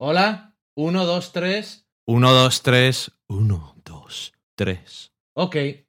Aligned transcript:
Hola, 0.00 0.54
1, 0.76 1.06
2, 1.06 1.32
3. 1.32 1.84
1, 2.06 2.30
2, 2.30 2.62
3. 2.62 3.12
1, 3.26 3.74
2, 3.82 4.32
3. 4.54 5.12
Ok. 5.34 5.87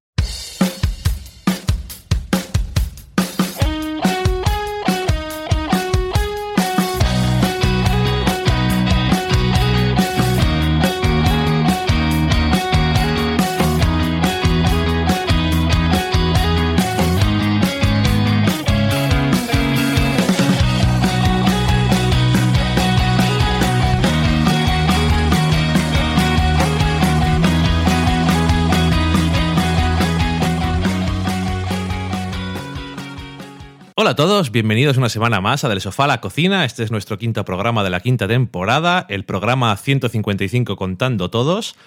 Todos, 34.20 34.52
bienvenidos 34.52 34.98
una 34.98 35.08
semana 35.08 35.40
más 35.40 35.64
a 35.64 35.70
Del 35.70 35.80
Sofá 35.80 36.04
a 36.04 36.08
la 36.08 36.20
Cocina. 36.20 36.66
Este 36.66 36.84
es 36.84 36.92
nuestro 36.92 37.18
quinto 37.18 37.46
programa 37.46 37.86
de 37.86 37.90
la 37.90 38.02
quinta 38.02 38.28
temporada, 38.28 39.06
el 39.08 39.24
programa 39.24 39.74
155 39.78 40.76
Contando 40.76 41.30
Todos. 41.30 41.78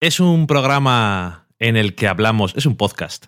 Es 0.00 0.18
un 0.18 0.46
programa 0.46 1.46
en 1.58 1.76
el 1.76 1.94
que 1.94 2.08
hablamos, 2.08 2.54
es 2.56 2.64
un 2.64 2.76
podcast, 2.76 3.26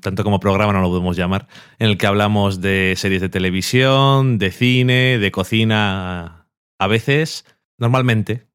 tanto 0.00 0.24
como 0.24 0.40
programa 0.40 0.72
no 0.72 0.80
lo 0.80 0.88
podemos 0.88 1.14
llamar, 1.14 1.46
en 1.78 1.90
el 1.90 1.98
que 1.98 2.06
hablamos 2.06 2.62
de 2.62 2.94
series 2.96 3.20
de 3.20 3.28
televisión, 3.28 4.38
de 4.38 4.50
cine, 4.50 5.18
de 5.18 5.30
cocina, 5.30 6.48
a 6.78 6.86
veces, 6.86 7.44
normalmente. 7.76 8.46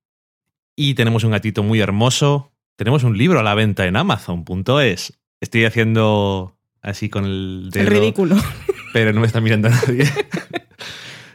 Y 0.76 0.96
tenemos 0.96 1.24
un 1.24 1.30
gatito 1.30 1.62
muy 1.62 1.80
hermoso. 1.80 2.52
Tenemos 2.78 3.04
un 3.04 3.16
libro 3.16 3.40
a 3.40 3.44
la 3.44 3.54
venta 3.54 3.86
en 3.86 3.96
Amazon.es. 3.96 5.20
Estoy 5.40 5.66
haciendo 5.66 6.58
así 6.82 7.10
con 7.10 7.26
el 7.26 7.70
dedo. 7.72 7.84
El 7.84 7.92
ridículo. 7.92 8.36
pero 8.94 9.14
no 9.14 9.22
me 9.22 9.28
está 9.28 9.42
mirando 9.42 9.70
nadie. 9.70 10.06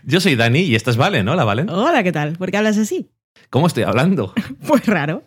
Yo 0.04 0.20
soy 0.20 0.36
Dani 0.36 0.60
y 0.60 0.74
esta 0.74 0.90
es 0.90 0.96
Valen. 0.96 1.28
Hola, 1.28 1.44
Valen. 1.44 1.70
Hola, 1.70 2.02
¿qué 2.02 2.12
tal? 2.12 2.34
¿Por 2.36 2.50
qué 2.50 2.58
hablas 2.58 2.76
así? 2.78 3.08
¿Cómo 3.50 3.66
estoy 3.66 3.84
hablando? 3.84 4.32
Pues 4.66 4.86
raro. 4.86 5.24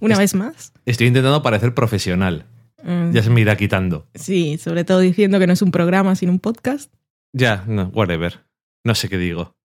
Una 0.00 0.16
vez 0.16 0.34
más. 0.34 0.72
Estoy 0.86 1.08
intentando 1.08 1.42
parecer 1.42 1.74
profesional. 1.74 2.46
Mm, 2.84 3.10
Ya 3.12 3.22
se 3.22 3.30
me 3.30 3.40
irá 3.40 3.56
quitando. 3.56 4.06
Sí, 4.14 4.56
sobre 4.58 4.84
todo 4.84 5.00
diciendo 5.00 5.38
que 5.40 5.46
no 5.48 5.52
es 5.52 5.62
un 5.62 5.72
programa, 5.72 6.14
sino 6.14 6.30
un 6.32 6.38
podcast. 6.38 6.92
Ya, 7.32 7.64
no, 7.66 7.86
whatever. 7.94 8.44
No 8.84 8.94
sé 8.94 9.08
qué 9.08 9.18
digo. 9.18 9.56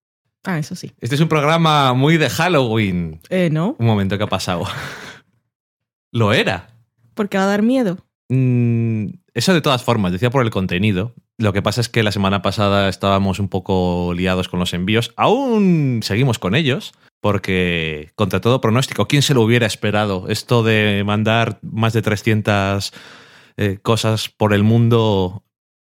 Ah, 0.44 0.58
eso 0.60 0.76
sí. 0.76 0.92
Este 1.00 1.16
es 1.16 1.22
un 1.22 1.30
programa 1.30 1.94
muy 1.94 2.18
de 2.18 2.30
Halloween. 2.30 3.22
Eh, 3.30 3.50
no, 3.52 3.76
Un 3.80 3.86
momento 3.86 4.18
que 4.18 4.24
ha 4.24 4.28
pasado. 4.28 4.66
Lo 6.12 6.34
era. 6.34 6.70
porque 7.14 7.38
va 7.38 7.44
a 7.44 7.48
dar 7.48 7.62
miedo. 7.62 7.98
Mm, 8.30 9.08
eso 9.34 9.54
de 9.54 9.62
todas 9.62 9.84
formas, 9.84 10.12
decía 10.12 10.30
por 10.32 10.44
el 10.44 10.50
contenido. 10.52 11.14
Lo 11.38 11.52
que 11.52 11.62
pasa 11.62 11.82
es 11.82 11.90
que 11.90 12.04
la 12.04 12.12
semana 12.12 12.42
pasada 12.42 12.90
estábamos 12.90 13.40
un 13.40 13.50
poco 13.50 14.14
liados 14.16 14.50
con 14.50 14.60
los 14.60 14.74
envíos. 14.74 15.14
Aún 15.18 16.02
seguimos 16.04 16.38
con 16.38 16.54
ellos, 16.54 16.94
porque 17.22 18.12
contra 18.16 18.40
todo 18.40 18.62
pronóstico, 18.62 19.08
¿quién 19.08 19.22
se 19.24 19.34
lo 19.34 19.42
hubiera 19.42 19.66
esperado? 19.66 20.28
Esto 20.30 20.64
de 20.64 21.04
mandar 21.06 21.60
más 21.62 21.94
de 21.94 22.02
300 22.02 22.94
eh, 23.58 23.80
cosas 23.82 24.30
por 24.30 24.54
el 24.54 24.64
mundo 24.64 25.44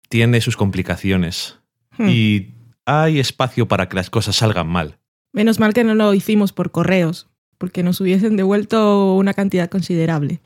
tiene 0.08 0.39
sus 0.39 0.55
complicaciones. 0.55 1.59
Hmm. 1.97 2.09
Y 2.09 2.53
hay 2.86 3.20
espacio 3.20 3.67
para 3.67 3.89
que 3.89 3.95
las 3.95 4.09
cosas 4.09 4.38
salgan 4.38 4.67
mal. 4.67 4.99
Menos 5.33 5.59
mal 5.59 5.73
que 5.73 5.83
no 5.83 5.95
lo 5.95 6.14
hicimos 6.14 6.53
por 6.53 6.72
correos, 6.72 7.27
porque 7.58 7.83
nos 7.83 7.99
hubiesen 7.99 8.38
devuelto 8.38 9.16
una 9.16 9.33
cantidad 9.33 9.70
considerable. 9.70 10.39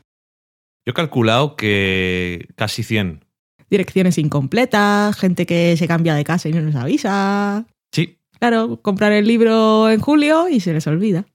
Yo 0.85 0.91
he 0.91 0.93
calculado 0.93 1.55
que 1.55 2.47
casi 2.55 2.81
100. 2.81 3.23
Direcciones 3.69 4.17
incompletas, 4.17 5.15
gente 5.17 5.45
que 5.45 5.77
se 5.77 5.87
cambia 5.87 6.15
de 6.15 6.23
casa 6.23 6.49
y 6.49 6.53
no 6.53 6.61
nos 6.61 6.75
avisa. 6.75 7.65
Sí, 7.91 8.19
Claro, 8.39 8.81
comprar 8.81 9.11
el 9.11 9.27
libro 9.27 9.89
en 9.89 9.99
julio 9.99 10.47
y 10.47 10.61
se 10.61 10.71
les 10.71 10.87
olvida. 10.87 11.25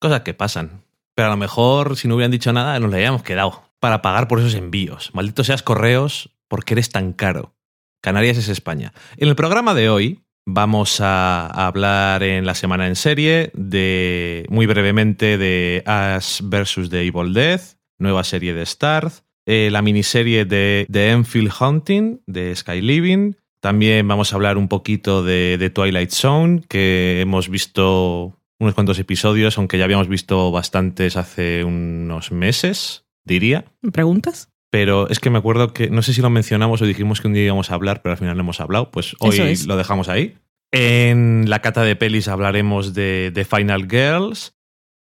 Cosas 0.00 0.22
que 0.22 0.34
pasan. 0.34 0.82
Pero 1.14 1.28
a 1.28 1.30
lo 1.30 1.36
mejor, 1.36 1.96
si 1.96 2.08
no 2.08 2.16
hubieran 2.16 2.32
dicho 2.32 2.52
nada, 2.52 2.78
nos 2.80 2.90
la 2.90 2.96
habíamos 2.96 3.22
quedado 3.22 3.62
para 3.80 4.02
pagar 4.02 4.26
por 4.26 4.40
esos 4.40 4.54
envíos. 4.54 5.10
Maldito 5.14 5.44
seas 5.44 5.62
correos, 5.62 6.36
porque 6.48 6.74
eres 6.74 6.90
tan 6.90 7.12
caro. 7.12 7.54
Canarias 8.00 8.38
es 8.38 8.48
España. 8.48 8.92
En 9.16 9.28
el 9.28 9.36
programa 9.36 9.74
de 9.74 9.88
hoy 9.88 10.20
vamos 10.46 11.00
a 11.00 11.46
hablar 11.46 12.22
en 12.24 12.44
la 12.44 12.54
semana 12.54 12.88
en 12.88 12.96
serie 12.96 13.50
de, 13.54 14.44
muy 14.48 14.66
brevemente, 14.66 15.38
de 15.38 15.82
Ash 15.86 16.40
vs. 16.42 16.90
The 16.90 17.06
Evil 17.06 17.34
Dead, 17.34 17.60
nueva 17.98 18.24
serie 18.24 18.54
de 18.54 18.66
Starz, 18.66 19.22
eh, 19.50 19.70
la 19.70 19.80
miniserie 19.80 20.44
de, 20.44 20.84
de 20.90 21.10
Enfield 21.10 21.50
Hunting, 21.58 22.20
de 22.26 22.54
Sky 22.54 22.82
Living. 22.82 23.32
También 23.60 24.06
vamos 24.06 24.30
a 24.30 24.36
hablar 24.36 24.58
un 24.58 24.68
poquito 24.68 25.24
de, 25.24 25.56
de 25.56 25.70
Twilight 25.70 26.10
Zone, 26.10 26.64
que 26.68 27.22
hemos 27.22 27.48
visto 27.48 28.38
unos 28.60 28.74
cuantos 28.74 28.98
episodios, 28.98 29.56
aunque 29.56 29.78
ya 29.78 29.84
habíamos 29.84 30.06
visto 30.06 30.52
bastantes 30.52 31.16
hace 31.16 31.64
unos 31.64 32.30
meses, 32.30 33.06
diría. 33.24 33.64
¿Me 33.80 33.90
preguntas? 33.90 34.50
Pero 34.68 35.08
es 35.08 35.18
que 35.18 35.30
me 35.30 35.38
acuerdo 35.38 35.72
que, 35.72 35.88
no 35.88 36.02
sé 36.02 36.12
si 36.12 36.20
lo 36.20 36.28
mencionamos 36.28 36.82
o 36.82 36.84
dijimos 36.84 37.22
que 37.22 37.28
un 37.28 37.32
día 37.32 37.44
íbamos 37.44 37.70
a 37.70 37.74
hablar, 37.74 38.02
pero 38.02 38.12
al 38.12 38.18
final 38.18 38.36
no 38.36 38.42
hemos 38.42 38.60
hablado, 38.60 38.90
pues 38.90 39.16
hoy 39.20 39.38
es. 39.40 39.66
lo 39.66 39.78
dejamos 39.78 40.10
ahí. 40.10 40.36
En 40.72 41.48
la 41.48 41.60
cata 41.62 41.84
de 41.84 41.96
pelis 41.96 42.28
hablaremos 42.28 42.92
de 42.92 43.30
The 43.32 43.46
Final 43.46 43.88
Girls 43.88 44.57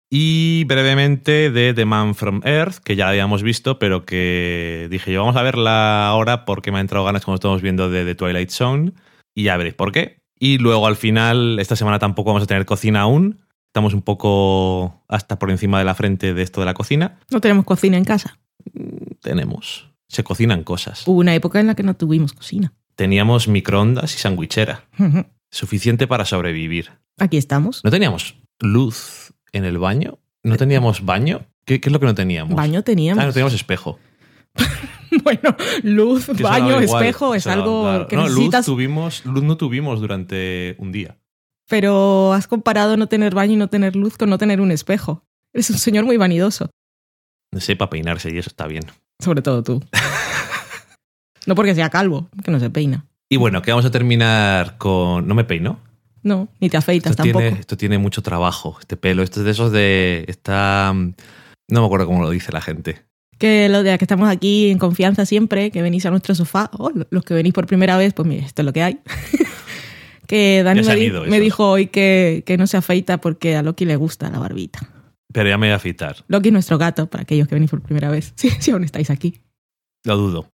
y 0.10 0.64
brevemente 0.66 1.50
de 1.52 1.74
The 1.74 1.86
Man 1.86 2.16
from 2.16 2.42
Earth, 2.44 2.78
que 2.78 2.96
ya 2.96 3.10
habíamos 3.10 3.44
visto, 3.44 3.80
pero 3.80 4.06
que 4.06 4.88
dije 4.90 5.12
yo, 5.12 5.22
vamos 5.22 5.36
a 5.36 5.44
verla 5.44 6.08
ahora 6.08 6.46
porque 6.46 6.72
me 6.72 6.78
ha 6.78 6.82
entrado 6.82 7.06
ganas 7.06 7.26
como 7.26 7.36
estamos 7.36 7.62
viendo 7.62 7.90
de 7.90 8.06
The 8.06 8.16
Twilight 8.16 8.50
Zone 8.50 8.94
y 9.34 9.44
ya 9.44 9.58
veréis 9.58 9.76
por 9.76 9.92
qué. 9.92 10.20
Y 10.40 10.58
luego 10.58 10.88
al 10.88 10.96
final, 10.96 11.60
esta 11.60 11.76
semana 11.76 12.00
tampoco 12.00 12.30
vamos 12.30 12.44
a 12.44 12.48
tener 12.48 12.66
cocina 12.66 13.02
aún. 13.02 13.42
Estamos 13.68 13.94
un 13.94 14.02
poco 14.02 15.04
hasta 15.08 15.40
por 15.40 15.52
encima 15.52 15.80
de 15.80 15.86
la 15.86 15.96
frente 15.96 16.34
de 16.34 16.42
esto 16.42 16.62
de 16.62 16.66
la 16.66 16.74
cocina. 16.74 17.20
No 17.30 17.42
tenemos 17.42 17.66
cocina 17.66 17.98
en 17.98 18.06
casa. 18.06 18.38
Tenemos. 19.22 19.90
Se 20.08 20.24
cocinan 20.24 20.64
cosas. 20.64 21.08
Hubo 21.08 21.20
una 21.20 21.36
época 21.36 21.60
en 21.60 21.68
la 21.68 21.76
que 21.76 21.84
no 21.84 21.96
tuvimos 21.96 22.34
cocina. 22.34 22.74
Teníamos 22.96 23.48
microondas 23.48 24.16
y 24.16 24.20
sandwichera. 24.20 24.86
Suficiente 25.52 26.08
para 26.08 26.26
sobrevivir. 26.26 26.92
Aquí 27.18 27.38
estamos. 27.38 27.84
¿No 27.84 27.92
teníamos 27.92 28.36
luz 28.60 29.25
en 29.56 29.66
el 29.66 29.78
baño? 29.78 30.20
¿No 30.44 30.58
teníamos 30.58 31.04
baño? 31.06 31.46
¿Qué, 31.66 31.80
qué 31.82 31.90
es 31.90 31.94
lo 31.94 32.00
que 32.00 32.06
no 32.06 32.14
teníamos? 32.16 32.56
Baño 32.56 32.80
Ah, 32.80 32.84
teníamos. 32.84 33.26
no 33.26 33.32
teníamos 33.34 33.54
espejo. 33.54 33.98
bueno, 35.24 35.56
luz, 35.84 36.28
Que 36.28 36.44
baño, 36.44 36.70
daba 36.70 36.84
igual, 36.84 37.04
espejo, 37.04 37.36
es 37.36 37.48
algo 37.48 37.84
claro. 37.84 38.08
que 38.08 38.16
no, 38.16 38.24
necesitas. 38.24 38.68
Luz, 38.68 38.76
tuvimos, 38.76 39.26
luz 39.26 39.44
no 39.44 39.58
tuvimos 39.58 40.00
durante 40.02 40.76
un 40.78 40.92
día. 40.92 41.18
Pero 41.68 42.34
has 42.34 42.48
comparado 42.48 42.96
no 42.96 43.08
tener 43.08 43.34
baño 43.34 43.54
y 43.54 43.58
no 43.58 43.70
tener 43.70 43.96
luz 43.96 44.18
con 44.18 44.30
no 44.30 44.38
tener 44.38 44.62
un 44.62 44.72
espejo. 44.72 45.24
Eres 45.54 45.70
un 45.72 45.78
señor 45.78 46.06
muy 46.06 46.18
vanidoso. 46.18 46.70
No 47.52 47.60
sé, 47.60 47.76
para 47.76 47.90
peinarse 47.90 48.30
y 48.32 48.38
eso 48.38 48.50
está 48.50 48.68
bien. 48.68 48.84
Sobre 49.20 49.42
todo 49.42 49.64
tú. 49.64 49.82
no 51.48 51.56
porque 51.56 51.74
sea 51.74 51.90
calvo, 51.90 52.30
que 52.44 52.52
no 52.52 52.60
se 52.60 52.70
peina. 52.70 53.06
Y 53.30 53.38
bueno, 53.38 53.62
que 53.62 53.72
vamos 53.72 53.86
a 53.86 53.92
terminar 53.92 54.78
con... 54.78 55.28
¿No 55.28 55.34
me 55.34 55.44
peino? 55.46 55.80
No, 56.26 56.50
ni 56.60 56.70
te 56.70 56.78
afeitas 56.78 57.12
Esto 57.12 57.22
tampoco. 57.24 57.44
tiene, 57.46 57.60
esto 57.60 57.78
tiene 57.78 57.98
mucho 58.00 58.24
trabajo, 58.24 58.78
este 58.80 58.98
pelo. 58.98 59.22
Esto 59.22 59.42
es 59.42 59.46
de 59.46 59.52
esos 59.52 59.72
de... 59.72 60.26
Está... 60.28 60.92
No 60.94 61.80
me 61.82 61.86
acuerdo 61.86 62.08
cómo 62.08 62.22
lo 62.24 62.32
dice 62.32 62.52
la 62.52 62.62
gente. 62.62 63.04
Que 63.38 63.70
lo 63.70 63.84
de 63.84 63.96
que 63.98 64.04
estamos 64.06 64.28
aquí 64.28 64.70
en 64.72 64.80
confianza 64.80 65.26
siempre, 65.26 65.70
que 65.70 65.82
venís 65.84 66.06
a 66.06 66.10
nuestro 66.10 66.34
sofá, 66.34 66.72
oh, 66.80 66.92
los 67.10 67.24
que 67.24 67.34
venís 67.36 67.54
por 67.54 67.68
primera 67.68 67.96
vez, 67.98 68.14
pues 68.14 68.28
mire, 68.28 68.44
esto 68.46 68.64
es 68.64 68.66
lo 68.66 68.74
que 68.74 68.82
hay. 68.82 69.00
que 70.28 70.64
Dani 70.64 70.82
me, 70.82 70.96
di- 70.96 71.40
dijo 71.40 71.70
hoy 71.70 71.88
que, 71.88 72.44
que 72.46 72.58
no 72.58 72.66
se 72.66 72.78
afeita 72.78 73.20
porque 73.20 73.56
a 73.56 73.62
Loki 73.62 73.86
le 73.86 73.96
gusta 73.96 74.30
la 74.32 74.40
barbita. 74.40 74.80
Pero 75.32 75.50
ya 75.50 75.58
me 75.58 75.68
voy 75.68 75.74
a 75.74 75.76
afeitar. 75.76 76.24
Loki 76.28 76.50
es 76.50 76.54
nuestro 76.54 76.78
gato, 76.78 77.08
para 77.08 77.24
aquellos 77.24 77.48
que 77.48 77.56
venís 77.56 77.70
por 77.70 77.82
primera 77.82 78.10
vez. 78.10 78.34
Sí, 78.38 78.50
sí, 78.60 78.72
aún 78.72 78.84
estáis 78.84 79.10
aquí. 79.10 79.42
Lo 80.06 80.18
dudo. 80.18 80.50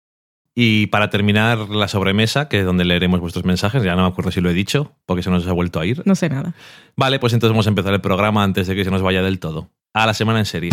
Y 0.59 0.87
para 0.87 1.11
terminar 1.11 1.69
la 1.69 1.87
sobremesa, 1.87 2.49
que 2.49 2.61
es 2.61 2.65
donde 2.65 2.87
leeremos 2.87 3.21
vuestros 3.21 3.45
mensajes, 3.45 3.83
ya 3.83 3.95
no 3.95 4.03
me 4.03 4.09
acuerdo 4.09 4.31
si 4.31 4.41
lo 4.41 4.49
he 4.49 4.55
dicho, 4.55 4.97
porque 5.05 5.23
se 5.23 5.29
nos 5.29 5.47
ha 5.47 5.53
vuelto 5.53 5.81
a 5.81 5.85
ir. 5.85 6.03
No 6.07 6.15
sé 6.15 6.31
nada. 6.31 6.55
Vale, 6.97 7.19
pues 7.19 7.35
entonces 7.35 7.53
vamos 7.53 7.67
a 7.67 7.69
empezar 7.69 7.93
el 7.93 8.01
programa 8.01 8.43
antes 8.43 8.67
de 8.67 8.75
que 8.75 8.83
se 8.83 8.91
nos 8.91 9.03
vaya 9.03 9.23
del 9.23 9.39
todo. 9.39 9.69
A 9.93 10.07
la 10.07 10.15
semana 10.15 10.39
en 10.39 10.47
serie. 10.47 10.71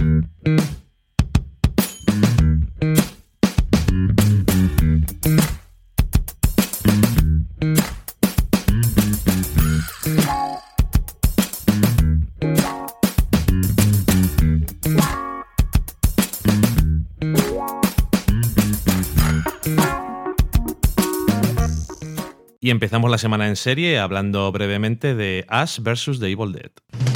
Empezamos 22.74 23.10
la 23.12 23.20
semana 23.20 23.48
en 23.48 23.56
serie 23.56 24.00
hablando 24.00 24.52
brevemente 24.52 25.16
de 25.16 25.46
Ash 25.48 25.80
vs. 25.80 26.20
The 26.20 26.32
Evil 26.32 26.52
Dead. 26.52 27.13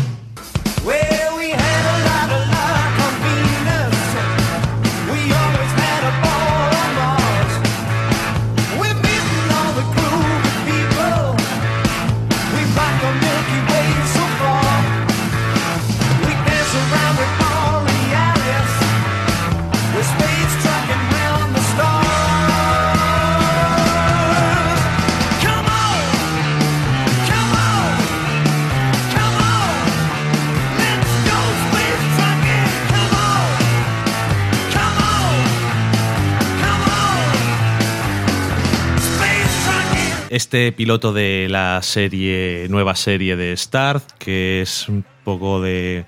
Este 40.37 40.71
piloto 40.71 41.13
de 41.13 41.47
la 41.49 41.81
serie, 41.81 42.67
nueva 42.69 42.95
serie 42.95 43.35
de 43.35 43.53
Star, 43.53 44.03
que 44.19 44.61
es 44.61 44.87
un 44.87 45.03
poco 45.23 45.61
de 45.61 46.05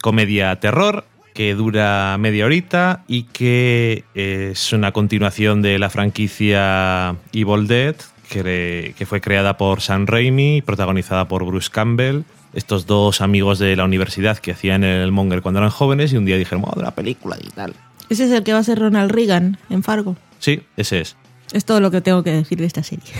comedia-terror, 0.00 1.04
que 1.34 1.54
dura 1.54 2.16
media 2.18 2.46
horita 2.46 3.04
y 3.06 3.24
que 3.24 4.04
es 4.14 4.72
una 4.72 4.92
continuación 4.92 5.60
de 5.60 5.78
la 5.78 5.90
franquicia 5.90 7.16
Evil 7.34 7.66
Dead, 7.66 7.96
que, 8.30 8.94
que 8.96 9.06
fue 9.06 9.20
creada 9.20 9.58
por 9.58 9.82
Sam 9.82 10.06
Raimi, 10.06 10.62
protagonizada 10.62 11.28
por 11.28 11.44
Bruce 11.44 11.68
Campbell. 11.70 12.22
Estos 12.54 12.86
dos 12.86 13.20
amigos 13.20 13.58
de 13.58 13.76
la 13.76 13.84
universidad 13.84 14.38
que 14.38 14.52
hacían 14.52 14.84
el 14.84 15.12
Monger 15.12 15.42
cuando 15.42 15.60
eran 15.60 15.70
jóvenes 15.70 16.14
y 16.14 16.16
un 16.16 16.24
día 16.24 16.38
dijeron, 16.38 16.64
a 16.64 16.78
una 16.78 16.92
película 16.92 17.36
y 17.38 17.50
tal. 17.50 17.74
Ese 18.08 18.24
es 18.24 18.30
el 18.30 18.42
que 18.42 18.54
va 18.54 18.60
a 18.60 18.64
ser 18.64 18.78
Ronald 18.78 19.10
Reagan 19.10 19.58
en 19.68 19.82
Fargo. 19.82 20.16
Sí, 20.38 20.62
ese 20.78 21.02
es. 21.02 21.16
Es 21.52 21.66
todo 21.66 21.80
lo 21.80 21.90
que 21.90 22.00
tengo 22.00 22.22
que 22.22 22.30
decir 22.32 22.56
de 22.58 22.64
esta 22.64 22.82
serie. 22.82 23.12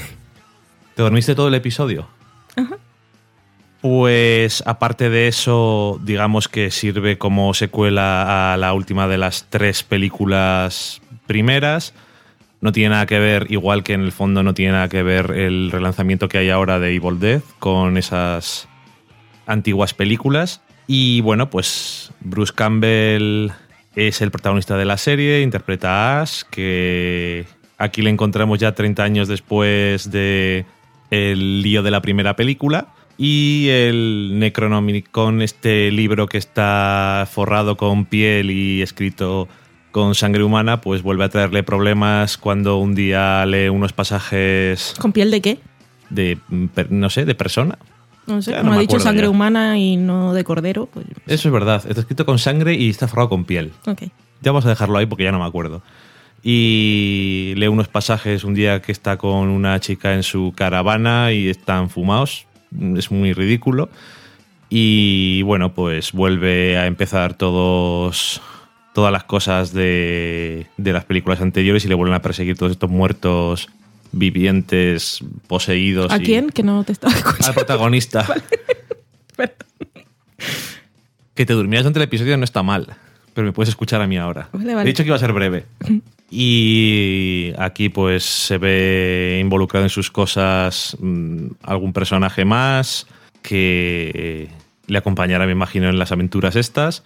¿Te 0.96 1.02
dormiste 1.02 1.34
todo 1.34 1.48
el 1.48 1.54
episodio? 1.54 2.08
Ajá. 2.56 2.78
Pues 3.82 4.62
aparte 4.66 5.10
de 5.10 5.28
eso, 5.28 6.00
digamos 6.02 6.48
que 6.48 6.70
sirve 6.70 7.18
como 7.18 7.52
secuela 7.52 8.54
a 8.54 8.56
la 8.56 8.72
última 8.72 9.06
de 9.06 9.18
las 9.18 9.46
tres 9.50 9.82
películas 9.82 11.02
primeras. 11.26 11.92
No 12.62 12.72
tiene 12.72 12.94
nada 12.94 13.04
que 13.04 13.18
ver, 13.18 13.46
igual 13.50 13.82
que 13.82 13.92
en 13.92 14.00
el 14.00 14.10
fondo 14.10 14.42
no 14.42 14.54
tiene 14.54 14.72
nada 14.72 14.88
que 14.88 15.02
ver 15.02 15.32
el 15.32 15.70
relanzamiento 15.70 16.30
que 16.30 16.38
hay 16.38 16.48
ahora 16.48 16.78
de 16.78 16.94
Evil 16.94 17.20
Dead 17.20 17.42
con 17.58 17.98
esas 17.98 18.66
antiguas 19.46 19.92
películas. 19.92 20.62
Y 20.86 21.20
bueno, 21.20 21.50
pues 21.50 22.10
Bruce 22.20 22.54
Campbell 22.54 23.50
es 23.96 24.22
el 24.22 24.30
protagonista 24.30 24.78
de 24.78 24.86
la 24.86 24.96
serie, 24.96 25.42
interpreta 25.42 25.90
a 25.90 26.22
Ash, 26.22 26.44
que 26.50 27.44
aquí 27.76 28.00
le 28.00 28.08
encontramos 28.08 28.58
ya 28.58 28.74
30 28.74 29.04
años 29.04 29.28
después 29.28 30.10
de 30.10 30.64
el 31.10 31.62
lío 31.62 31.82
de 31.82 31.90
la 31.90 32.00
primera 32.02 32.36
película. 32.36 32.88
Y 33.18 33.68
el 33.70 34.38
Necronomicon, 34.38 35.40
este 35.40 35.90
libro 35.90 36.26
que 36.26 36.36
está 36.38 37.26
forrado 37.30 37.76
con 37.76 38.04
piel 38.04 38.50
y 38.50 38.82
escrito 38.82 39.48
con 39.90 40.14
sangre 40.14 40.44
humana, 40.44 40.82
pues 40.82 41.02
vuelve 41.02 41.24
a 41.24 41.30
traerle 41.30 41.62
problemas 41.62 42.36
cuando 42.36 42.76
un 42.76 42.94
día 42.94 43.46
lee 43.46 43.70
unos 43.70 43.94
pasajes 43.94 44.94
¿Con 45.00 45.12
piel 45.12 45.30
de 45.30 45.40
qué? 45.40 45.58
de, 46.10 46.38
no 46.90 47.08
sé, 47.08 47.24
de 47.24 47.34
persona. 47.34 47.78
No 48.26 48.42
sé, 48.42 48.50
Ya 48.50 48.60
como 48.60 48.72
ha 48.74 48.78
dicho 48.78 49.00
sangre 49.00 49.22
ya. 49.24 49.30
humana 49.30 49.78
y 49.78 49.96
no 49.96 50.34
de 50.34 50.44
cordero, 50.44 50.86
pues... 50.92 51.06
Eso 51.26 51.48
es 51.48 51.52
verdad, 51.52 51.82
está 51.88 52.00
escrito 52.02 52.26
con 52.26 52.38
sangre 52.38 52.74
y 52.74 52.90
está 52.90 53.08
forrado 53.08 53.30
con 53.30 53.44
piel. 53.44 53.72
Ok. 53.86 54.02
Ya 54.42 54.52
vamos 54.52 54.66
a 54.66 54.68
dejarlo 54.68 54.98
ahí 54.98 55.06
porque 55.06 55.24
ya 55.24 55.32
no 55.32 55.38
me 55.38 55.46
acuerdo. 55.46 55.80
Y 56.48 57.54
lee 57.56 57.66
unos 57.66 57.88
pasajes 57.88 58.44
un 58.44 58.54
día 58.54 58.80
que 58.80 58.92
está 58.92 59.16
con 59.16 59.48
una 59.48 59.80
chica 59.80 60.14
en 60.14 60.22
su 60.22 60.52
caravana 60.56 61.32
y 61.32 61.48
están 61.48 61.90
fumados. 61.90 62.46
Es 62.96 63.10
muy 63.10 63.32
ridículo. 63.32 63.88
Y 64.70 65.42
bueno, 65.42 65.74
pues 65.74 66.12
vuelve 66.12 66.78
a 66.78 66.86
empezar 66.86 67.34
todos 67.34 68.40
todas 68.94 69.12
las 69.12 69.24
cosas 69.24 69.72
de, 69.72 70.68
de 70.76 70.92
las 70.92 71.04
películas 71.04 71.40
anteriores 71.40 71.84
y 71.84 71.88
le 71.88 71.94
vuelven 71.96 72.14
a 72.14 72.22
perseguir 72.22 72.56
todos 72.56 72.70
estos 72.70 72.90
muertos 72.90 73.68
vivientes, 74.12 75.18
poseídos. 75.48 76.12
¿A 76.12 76.18
y- 76.18 76.20
quién? 76.22 76.50
Que 76.50 76.62
no 76.62 76.84
te 76.84 76.92
estaba 76.92 77.12
Al 77.12 77.18
escuchando. 77.18 77.54
protagonista. 77.54 78.24
Perdón. 79.36 79.56
Que 81.34 81.44
te 81.44 81.52
durmieras 81.54 81.82
durante 81.82 81.98
el 81.98 82.04
episodio 82.04 82.36
no 82.36 82.44
está 82.44 82.62
mal, 82.62 82.96
pero 83.36 83.46
me 83.46 83.52
puedes 83.52 83.68
escuchar 83.68 84.00
a 84.00 84.06
mí 84.06 84.16
ahora. 84.16 84.48
Vale, 84.50 84.74
vale. 84.74 84.88
He 84.88 84.92
dicho 84.92 85.02
que 85.02 85.08
iba 85.08 85.16
a 85.16 85.20
ser 85.20 85.32
breve. 85.32 85.66
Y 86.28 87.52
aquí 87.56 87.88
pues 87.88 88.24
se 88.24 88.58
ve 88.58 89.38
involucrado 89.40 89.86
en 89.86 89.90
sus 89.90 90.10
cosas 90.10 90.96
mm, 90.98 91.46
algún 91.62 91.92
personaje 91.92 92.44
más 92.44 93.06
que 93.42 94.48
le 94.88 94.98
acompañará, 94.98 95.46
me 95.46 95.52
imagino, 95.52 95.88
en 95.88 96.00
las 96.00 96.10
aventuras 96.10 96.56
estas. 96.56 97.04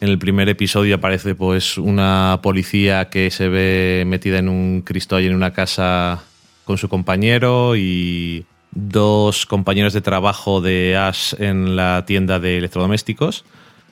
En 0.00 0.08
el 0.08 0.18
primer 0.18 0.48
episodio 0.48 0.94
aparece 0.94 1.34
pues 1.34 1.76
una 1.76 2.40
policía 2.42 3.10
que 3.10 3.30
se 3.30 3.50
ve 3.50 4.04
metida 4.06 4.38
en 4.38 4.48
un 4.48 4.80
cristo 4.80 5.16
ahí 5.16 5.26
en 5.26 5.34
una 5.34 5.52
casa 5.52 6.24
con 6.64 6.78
su 6.78 6.88
compañero 6.88 7.76
y 7.76 8.46
dos 8.70 9.44
compañeros 9.44 9.92
de 9.92 10.00
trabajo 10.00 10.62
de 10.62 10.96
Ash 10.96 11.34
en 11.38 11.76
la 11.76 12.04
tienda 12.06 12.40
de 12.40 12.56
electrodomésticos. 12.56 13.44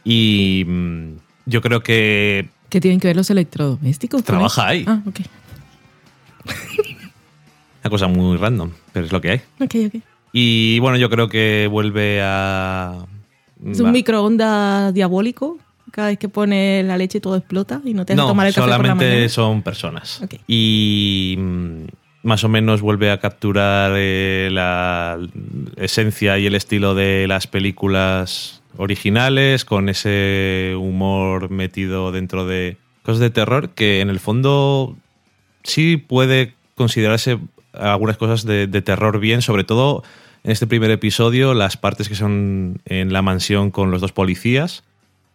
Y 0.03 0.65
mm, 0.67 1.13
yo 1.47 1.61
creo 1.61 1.83
que 1.83 2.49
¿Qué 2.69 2.81
tienen 2.81 3.01
que 3.01 3.09
ver 3.09 3.17
los 3.17 3.29
electrodomésticos? 3.31 4.25
Trabaja 4.25 4.69
ahí. 4.69 4.85
Ah, 4.87 5.01
ok. 5.07 5.21
una 7.83 7.91
cosa 7.91 8.07
muy 8.09 8.37
random, 8.37 8.71
pero 8.93 9.07
es 9.07 9.13
lo 9.13 9.21
que 9.21 9.31
hay. 9.33 9.41
Ok, 9.61 9.75
ok. 9.95 10.03
Y 10.33 10.79
bueno, 10.79 10.97
yo 10.97 11.11
creo 11.11 11.29
que 11.29 11.69
vuelve 11.71 12.21
a... 12.23 13.05
Es 13.67 13.81
un 13.81 13.87
va- 13.89 13.93
microondas 13.93 14.95
diabólico. 14.95 15.59
Cada 15.91 16.09
vez 16.09 16.19
que 16.19 16.29
pone 16.31 16.83
la 16.85 16.97
leche 16.97 17.21
todo 17.21 17.37
explota 17.37 17.83
y 17.85 17.93
no 17.93 18.07
te 18.07 18.15
No, 18.15 18.27
tomar 18.29 18.47
el 18.47 18.55
café 18.55 18.63
por 18.63 18.71
la 18.71 18.77
solamente 18.77 19.05
mañana. 19.05 19.29
son 19.29 19.63
personas. 19.63 20.23
Y 20.47 21.35
mm, 21.39 21.85
más 22.23 22.45
o 22.45 22.49
menos 22.49 22.81
vuelve 22.81 23.11
a 23.11 23.21
capturar 23.21 23.93
eh, 23.97 24.49
la 24.51 25.19
esencia 25.77 26.39
y 26.39 26.47
el 26.47 26.55
estilo 26.55 26.95
de 26.95 27.27
las 27.29 27.47
películas 27.47 28.62
originales, 28.77 29.65
con 29.65 29.89
ese 29.89 30.75
humor 30.79 31.51
metido 31.51 32.13
dentro 32.13 32.47
de 32.47 32.77
cosas 33.03 33.21
de 33.21 33.31
terror, 33.31 33.71
que 33.71 34.01
en 34.01 34.11
el 34.11 34.21
fondo 34.21 34.97
sí 35.63 35.97
puede 35.97 36.55
considerarse 36.75 37.39
algunas 37.73 38.17
cosas 38.17 38.45
de, 38.45 38.67
terror 38.83 39.19
bien, 39.19 39.43
sobre 39.43 39.65
todo 39.65 40.03
en 40.45 40.51
este 40.51 40.67
primer 40.67 40.91
episodio, 40.91 41.55
las 41.55 41.77
partes 41.77 42.09
que 42.09 42.15
son 42.15 42.81
en 42.85 43.13
la 43.13 43.23
mansión 43.23 43.71
con 43.71 43.91
los 43.91 44.01
dos 44.01 44.13
policías. 44.13 44.85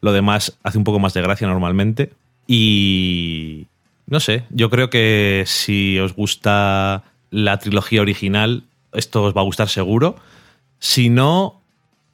Lo 0.02 0.12
demás 0.12 0.58
hace 0.64 0.78
un 0.78 0.84
poco 0.84 1.00
más 1.00 1.14
de 1.14 1.22
gracia 1.22 1.48
normalmente. 1.48 2.12
Y 2.46 3.68
no 4.06 4.20
sé, 4.20 4.44
yo 4.50 4.70
creo 4.70 4.90
que 4.90 5.44
si 5.48 5.98
os 6.00 6.14
gusta 6.14 7.04
la 7.32 7.58
trilogía 7.58 8.02
original, 8.02 8.64
esto 8.94 9.24
os 9.24 9.36
va 9.36 9.42
a 9.42 9.46
gustar 9.46 9.70
seguro. 9.70 10.16
Si 10.80 11.10
no, 11.10 11.62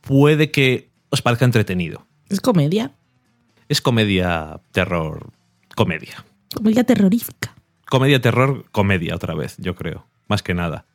puede 0.01 0.51
que 0.51 0.88
os 1.13 1.22
parezca 1.22 1.46
entretenido. 1.46 2.08
Es 2.29 2.41
comedia. 2.41 2.91
Es 3.70 3.82
comedia, 3.82 4.60
terror, 4.72 5.29
comedia. 5.75 6.25
Comedia 6.55 6.84
terrorífica. 6.84 7.53
Comedia, 7.89 8.20
terror, 8.20 8.65
comedia 8.72 9.15
otra 9.15 9.36
vez, 9.36 9.55
yo 9.60 9.75
creo. 9.75 10.08
Más 10.27 10.41
que 10.41 10.53
nada. 10.55 10.86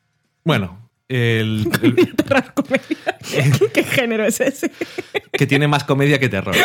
Bueno, 0.44 0.90
el, 1.08 1.68
el- 1.82 2.16
Terror, 2.16 2.52
comedia. 2.54 3.58
¿Qué 3.72 3.84
género 3.84 4.24
es 4.24 4.40
ese? 4.40 4.70
que 5.32 5.46
tiene 5.46 5.68
más 5.68 5.84
comedia 5.84 6.18
que 6.18 6.28
terror. 6.28 6.56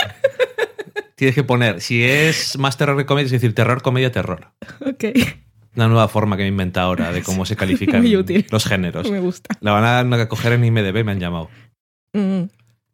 Tienes 1.15 1.35
que 1.35 1.43
poner, 1.43 1.79
si 1.81 2.03
es 2.03 2.57
más 2.57 2.75
terror 2.77 2.97
que 2.97 3.05
comedia, 3.05 3.25
es 3.27 3.31
decir, 3.31 3.53
terror, 3.53 3.81
comedia, 3.83 4.11
terror. 4.11 4.51
Ok. 4.81 5.05
Una 5.75 5.87
nueva 5.87 6.07
forma 6.07 6.37
que 6.37 6.43
me 6.43 6.49
inventa 6.49 6.81
ahora 6.81 7.11
de 7.11 7.21
cómo 7.23 7.45
se 7.45 7.55
califican 7.55 8.01
Muy 8.01 8.15
útil. 8.15 8.45
los 8.49 8.65
géneros. 8.65 9.09
Me 9.11 9.19
gusta. 9.19 9.55
La 9.61 9.71
van 9.73 10.11
a 10.13 10.27
coger 10.27 10.53
en 10.53 10.65
IMDB, 10.65 11.03
me 11.05 11.11
han 11.11 11.19
llamado. 11.19 11.49
Mm. 12.13 12.43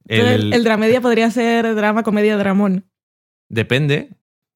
El- 0.09 0.25
El, 0.27 0.53
el 0.53 0.63
dramedia 0.63 1.01
podría 1.01 1.29
ser 1.31 1.73
drama, 1.75 2.03
comedia, 2.03 2.37
dramón. 2.37 2.85
Depende. 3.49 4.09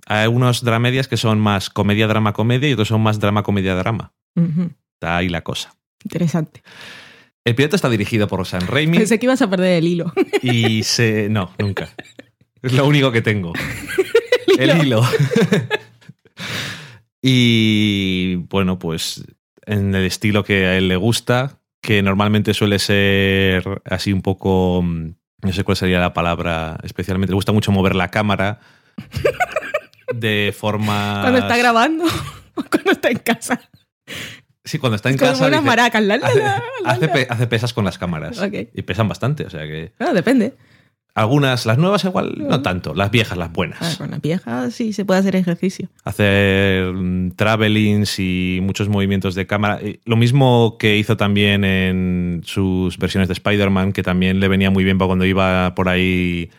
Hay 0.05 0.27
unos 0.27 0.63
dramedias 0.63 1.07
que 1.07 1.17
son 1.17 1.39
más 1.39 1.69
comedia, 1.69 2.07
drama, 2.07 2.33
comedia 2.33 2.69
y 2.69 2.73
otros 2.73 2.89
son 2.89 3.01
más 3.01 3.19
drama, 3.19 3.43
comedia, 3.43 3.75
drama. 3.75 4.13
Está 4.35 5.17
ahí 5.17 5.29
la 5.29 5.41
cosa. 5.41 5.75
Interesante. 6.03 6.61
El 7.45 7.55
piloto 7.55 7.75
está 7.75 7.89
dirigido 7.89 8.27
por 8.27 8.45
Sam 8.45 8.63
Raimi 8.67 8.97
Pensé 8.97 9.19
que 9.19 9.25
ibas 9.25 9.41
a 9.41 9.49
perder 9.49 9.77
el 9.79 9.87
hilo. 9.87 10.13
y 10.41 10.83
se... 10.83 11.27
No, 11.29 11.51
nunca. 11.59 11.89
Es 12.61 12.73
lo 12.73 12.85
único 12.87 13.11
que 13.11 13.21
tengo. 13.21 13.53
El 14.59 14.85
hilo. 14.85 15.01
y 17.21 18.35
bueno, 18.49 18.79
pues 18.79 19.23
en 19.65 19.95
el 19.95 20.05
estilo 20.05 20.43
que 20.43 20.65
a 20.65 20.77
él 20.77 20.87
le 20.89 20.95
gusta, 20.97 21.59
que 21.81 22.01
normalmente 22.01 22.53
suele 22.53 22.79
ser 22.79 23.81
así 23.85 24.11
un 24.13 24.21
poco... 24.21 24.83
No 25.43 25.51
sé 25.53 25.63
cuál 25.63 25.77
sería 25.77 25.99
la 25.99 26.13
palabra 26.13 26.77
especialmente. 26.83 27.31
Le 27.31 27.35
gusta 27.35 27.51
mucho 27.51 27.71
mover 27.71 27.95
la 27.95 28.09
cámara 28.09 28.59
de 30.13 30.53
forma... 30.57 31.19
Cuando 31.21 31.39
está 31.39 31.57
grabando 31.57 32.05
o 32.55 32.63
cuando 32.69 32.91
está 32.91 33.09
en 33.09 33.17
casa. 33.19 33.59
Sí, 34.63 34.79
cuando 34.79 34.95
está 34.95 35.09
en 35.09 35.15
Es 35.15 35.21
como 35.21 35.31
casa... 35.33 35.47
unas 35.47 35.59
dice- 35.61 35.67
maracas. 35.69 36.03
La, 36.03 36.17
la, 36.17 36.27
hace, 36.85 37.07
la, 37.27 37.49
pesas 37.49 37.73
con 37.73 37.83
las 37.85 37.97
cámaras. 37.97 38.39
Y 38.73 38.81
pesan 38.83 39.07
bastante, 39.09 39.45
o 39.45 39.49
sea 39.49 39.61
que... 39.63 39.91
Ah, 39.99 40.13
depende. 40.13 40.55
Algunas, 41.15 41.67
las 41.67 41.77
nuevas 41.77 42.03
igual, 42.05 42.35
no 42.39 42.63
tanto, 42.63 42.95
las 42.95 43.11
viejas, 43.11 43.37
las 43.37 43.51
buenas. 43.51 43.79
Ah, 43.81 43.93
con 43.99 44.09
las 44.09 44.19
viejas 44.19 44.73
sí 44.73 44.93
se 44.93 45.05
puede 45.05 45.19
hacer 45.19 45.35
ejercicio. 45.35 45.89
Hacer 46.03 46.91
mm, 46.91 47.31
travelings 47.35 48.17
y 48.17 48.59
muchos 48.63 48.89
movimientos 48.89 49.35
de 49.35 49.45
cámara. 49.45 49.79
Eh, 49.81 49.99
Lo 50.05 50.15
mismo 50.15 50.77
que 50.79 50.97
hizo 50.97 51.15
también 51.15 51.65
en 51.65 52.41
sus 52.45 52.97
versiones 52.97 53.27
de 53.27 53.33
Spider-Man, 53.33 53.93
que 53.93 54.01
también 54.01 54.39
le 54.39 54.47
venía 54.47 54.71
muy 54.71 54.83
bien 54.83 54.97
para 54.97 55.07
cuando 55.07 55.25
iba 55.25 55.75
por 55.75 55.87
ahí 55.87 56.49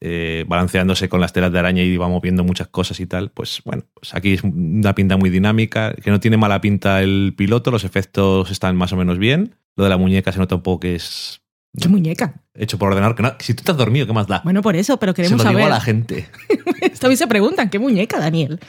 eh, 0.00 0.44
balanceándose 0.48 1.08
con 1.08 1.20
las 1.20 1.32
telas 1.32 1.52
de 1.52 1.60
araña 1.60 1.84
y 1.84 1.96
va 1.96 2.08
moviendo 2.08 2.42
muchas 2.42 2.66
cosas 2.66 2.98
y 2.98 3.06
tal, 3.06 3.30
pues 3.30 3.62
bueno, 3.64 3.84
pues 3.94 4.16
aquí 4.16 4.32
es 4.32 4.42
una 4.42 4.96
pinta 4.96 5.16
muy 5.16 5.30
dinámica, 5.30 5.94
que 5.94 6.10
no 6.10 6.18
tiene 6.18 6.36
mala 6.36 6.60
pinta 6.60 7.02
el 7.02 7.34
piloto, 7.36 7.70
los 7.70 7.84
efectos 7.84 8.50
están 8.50 8.74
más 8.74 8.92
o 8.92 8.96
menos 8.96 9.18
bien. 9.18 9.54
Lo 9.76 9.84
de 9.84 9.90
la 9.90 9.96
muñeca 9.96 10.32
se 10.32 10.40
nota 10.40 10.56
un 10.56 10.62
poco 10.62 10.80
que 10.80 10.96
es 10.96 11.41
¿Qué 11.80 11.88
muñeca? 11.88 12.34
hecho 12.54 12.78
por 12.78 12.88
ordenador, 12.90 13.16
que 13.16 13.22
no, 13.22 13.32
si 13.38 13.54
tú 13.54 13.64
te 13.64 13.70
has 13.70 13.76
dormido, 13.78 14.06
¿qué 14.06 14.12
más 14.12 14.26
da? 14.26 14.42
Bueno, 14.44 14.60
por 14.60 14.76
eso, 14.76 14.98
pero 14.98 15.12
se 15.12 15.16
queremos 15.16 15.38
lo 15.38 15.44
digo 15.50 15.60
saber. 15.60 15.72
a 15.72 15.76
la 15.76 15.80
gente. 15.80 16.28
Vez 17.08 17.18
se 17.18 17.26
preguntan, 17.26 17.70
¿qué 17.70 17.78
muñeca, 17.78 18.18
Daniel? 18.18 18.60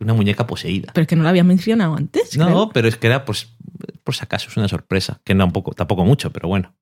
Una 0.00 0.14
muñeca 0.14 0.46
poseída. 0.46 0.90
Pero 0.94 1.02
es 1.02 1.08
que 1.08 1.16
no 1.16 1.22
la 1.22 1.30
habías 1.30 1.44
mencionado 1.46 1.94
antes. 1.96 2.36
No, 2.36 2.46
creo. 2.46 2.70
pero 2.70 2.88
es 2.88 2.96
que 2.96 3.06
era 3.08 3.24
pues 3.24 3.56
por 4.04 4.14
si 4.14 4.22
acaso, 4.22 4.48
es 4.48 4.56
una 4.56 4.68
sorpresa, 4.68 5.20
que 5.24 5.34
no 5.34 5.44
un 5.44 5.52
poco, 5.52 5.72
tampoco 5.72 6.04
mucho, 6.04 6.32
pero 6.32 6.48
bueno. 6.48 6.74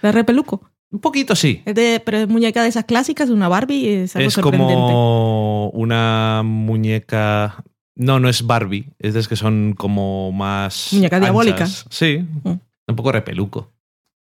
¿De 0.00 0.10
repeluco? 0.10 0.70
Un 0.90 1.00
poquito 1.00 1.36
sí. 1.36 1.62
Es 1.64 1.74
de, 1.74 2.02
pero 2.04 2.18
es 2.18 2.28
muñeca 2.28 2.62
de 2.62 2.68
esas 2.68 2.84
clásicas, 2.84 3.30
una 3.30 3.48
Barbie, 3.48 4.02
es 4.04 4.16
algo 4.16 4.28
Es 4.28 4.34
sorprendente. 4.34 4.74
como 4.74 5.70
una 5.70 6.42
muñeca. 6.44 7.62
No, 7.94 8.20
no 8.20 8.28
es 8.28 8.46
Barbie. 8.46 8.90
Es 8.98 9.14
de 9.14 9.20
las 9.20 9.28
que 9.28 9.36
son 9.36 9.74
como 9.76 10.32
más. 10.32 10.88
Muñecas 10.92 11.18
anchas. 11.18 11.26
diabólicas. 11.26 11.84
Sí. 11.90 12.24
Mm. 12.42 12.50
Un 12.88 12.96
poco 12.96 13.12
repeluco. 13.12 13.71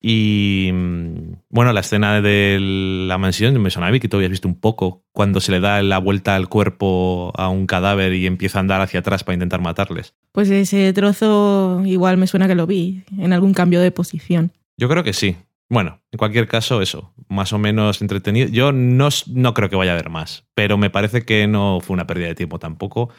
Y 0.01 0.70
mm, 0.72 1.34
bueno, 1.50 1.74
la 1.74 1.82
escena 1.82 2.22
de 2.22 2.58
la 2.60 3.18
mansión 3.18 3.60
me 3.62 3.70
sonaba 3.70 3.98
que 4.00 4.08
tú 4.08 4.18
habías 4.18 4.32
visto 4.32 4.48
un 4.48 4.60
poco 4.60 5.03
cuando 5.12 5.41
se 5.41 5.51
le 5.51 5.60
da 5.60 5.82
la 5.82 5.98
vuelta 5.98 6.36
al 6.36 6.48
cuerpo 6.48 7.34
a 7.36 7.50
un 7.50 7.68
cadáver 7.68 8.13
y 8.13 8.25
empieza 8.25 8.60
a 8.60 8.62
andar 8.62 8.82
hacia 8.82 9.01
atrás 9.01 9.24
para 9.24 9.34
intentar 9.34 9.62
matarles. 9.62 10.13
Pues 10.32 10.50
ese 10.50 10.94
trozo 10.94 11.82
igual 11.86 12.18
me 12.18 12.27
suena 12.27 12.48
que 12.48 12.56
lo 12.56 12.65
vi 12.65 13.03
en 13.18 13.34
algún 13.34 13.53
cambio 13.53 13.82
de 13.82 13.91
posición. 13.91 14.51
Yo 14.77 14.88
creo 14.88 15.03
que 15.03 15.13
sí. 15.13 15.36
Bueno, 15.68 16.00
en 16.12 16.18
cualquier 16.18 16.48
caso, 16.48 16.82
eso, 16.82 17.13
más 17.27 17.53
o 17.53 17.60
menos 17.60 18.01
entretenido. 18.01 18.48
Yo 18.48 18.72
no, 18.72 19.10
no 19.27 19.53
creo 19.53 19.70
que 19.70 19.75
vaya 19.75 19.91
a 19.91 19.94
haber 19.96 20.10
más, 20.10 20.46
pero 20.56 20.77
me 20.77 20.89
parece 20.89 21.24
que 21.24 21.46
no 21.48 21.79
fue 21.82 21.94
una 21.94 22.08
pérdida 22.08 22.27
de 22.27 22.36
tiempo 22.36 22.58
tampoco. 22.58 23.10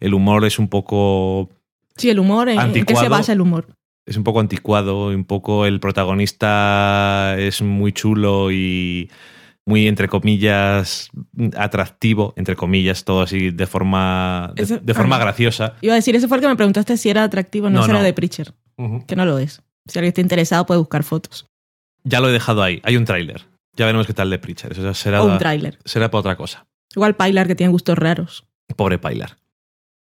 El 0.00 0.14
humor 0.14 0.44
es 0.44 0.58
un 0.58 0.68
poco 0.68 1.48
Sí, 1.96 2.10
el 2.10 2.18
humor, 2.18 2.48
¿en, 2.48 2.58
¿en 2.58 2.84
qué 2.84 2.96
se 2.96 3.08
basa 3.08 3.32
el 3.32 3.40
humor? 3.40 3.66
Es 4.06 4.16
un 4.16 4.24
poco 4.24 4.40
anticuado, 4.40 5.08
un 5.08 5.24
poco 5.24 5.66
el 5.66 5.80
protagonista 5.80 7.36
es 7.38 7.62
muy 7.62 7.92
chulo 7.92 8.50
y 8.50 9.10
muy 9.64 9.86
entre 9.86 10.08
comillas 10.08 11.08
atractivo, 11.56 12.34
entre 12.36 12.56
comillas, 12.56 13.04
todo 13.04 13.22
así 13.22 13.50
de 13.50 13.66
forma 13.66 14.52
de, 14.56 14.62
Eso- 14.64 14.78
de 14.78 14.94
forma 14.94 15.16
ah. 15.16 15.20
graciosa. 15.20 15.74
Iba 15.80 15.92
a 15.94 15.96
decir, 15.96 16.16
ese 16.16 16.26
fue 16.28 16.36
el 16.38 16.40
que 16.42 16.48
me 16.48 16.56
preguntaste 16.56 16.96
si 16.96 17.10
era 17.10 17.22
atractivo, 17.24 17.70
no, 17.70 17.78
No, 17.78 17.84
si 17.84 17.90
era 17.90 18.00
no. 18.00 18.04
de 18.04 18.12
Preacher, 18.12 18.54
que 19.06 19.14
no 19.16 19.24
lo 19.24 19.38
es. 19.38 19.62
Si 19.86 19.98
alguien 19.98 20.08
está 20.10 20.20
interesado 20.20 20.66
puede 20.66 20.78
buscar 20.80 21.04
fotos. 21.04 21.46
Ya 22.04 22.20
lo 22.20 22.28
he 22.28 22.32
dejado 22.32 22.62
ahí. 22.62 22.80
Hay 22.84 22.96
un 22.96 23.04
tráiler. 23.04 23.46
Ya 23.76 23.86
veremos 23.86 24.06
qué 24.06 24.12
tal 24.14 24.28
de 24.30 24.38
Preacher. 24.38 24.72
Eso 24.72 24.92
será, 24.94 25.22
O 25.22 25.26
un 25.32 25.38
tráiler. 25.38 25.78
será 25.84 26.10
para 26.10 26.20
otra 26.20 26.36
cosa. 26.36 26.66
Igual 26.94 27.16
Pilar 27.16 27.46
que 27.46 27.54
tiene 27.54 27.70
gustos 27.72 27.96
raros. 27.96 28.44
Pobre 28.76 28.98
Pilar. 28.98 29.38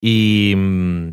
Y, 0.00 0.54
mm, 0.56 1.08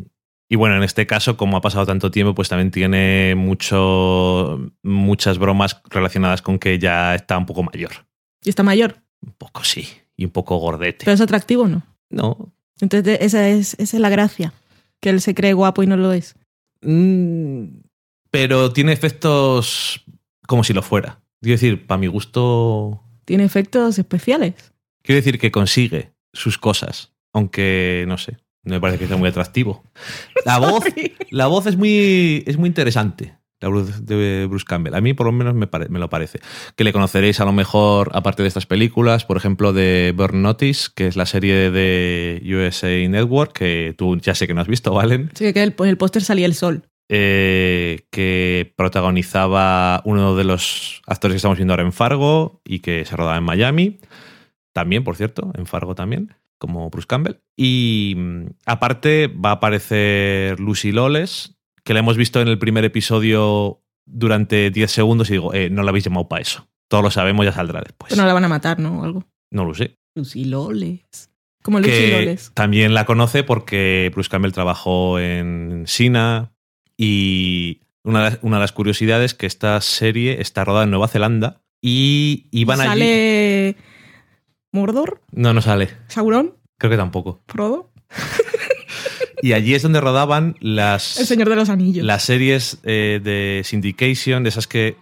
y 0.48 0.56
bueno, 0.56 0.76
en 0.76 0.82
este 0.82 1.06
caso, 1.06 1.36
como 1.36 1.56
ha 1.56 1.60
pasado 1.60 1.84
tanto 1.84 2.10
tiempo, 2.10 2.34
pues 2.34 2.48
también 2.48 2.70
tiene 2.70 3.34
mucho, 3.36 4.70
muchas 4.82 5.38
bromas 5.38 5.80
relacionadas 5.90 6.40
con 6.40 6.58
que 6.58 6.78
ya 6.78 7.14
está 7.14 7.36
un 7.36 7.46
poco 7.46 7.62
mayor. 7.62 7.90
Y 8.42 8.48
está 8.48 8.62
mayor, 8.62 8.96
Un 9.20 9.32
poco 9.32 9.64
sí. 9.64 9.88
Y 10.16 10.24
un 10.24 10.30
poco 10.30 10.56
gordete. 10.56 11.04
pero 11.04 11.14
es 11.14 11.20
atractivo 11.20 11.64
o 11.64 11.68
no. 11.68 11.82
no. 12.10 12.52
Entonces 12.80 13.18
esa 13.20 13.48
es, 13.48 13.74
esa 13.74 13.96
es 13.96 14.00
la 14.00 14.08
gracia, 14.08 14.52
que 15.00 15.10
él 15.10 15.20
se 15.20 15.34
cree 15.34 15.52
guapo 15.52 15.82
y 15.82 15.86
no 15.86 15.96
lo 15.96 16.12
es. 16.12 16.34
Mm, 16.82 17.80
pero 18.30 18.72
tiene 18.72 18.92
efectos 18.92 20.04
como 20.46 20.64
si 20.64 20.72
lo 20.72 20.82
fuera. 20.82 21.20
Quiero 21.40 21.54
decir, 21.54 21.86
para 21.86 21.98
mi 21.98 22.06
gusto. 22.06 23.02
Tiene 23.24 23.44
efectos 23.44 23.98
especiales. 23.98 24.72
Quiero 25.02 25.16
decir 25.16 25.38
que 25.38 25.50
consigue 25.50 26.12
sus 26.32 26.58
cosas. 26.58 27.12
Aunque, 27.32 28.04
no 28.08 28.16
sé, 28.18 28.38
no 28.64 28.74
me 28.74 28.80
parece 28.80 28.98
que 28.98 29.06
sea 29.06 29.16
muy 29.16 29.28
atractivo. 29.28 29.82
La 30.44 30.58
voz, 30.58 30.84
la 31.30 31.46
voz 31.46 31.66
es 31.66 31.76
muy, 31.76 32.42
es 32.46 32.56
muy 32.58 32.68
interesante. 32.68 33.36
La 33.60 33.68
voz 33.68 34.06
de 34.06 34.46
Bruce 34.48 34.64
Campbell. 34.66 34.94
A 34.94 35.00
mí, 35.00 35.14
por 35.14 35.26
lo 35.26 35.32
menos, 35.32 35.52
me, 35.54 35.66
pare- 35.66 35.88
me 35.88 35.98
lo 35.98 36.08
parece. 36.08 36.38
Que 36.76 36.84
le 36.84 36.92
conoceréis 36.92 37.40
a 37.40 37.44
lo 37.44 37.52
mejor, 37.52 38.10
aparte 38.14 38.42
de 38.42 38.48
estas 38.48 38.66
películas, 38.66 39.24
por 39.24 39.36
ejemplo, 39.36 39.72
de 39.72 40.14
Burn 40.16 40.42
Notice, 40.42 40.90
que 40.94 41.08
es 41.08 41.16
la 41.16 41.26
serie 41.26 41.70
de 41.72 42.40
USA 42.46 42.86
Network, 43.08 43.52
que 43.52 43.94
tú 43.98 44.16
ya 44.18 44.34
sé 44.36 44.46
que 44.46 44.54
no 44.54 44.60
has 44.60 44.68
visto, 44.68 44.94
Valen. 44.94 45.30
Sí, 45.34 45.52
que 45.52 45.62
el, 45.64 45.72
pues 45.72 45.90
el 45.90 45.96
póster 45.98 46.22
salía 46.22 46.46
el 46.46 46.54
sol. 46.54 46.84
eh, 47.10 48.06
que 48.12 48.72
protagonizaba 48.76 50.02
uno 50.04 50.36
de 50.36 50.44
los 50.44 51.02
actores 51.06 51.34
que 51.34 51.36
estamos 51.38 51.58
viendo 51.58 51.72
ahora 51.72 51.82
en 51.82 51.92
Fargo 51.92 52.60
y 52.64 52.78
que 52.78 53.04
se 53.04 53.16
rodaba 53.16 53.38
en 53.38 53.44
Miami. 53.44 53.98
También, 54.72 55.02
por 55.02 55.16
cierto, 55.16 55.50
en 55.56 55.66
Fargo 55.66 55.94
también, 55.96 56.32
como 56.58 56.90
Bruce 56.90 57.06
Campbell. 57.06 57.40
Y 57.56 58.14
mm, 58.16 58.46
aparte 58.66 59.28
va 59.28 59.50
a 59.50 59.54
aparecer 59.54 60.60
Lucy 60.60 60.92
Loles, 60.92 61.56
que 61.84 61.94
la 61.94 62.00
hemos 62.00 62.16
visto 62.16 62.40
en 62.40 62.48
el 62.48 62.58
primer 62.58 62.84
episodio 62.84 63.82
durante 64.04 64.70
10 64.70 64.90
segundos 64.90 65.30
y 65.30 65.34
digo, 65.34 65.54
eh, 65.54 65.70
no 65.70 65.82
la 65.82 65.90
habéis 65.90 66.04
llamado 66.04 66.28
para 66.28 66.42
eso. 66.42 66.68
Todos 66.88 67.04
lo 67.04 67.10
sabemos, 67.10 67.44
ya 67.44 67.52
saldrá 67.52 67.80
después. 67.80 68.10
Pero 68.10 68.22
no 68.22 68.28
la 68.28 68.34
van 68.34 68.44
a 68.44 68.48
matar, 68.48 68.78
¿no? 68.78 69.00
O 69.00 69.04
algo. 69.04 69.24
no 69.50 69.64
lo 69.64 69.74
sé. 69.74 69.96
Lucy 70.14 70.44
Loles. 70.44 71.30
Como 71.62 71.78
Lucy 71.78 71.90
que 71.90 72.10
Loles. 72.12 72.52
también 72.54 72.94
la 72.94 73.04
conoce 73.04 73.44
porque 73.44 74.10
Bruce 74.12 74.30
Campbell 74.30 74.52
trabajó 74.52 75.18
en 75.18 75.84
Sina 75.86 76.52
y 76.96 77.80
una 78.04 78.24
de, 78.24 78.30
las, 78.30 78.38
una 78.42 78.56
de 78.56 78.60
las 78.62 78.72
curiosidades 78.72 79.34
que 79.34 79.46
esta 79.46 79.80
serie 79.80 80.40
está 80.40 80.64
rodada 80.64 80.84
en 80.84 80.90
Nueva 80.90 81.08
Zelanda 81.08 81.60
y 81.82 82.46
iban 82.50 82.80
allí... 82.80 82.88
¿Sale 82.88 83.76
Mordor? 84.72 85.22
No, 85.32 85.52
no 85.54 85.62
sale. 85.62 85.88
¿Sauron? 86.08 86.54
Creo 86.78 86.90
que 86.90 86.96
tampoco. 86.96 87.42
¿Frodo? 87.48 87.90
Y 89.40 89.52
allí 89.52 89.74
es 89.74 89.82
donde 89.82 90.00
rodaban 90.00 90.56
las, 90.58 91.16
El 91.20 91.26
Señor 91.26 91.48
de 91.48 91.54
los 91.54 91.68
Anillos. 91.68 92.04
las 92.04 92.24
series 92.24 92.78
eh, 92.82 93.20
de 93.22 93.62
syndication, 93.64 94.42
de 94.42 94.48
esas 94.48 94.66
que 94.66 94.96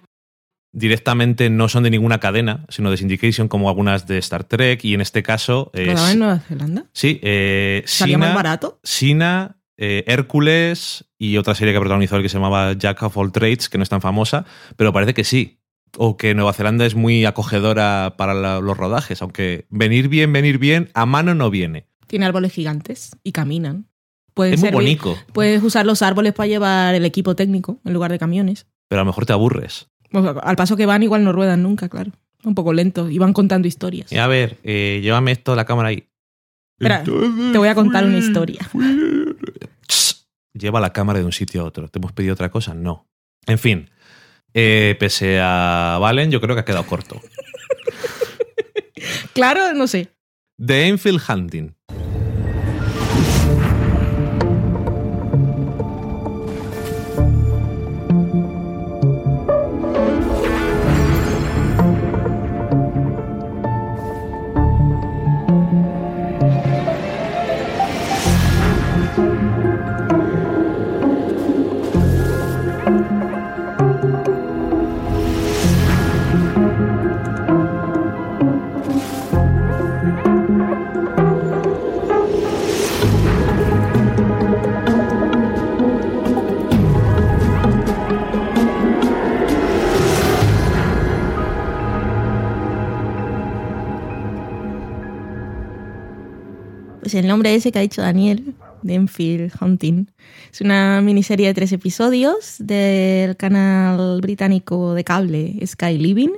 directamente 0.73 1.49
no 1.49 1.71
son 1.71 1.85
de 1.85 1.91
ninguna 1.91 2.21
cadena, 2.21 2.67
sino 2.69 2.91
de 2.91 2.99
syndication 2.99 3.49
como 3.49 3.71
algunas 3.71 4.07
de 4.07 4.19
Star 4.19 4.45
Trek 4.45 4.85
y 4.85 4.93
en 4.93 5.01
este 5.01 5.23
caso... 5.23 5.71
¿Rodaba 5.73 6.13
en 6.13 6.19
Nueva 6.19 6.39
Zelanda? 6.41 6.85
sí, 6.93 7.19
eh, 7.23 7.83
¿Salía 7.87 8.17
Sina- 8.17 8.27
más 8.27 8.35
barato? 8.35 8.79
Sina, 8.83 9.57
eh, 9.79 10.05
Hércules 10.07 11.07
y 11.19 11.39
otra 11.39 11.55
serie 11.55 11.73
que 11.73 11.81
protagonizó 11.81 12.17
él 12.17 12.23
que 12.23 12.29
se 12.29 12.37
llamaba 12.37 12.75
Jack 12.75 13.03
of 13.05 13.17
All 13.17 13.33
Trades, 13.33 13.71
que 13.71 13.79
no 13.79 13.85
es 13.85 13.89
tan 13.89 14.03
famosa, 14.03 14.45
pero 14.77 14.93
parece 14.93 15.15
que 15.15 15.25
sí. 15.25 15.61
O 15.99 16.17
que 16.17 16.35
Nueva 16.35 16.53
Zelanda 16.53 16.85
es 16.87 16.95
muy 16.95 17.25
acogedora 17.25 18.15
para 18.19 18.35
la- 18.35 18.61
los 18.61 18.77
rodajes, 18.77 19.23
aunque 19.23 19.67
venir 19.71 20.09
bien, 20.09 20.33
venir 20.33 20.59
bien, 20.59 20.91
a 20.95 21.07
mano 21.07 21.35
no 21.35 21.51
viene. 21.51 21.87
Tiene 22.07 22.27
árboles 22.27 22.53
gigantes 22.53 23.17
y 23.25 23.33
caminan. 23.33 23.89
Pueden 24.35 24.55
es 24.55 24.61
muy 24.61 24.69
servir- 24.69 24.75
bonito, 24.75 25.17
Puedes 25.33 25.63
usar 25.63 25.87
los 25.87 26.03
árboles 26.03 26.35
para 26.35 26.47
llevar 26.47 26.95
el 26.95 27.05
equipo 27.07 27.35
técnico 27.35 27.81
en 27.85 27.93
lugar 27.95 28.11
de 28.13 28.19
camiones. 28.19 28.67
pero 28.89 29.01
a 29.01 29.05
lo 29.05 29.09
mejor 29.11 29.27
te 29.27 29.33
aburres. 29.33 29.89
Al 30.13 30.57
paso 30.57 30.77
que 30.77 30.87
van, 30.87 31.03
igual 31.03 31.25
no 31.25 31.33
ruedan 31.33 31.63
nunca, 31.63 31.89
claro. 31.89 32.13
Un 32.45 32.55
poco 32.55 32.73
lento 32.73 33.11
y 33.11 33.19
van 33.19 33.33
contando 33.33 33.67
historias. 33.67 34.13
Y 34.13 34.19
a 34.19 34.27
ver, 34.29 34.59
eh, 34.63 35.01
llévame 35.03 35.33
esto 35.33 35.53
a 35.55 35.57
la 35.57 35.65
cámara 35.65 35.89
ahí. 35.89 36.07
Espera, 36.79 37.03
te 37.03 37.59
voy 37.59 37.67
a 37.69 37.75
contar 37.75 38.05
una 38.05 38.19
historia. 38.19 38.61
Lleva 40.53 40.81
la 40.81 40.93
cámara 40.93 41.19
de 41.19 41.25
un 41.25 41.33
sitio 41.33 41.63
a 41.63 41.65
otro. 41.65 41.89
¿Te 41.89 41.99
hemos 41.99 42.13
pedido 42.13 42.35
otra 42.35 42.51
cosa? 42.51 42.75
No. 42.75 43.09
En 43.47 43.59
fin, 43.59 43.91
eh, 44.59 44.97
pese 44.99 45.39
a 45.41 45.99
Valen, 46.01 46.31
yo 46.31 46.41
creo 46.41 46.57
que 46.57 46.61
ha 46.61 46.65
quedado 46.65 46.87
corto. 46.87 47.21
Claro, 49.35 49.75
no 49.75 49.87
sé. 49.87 50.09
The 50.59 50.89
Enfield 50.89 51.21
Hunting. 51.29 51.76
Pues 97.07 97.15
el 97.15 97.29
nombre 97.29 97.55
ese 97.55 97.71
que 97.71 97.79
ha 97.79 97.83
dicho 97.83 98.03
Daniel, 98.03 98.57
Enfield 98.85 99.53
Hunting, 99.61 100.09
es 100.53 100.61
una 100.61 101.01
miniserie 101.01 101.47
de 101.47 101.55
tres 101.55 101.71
episodios 101.71 102.57
del 102.59 103.37
canal 103.37 104.21
británico 104.21 104.93
de 104.93 105.05
cable 105.05 105.57
Sky 105.65 105.99
Living, 105.99 106.33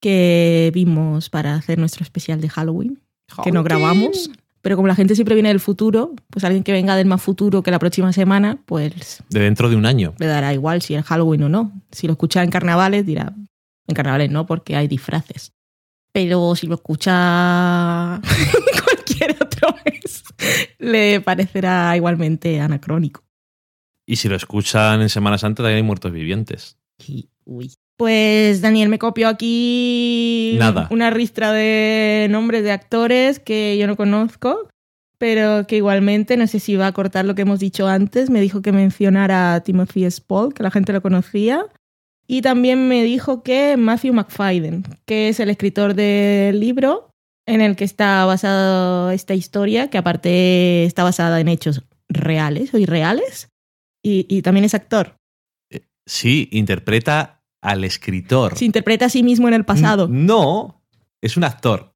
que 0.00 0.72
vimos 0.74 1.30
para 1.30 1.54
hacer 1.54 1.78
nuestro 1.78 2.02
especial 2.02 2.40
de 2.40 2.48
Halloween, 2.48 2.98
que 3.44 3.52
no 3.52 3.62
grabamos. 3.62 4.32
Pero 4.60 4.74
como 4.74 4.88
la 4.88 4.96
gente 4.96 5.14
siempre 5.14 5.36
viene 5.36 5.50
del 5.50 5.60
futuro, 5.60 6.16
pues 6.30 6.42
alguien 6.42 6.64
que 6.64 6.72
venga 6.72 6.96
del 6.96 7.06
más 7.06 7.22
futuro 7.22 7.62
que 7.62 7.70
la 7.70 7.78
próxima 7.78 8.12
semana, 8.12 8.58
pues 8.66 9.22
De 9.30 9.38
dentro 9.38 9.70
de 9.70 9.76
un 9.76 9.86
año. 9.86 10.14
le 10.18 10.26
dará 10.26 10.52
igual 10.52 10.82
si 10.82 10.96
es 10.96 11.04
Halloween 11.04 11.44
o 11.44 11.48
no. 11.48 11.80
Si 11.92 12.08
lo 12.08 12.14
escucha 12.14 12.42
en 12.42 12.50
carnavales, 12.50 13.06
dirá, 13.06 13.32
en 13.86 13.94
carnavales 13.94 14.32
no, 14.32 14.46
porque 14.46 14.74
hay 14.74 14.88
disfraces. 14.88 15.52
Pero 16.12 16.56
si 16.56 16.66
lo 16.66 16.74
escucha 16.74 18.20
cualquier 19.22 19.42
otro 19.42 19.74
mes, 19.84 20.24
le 20.78 21.20
parecerá 21.20 21.96
igualmente 21.96 22.60
anacrónico. 22.60 23.22
Y 24.06 24.16
si 24.16 24.28
lo 24.28 24.36
escuchan 24.36 25.00
en 25.00 25.08
Semana 25.08 25.38
Santa, 25.38 25.62
también 25.62 25.78
hay 25.78 25.82
muertos 25.82 26.12
vivientes. 26.12 26.76
Uy. 27.44 27.72
Pues 27.96 28.60
Daniel 28.60 28.88
me 28.88 28.98
copió 28.98 29.28
aquí 29.28 30.56
Nada. 30.58 30.88
una 30.90 31.10
ristra 31.10 31.52
de 31.52 32.26
nombres 32.30 32.64
de 32.64 32.72
actores 32.72 33.38
que 33.38 33.76
yo 33.78 33.86
no 33.86 33.96
conozco, 33.96 34.68
pero 35.18 35.66
que 35.68 35.76
igualmente, 35.76 36.36
no 36.36 36.46
sé 36.46 36.58
si 36.58 36.74
va 36.74 36.88
a 36.88 36.92
cortar 36.92 37.24
lo 37.24 37.34
que 37.34 37.42
hemos 37.42 37.60
dicho 37.60 37.86
antes, 37.86 38.28
me 38.28 38.40
dijo 38.40 38.60
que 38.60 38.72
mencionara 38.72 39.54
a 39.54 39.60
Timothy 39.60 40.10
Spall, 40.10 40.52
que 40.52 40.64
la 40.64 40.72
gente 40.72 40.92
lo 40.92 41.00
conocía, 41.00 41.66
y 42.26 42.42
también 42.42 42.88
me 42.88 43.04
dijo 43.04 43.42
que 43.42 43.76
Matthew 43.76 44.14
McFadden, 44.14 44.84
que 45.06 45.28
es 45.28 45.38
el 45.38 45.50
escritor 45.50 45.94
del 45.94 46.58
libro 46.58 47.11
en 47.46 47.60
el 47.60 47.76
que 47.76 47.84
está 47.84 48.24
basada 48.24 49.14
esta 49.14 49.34
historia, 49.34 49.90
que 49.90 49.98
aparte 49.98 50.84
está 50.84 51.02
basada 51.02 51.40
en 51.40 51.48
hechos 51.48 51.82
reales 52.08 52.72
o 52.74 52.78
irreales, 52.78 53.48
y, 54.02 54.26
y 54.28 54.42
también 54.42 54.64
es 54.64 54.74
actor. 54.74 55.16
Sí, 56.06 56.48
interpreta 56.52 57.42
al 57.60 57.84
escritor. 57.84 58.56
Se 58.58 58.64
interpreta 58.64 59.06
a 59.06 59.08
sí 59.08 59.22
mismo 59.22 59.48
en 59.48 59.54
el 59.54 59.64
pasado. 59.64 60.08
No, 60.08 60.82
es 61.20 61.36
un 61.36 61.44
actor. 61.44 61.94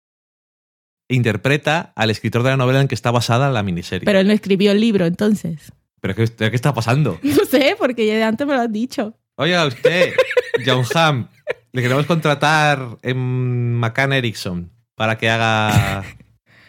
Interpreta 1.09 1.93
al 1.95 2.11
escritor 2.11 2.43
de 2.43 2.51
la 2.51 2.57
novela 2.57 2.81
en 2.81 2.89
que 2.89 2.95
está 2.95 3.11
basada 3.11 3.51
la 3.51 3.63
miniserie. 3.63 4.05
Pero 4.05 4.21
él 4.21 4.27
no 4.27 4.33
escribió 4.33 4.73
el 4.73 4.81
libro, 4.81 5.07
entonces. 5.07 5.73
¿Pero 6.01 6.15
qué, 6.15 6.27
qué 6.27 6.57
está 6.57 6.73
pasando? 6.73 7.19
No 7.23 7.45
sé, 7.45 7.77
porque 7.79 8.07
ya 8.07 8.15
de 8.15 8.23
antes 8.23 8.47
me 8.47 8.55
lo 8.55 8.61
has 8.61 8.73
dicho. 8.73 9.15
Oiga, 9.37 9.67
usted, 9.67 10.15
John 10.67 10.85
Hamm, 10.95 11.29
le 11.73 11.83
queremos 11.83 12.07
contratar 12.07 12.99
en 13.03 13.75
McCann 13.75 14.13
Erickson 14.13 14.73
para 14.97 15.17
que 15.19 15.31
haga. 15.31 16.03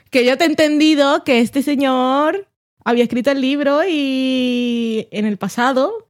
Que 0.10 0.26
yo 0.26 0.38
te 0.38 0.46
he 0.46 0.48
entendido 0.48 1.26
que 1.26 1.42
este 1.42 1.62
señor 1.62 2.48
había 2.86 3.04
escrito 3.04 3.30
el 3.30 3.42
libro 3.42 3.82
y 3.86 5.06
en 5.12 5.26
el 5.26 5.36
pasado 5.36 6.08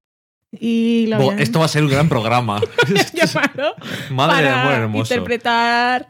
y 0.52 1.08
lo 1.08 1.18
Bo, 1.18 1.24
habían 1.32 1.40
esto 1.42 1.58
va 1.60 1.66
a 1.66 1.68
ser 1.68 1.84
un 1.84 1.90
gran 1.90 2.08
programa. 2.08 2.62
Madre 4.12 4.44
de 4.44 4.50
amor 4.50 4.64
para 4.66 4.76
hermoso. 4.78 5.14
interpretar 5.14 6.06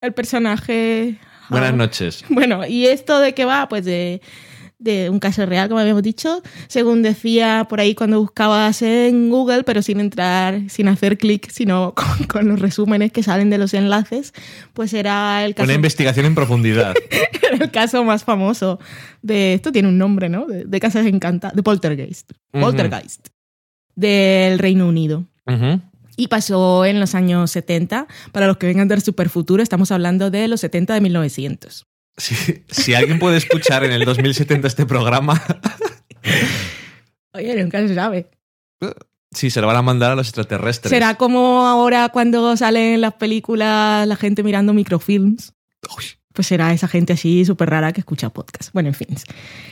el 0.00 0.14
personaje. 0.14 1.18
Buenas 1.50 1.70
Ah. 1.70 1.76
noches. 1.76 2.24
Bueno, 2.30 2.66
¿y 2.66 2.86
esto 2.86 3.18
de 3.20 3.34
qué 3.34 3.44
va? 3.44 3.68
Pues 3.68 3.84
de, 3.84 4.22
de 4.84 5.10
un 5.10 5.18
caso 5.18 5.46
real, 5.46 5.68
como 5.68 5.80
habíamos 5.80 6.02
dicho, 6.02 6.42
según 6.68 7.02
decía 7.02 7.66
por 7.68 7.80
ahí 7.80 7.94
cuando 7.94 8.20
buscabas 8.20 8.82
en 8.82 9.30
Google, 9.30 9.64
pero 9.64 9.82
sin 9.82 9.98
entrar, 9.98 10.68
sin 10.68 10.88
hacer 10.88 11.18
clic, 11.18 11.50
sino 11.50 11.94
con, 11.96 12.26
con 12.26 12.48
los 12.48 12.60
resúmenes 12.60 13.10
que 13.10 13.22
salen 13.22 13.50
de 13.50 13.58
los 13.58 13.74
enlaces, 13.74 14.34
pues 14.74 14.92
era 14.92 15.44
el 15.44 15.54
caso, 15.54 15.64
Una 15.64 15.74
investigación 15.74 16.26
en 16.26 16.34
profundidad. 16.34 16.94
era 17.42 17.64
el 17.64 17.70
caso 17.70 18.04
más 18.04 18.24
famoso 18.24 18.78
de, 19.22 19.54
esto 19.54 19.72
tiene 19.72 19.88
un 19.88 19.98
nombre, 19.98 20.28
¿no? 20.28 20.46
De, 20.46 20.64
de 20.64 20.80
casas 20.80 21.06
encantadas, 21.06 21.56
de 21.56 21.62
Poltergeist. 21.62 22.32
Poltergeist. 22.52 23.28
Del 23.96 24.58
Reino 24.58 24.86
Unido. 24.86 25.26
Y 26.16 26.28
pasó 26.28 26.84
en 26.84 27.00
los 27.00 27.14
años 27.14 27.50
70. 27.50 28.06
Para 28.32 28.46
los 28.46 28.58
que 28.58 28.66
vengan 28.66 28.88
del 28.88 29.02
superfuturo, 29.02 29.62
estamos 29.62 29.90
hablando 29.90 30.30
de 30.30 30.46
los 30.46 30.60
70 30.60 30.94
de 30.94 31.00
1900. 31.00 31.86
Si, 32.16 32.34
si 32.70 32.94
alguien 32.94 33.18
puede 33.18 33.36
escuchar 33.38 33.84
en 33.84 33.90
el 33.92 34.04
2070 34.04 34.68
este 34.68 34.86
programa, 34.86 35.42
Oye, 37.32 37.62
nunca 37.62 37.86
se 37.86 37.94
sabe. 37.94 38.30
sí, 39.32 39.50
se 39.50 39.60
lo 39.60 39.66
van 39.66 39.76
a 39.76 39.82
mandar 39.82 40.12
a 40.12 40.14
los 40.14 40.28
extraterrestres. 40.28 40.90
Será 40.90 41.16
como 41.16 41.66
ahora 41.66 42.08
cuando 42.10 42.56
salen 42.56 43.00
las 43.00 43.14
películas 43.14 44.06
la 44.06 44.16
gente 44.16 44.42
mirando 44.42 44.72
microfilms. 44.72 45.52
Uy, 45.96 46.04
Pues 46.32 46.46
será 46.46 46.72
esa 46.72 46.86
gente 46.88 47.12
así 47.14 47.44
súper 47.44 47.70
rara 47.70 47.92
que 47.92 48.00
escucha 48.00 48.30
podcast. 48.30 48.72
Bueno, 48.72 48.88
en 48.90 48.94
fin. 48.94 49.08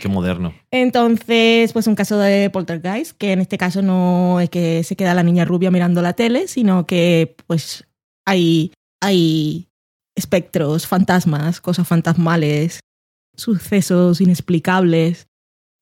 qué 0.00 0.08
moderno. 0.08 0.52
Entonces, 0.70 1.72
pues 1.72 1.86
un 1.86 1.94
caso 1.94 2.18
de 2.18 2.50
poltergeist, 2.50 3.16
que 3.16 3.32
en 3.32 3.40
este 3.40 3.56
caso 3.58 3.82
no 3.82 4.40
es 4.40 4.50
que 4.50 4.82
se 4.84 4.96
queda 4.96 5.14
la 5.14 5.22
niña 5.22 5.44
rubia 5.44 5.70
mirando 5.70 6.02
la 6.02 6.12
tele, 6.14 6.48
sino 6.48 6.86
que 6.86 7.36
pues 7.46 7.84
hay, 8.26 8.72
hay 9.00 9.68
espectros, 10.16 10.86
fantasmas, 10.86 11.60
cosas 11.60 11.86
fantasmales, 11.86 12.80
sucesos 13.34 14.20
inexplicables, 14.20 15.28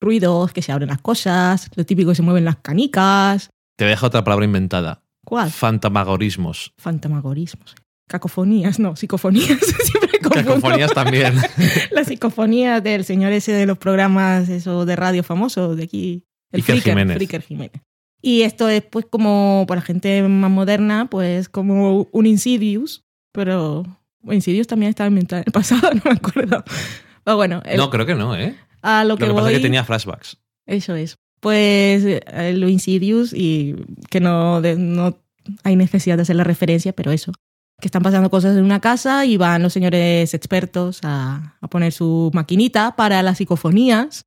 ruidos, 0.01 0.53
que 0.53 0.62
se 0.62 0.73
abren 0.73 0.88
las 0.88 1.01
cosas, 1.01 1.71
lo 1.75 1.85
típico 1.85 2.11
que 2.11 2.16
se 2.16 2.23
mueven 2.23 2.45
las 2.45 2.57
canicas. 2.57 3.51
Te 3.77 3.85
deja 3.85 4.07
otra 4.07 4.25
palabra 4.25 4.45
inventada. 4.45 5.03
¿Cuál? 5.25 5.51
Fantamagorismos. 5.51 6.73
Fantamagorismos. 6.79 7.75
Cacofonías, 8.09 8.81
no, 8.81 8.97
psicofonías. 8.97 9.59
Siempre 9.85 10.19
confundo. 10.19 10.49
Cacofonías 10.49 10.93
también. 10.93 11.35
La 11.93 12.05
psicofonía 12.05 12.81
del 12.81 13.05
señor 13.05 13.33
ese 13.33 13.53
de 13.53 13.66
los 13.66 13.79
programas 13.79 14.49
eso 14.49 14.85
de 14.85 14.97
radio 14.97 15.23
famosos 15.23 15.77
de 15.77 15.85
aquí. 15.85 16.25
El 16.51 16.61
Iker 16.61 16.81
Jiménez. 16.81 17.16
Fricker 17.16 17.43
Jiménez. 17.43 17.83
Y 18.23 18.43
esto 18.43 18.69
es 18.69 18.83
pues 18.83 19.07
como, 19.09 19.64
para 19.69 19.81
la 19.81 19.87
gente 19.87 20.23
más 20.23 20.51
moderna, 20.51 21.09
pues 21.09 21.49
como 21.49 22.09
un 22.11 22.27
Insidious, 22.27 23.05
pero 23.33 23.85
bueno, 24.22 24.37
Insidious 24.37 24.66
también 24.66 24.90
estaba 24.90 25.09
inventado 25.09 25.40
en 25.42 25.44
el 25.46 25.52
pasado, 25.61 25.90
no 25.94 26.00
me 26.04 26.11
acuerdo. 26.12 26.64
Pero 27.24 27.37
bueno, 27.37 27.62
el- 27.64 27.76
No, 27.76 27.90
creo 27.90 28.06
que 28.06 28.14
no, 28.14 28.37
¿eh? 28.37 28.56
a 28.83 29.04
lo 29.04 29.11
Lo 29.11 29.16
que, 29.18 29.26
pasa 29.35 29.50
es 29.50 29.56
que 29.59 29.62
tenía 29.62 29.85
flashbacks. 29.85 30.38
eso 30.66 30.94
es. 30.94 31.16
Pues 31.40 32.02
eh, 32.04 32.52
lo 32.56 32.68
Insidious 32.68 33.33
y 33.33 33.74
que 34.11 34.20
no, 34.20 34.61
de- 34.61 34.76
no 34.76 35.18
hay 35.64 35.76
necesidad 35.76 36.16
de 36.16 36.22
hacer 36.22 36.37
la 36.37 36.44
referencia, 36.44 36.92
pero 36.92 37.12
eso. 37.12 37.33
Que 37.80 37.88
están 37.88 38.02
pasando 38.02 38.28
cosas 38.28 38.56
en 38.59 38.64
una 38.64 38.80
casa 38.80 39.24
y 39.24 39.38
van 39.38 39.62
los 39.62 39.72
señores 39.72 40.35
expertos 40.35 41.00
a, 41.02 41.56
a 41.62 41.68
poner 41.68 41.92
su 41.92 42.30
maquinita 42.35 42.94
para 42.94 43.22
las 43.22 43.38
psicofonías 43.38 44.26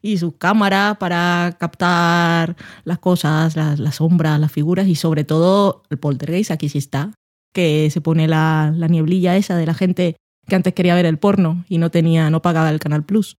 y 0.00 0.18
su 0.18 0.36
cámara 0.36 0.96
para 1.00 1.56
captar 1.58 2.54
las 2.84 2.98
cosas, 3.00 3.56
las, 3.56 3.80
las 3.80 3.96
sombras, 3.96 4.38
las 4.38 4.52
figuras 4.52 4.86
y 4.86 4.94
sobre 4.94 5.24
todo 5.24 5.82
el 5.90 5.98
poltergeist, 5.98 6.52
aquí 6.52 6.68
sí 6.68 6.78
está, 6.78 7.12
que 7.52 7.90
se 7.90 8.00
pone 8.00 8.28
la, 8.28 8.72
la 8.76 8.88
nieblilla 8.88 9.36
esa 9.36 9.56
de 9.56 9.66
la 9.66 9.74
gente 9.74 10.16
que 10.46 10.56
antes 10.56 10.72
quería 10.74 10.94
ver 10.94 11.06
el 11.06 11.18
porno 11.18 11.64
y 11.68 11.78
no 11.78 11.90
tenía, 11.90 12.30
no 12.30 12.42
pagaba 12.42 12.70
el 12.70 12.80
Canal 12.80 13.04
Plus. 13.04 13.36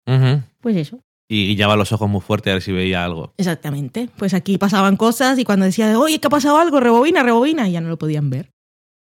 Pues 0.61 0.75
eso. 0.77 0.99
Y 1.29 1.47
guiñaba 1.47 1.75
los 1.75 1.91
ojos 1.91 2.09
muy 2.09 2.21
fuerte 2.21 2.49
a 2.49 2.53
ver 2.53 2.61
si 2.61 2.71
veía 2.71 3.03
algo. 3.03 3.33
Exactamente. 3.37 4.09
Pues 4.17 4.33
aquí 4.33 4.57
pasaban 4.57 4.97
cosas 4.97 5.39
y 5.39 5.43
cuando 5.43 5.65
decía, 5.65 5.97
oye, 5.99 6.19
¿qué 6.19 6.27
ha 6.27 6.29
pasado 6.29 6.57
algo? 6.57 6.79
Rebobina, 6.79 7.23
rebobina, 7.23 7.67
y 7.67 7.73
ya 7.73 7.81
no 7.81 7.89
lo 7.89 7.97
podían 7.97 8.29
ver. 8.29 8.51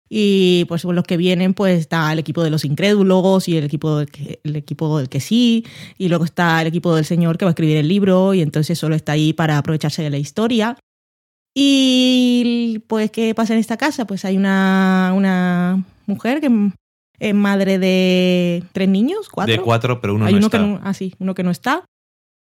Y 0.10 0.66
pues 0.66 0.84
los 0.84 1.04
que 1.04 1.18
vienen, 1.18 1.54
pues 1.54 1.80
está 1.80 2.12
el 2.12 2.20
equipo 2.20 2.44
de 2.44 2.50
los 2.50 2.66
incrédulos 2.66 3.48
y 3.48 3.58
el 3.58 3.64
equipo 3.64 4.00
del 4.00 4.10
que, 4.10 4.40
el 4.44 4.56
equipo 4.56 4.98
del 4.98 5.08
que 5.08 5.20
sí, 5.20 5.66
y 5.98 6.10
luego 6.10 6.26
está 6.26 6.62
el 6.62 6.68
equipo 6.68 6.96
del 6.96 7.06
señor 7.06 7.38
que 7.38 7.46
va 7.46 7.50
a 7.50 7.54
escribir 7.54 7.78
el 7.78 7.88
libro, 7.88 8.34
y 8.34 8.42
entonces 8.42 8.80
solo 8.80 8.96
está 8.96 9.12
ahí 9.12 9.34
para 9.34 9.58
aprovecharse 9.60 10.02
de 10.02 10.10
la 10.10 10.18
historia. 10.18 10.78
Y 11.62 12.80
pues, 12.88 13.12
¿qué 13.12 13.36
pasa 13.36 13.52
en 13.52 13.60
esta 13.60 13.76
casa? 13.76 14.08
Pues 14.08 14.24
hay 14.24 14.38
una, 14.38 15.12
una 15.14 15.84
mujer 16.06 16.40
que 16.40 16.50
es 17.20 17.36
madre 17.36 17.78
de 17.78 18.64
tres 18.72 18.88
niños, 18.88 19.28
cuatro. 19.28 19.54
De 19.54 19.62
cuatro, 19.62 20.00
pero 20.00 20.16
uno 20.16 20.26
Hay 20.26 20.32
no 20.32 20.38
uno 20.38 20.48
está. 20.48 20.58
que 20.58 20.64
no, 20.64 20.80
ah, 20.82 20.94
sí, 20.94 21.14
uno 21.20 21.36
que 21.36 21.44
no 21.44 21.52
está. 21.52 21.84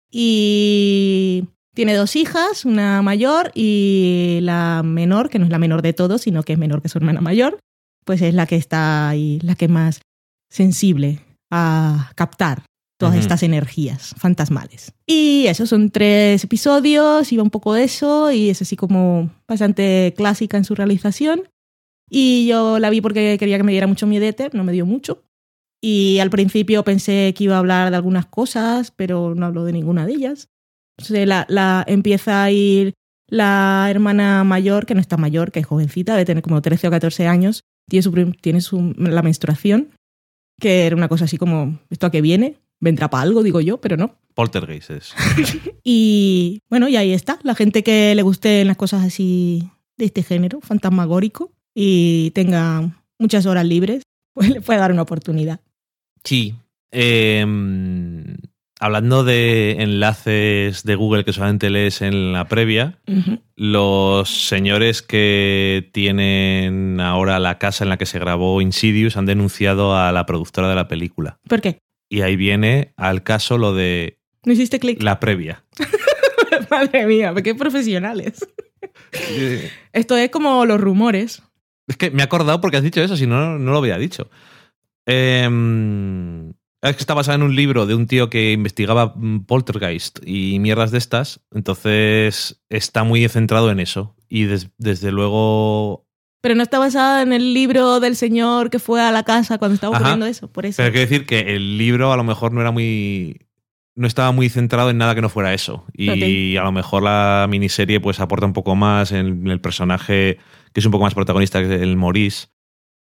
Y 0.09 1.43
tiene 1.75 1.93
dos 1.93 2.15
hijas, 2.15 2.65
una 2.65 3.03
mayor 3.03 3.51
y 3.53 4.39
la 4.41 4.81
menor, 4.83 5.29
que 5.29 5.37
no 5.37 5.45
es 5.45 5.51
la 5.51 5.59
menor 5.59 5.83
de 5.83 5.93
todos, 5.93 6.23
sino 6.23 6.41
que 6.41 6.53
es 6.53 6.59
menor 6.59 6.81
que 6.81 6.89
su 6.89 6.97
hermana 6.97 7.21
mayor, 7.21 7.59
pues 8.05 8.19
es 8.23 8.33
la 8.33 8.47
que 8.47 8.55
está 8.55 9.09
ahí, 9.09 9.39
la 9.43 9.53
que 9.53 9.65
es 9.65 9.71
más 9.71 10.01
sensible 10.49 11.19
a 11.51 12.09
captar 12.15 12.63
todas 13.03 13.15
Ujú. 13.15 13.21
estas 13.21 13.43
energías 13.43 14.15
fantasmales. 14.17 14.93
Y 15.05 15.45
eso 15.47 15.65
son 15.65 15.89
tres 15.91 16.43
episodios, 16.43 17.31
iba 17.31 17.43
un 17.43 17.49
poco 17.49 17.73
de 17.73 17.83
eso 17.83 18.31
y 18.31 18.49
es 18.49 18.61
así 18.61 18.75
como 18.75 19.29
bastante 19.47 20.13
clásica 20.17 20.57
en 20.57 20.63
su 20.65 20.75
realización. 20.75 21.43
Y 22.09 22.47
yo 22.47 22.79
la 22.79 22.89
vi 22.89 23.01
porque 23.01 23.37
quería 23.39 23.57
que 23.57 23.63
me 23.63 23.71
diera 23.71 23.87
mucho 23.87 24.07
miedete, 24.07 24.49
no 24.53 24.63
me 24.63 24.71
dio 24.73 24.85
mucho. 24.85 25.23
Y 25.81 26.19
al 26.19 26.29
principio 26.29 26.83
pensé 26.83 27.33
que 27.35 27.43
iba 27.45 27.55
a 27.55 27.59
hablar 27.59 27.89
de 27.89 27.95
algunas 27.97 28.25
cosas, 28.25 28.91
pero 28.91 29.35
no 29.35 29.45
hablo 29.47 29.63
de 29.65 29.73
ninguna 29.73 30.05
de 30.05 30.13
ellas. 30.13 30.47
Entonces 30.97 31.27
la, 31.27 31.45
la- 31.49 31.83
empieza 31.87 32.43
a 32.43 32.51
ir 32.51 32.93
la 33.29 33.87
hermana 33.89 34.43
mayor, 34.43 34.85
que 34.85 34.93
no 34.95 35.01
está 35.01 35.17
mayor, 35.17 35.51
que 35.51 35.59
es 35.61 35.65
jovencita, 35.65 36.13
debe 36.13 36.25
tener 36.25 36.43
como 36.43 36.61
13 36.61 36.87
o 36.87 36.91
14 36.91 37.27
años, 37.27 37.61
tiene, 37.89 38.03
su, 38.03 38.11
tiene 38.41 38.61
su, 38.61 38.93
la 38.97 39.21
menstruación, 39.23 39.89
que 40.61 40.85
era 40.85 40.95
una 40.95 41.07
cosa 41.09 41.25
así 41.25 41.37
como, 41.37 41.79
¿esto 41.89 42.05
a 42.05 42.11
qué 42.11 42.21
viene? 42.21 42.57
¿Vendrá 42.83 43.09
para 43.09 43.23
algo? 43.23 43.43
Digo 43.43 43.61
yo, 43.61 43.79
pero 43.79 43.95
no. 43.95 44.17
Poltergeist 44.33 44.91
es. 44.91 45.15
Y 45.85 46.61
bueno, 46.69 46.89
y 46.89 46.97
ahí 46.97 47.13
está, 47.13 47.39
la 47.43 47.55
gente 47.55 47.81
que 47.83 48.13
le 48.13 48.21
gusten 48.23 48.67
las 48.67 48.77
cosas 48.77 49.03
así 49.03 49.69
de 49.97 50.05
este 50.05 50.23
género, 50.23 50.59
fantasmagórico, 50.61 51.51
y 51.73 52.31
tenga 52.31 52.91
muchas 53.19 53.45
horas 53.45 53.65
libres, 53.65 54.03
pues 54.33 54.49
le 54.49 54.59
puede 54.59 54.79
dar 54.79 54.91
una 54.91 55.01
oportunidad. 55.01 55.61
Sí. 56.25 56.55
Eh, 56.91 57.45
hablando 58.79 59.23
de 59.23 59.81
enlaces 59.81 60.83
de 60.83 60.95
Google 60.95 61.23
que 61.23 61.31
solamente 61.31 61.69
lees 61.69 62.01
en 62.01 62.33
la 62.33 62.49
previa, 62.49 62.99
los 63.55 64.47
señores 64.47 65.01
que 65.01 65.89
tienen 65.93 66.99
ahora 66.99 67.39
la 67.39 67.59
casa 67.59 67.85
en 67.85 67.89
la 67.89 67.97
que 67.97 68.05
se 68.05 68.19
grabó 68.19 68.61
Insidious 68.61 69.15
han 69.15 69.25
denunciado 69.25 69.95
a 69.95 70.11
la 70.11 70.25
productora 70.25 70.67
de 70.67 70.75
la 70.75 70.89
película. 70.89 71.39
¿Por 71.47 71.61
qué? 71.61 71.79
Y 72.13 72.21
ahí 72.21 72.35
viene 72.35 72.93
al 72.95 73.23
caso 73.23 73.57
lo 73.57 73.73
de 73.73 74.19
¿No 74.45 74.53
hiciste 74.53 74.79
clic? 74.79 75.01
la 75.01 75.19
previa. 75.19 75.63
Madre 76.69 77.07
mía, 77.07 77.33
qué 77.43 77.55
profesionales. 77.55 78.47
Esto 79.93 80.15
es 80.15 80.29
como 80.29 80.63
los 80.67 80.79
rumores. 80.79 81.41
Es 81.87 81.97
que 81.97 82.11
me 82.11 82.21
he 82.21 82.25
acordado 82.25 82.61
porque 82.61 82.77
has 82.77 82.83
dicho 82.83 83.01
eso, 83.01 83.17
si 83.17 83.25
no, 83.25 83.57
no 83.57 83.71
lo 83.71 83.79
había 83.79 83.97
dicho. 83.97 84.29
Em, 85.07 86.49
es 86.81 86.95
que 86.95 86.99
está 87.01 87.13
basada 87.15 87.35
en 87.35 87.43
un 87.43 87.55
libro 87.55 87.85
de 87.85 87.95
un 87.95 88.05
tío 88.07 88.29
que 88.29 88.51
investigaba 88.51 89.13
mm, 89.15 89.45
poltergeist 89.45 90.19
y 90.25 90.59
mierdas 90.59 90.91
de 90.91 90.97
estas. 90.99 91.41
Entonces 91.51 92.61
está 92.69 93.03
muy 93.03 93.27
centrado 93.29 93.71
en 93.71 93.79
eso. 93.79 94.15
Y 94.29 94.43
des- 94.43 94.69
desde 94.77 95.11
luego. 95.11 96.05
Pero 96.43 96.55
no 96.55 96.63
está 96.63 96.77
basada 96.77 97.21
en 97.21 97.31
el 97.31 97.53
libro 97.53 98.01
del 98.01 98.17
señor 98.17 98.69
que 98.69 98.77
fue 98.77 99.01
a 99.01 99.13
la 99.13 99.23
casa 99.23 99.57
cuando 99.57 99.75
estaba 99.75 99.95
Ajá. 99.95 100.03
ocurriendo 100.03 100.25
eso. 100.25 100.51
Por 100.51 100.65
eso. 100.65 100.75
Pero 100.75 100.87
hay 100.87 100.91
que 100.93 100.99
decir 100.99 101.25
que 101.25 101.55
el 101.55 101.77
libro 101.77 102.11
a 102.11 102.17
lo 102.17 102.25
mejor 102.25 102.51
no 102.51 102.59
era 102.59 102.71
muy. 102.71 103.39
No 103.95 104.07
estaba 104.07 104.31
muy 104.33 104.49
centrado 104.49 104.89
en 104.89 104.97
nada 104.97 105.15
que 105.15 105.21
no 105.21 105.29
fuera 105.29 105.53
eso. 105.53 105.85
Y 105.93 106.57
a 106.57 106.63
lo 106.63 106.71
mejor 106.73 107.03
la 107.03 107.47
miniserie 107.49 108.01
pues 108.01 108.19
aporta 108.19 108.45
un 108.45 108.51
poco 108.51 108.75
más 108.75 109.13
en 109.13 109.47
el 109.47 109.61
personaje 109.61 110.37
que 110.73 110.79
es 110.81 110.85
un 110.85 110.91
poco 110.91 111.05
más 111.05 111.13
protagonista 111.13 111.61
que 111.61 111.75
el 111.75 111.95
Maurice. 111.95 112.47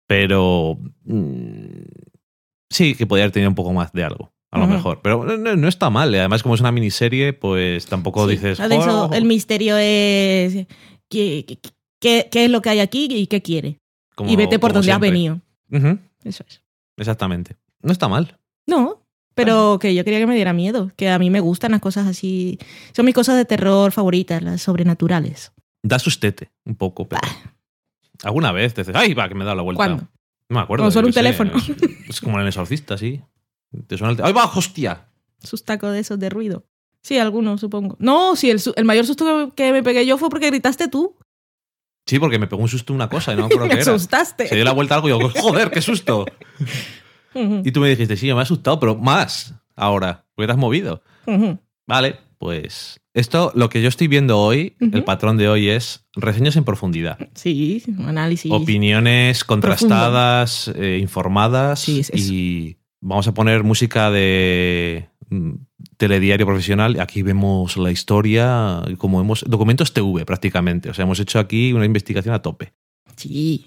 Pero. 0.07 0.79
mm, 1.05 1.85
sí, 2.69 2.95
que 2.95 3.07
podría 3.07 3.25
haber 3.25 3.33
tenido 3.33 3.49
un 3.49 3.55
poco 3.55 3.73
más 3.73 3.91
de 3.95 4.05
algo. 4.05 4.35
A 4.51 4.59
lo 4.59 4.67
mejor. 4.67 5.01
Pero 5.03 5.25
no, 5.25 5.57
no 5.57 5.69
está 5.69 5.89
mal. 5.89 6.15
Además, 6.15 6.43
como 6.43 6.55
es 6.57 6.61
una 6.61 6.73
miniserie, 6.73 7.33
pues 7.33 7.87
tampoco 7.87 8.27
Sí, 8.29 8.33
dices. 8.33 8.61
eso, 8.61 9.11
el 9.15 9.25
misterio 9.25 9.77
es 9.79 10.67
qué, 11.09 11.45
qué- 11.49 11.59
qué- 12.05 12.29
qué 12.31 12.45
es 12.45 12.51
lo 12.51 12.61
que 12.63 12.69
hay 12.71 12.81
aquí 12.81 13.09
y 13.11 13.27
qué 13.27 13.41
quiere. 13.43 13.79
como- 14.15 14.31
y 14.31 14.37
vete 14.37 14.59
por 14.61 14.71
como 14.71 14.81
donde 14.81 14.93
has 14.93 15.01
siempre. 15.01 15.11
venido. 15.11 15.41
Ujú, 15.73 15.99
Eso 16.25 16.45
es. 16.49 16.63
exactamente. 16.97 17.57
No 17.83 17.91
está 17.93 18.07
mal. 18.09 18.39
No, 18.67 19.03
pero 19.35 19.79
que 19.81 19.93
yo 19.95 20.05
quería 20.05 20.21
que 20.21 20.27
me 20.27 20.37
diera 20.37 20.53
miedo. 20.53 20.93
Que 20.97 21.09
a 21.11 21.19
mí 21.19 21.31
me 21.31 21.41
gustan 21.41 21.73
las 21.73 21.81
cosas 21.81 22.07
así. 22.07 22.59
Son 22.95 23.05
mis 23.07 23.15
cosas 23.15 23.37
de 23.37 23.45
terror 23.45 23.91
favoritas, 23.91 24.41
las 24.43 24.63
sobrenaturales. 24.63 25.53
Da 25.83 25.99
sustete 25.99 26.51
un 26.65 26.77
poco, 26.77 27.09
pero. 27.09 27.21
Alguna 28.23 28.53
vez 28.53 28.73
te 28.75 28.83
dices, 28.83 28.95
¡ay, 28.95 29.15
va, 29.15 29.29
que 29.29 29.35
me 29.35 29.43
he 29.43 29.45
dado 29.45 29.57
la 29.57 29.63
vuelta! 29.63 29.79
¿Cuándo? 29.79 30.03
No 30.49 30.57
me 30.57 30.61
acuerdo. 30.61 30.87
O 30.87 30.91
solo 30.91 31.09
un 31.09 31.13
sé, 31.13 31.21
teléfono. 31.21 31.53
Es, 32.09 32.21
como 32.21 32.37
en 32.37 32.43
el 32.43 32.49
exorcista, 32.49 32.97
sí. 32.97 33.21
Te 33.87 33.97
suena 33.99 34.13
el 34.13 34.23
¡Ay, 34.23 34.33
va, 34.33 34.45
hostia! 34.45 35.09
Sus 35.43 35.65
tacos 35.65 35.93
de 35.93 35.99
esos 36.01 36.19
de 36.19 36.31
ruido. 36.31 36.65
Sí, 37.03 37.19
algunos, 37.19 37.61
supongo. 37.61 37.97
No, 37.99 38.37
sí, 38.37 38.51
el, 38.51 38.61
el 38.77 38.85
mayor 38.85 39.05
susto 39.07 39.53
que 39.57 39.73
me 39.73 39.83
pegué 39.83 40.07
yo 40.07 40.17
fue 40.17 40.31
porque 40.31 40.47
gritaste 40.49 40.89
tú. 40.89 41.17
Sí, 42.07 42.19
porque 42.19 42.39
me 42.39 42.47
pegó 42.47 42.61
un 42.63 42.69
susto 42.69 42.93
una 42.93 43.09
cosa 43.09 43.33
y 43.33 43.37
no 43.37 43.43
me 43.43 43.47
acuerdo 43.47 43.67
me 43.69 43.75
qué 43.77 43.81
era. 43.83 43.93
asustaste. 43.95 44.49
Se 44.49 44.55
dio 44.57 44.65
la 44.65 44.73
vuelta 44.73 44.95
a 44.95 44.97
algo 44.99 45.09
y 45.09 45.13
yo, 45.13 45.31
¡joder, 45.41 45.71
qué 45.71 45.81
susto! 45.81 46.27
Y 47.35 47.73
tú 47.73 47.81
me 47.81 47.89
dijiste, 47.89 48.17
sí, 48.17 48.27
me 48.27 48.39
ha 48.39 48.43
asustado, 48.43 48.79
pero 48.79 48.95
más 48.97 49.55
ahora, 49.75 50.25
porque 50.35 50.47
te 50.47 50.53
has 50.53 50.59
movido. 50.59 51.03
Vale, 51.87 52.17
pues 52.39 53.01
esto, 53.13 53.51
lo 53.55 53.69
que 53.69 53.83
yo 53.83 53.89
estoy 53.89 54.07
viendo 54.07 54.39
hoy, 54.39 54.77
el 54.81 55.03
patrón 55.05 55.37
de 55.37 55.49
hoy 55.49 55.69
es 55.69 56.07
reseñas 56.15 56.57
en 56.57 56.65
profundidad. 56.65 57.19
Sí, 57.35 57.83
análisis. 58.07 58.53
Opiniones 58.53 59.43
contrastadas, 59.45 60.69
eh, 60.77 60.99
informadas 61.01 61.81
Sí, 61.81 62.01
es 62.01 62.11
eso. 62.11 62.33
y 62.33 62.77
vamos 63.01 63.27
a 63.29 63.35
poner 63.35 63.65
música 63.65 64.11
de 64.11 65.09
telediario 65.97 66.47
profesional. 66.47 66.99
Aquí 67.01 67.23
vemos 67.23 67.77
la 67.77 67.91
historia, 67.91 68.83
como 68.99 69.21
hemos 69.21 69.45
documentos 69.47 69.93
TV 69.93 70.25
prácticamente. 70.25 70.91
O 70.91 70.95
sea, 70.95 71.05
hemos 71.05 71.21
hecho 71.21 71.39
aquí 71.39 71.73
una 71.73 71.85
investigación 71.87 72.35
a 72.35 72.43
tope. 72.43 72.73
Sí. 73.17 73.67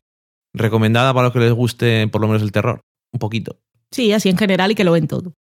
Recomendada 0.53 1.13
para 1.13 1.25
los 1.27 1.33
que 1.33 1.39
les 1.39 1.53
guste 1.53 2.07
por 2.07 2.21
lo 2.21 2.27
menos 2.27 2.41
el 2.41 2.51
terror, 2.51 2.81
un 3.13 3.19
poquito. 3.19 3.59
Sí, 3.91 4.11
así 4.11 4.29
en 4.29 4.37
general 4.37 4.71
y 4.71 4.75
que 4.75 4.83
lo 4.83 4.91
ven 4.91 5.07
todo. 5.07 5.33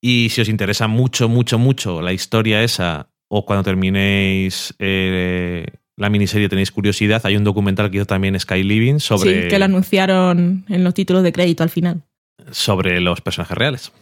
Y 0.00 0.28
si 0.30 0.40
os 0.40 0.48
interesa 0.48 0.88
mucho, 0.88 1.28
mucho, 1.28 1.58
mucho 1.58 2.00
la 2.02 2.12
historia 2.12 2.62
esa, 2.62 3.10
o 3.30 3.44
cuando 3.46 3.62
terminéis 3.62 4.74
eh, 4.78 5.66
la 5.96 6.10
miniserie 6.10 6.48
tenéis 6.48 6.72
curiosidad, 6.72 7.20
hay 7.24 7.36
un 7.36 7.44
documental 7.44 7.90
que 7.90 7.98
hizo 7.98 8.06
también 8.06 8.38
Sky 8.38 8.62
Living 8.62 8.98
sobre, 8.98 9.42
Sí, 9.44 9.48
que 9.48 9.58
lo 9.58 9.66
anunciaron 9.66 10.64
en 10.68 10.84
los 10.84 10.94
títulos 10.94 11.22
de 11.22 11.32
crédito 11.32 11.62
al 11.62 11.70
final. 11.70 12.02
sobre 12.50 13.00
los 13.00 13.20
personajes 13.20 13.56
reales. 13.56 13.92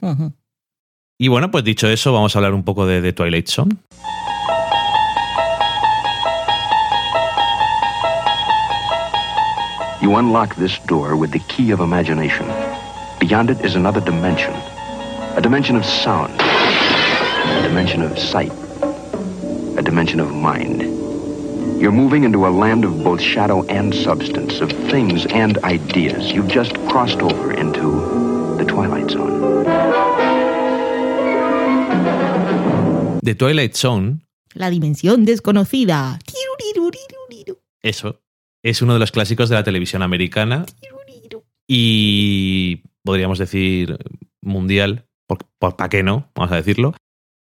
Y 1.22 1.28
bueno, 1.28 1.50
pues 1.50 1.64
dicho 1.64 1.86
eso, 1.86 2.14
vamos 2.14 2.34
a 2.34 2.38
hablar 2.38 2.54
un 2.54 2.62
poco 2.62 2.86
de 2.86 3.02
The 3.02 3.12
Twilight 3.12 3.46
Zone. 3.46 3.76
You 10.00 10.16
unlock 10.16 10.54
this 10.56 10.78
door 10.86 11.16
with 11.16 11.30
the 11.32 11.40
key 11.40 11.72
of 11.72 11.80
imagination. 11.80 12.46
Beyond 13.20 13.50
it 13.50 13.62
is 13.62 13.74
another 13.74 14.00
dimension. 14.00 14.54
A 15.36 15.42
dimension 15.42 15.76
of 15.76 15.84
sound. 15.84 16.32
A 16.40 17.62
dimension 17.64 18.00
of 18.00 18.18
sight. 18.18 18.52
A 19.76 19.82
dimension 19.82 20.20
of 20.20 20.34
mind. 20.34 20.80
You're 21.78 21.92
moving 21.92 22.24
into 22.24 22.46
a 22.46 22.48
land 22.48 22.86
of 22.86 23.04
both 23.04 23.20
shadow 23.20 23.62
and 23.66 23.94
substance, 23.94 24.62
of 24.62 24.72
things 24.88 25.26
and 25.26 25.58
ideas. 25.64 26.32
You've 26.32 26.48
just 26.48 26.74
crossed 26.88 27.20
over 27.20 27.52
into 27.52 28.56
the 28.56 28.64
Twilight 28.64 28.99
The 33.22 33.34
Twilight 33.34 33.74
Zone, 33.74 34.20
La 34.54 34.70
dimensión 34.70 35.24
desconocida. 35.24 36.18
Eso, 37.82 38.20
es 38.62 38.82
uno 38.82 38.94
de 38.94 38.98
los 38.98 39.12
clásicos 39.12 39.48
de 39.48 39.54
la 39.54 39.64
televisión 39.64 40.02
americana 40.02 40.66
y 41.66 42.82
podríamos 43.04 43.38
decir 43.38 43.98
mundial, 44.42 45.06
¿para 45.58 45.88
qué 45.88 46.02
no? 46.02 46.30
Vamos 46.34 46.52
a 46.52 46.56
decirlo. 46.56 46.94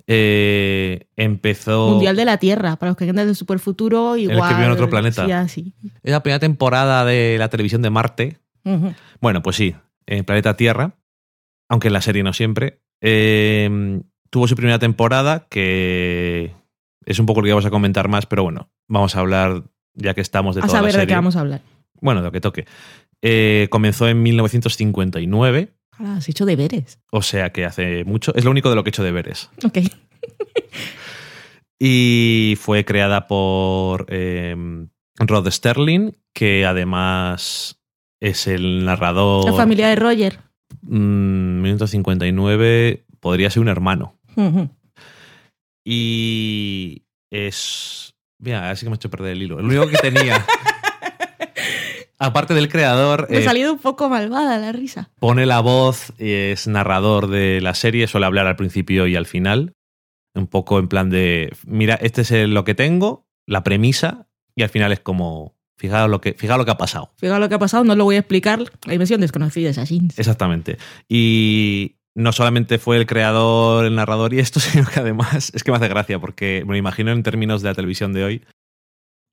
Eh, 0.06 1.06
empezó... 1.16 1.90
Mundial 1.90 2.16
de 2.16 2.24
la 2.24 2.38
Tierra, 2.38 2.76
para 2.76 2.90
los 2.90 2.96
que 2.96 3.06
quedan 3.06 3.26
del 3.26 3.36
superfuturo, 3.36 4.14
que 4.14 4.22
igual. 4.22 4.54
vive 4.54 4.66
en 4.66 4.72
otro 4.72 4.88
planeta. 4.88 5.24
Sí, 5.24 5.32
así. 5.32 5.74
Es 6.02 6.12
la 6.12 6.22
primera 6.22 6.38
temporada 6.38 7.04
de 7.04 7.36
la 7.38 7.48
televisión 7.48 7.82
de 7.82 7.90
Marte. 7.90 8.38
Bueno, 9.20 9.42
pues 9.42 9.56
sí, 9.56 9.74
en 10.06 10.24
Planeta 10.24 10.56
Tierra, 10.56 10.96
aunque 11.68 11.88
en 11.88 11.92
la 11.94 12.00
serie 12.00 12.22
no 12.22 12.32
siempre. 12.32 12.80
eh, 13.02 14.00
tuvo 14.34 14.48
su 14.48 14.56
primera 14.56 14.80
temporada, 14.80 15.46
que 15.48 16.52
es 17.06 17.20
un 17.20 17.26
poco 17.26 17.40
lo 17.40 17.44
que 17.44 17.52
vamos 17.52 17.66
a 17.66 17.70
comentar 17.70 18.08
más, 18.08 18.26
pero 18.26 18.42
bueno, 18.42 18.68
vamos 18.88 19.14
a 19.14 19.20
hablar, 19.20 19.62
ya 19.94 20.12
que 20.12 20.20
estamos 20.22 20.56
de 20.56 20.62
A 20.62 20.66
toda 20.66 20.82
la 20.82 20.88
saber 20.90 21.00
de 21.02 21.06
qué 21.06 21.14
vamos 21.14 21.36
a 21.36 21.40
hablar. 21.40 21.60
Bueno, 22.00 22.20
de 22.20 22.26
lo 22.26 22.32
que 22.32 22.40
toque. 22.40 22.66
Eh, 23.22 23.68
comenzó 23.70 24.08
en 24.08 24.24
1959, 24.24 25.72
Ah, 26.00 26.16
has 26.16 26.28
hecho 26.28 26.46
deberes. 26.46 26.98
o 27.12 27.22
sea 27.22 27.52
que 27.52 27.64
hace 27.64 28.02
mucho. 28.02 28.34
Es 28.34 28.44
lo 28.44 28.50
único 28.50 28.70
de 28.70 28.74
lo 28.74 28.82
que 28.82 28.88
he 28.88 28.90
hecho 28.90 29.04
deberes. 29.04 29.50
Ok. 29.64 29.78
Y 31.78 32.56
fue 32.60 32.84
creada 32.84 33.28
por 33.28 34.06
eh, 34.08 34.56
Rod 35.18 35.48
Sterling, 35.48 36.10
que 36.32 36.66
además 36.66 37.80
es 38.20 38.48
el 38.48 38.84
narrador. 38.84 39.44
La 39.44 39.52
familia 39.52 39.88
de 39.90 39.94
Roger. 39.94 40.40
Mm, 40.82 41.60
minuto 41.62 41.86
59 41.86 43.04
podría 43.20 43.48
ser 43.50 43.62
un 43.62 43.68
hermano. 43.68 44.18
Y 45.84 47.02
es. 47.30 48.14
Mira, 48.38 48.70
así 48.70 48.84
que 48.84 48.90
me 48.90 48.94
he 48.94 48.96
hecho 48.96 49.10
perder 49.10 49.32
el 49.32 49.42
hilo. 49.42 49.58
El 49.58 49.66
único 49.66 49.86
que 49.86 49.98
tenía. 49.98 50.44
aparte 52.18 52.54
del 52.54 52.68
creador, 52.68 53.26
Me 53.30 53.38
ha 53.38 53.40
eh, 53.40 53.44
salido 53.44 53.72
un 53.72 53.78
poco 53.78 54.08
malvada 54.08 54.58
la 54.58 54.72
risa. 54.72 55.10
pone 55.18 55.46
la 55.46 55.60
voz, 55.60 56.12
es 56.18 56.66
narrador 56.66 57.28
de 57.28 57.60
la 57.60 57.74
serie, 57.74 58.06
suele 58.06 58.26
hablar 58.26 58.46
al 58.46 58.56
principio 58.56 59.06
y 59.06 59.16
al 59.16 59.26
final. 59.26 59.74
Un 60.34 60.48
poco 60.48 60.78
en 60.78 60.88
plan 60.88 61.10
de. 61.10 61.52
Mira, 61.64 61.94
este 61.94 62.22
es 62.22 62.48
lo 62.48 62.64
que 62.64 62.74
tengo, 62.74 63.28
la 63.46 63.62
premisa, 63.62 64.26
y 64.56 64.62
al 64.62 64.68
final 64.68 64.92
es 64.92 65.00
como. 65.00 65.54
Fijaos 65.76 66.08
lo 66.08 66.20
que, 66.20 66.34
fijaos 66.34 66.58
lo 66.58 66.64
que 66.64 66.70
ha 66.70 66.76
pasado. 66.78 67.12
Fíjate 67.16 67.40
lo 67.40 67.48
que 67.48 67.56
ha 67.56 67.58
pasado, 67.58 67.84
no 67.84 67.96
lo 67.96 68.04
voy 68.04 68.14
a 68.14 68.20
explicar. 68.20 68.60
La 68.86 68.92
dimensión 68.92 69.20
desconocida 69.20 69.70
es 69.70 69.78
así. 69.78 70.00
Exactamente. 70.16 70.78
Y 71.08 71.96
no 72.16 72.32
solamente 72.32 72.78
fue 72.78 72.96
el 72.96 73.06
creador, 73.06 73.84
el 73.86 73.94
narrador 73.94 74.32
y 74.34 74.38
esto, 74.38 74.60
sino 74.60 74.86
que 74.86 75.00
además 75.00 75.50
es 75.54 75.62
que 75.64 75.70
me 75.70 75.76
hace 75.78 75.88
gracia 75.88 76.18
porque 76.18 76.62
me 76.66 76.72
lo 76.72 76.76
imagino 76.76 77.10
en 77.12 77.22
términos 77.22 77.62
de 77.62 77.68
la 77.70 77.74
televisión 77.74 78.12
de 78.12 78.24
hoy. 78.24 78.42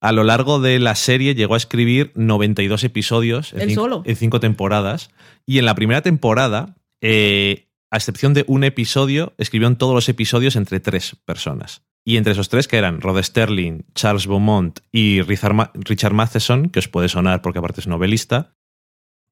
A 0.03 0.11
lo 0.11 0.23
largo 0.23 0.59
de 0.59 0.79
la 0.79 0.95
serie 0.95 1.35
llegó 1.35 1.53
a 1.53 1.57
escribir 1.57 2.11
92 2.15 2.83
episodios 2.83 3.53
en, 3.53 3.61
Él 3.61 3.69
cin- 3.69 3.75
solo. 3.75 4.01
en 4.05 4.15
cinco 4.15 4.39
temporadas. 4.39 5.11
Y 5.45 5.59
en 5.59 5.65
la 5.65 5.75
primera 5.75 6.01
temporada, 6.01 6.75
eh, 7.01 7.67
a 7.91 7.97
excepción 7.97 8.33
de 8.33 8.43
un 8.47 8.63
episodio, 8.63 9.33
escribió 9.37 9.67
en 9.67 9.75
todos 9.75 9.93
los 9.93 10.09
episodios 10.09 10.55
entre 10.55 10.79
tres 10.79 11.17
personas. 11.25 11.83
Y 12.03 12.17
entre 12.17 12.33
esos 12.33 12.49
tres, 12.49 12.67
que 12.67 12.77
eran 12.77 12.99
Rod 12.99 13.21
Sterling, 13.21 13.83
Charles 13.93 14.25
Beaumont 14.25 14.79
y 14.91 15.21
Richard 15.21 15.53
Ma- 15.53 15.71
Richard 15.75 16.13
Matheson, 16.13 16.69
que 16.69 16.79
os 16.79 16.87
puede 16.87 17.07
sonar 17.07 17.43
porque 17.43 17.59
aparte 17.59 17.81
es 17.81 17.85
novelista, 17.87 18.55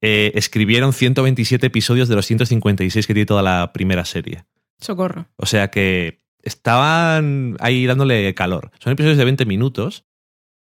eh, 0.02 0.32
escribieron 0.34 0.92
127 0.92 1.66
episodios 1.66 2.08
de 2.08 2.16
los 2.16 2.26
156 2.26 3.06
que 3.06 3.14
tiene 3.14 3.26
toda 3.26 3.42
la 3.42 3.72
primera 3.72 4.04
serie. 4.04 4.44
Socorro. 4.80 5.26
O 5.36 5.46
sea 5.46 5.68
que 5.70 6.22
estaban 6.42 7.56
ahí 7.60 7.86
dándole 7.86 8.34
calor. 8.34 8.70
Son 8.78 8.92
episodios 8.92 9.18
de 9.18 9.24
20 9.24 9.44
minutos 9.46 10.04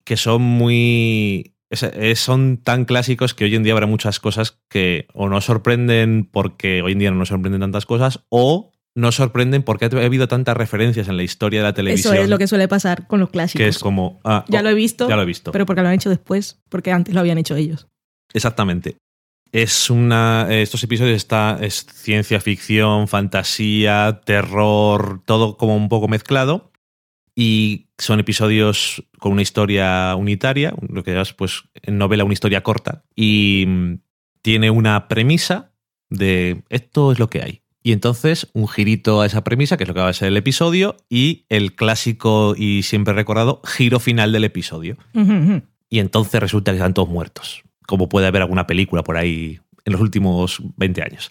que 0.03 0.17
son 0.17 0.41
muy... 0.41 1.55
es- 1.69 1.83
es- 1.83 2.19
son 2.19 2.57
tan 2.57 2.85
clásicos 2.85 3.33
que 3.35 3.43
hoy 3.45 3.55
en 3.55 3.63
día 3.63 3.73
habrá 3.73 3.85
muchas 3.85 4.19
cosas 4.19 4.59
que 4.69 5.07
o 5.13 5.29
nos 5.29 5.45
sorprenden 5.45 6.25
porque 6.31 6.81
hoy 6.81 6.93
en 6.93 6.99
día 6.99 7.11
no 7.11 7.17
nos 7.17 7.27
sorprenden 7.29 7.61
tantas 7.61 7.85
cosas 7.85 8.21
o 8.29 8.71
nos 8.95 9.15
sorprenden 9.15 9.61
porque 9.63 9.85
ha 9.85 10.05
habido 10.05 10.27
tantas 10.27 10.57
referencias 10.57 11.07
en 11.07 11.15
la 11.17 11.23
historia 11.23 11.59
de 11.61 11.67
la 11.67 11.73
televisión. 11.73 12.15
Eso 12.15 12.23
es 12.23 12.29
lo 12.29 12.37
que 12.39 12.47
suele 12.47 12.67
pasar 12.67 13.07
con 13.07 13.19
los 13.19 13.29
clásicos. 13.29 13.59
que 13.63 13.67
es 13.69 13.77
como... 13.79 14.19
ah, 14.23 14.43
ya 14.49 14.59
oh, 14.59 14.63
lo 14.63 14.69
he 14.69 14.73
visto, 14.73 15.07
Ya 15.07 15.15
lo 15.15 15.21
he 15.21 15.25
visto. 15.25 15.51
pero 15.51 15.65
porque 15.67 15.81
lo 15.83 15.87
han 15.89 15.93
hecho 15.93 16.09
después, 16.09 16.59
porque 16.69 16.91
antes 16.91 17.13
lo 17.13 17.19
habían 17.21 17.37
hecho 17.37 17.55
ellos. 17.55 17.87
Exactamente. 18.33 18.97
Es 19.51 19.89
una. 19.89 20.47
Estos 20.49 20.83
episodios 20.83 21.15
está. 21.15 21.57
Es 21.61 21.85
ciencia 21.85 22.39
ficción, 22.39 23.07
fantasía, 23.07 24.21
terror, 24.25 25.21
todo 25.25 25.57
como 25.57 25.75
un 25.75 25.89
poco 25.89 26.07
mezclado. 26.07 26.71
Y 27.35 27.87
son 27.97 28.19
episodios 28.19 29.03
con 29.19 29.31
una 29.31 29.41
historia 29.41 30.15
unitaria, 30.17 30.73
lo 30.89 31.03
que 31.03 31.19
es 31.19 31.33
pues 31.33 31.63
en 31.81 31.97
novela 31.97 32.23
una 32.23 32.33
historia 32.33 32.61
corta. 32.61 33.03
Y 33.15 33.65
mm, 33.67 33.93
tiene 34.41 34.69
una 34.69 35.07
premisa 35.07 35.71
de 36.09 36.63
esto 36.69 37.11
es 37.11 37.19
lo 37.19 37.29
que 37.29 37.41
hay. 37.41 37.61
Y 37.83 37.93
entonces 37.93 38.49
un 38.53 38.67
girito 38.67 39.21
a 39.21 39.25
esa 39.25 39.43
premisa, 39.43 39.77
que 39.77 39.85
es 39.85 39.87
lo 39.87 39.93
que 39.93 40.01
va 40.01 40.09
a 40.09 40.13
ser 40.13 40.27
el 40.27 40.37
episodio, 40.37 40.97
y 41.09 41.45
el 41.49 41.73
clásico 41.73 42.53
y 42.55 42.83
siempre 42.83 43.13
recordado 43.13 43.61
giro 43.65 43.99
final 43.99 44.31
del 44.31 44.43
episodio 44.43 44.97
y 45.91 45.99
entonces 45.99 46.41
resulta 46.41 46.71
que 46.71 46.77
están 46.77 46.93
todos 46.95 47.09
muertos, 47.09 47.63
como 47.87 48.09
puede 48.09 48.27
haber 48.27 48.41
alguna 48.41 48.67
película 48.67 49.03
por 49.03 49.17
ahí 49.17 49.59
en 49.85 49.93
los 49.93 50.01
últimos 50.01 50.61
20 50.77 51.01
años. 51.03 51.29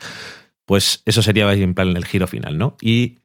Pues 0.65 1.03
eso 1.07 1.23
sería 1.23 1.53
en 1.53 1.75
plan 1.75 1.97
el 1.97 2.05
giro 2.05 2.27
final, 2.27 2.59
¿no? 2.59 2.77
Y 2.81 3.19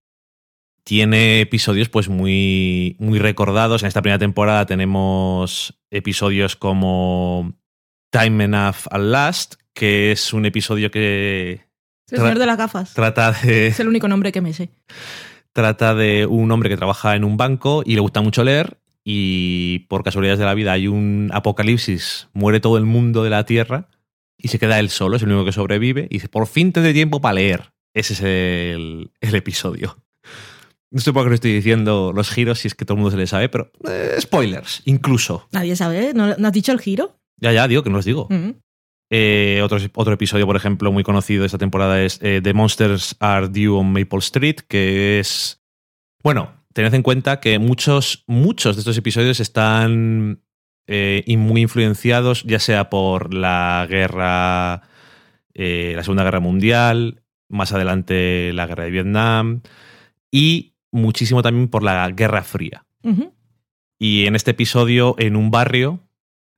tiene 0.84 1.42
episodios 1.42 1.90
pues 1.90 2.10
muy, 2.10 2.96
muy 3.00 3.20
recordados. 3.20 3.82
En 3.82 3.88
esta 3.88 4.02
primera 4.02 4.20
temporada 4.20 4.66
tenemos 4.66 5.78
episodios 5.90 6.56
como 6.56 7.54
Time 8.12 8.46
Enough 8.46 8.88
at 8.92 9.00
Last, 9.00 9.56
que 9.74 10.12
es 10.12 10.32
un 10.32 10.46
episodio 10.46 10.92
que 10.92 11.66
El 12.12 12.18
señor 12.20 12.40
de 12.40 12.46
las 12.46 12.58
gafas. 12.58 12.94
trata 12.94 13.32
de 13.32 13.68
Es 13.68 13.80
el 13.80 13.88
único 13.88 14.08
nombre 14.08 14.32
que 14.32 14.42
me 14.42 14.54
sé. 14.54 14.70
trata 15.54 15.96
de 15.96 16.26
un 16.26 16.52
hombre 16.52 16.70
que 16.70 16.78
trabaja 16.78 17.16
en 17.16 17.24
un 17.24 17.36
banco 17.36 17.82
y 17.86 17.96
le 17.96 18.02
gusta 18.02 18.22
mucho 18.22 18.44
leer 18.44 18.78
y 19.08 19.86
por 19.88 20.04
casualidades 20.04 20.40
de 20.40 20.46
la 20.46 20.56
vida 20.56 20.74
hay 20.74 20.88
un 20.88 21.30
apocalipsis, 21.32 22.28
muere 22.34 22.60
todo 22.60 22.78
el 22.78 22.86
mundo 22.86 23.24
de 23.24 23.30
la 23.30 23.46
Tierra 23.46 23.88
y 24.36 24.48
se 24.48 24.60
queda 24.60 24.80
él 24.80 24.90
solo, 24.90 25.16
es 25.16 25.22
el 25.22 25.30
único 25.30 25.46
que 25.46 25.52
sobrevive 25.52 26.08
y 26.10 26.16
dice, 26.16 26.28
por 26.28 26.48
fin 26.48 26.74
tendré 26.74 26.92
tiempo 26.92 27.22
para 27.22 27.36
leer. 27.36 27.72
Ese 27.94 28.14
es 28.14 28.22
el, 28.22 29.12
el 29.22 29.36
episodio. 29.36 29.98
No 30.92 31.00
sé 31.00 31.14
por 31.14 31.24
qué 31.24 31.30
lo 31.30 31.36
estoy 31.36 31.54
diciendo 31.54 32.12
los 32.14 32.30
giros, 32.30 32.60
si 32.60 32.68
es 32.68 32.76
que 32.76 32.84
todo 32.84 32.96
el 32.96 33.02
mundo 33.02 33.12
se 33.12 33.18
le 33.18 33.28
sabe, 33.28 33.48
pero 33.48 33.72
eh, 33.88 34.18
spoilers, 34.20 34.82
incluso. 34.86 35.48
Nadie 35.52 35.76
sabe, 35.76 36.14
¿no, 36.14 36.36
¿no 36.36 36.48
has 36.48 36.54
dicho 36.54 36.72
el 36.72 36.80
giro? 36.80 37.18
Ya, 37.38 37.52
ya, 37.52 37.68
digo 37.68 37.84
que 37.84 37.90
no 37.90 37.98
los 37.98 38.06
digo. 38.06 38.24
Ujú. 38.24 38.56
Eh, 39.12 39.62
otro, 39.64 39.78
otro 39.94 40.14
episodio, 40.14 40.48
por 40.48 40.56
ejemplo, 40.56 40.92
muy 40.92 41.04
conocido 41.04 41.42
de 41.42 41.46
esta 41.46 41.58
temporada 41.58 42.02
es 42.02 42.20
eh, 42.24 42.42
The 42.44 42.54
Monsters 42.54 43.16
Are 43.20 43.48
Due 43.50 43.70
on 43.70 43.94
Maple 43.94 44.20
Street, 44.20 44.62
que 44.68 45.20
es... 45.20 45.62
Bueno, 46.24 46.65
tened 46.76 46.94
en 46.94 47.04
cuenta 47.04 47.40
que 47.40 47.58
muchos, 47.58 48.26
muchos 48.28 48.76
de 48.76 48.82
estos 48.82 48.98
episodios 48.98 49.40
están 49.40 50.42
eh, 50.88 51.24
y 51.26 51.38
muy 51.38 51.62
influenciados, 51.62 52.44
ya 52.44 52.60
sea 52.60 52.90
por 52.90 53.34
la 53.34 53.88
guerra, 53.90 54.82
eh, 55.54 55.94
la 55.96 56.04
Segunda 56.04 56.26
Guerra 56.26 56.42
Mundial, 56.42 57.24
más 57.48 57.72
adelante 57.72 58.52
la 58.52 58.68
Guerra 58.68 58.84
de 58.84 58.92
Vietnam, 58.92 59.62
y 60.30 60.74
muchísimo 60.92 61.42
también 61.42 61.70
por 61.70 61.82
la 61.82 62.10
Guerra 62.10 62.44
Fría. 62.44 62.86
Y 63.98 64.26
en 64.26 64.36
este 64.36 64.52
episodio, 64.52 65.16
en 65.18 65.38
un 65.38 65.52
barrio, 65.52 66.02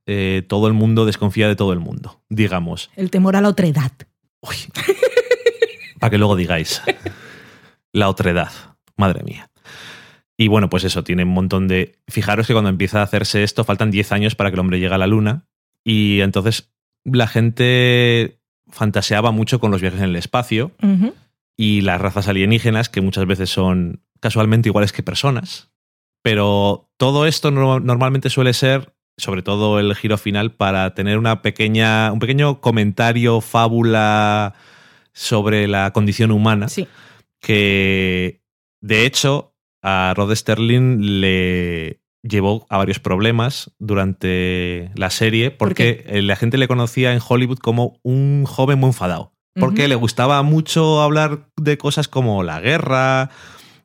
eh, 0.06 0.42
todo 0.48 0.66
el 0.66 0.72
mundo 0.72 1.06
desconfía 1.06 1.46
de 1.46 1.54
todo 1.54 1.72
el 1.72 1.78
mundo, 1.78 2.22
digamos. 2.28 2.90
El 2.96 3.12
temor 3.12 3.36
a 3.36 3.40
la 3.40 3.50
otredad. 3.50 3.92
Uy. 4.40 4.56
Para 6.00 6.10
que 6.10 6.18
luego 6.18 6.34
digáis. 6.34 6.82
La 7.92 8.08
otredad. 8.08 8.50
Madre 8.96 9.22
mía. 9.22 9.48
Y 10.40 10.46
bueno, 10.48 10.70
pues 10.70 10.84
eso, 10.84 11.02
tiene 11.02 11.24
un 11.24 11.30
montón 11.30 11.66
de... 11.66 11.96
Fijaros 12.06 12.46
que 12.46 12.52
cuando 12.52 12.70
empieza 12.70 13.00
a 13.00 13.02
hacerse 13.02 13.42
esto, 13.42 13.64
faltan 13.64 13.90
10 13.90 14.12
años 14.12 14.36
para 14.36 14.50
que 14.50 14.54
el 14.54 14.60
hombre 14.60 14.78
llegue 14.78 14.94
a 14.94 14.98
la 14.98 15.08
luna. 15.08 15.48
Y 15.84 16.20
entonces 16.20 16.72
la 17.04 17.26
gente 17.26 18.38
fantaseaba 18.70 19.32
mucho 19.32 19.58
con 19.58 19.70
los 19.72 19.80
viajes 19.80 19.98
en 20.00 20.10
el 20.10 20.16
espacio 20.16 20.72
y 21.56 21.80
las 21.80 22.00
razas 22.00 22.28
alienígenas, 22.28 22.88
que 22.88 23.00
muchas 23.00 23.26
veces 23.26 23.50
son 23.50 24.02
casualmente 24.20 24.68
iguales 24.68 24.92
que 24.92 25.02
personas. 25.02 25.72
Pero 26.22 26.88
todo 26.98 27.26
esto 27.26 27.50
no- 27.50 27.80
normalmente 27.80 28.30
suele 28.30 28.52
ser, 28.52 28.94
sobre 29.16 29.42
todo 29.42 29.80
el 29.80 29.94
giro 29.96 30.18
final, 30.18 30.52
para 30.52 30.94
tener 30.94 31.18
una 31.18 31.42
pequeña, 31.42 32.12
un 32.12 32.18
pequeño 32.20 32.60
comentario, 32.60 33.40
fábula 33.40 34.54
sobre 35.12 35.66
la 35.66 35.92
condición 35.92 36.30
humana, 36.30 36.68
Sí. 36.68 36.86
que 37.40 38.42
de 38.80 39.06
hecho 39.06 39.47
a 39.82 40.14
Rod 40.16 40.34
Sterling 40.34 41.20
le 41.20 42.00
llevó 42.22 42.66
a 42.68 42.78
varios 42.78 42.98
problemas 42.98 43.72
durante 43.78 44.90
la 44.94 45.10
serie 45.10 45.50
¿Por 45.50 45.68
porque 45.68 46.04
la 46.22 46.36
gente 46.36 46.58
le 46.58 46.68
conocía 46.68 47.12
en 47.12 47.20
Hollywood 47.26 47.58
como 47.58 47.98
un 48.02 48.44
joven 48.44 48.78
muy 48.78 48.88
enfadado. 48.88 49.32
Porque 49.54 49.88
le 49.88 49.96
gustaba 49.96 50.40
mucho 50.44 51.00
hablar 51.00 51.48
de 51.56 51.78
cosas 51.78 52.06
como 52.06 52.44
la 52.44 52.60
guerra, 52.60 53.30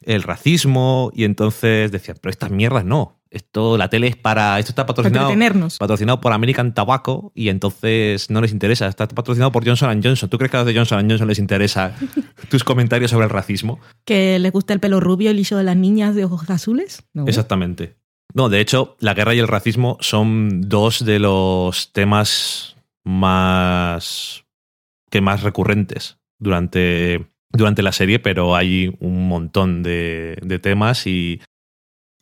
el 0.03 0.21
racismo, 0.21 1.11
y 1.15 1.23
entonces 1.23 1.91
decían, 1.91 2.17
pero 2.21 2.29
estas 2.29 2.51
mierdas 2.51 2.85
no. 2.85 3.19
Esto, 3.33 3.79
la 3.79 3.89
tele 3.89 4.05
es 4.05 4.15
para. 4.15 4.59
Esto 4.59 4.69
está 4.69 4.85
patrocinado, 4.85 5.33
patrocinado 5.79 6.21
por 6.21 6.33
American 6.33 6.75
Tobacco 6.75 7.31
y 7.33 7.49
entonces 7.49 8.29
no 8.29 8.41
les 8.41 8.51
interesa. 8.51 8.87
Está 8.87 9.07
patrocinado 9.07 9.51
por 9.51 9.65
Johnson 9.65 10.01
Johnson. 10.03 10.29
¿Tú 10.29 10.37
crees 10.37 10.51
que 10.51 10.57
a 10.57 10.59
los 10.59 10.67
de 10.67 10.75
Johnson 10.75 11.09
Johnson 11.09 11.27
les 11.27 11.39
interesa 11.39 11.95
tus 12.49 12.63
comentarios 12.63 13.09
sobre 13.09 13.23
el 13.23 13.31
racismo? 13.31 13.79
Que 14.05 14.37
les 14.37 14.51
gusta 14.51 14.73
el 14.73 14.79
pelo 14.79 14.99
rubio, 14.99 15.31
el 15.31 15.37
liso 15.37 15.57
de 15.57 15.63
las 15.63 15.75
niñas 15.75 16.13
de 16.13 16.25
ojos 16.25 16.47
azules. 16.47 17.05
No. 17.11 17.25
Exactamente. 17.25 17.95
No, 18.35 18.49
de 18.49 18.59
hecho, 18.59 18.97
la 18.99 19.15
guerra 19.15 19.33
y 19.33 19.39
el 19.39 19.47
racismo 19.47 19.97
son 19.99 20.69
dos 20.69 21.03
de 21.03 21.17
los 21.17 21.91
temas 21.91 22.77
más 23.03 24.45
que 25.09 25.21
más 25.21 25.41
recurrentes 25.41 26.19
durante, 26.37 27.25
durante 27.51 27.81
la 27.81 27.93
serie, 27.93 28.19
pero 28.19 28.55
hay 28.55 28.95
un 28.99 29.27
montón 29.27 29.81
de, 29.81 30.37
de 30.43 30.59
temas 30.59 31.07
y, 31.07 31.41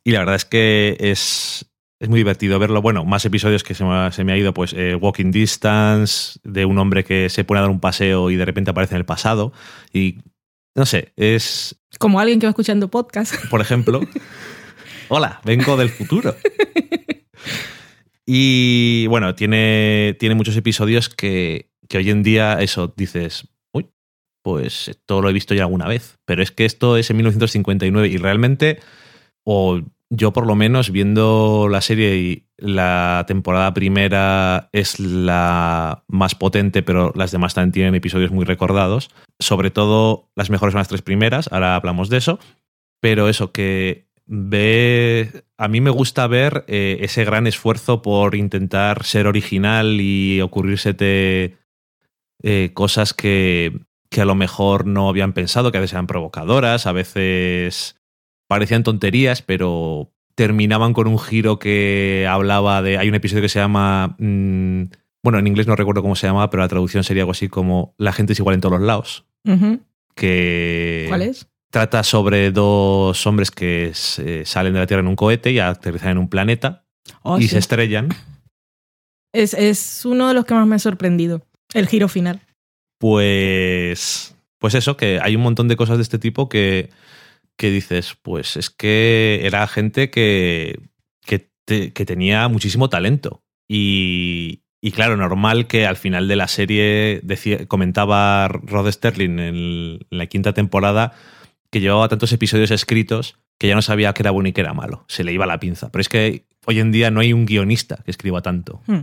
y 0.03 0.11
la 0.11 0.19
verdad 0.19 0.35
es 0.35 0.45
que 0.45 0.97
es, 0.99 1.71
es 1.99 2.09
muy 2.09 2.19
divertido 2.19 2.59
verlo. 2.59 2.81
Bueno, 2.81 3.05
más 3.05 3.25
episodios 3.25 3.63
que 3.63 3.73
se 3.73 3.83
me 3.83 3.93
ha, 3.93 4.11
se 4.11 4.23
me 4.23 4.33
ha 4.33 4.37
ido, 4.37 4.53
pues 4.53 4.73
eh, 4.73 4.95
Walking 4.95 5.31
Distance, 5.31 6.39
de 6.43 6.65
un 6.65 6.77
hombre 6.77 7.03
que 7.03 7.29
se 7.29 7.43
pone 7.43 7.59
a 7.59 7.61
dar 7.61 7.71
un 7.71 7.79
paseo 7.79 8.29
y 8.29 8.35
de 8.35 8.45
repente 8.45 8.71
aparece 8.71 8.95
en 8.95 8.99
el 8.99 9.05
pasado. 9.05 9.53
Y 9.93 10.19
no 10.75 10.85
sé, 10.85 11.13
es, 11.15 11.75
Como 11.99 12.19
alguien 12.19 12.39
que 12.39 12.45
va 12.47 12.51
escuchando 12.51 12.89
podcast. 12.89 13.35
por 13.49 13.61
ejemplo. 13.61 14.01
Hola, 15.09 15.41
vengo 15.43 15.75
del 15.75 15.89
futuro. 15.89 16.35
Y 18.25 19.07
bueno, 19.07 19.35
tiene, 19.35 20.15
tiene 20.17 20.35
muchos 20.35 20.55
episodios 20.55 21.09
que, 21.09 21.69
que 21.89 21.97
hoy 21.97 22.09
en 22.09 22.23
día 22.23 22.61
eso 22.61 22.93
dices, 22.95 23.49
uy, 23.73 23.89
pues 24.41 24.87
esto 24.87 25.21
lo 25.21 25.29
he 25.29 25.33
visto 25.33 25.53
ya 25.53 25.63
alguna 25.63 25.87
vez. 25.87 26.17
Pero 26.25 26.41
es 26.41 26.51
que 26.51 26.63
esto 26.63 26.95
es 26.95 27.09
en 27.09 27.17
1959 27.17 28.07
y 28.07 28.15
realmente, 28.15 28.79
o 29.53 29.81
yo 30.09 30.31
por 30.31 30.47
lo 30.47 30.55
menos 30.55 30.91
viendo 30.91 31.67
la 31.69 31.81
serie 31.81 32.17
y 32.17 32.45
la 32.57 33.25
temporada 33.27 33.73
primera 33.73 34.69
es 34.71 34.99
la 34.99 36.03
más 36.07 36.35
potente, 36.35 36.83
pero 36.83 37.11
las 37.15 37.31
demás 37.31 37.53
también 37.53 37.71
tienen 37.71 37.95
episodios 37.95 38.31
muy 38.31 38.45
recordados. 38.45 39.09
Sobre 39.39 39.71
todo 39.71 40.29
las 40.35 40.49
mejores 40.49 40.73
son 40.73 40.79
las 40.79 40.87
tres 40.87 41.01
primeras, 41.01 41.51
ahora 41.51 41.75
hablamos 41.75 42.09
de 42.09 42.17
eso. 42.17 42.39
Pero 43.01 43.29
eso, 43.29 43.51
que 43.51 44.07
ve. 44.25 45.43
A 45.57 45.67
mí 45.67 45.81
me 45.81 45.89
gusta 45.89 46.27
ver 46.27 46.65
eh, 46.67 46.99
ese 47.01 47.25
gran 47.25 47.47
esfuerzo 47.47 48.01
por 48.01 48.35
intentar 48.35 49.03
ser 49.03 49.27
original 49.27 49.99
y 49.99 50.39
ocurrírsete 50.41 51.57
eh, 52.43 52.71
cosas 52.73 53.13
que, 53.13 53.79
que 54.09 54.21
a 54.21 54.25
lo 54.25 54.35
mejor 54.35 54.85
no 54.85 55.09
habían 55.09 55.33
pensado, 55.33 55.71
que 55.71 55.77
a 55.77 55.81
veces 55.81 55.93
eran 55.93 56.07
provocadoras, 56.07 56.85
a 56.85 56.91
veces 56.91 58.00
parecían 58.51 58.83
tonterías, 58.83 59.41
pero 59.41 60.11
terminaban 60.35 60.91
con 60.91 61.07
un 61.07 61.17
giro 61.17 61.57
que 61.57 62.27
hablaba 62.29 62.81
de. 62.81 62.97
Hay 62.97 63.07
un 63.07 63.15
episodio 63.15 63.41
que 63.43 63.47
se 63.47 63.59
llama. 63.59 64.15
mm, 64.19 64.83
bueno, 65.23 65.39
en 65.39 65.47
inglés 65.47 65.67
no 65.67 65.75
recuerdo 65.77 66.01
cómo 66.01 66.17
se 66.17 66.27
llamaba, 66.27 66.49
pero 66.49 66.61
la 66.63 66.67
traducción 66.67 67.05
sería 67.05 67.23
algo 67.23 67.31
así 67.31 67.47
como 67.47 67.93
La 67.97 68.11
gente 68.11 68.33
es 68.33 68.39
igual 68.39 68.55
en 68.55 68.59
todos 68.61 68.77
los 68.77 68.85
lados. 68.85 69.25
Que 70.15 71.05
¿Cuál 71.07 71.21
es? 71.21 71.47
trata 71.71 72.03
sobre 72.03 72.51
dos 72.51 73.25
hombres 73.25 73.51
que 73.51 73.91
se- 73.93 74.43
salen 74.45 74.73
de 74.73 74.79
la 74.79 74.87
Tierra 74.87 74.99
en 75.01 75.07
un 75.07 75.15
cohete 75.15 75.51
y 75.51 75.59
aterrizan 75.59 76.09
en 76.11 76.17
un 76.17 76.27
planeta 76.27 76.83
Oh, 77.23 77.37
y 77.39 77.43
sí. 77.43 77.47
se 77.49 77.59
estrellan. 77.59 78.09
es, 79.33 79.53
es 79.53 80.03
uno 80.05 80.27
de 80.27 80.33
los 80.33 80.43
que 80.43 80.53
más 80.55 80.67
me 80.67 80.75
ha 80.75 80.79
sorprendido. 80.79 81.41
El 81.73 81.87
giro 81.87 82.09
final. 82.09 82.41
Pues, 82.99 84.35
pues 84.59 84.73
eso, 84.75 84.97
que 84.97 85.19
hay 85.21 85.35
un 85.35 85.41
montón 85.41 85.67
de 85.67 85.75
cosas 85.77 85.97
de 85.97 86.03
este 86.03 86.19
tipo 86.19 86.49
que, 86.49 86.89
que 87.61 87.69
dices, 87.69 88.17
pues 88.23 88.57
es 88.57 88.71
que 88.71 89.41
era 89.43 89.67
gente 89.67 90.09
que, 90.09 90.79
que, 91.23 91.51
te- 91.63 91.93
que 91.93 92.05
tenía 92.05 92.47
muchísimo 92.47 92.89
talento. 92.89 93.43
Y, 93.69 94.63
y 94.81 94.91
claro, 94.91 95.15
normal 95.15 95.67
que 95.67 95.85
al 95.85 95.95
final 95.95 96.27
de 96.27 96.35
la 96.35 96.47
serie 96.47 97.19
decía- 97.23 97.67
comentaba 97.67 98.47
Rod 98.47 98.91
Sterling 98.91 99.29
en, 99.37 99.39
el- 99.39 100.07
en 100.09 100.17
la 100.17 100.25
quinta 100.25 100.53
temporada 100.53 101.13
que 101.71 101.79
llevaba 101.81 102.09
tantos 102.09 102.33
episodios 102.33 102.71
escritos 102.71 103.37
que 103.59 103.67
ya 103.67 103.75
no 103.75 103.83
sabía 103.83 104.11
qué 104.13 104.23
era 104.23 104.31
bueno 104.31 104.49
y 104.49 104.53
qué 104.53 104.61
era 104.61 104.73
malo. 104.73 105.05
Se 105.07 105.23
le 105.23 105.31
iba 105.31 105.45
la 105.45 105.59
pinza. 105.59 105.91
Pero 105.91 106.01
es 106.01 106.09
que 106.09 106.47
hoy 106.65 106.79
en 106.79 106.91
día 106.91 107.11
no 107.11 107.19
hay 107.19 107.31
un 107.31 107.45
guionista 107.45 107.97
que 108.03 108.09
escriba 108.09 108.41
tanto. 108.41 108.81
Hmm. 108.87 109.01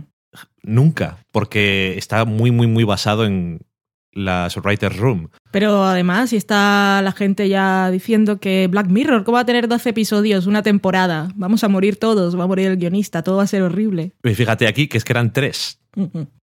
Nunca, 0.63 1.17
porque 1.31 1.95
está 1.97 2.25
muy, 2.25 2.51
muy, 2.51 2.67
muy 2.67 2.83
basado 2.83 3.25
en 3.25 3.61
las 4.11 4.57
Writer's 4.57 4.97
Room. 4.97 5.29
Pero 5.51 5.83
además, 5.83 6.31
si 6.31 6.37
está 6.37 7.01
la 7.01 7.11
gente 7.11 7.49
ya 7.49 7.89
diciendo 7.91 8.39
que 8.39 8.67
Black 8.67 8.87
Mirror, 8.87 9.23
¿cómo 9.23 9.35
va 9.35 9.41
a 9.41 9.45
tener 9.45 9.67
12 9.67 9.89
episodios, 9.89 10.47
una 10.47 10.63
temporada? 10.63 11.29
Vamos 11.35 11.63
a 11.63 11.67
morir 11.67 11.97
todos, 11.97 12.37
va 12.37 12.43
a 12.43 12.47
morir 12.47 12.67
el 12.67 12.77
guionista, 12.77 13.23
todo 13.23 13.37
va 13.37 13.43
a 13.43 13.47
ser 13.47 13.61
horrible. 13.61 14.13
Y 14.23 14.33
fíjate 14.33 14.67
aquí 14.67 14.87
que 14.87 14.97
es 14.97 15.03
que 15.03 15.13
eran 15.13 15.33
tres, 15.33 15.79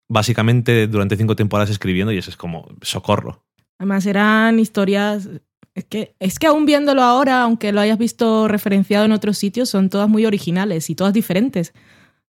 básicamente 0.08 0.88
durante 0.88 1.18
cinco 1.18 1.36
temporadas 1.36 1.70
escribiendo, 1.70 2.12
y 2.12 2.18
eso 2.18 2.30
es 2.30 2.38
como 2.38 2.68
socorro. 2.82 3.44
Además, 3.78 4.06
eran 4.06 4.60
historias. 4.60 5.30
Es 5.74 5.84
que, 5.84 6.16
es 6.20 6.40
que 6.40 6.48
aún 6.48 6.66
viéndolo 6.66 7.04
ahora, 7.04 7.42
aunque 7.42 7.74
lo 7.74 7.82
hayas 7.82 7.98
visto 7.98 8.48
referenciado 8.48 9.04
en 9.04 9.12
otros 9.12 9.38
sitios, 9.38 9.68
son 9.70 9.90
todas 9.90 10.08
muy 10.08 10.26
originales 10.26 10.90
y 10.90 10.96
todas 10.96 11.14
diferentes. 11.14 11.74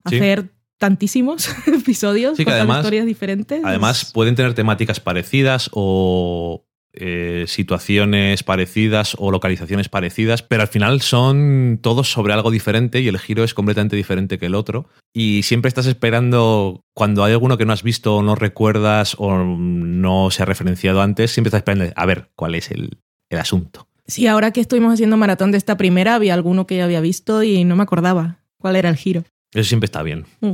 Sí. 0.08 0.18
Tantísimos 0.78 1.48
episodios 1.66 2.36
Sí, 2.36 2.44
que 2.44 2.50
con 2.50 2.54
además- 2.54 2.78
historias 2.78 3.06
diferentes. 3.06 3.60
Además, 3.64 4.10
pueden 4.12 4.34
tener 4.34 4.54
temáticas 4.54 5.00
parecidas 5.00 5.70
o 5.72 6.64
eh, 6.98 7.44
situaciones 7.46 8.42
parecidas 8.42 9.16
o 9.18 9.30
localizaciones 9.30 9.88
parecidas, 9.90 10.42
pero 10.42 10.62
al 10.62 10.68
final 10.68 11.02
son 11.02 11.78
todos 11.82 12.10
sobre 12.10 12.32
algo 12.32 12.50
diferente 12.50 13.00
y 13.00 13.08
el 13.08 13.18
giro 13.18 13.44
es 13.44 13.52
completamente 13.54 13.96
diferente 13.96 14.38
que 14.38 14.46
el 14.46 14.54
otro. 14.54 14.88
Y 15.12 15.42
siempre 15.42 15.68
estás 15.68 15.86
esperando, 15.86 16.84
cuando 16.94 17.22
hay 17.24 17.32
alguno 17.32 17.58
que 17.58 17.66
no 17.66 17.72
has 17.74 17.82
visto 17.82 18.16
o 18.16 18.22
no 18.22 18.34
recuerdas 18.34 19.14
o 19.18 19.36
no 19.36 20.30
se 20.30 20.42
ha 20.42 20.46
referenciado 20.46 21.02
antes, 21.02 21.30
siempre 21.32 21.48
estás 21.48 21.58
esperando 21.60 21.92
a 21.94 22.06
ver 22.06 22.30
cuál 22.34 22.54
es 22.54 22.70
el, 22.70 22.98
el 23.30 23.38
asunto. 23.38 23.88
Sí, 24.06 24.26
ahora 24.26 24.52
que 24.52 24.60
estuvimos 24.60 24.94
haciendo 24.94 25.16
maratón 25.16 25.50
de 25.52 25.58
esta 25.58 25.76
primera, 25.76 26.14
había 26.14 26.32
alguno 26.32 26.66
que 26.66 26.76
ya 26.76 26.84
había 26.84 27.00
visto 27.00 27.42
y 27.42 27.64
no 27.64 27.76
me 27.76 27.82
acordaba 27.82 28.38
cuál 28.58 28.76
era 28.76 28.88
el 28.88 28.96
giro. 28.96 29.24
Eso 29.58 29.68
siempre 29.68 29.86
está 29.86 30.02
bien. 30.02 30.26
Mm. 30.40 30.52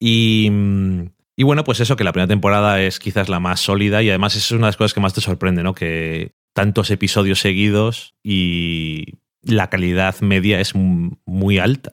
Y, 0.00 0.48
mm, 0.50 1.02
y 1.36 1.42
bueno, 1.44 1.64
pues 1.64 1.80
eso, 1.80 1.96
que 1.96 2.04
la 2.04 2.12
primera 2.12 2.28
temporada 2.28 2.80
es 2.82 2.98
quizás 2.98 3.28
la 3.28 3.40
más 3.40 3.60
sólida 3.60 4.02
y 4.02 4.08
además 4.10 4.34
eso 4.36 4.54
es 4.54 4.58
una 4.58 4.66
de 4.66 4.68
las 4.68 4.76
cosas 4.76 4.94
que 4.94 5.00
más 5.00 5.14
te 5.14 5.20
sorprende, 5.20 5.62
¿no? 5.62 5.74
Que 5.74 6.32
tantos 6.52 6.90
episodios 6.90 7.40
seguidos 7.40 8.14
y 8.22 9.18
la 9.42 9.70
calidad 9.70 10.20
media 10.20 10.60
es 10.60 10.74
muy 10.74 11.58
alta. 11.58 11.92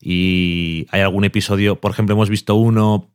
Y 0.00 0.86
hay 0.90 1.00
algún 1.00 1.24
episodio, 1.24 1.80
por 1.80 1.90
ejemplo, 1.92 2.14
hemos 2.14 2.28
visto 2.28 2.54
uno 2.56 3.10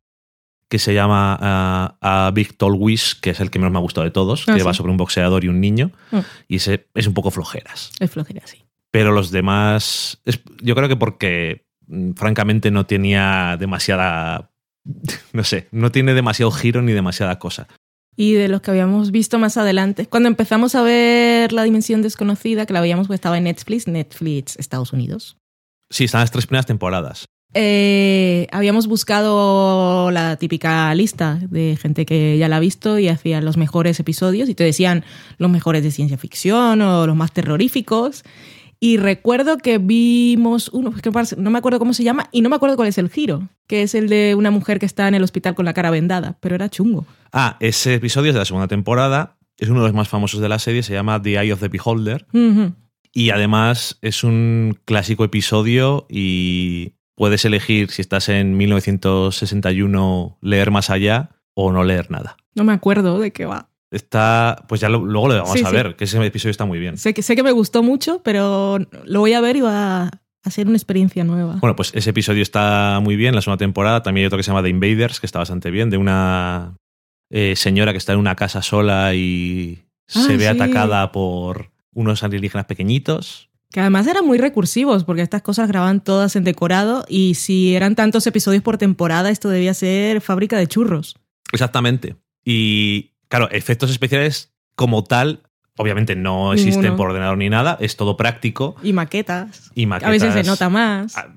que 0.69 0.79
se 0.79 0.93
llama 0.93 1.37
ah, 1.41 1.97
A 2.27 2.31
Big 2.31 2.55
Tall 2.57 2.73
Wish, 2.77 3.19
que 3.19 3.31
es 3.31 3.39
el 3.39 3.49
que 3.49 3.57
menos 3.59 3.71
me 3.71 3.79
ha 3.79 3.81
gustado 3.81 4.05
de 4.05 4.11
todos, 4.11 4.47
Ah, 4.47 4.53
que 4.53 4.59
sí. 4.59 4.65
va 4.65 4.73
sobre 4.73 4.91
un 4.91 4.97
boxeador 4.97 5.43
y 5.43 5.47
un 5.47 5.59
niño, 5.59 5.91
Mm. 6.11 6.19
y 6.47 6.55
ese 6.57 6.87
es 6.93 7.07
un 7.07 7.13
poco 7.15 7.31
flojeras. 7.31 7.91
Es 7.99 8.11
flojera, 8.11 8.45
sí. 8.45 8.63
Pero 8.91 9.11
los 9.11 9.31
demás, 9.31 10.21
es- 10.25 10.41
yo 10.61 10.75
creo 10.75 10.87
que 10.87 10.95
porque 10.95 11.65
francamente 12.15 12.71
no 12.71 12.85
tenía 12.85 13.57
demasiada, 13.59 14.51
no 15.33 15.43
sé, 15.43 15.67
no 15.71 15.91
tiene 15.91 16.13
demasiado 16.13 16.51
giro 16.51 16.81
ni 16.81 16.91
demasiada 16.93 17.39
cosa. 17.39 17.67
Y 18.15 18.33
de 18.33 18.49
los 18.49 18.61
que 18.61 18.71
habíamos 18.71 19.11
visto 19.11 19.39
más 19.39 19.55
adelante, 19.55 20.05
cuando 20.07 20.27
empezamos 20.27 20.75
a 20.75 20.81
ver 20.81 21.53
La 21.53 21.63
Dimensión 21.63 22.01
Desconocida, 22.01 22.65
que 22.65 22.73
la 22.73 22.81
veíamos 22.81 23.07
porque 23.07 23.15
estaba 23.15 23.37
en 23.37 23.45
Netflix, 23.45 23.87
Netflix 23.87 24.57
Estados 24.57 24.91
Unidos, 24.93 25.37
Sí, 25.91 26.03
están 26.03 26.21
las 26.21 26.29
tres 26.31 26.45
primeras 26.45 26.65
temporadas. 26.67 27.25
eh, 27.55 28.45
habíamos 28.51 28.85
buscado 28.87 30.11
la 30.11 30.35
típica 30.35 30.93
lista 30.93 31.39
de 31.49 31.77
gente 31.81 32.05
que 32.05 32.37
ya 32.37 32.47
la 32.47 32.57
ha 32.57 32.59
visto 32.59 32.99
y 32.99 33.07
hacía 33.07 33.41
los 33.41 33.57
mejores 33.57 33.99
episodios 33.99 34.49
y 34.49 34.53
te 34.55 34.63
decían 34.63 35.03
los 35.37 35.49
mejores 35.49 35.81
de 35.83 35.89
ciencia 35.91 36.17
ficción 36.17 36.81
o 36.81 37.07
los 37.07 37.15
más 37.15 37.31
terroríficos. 37.31 38.23
Y 38.81 38.97
recuerdo 38.97 39.57
que 39.57 39.77
vimos 39.77 40.69
uno, 40.69 40.93
que 40.93 41.11
no 41.37 41.49
me 41.49 41.57
acuerdo 41.57 41.79
cómo 41.79 41.93
se 41.93 42.03
llama 42.03 42.29
y 42.31 42.41
no 42.41 42.49
me 42.49 42.55
acuerdo 42.55 42.77
cuál 42.77 42.87
es 42.87 42.97
el 42.97 43.09
giro, 43.09 43.49
que 43.67 43.83
es 43.83 43.93
el 43.93 44.07
de 44.07 44.35
una 44.35 44.51
mujer 44.51 44.79
que 44.79 44.85
está 44.85 45.07
en 45.07 45.15
el 45.15 45.23
hospital 45.23 45.53
con 45.53 45.65
la 45.65 45.73
cara 45.73 45.91
vendada, 45.91 46.37
pero 46.39 46.55
era 46.55 46.69
chungo. 46.69 47.05
Ah, 47.33 47.57
ese 47.59 47.95
episodio 47.95 48.29
es 48.29 48.35
de 48.35 48.39
la 48.39 48.45
segunda 48.45 48.67
temporada, 48.69 49.37
es 49.57 49.67
uno 49.67 49.81
de 49.81 49.87
los 49.87 49.95
más 49.95 50.07
famosos 50.07 50.39
de 50.39 50.47
la 50.47 50.59
serie, 50.59 50.83
se 50.83 50.93
llama 50.93 51.21
The 51.21 51.41
Eye 51.41 51.51
of 51.51 51.59
the 51.59 51.67
Beholder 51.67 52.25
y 53.11 53.31
además 53.31 53.97
es 54.01 54.23
un 54.23 54.79
clásico 54.85 55.25
episodio 55.25 56.05
y 56.09 56.93
puedes 57.15 57.43
elegir 57.43 57.91
si 57.91 58.01
estás 58.01 58.29
en 58.29 58.55
1961 58.55 60.37
leer 60.41 60.71
más 60.71 60.89
allá 60.89 61.31
o 61.53 61.73
no 61.73 61.83
leer 61.83 62.09
nada. 62.11 62.37
No 62.55 62.63
me 62.63 62.71
acuerdo 62.71 63.19
de 63.19 63.31
qué 63.31 63.45
va. 63.45 63.69
Está, 63.91 64.65
pues 64.67 64.81
ya 64.81 64.89
lo- 64.89 65.03
luego 65.05 65.29
lo 65.29 65.35
vamos 65.35 65.51
Sí, 65.53 65.63
a 65.65 65.69
sí. 65.69 65.75
ver, 65.75 65.95
que 65.95 66.03
ese 66.03 66.23
episodio 66.23 66.51
está 66.51 66.65
muy 66.65 66.79
bien. 66.79 66.97
Sé 66.97 67.13
que, 67.13 67.21
sé 67.23 67.35
que 67.35 67.43
me 67.43 67.51
gustó 67.51 67.81
mucho, 67.83 68.21
pero 68.23 68.77
lo 69.05 69.19
voy 69.19 69.33
a 69.33 69.41
ver 69.41 69.55
y 69.55 69.61
va 69.61 70.09
a, 70.43 70.49
ser 70.51 70.67
una 70.67 70.77
experiencia 70.77 71.23
nueva. 71.23 71.55
Bueno, 71.59 71.75
pues 71.75 71.91
ese 71.95 72.11
episodio 72.11 72.43
está 72.43 72.99
muy 73.03 73.15
bien, 73.15 73.33
la 73.35 73.41
segunda 73.41 73.57
temporada. 73.57 74.03
También 74.03 74.23
hay 74.23 74.27
otro 74.27 74.37
que 74.37 74.43
se 74.43 74.51
llama 74.51 74.61
The 74.63 74.69
Invaders, 74.69 75.19
que 75.19 75.25
está 75.25 75.39
bastante 75.39 75.71
bien, 75.71 75.89
de 75.89 75.97
una 75.97 76.75
eh, 77.31 77.55
señora 77.55 77.91
que 77.91 77.97
está 77.97 78.13
en 78.13 78.19
una 78.19 78.35
casa 78.35 78.61
sola 78.61 79.13
y 79.15 79.79
se 80.07 80.19
Ah, 80.19 80.27
ve 80.29 80.39
sí. 80.39 80.45
atacada 80.45 81.11
por 81.11 81.71
unos 81.93 82.23
alienígenas 82.23 82.65
pequeñitos. 82.65 83.49
Que 83.71 83.79
además 83.81 84.07
eran 84.07 84.25
muy 84.25 84.39
recursivos, 84.39 85.03
porque 85.03 85.21
estas 85.21 85.43
cosas 85.43 85.67
grababan 85.67 86.03
todas 86.03 86.35
en 86.35 86.43
decorado 86.43 87.05
y 87.07 87.35
si 87.35 87.75
eran 87.75 87.93
tantos 87.95 88.25
episodios 88.25 88.63
por 88.63 88.77
temporada, 88.79 89.29
esto 89.29 89.49
debía 89.49 89.75
ser 89.75 90.21
fábrica 90.21 90.57
de 90.57 90.65
churros. 90.65 91.17
Exactamente. 91.51 92.15
Y 92.43 93.11
claro, 93.29 93.49
efectos 93.51 93.89
especiales 93.91 94.51
como 94.75 95.03
tal, 95.05 95.43
obviamente 95.77 96.15
no 96.15 96.51
existen 96.53 96.81
Ninguno. 96.81 96.97
por 96.97 97.09
ordenador 97.11 97.37
ni 97.37 97.49
nada, 97.49 97.77
es 97.79 97.95
todo 97.95 98.17
práctico 98.17 98.75
Y 98.83 98.91
maquetas. 98.93 99.71
y 99.75 99.85
maquetas. 99.85 100.09
A 100.09 100.11
veces 100.11 100.33
se 100.33 100.43
nota 100.43 100.67
más. 100.69 101.15
Ah, 101.17 101.27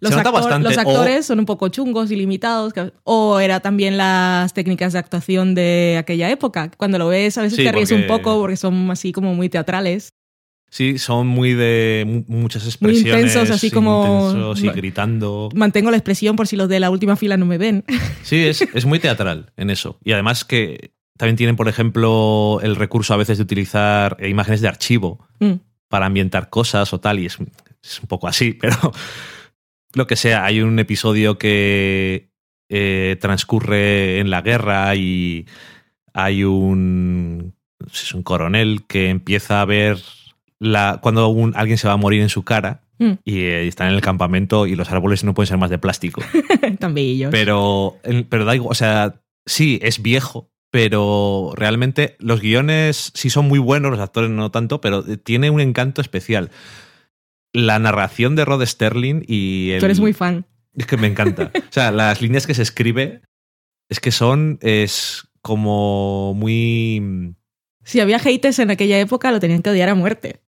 Los, 0.00 0.10
se 0.10 0.16
nota 0.16 0.30
actor- 0.30 0.42
bastante, 0.42 0.68
los 0.68 0.76
o- 0.76 0.80
actores 0.80 1.26
son 1.26 1.38
un 1.38 1.46
poco 1.46 1.68
chungos 1.68 2.10
y 2.10 2.16
limitados. 2.16 2.72
O 3.04 3.38
era 3.40 3.60
también 3.60 3.96
las 3.96 4.52
técnicas 4.52 4.92
de 4.92 4.98
actuación 4.98 5.54
de 5.54 5.96
aquella 5.98 6.30
época. 6.30 6.70
Cuando 6.76 6.98
lo 6.98 7.08
ves, 7.08 7.38
a 7.38 7.42
veces 7.42 7.56
Sí, 7.56 7.64
te 7.64 7.72
ríes 7.72 7.90
un 7.92 8.06
poco 8.06 8.38
porque 8.40 8.56
son 8.56 8.90
así 8.90 9.12
como 9.12 9.34
muy 9.34 9.48
teatrales. 9.48 10.10
Sí, 10.70 10.98
son 10.98 11.28
muy 11.28 11.52
de 11.54 12.04
mu- 12.06 12.24
muchas 12.40 12.64
Muy 12.64 12.68
expresiones. 12.70 13.26
intensos, 13.34 13.50
así 13.50 13.70
como- 13.70 14.30
intensos 14.32 14.62
y 14.64 14.68
gritando. 14.76 15.48
Mantengo 15.54 15.90
la 15.92 15.96
expresión 15.96 16.34
por 16.34 16.48
si 16.48 16.56
los 16.56 16.68
de 16.68 16.80
la 16.80 16.90
última 16.90 17.14
fila 17.16 17.36
no 17.36 17.46
me 17.46 17.58
ven. 17.58 17.84
Sí, 18.24 18.44
es, 18.44 18.60
es 18.74 18.84
muy 18.84 18.98
teatral 18.98 19.52
en 19.56 19.70
eso. 19.70 19.98
Y 20.02 20.12
además 20.12 20.44
que 20.44 20.92
también 21.16 21.36
tienen, 21.36 21.56
por 21.56 21.68
ejemplo, 21.68 22.58
el 22.62 22.76
recurso 22.76 23.14
a 23.14 23.16
veces 23.16 23.38
de 23.38 23.44
utilizar 23.44 24.16
eh, 24.20 24.28
imágenes 24.28 24.60
de 24.60 24.68
archivo 24.68 25.26
Mm. 25.40 25.54
para 25.88 26.06
ambientar 26.06 26.48
cosas 26.50 26.92
o 26.92 27.00
tal, 27.00 27.18
y 27.20 27.26
es, 27.26 27.38
es 27.82 28.00
un 28.00 28.06
poco 28.08 28.26
así, 28.28 28.52
pero 28.60 28.76
lo 29.94 30.06
que 30.06 30.16
sea, 30.16 30.44
hay 30.44 30.60
un 30.60 30.78
episodio 30.78 31.38
que 31.38 32.30
eh, 32.68 33.16
transcurre 33.20 34.18
en 34.20 34.30
la 34.30 34.40
guerra 34.42 34.94
y 34.96 35.46
hay 36.12 36.44
un, 36.44 37.54
es 37.92 38.14
un 38.14 38.22
coronel 38.22 38.84
que 38.88 39.10
empieza 39.10 39.60
a 39.60 39.64
ver 39.64 39.98
la, 40.58 40.98
cuando 41.02 41.28
un- 41.28 41.54
alguien 41.56 41.78
se 41.78 41.86
va 41.88 41.94
a 41.94 41.98
morir 41.98 42.22
en 42.22 42.28
su 42.28 42.42
cara 42.44 42.80
Mm. 42.96 43.14
y 43.24 43.38
eh, 43.40 43.66
está 43.66 43.88
en 43.88 43.92
el 43.94 44.00
campamento 44.00 44.68
y 44.68 44.76
los 44.76 44.88
árboles 44.92 45.24
no 45.24 45.34
pueden 45.34 45.48
ser 45.48 45.58
más 45.58 45.68
de 45.68 45.78
plástico. 45.78 46.22
Bellos. 46.92 47.30
Pero, 47.32 47.96
pero 48.28 48.44
da 48.44 48.54
igual, 48.54 48.70
o 48.70 48.74
sea, 48.76 49.20
sí, 49.44 49.80
es 49.82 50.00
viejo, 50.00 50.48
pero 50.74 51.52
realmente 51.54 52.16
los 52.18 52.40
guiones 52.40 53.12
sí 53.14 53.30
son 53.30 53.46
muy 53.46 53.60
buenos, 53.60 53.92
los 53.92 54.00
actores 54.00 54.28
no 54.28 54.50
tanto, 54.50 54.80
pero 54.80 55.04
tiene 55.18 55.48
un 55.50 55.60
encanto 55.60 56.00
especial. 56.00 56.50
La 57.52 57.78
narración 57.78 58.34
de 58.34 58.44
Rod 58.44 58.66
Sterling 58.66 59.22
y 59.24 59.70
el... 59.70 59.78
Tú 59.78 59.84
eres 59.84 60.00
muy 60.00 60.12
fan. 60.12 60.46
Es 60.76 60.88
que 60.88 60.96
me 60.96 61.06
encanta. 61.06 61.52
O 61.70 61.72
sea, 61.72 61.92
las 61.92 62.20
líneas 62.20 62.48
que 62.48 62.54
se 62.54 62.62
escribe 62.62 63.22
es 63.88 64.00
que 64.00 64.10
son, 64.10 64.58
es 64.62 65.28
como 65.42 66.34
muy... 66.34 67.36
Si 67.84 68.00
había 68.00 68.18
haters 68.18 68.58
en 68.58 68.72
aquella 68.72 68.98
época, 68.98 69.30
lo 69.30 69.38
tenían 69.38 69.62
que 69.62 69.70
odiar 69.70 69.90
a 69.90 69.94
muerte. 69.94 70.40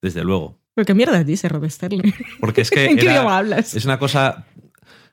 Desde 0.00 0.24
luego. 0.24 0.58
¿Pero 0.74 0.86
qué 0.86 0.94
mierda 0.94 1.22
dice 1.22 1.50
Rod 1.50 1.68
Sterling? 1.68 2.14
Porque 2.40 2.62
es 2.62 2.70
que 2.70 2.86
¿En 2.92 2.96
qué 2.96 3.02
era- 3.02 3.12
idioma 3.16 3.36
hablas? 3.36 3.74
es 3.74 3.84
una 3.84 3.98
cosa, 3.98 4.46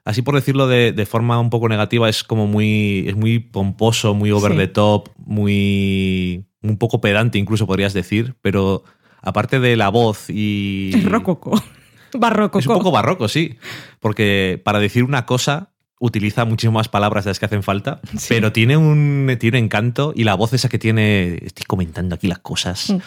así 0.08 0.22
por 0.22 0.34
decirlo 0.34 0.66
de, 0.66 0.92
de 0.92 1.06
forma 1.06 1.38
un 1.38 1.50
poco 1.50 1.68
negativa, 1.68 2.08
es 2.08 2.24
como 2.24 2.46
muy, 2.46 3.04
es 3.06 3.14
muy 3.16 3.38
pomposo, 3.38 4.14
muy 4.14 4.30
over 4.32 4.52
Sí. 4.52 4.58
the 4.58 4.68
top, 4.68 5.10
muy, 5.18 6.44
un 6.62 6.78
poco 6.78 7.00
pedante 7.00 7.38
incluso 7.38 7.66
podrías 7.66 7.92
decir, 7.92 8.34
pero 8.42 8.84
aparte 9.22 9.60
de 9.60 9.76
la 9.76 9.88
voz 9.90 10.30
y... 10.30 10.90
Es 10.94 11.04
rococo. 11.04 11.60
Barroco. 12.18 12.58
Es 12.58 12.66
un 12.66 12.74
poco 12.74 12.90
barroco, 12.90 13.28
sí, 13.28 13.56
porque 14.00 14.58
para 14.64 14.78
decir 14.78 15.04
una 15.04 15.26
cosa 15.26 15.74
utiliza 16.00 16.46
muchísimas 16.46 16.88
palabras 16.88 17.24
de 17.24 17.30
las 17.30 17.38
que 17.38 17.44
hacen 17.46 17.62
falta, 17.62 18.00
Sí. 18.16 18.28
pero 18.30 18.50
tiene 18.50 18.76
un, 18.78 19.36
tiene 19.38 19.58
un 19.58 19.64
encanto 19.64 20.12
y 20.16 20.24
la 20.24 20.34
voz 20.34 20.54
esa 20.54 20.70
que 20.70 20.78
tiene, 20.78 21.34
estoy 21.44 21.64
comentando 21.66 22.14
aquí 22.14 22.26
las 22.26 22.38
cosas, 22.38 22.88
Mm. 22.90 22.98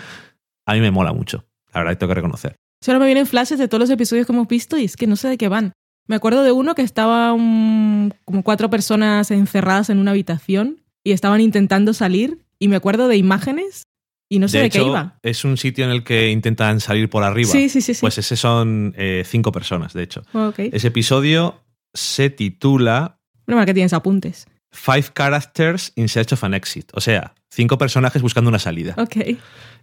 a 0.67 0.73
mí 0.75 0.81
me 0.81 0.91
mola 0.91 1.13
mucho. 1.13 1.45
La 1.73 1.79
verdad, 1.81 1.97
tengo 1.97 2.09
que 2.11 2.15
reconocer. 2.15 2.55
Solo 2.83 2.99
me 2.99 3.05
vienen 3.05 3.25
flashes 3.25 3.57
de 3.57 3.67
todos 3.67 3.79
los 3.79 3.89
episodios 3.89 4.27
que 4.27 4.33
hemos 4.33 4.47
visto 4.47 4.77
y 4.77 4.83
es 4.85 4.95
que 4.97 5.07
no 5.07 5.15
sé 5.15 5.29
de 5.29 5.37
qué 5.37 5.47
van. 5.47 5.71
Me 6.07 6.15
acuerdo 6.15 6.43
de 6.43 6.51
uno 6.51 6.75
que 6.75 6.81
estaba 6.81 7.33
un- 7.33 8.13
como 8.25 8.43
cuatro 8.43 8.69
personas 8.69 9.31
encerradas 9.31 9.89
en 9.89 9.97
una 9.99 10.11
habitación 10.11 10.81
y 11.03 11.11
estaban 11.11 11.41
intentando 11.41 11.93
salir 11.93 12.39
y 12.59 12.67
me 12.67 12.75
acuerdo 12.75 13.07
de 13.07 13.17
imágenes 13.17 13.83
y 14.29 14.39
no 14.39 14.47
sé 14.47 14.57
de, 14.57 14.63
de 14.63 14.69
qué 14.69 14.77
hecho, 14.79 14.87
iba. 14.87 15.17
es 15.23 15.43
un 15.43 15.57
sitio 15.57 15.83
en 15.85 15.91
el 15.91 16.03
que 16.03 16.29
intentan 16.31 16.79
salir 16.79 17.09
por 17.09 17.23
arriba. 17.23 17.49
Sí, 17.51 17.69
sí, 17.69 17.81
sí, 17.81 17.93
sí. 17.93 18.01
Pues 18.01 18.17
ese 18.17 18.35
son 18.37 18.93
eh, 18.97 19.23
cinco 19.25 19.51
personas, 19.51 19.93
de 19.93 20.03
hecho. 20.03 20.21
ok. 20.33 20.59
Ese 20.71 20.87
episodio 20.87 21.61
se 21.93 22.29
titula 22.29 23.17
mal 23.47 23.65
que 23.65 23.73
tienes 23.73 23.91
apuntes. 23.93 24.47
Five 24.73 25.07
Characters 25.13 25.91
in 25.97 26.07
Search 26.07 26.31
of 26.31 26.43
an 26.45 26.53
Exit. 26.53 26.89
O 26.93 27.01
sea, 27.01 27.33
cinco 27.49 27.77
personajes 27.77 28.21
buscando 28.21 28.47
una 28.49 28.59
salida. 28.59 28.95
Ok. 28.97 29.17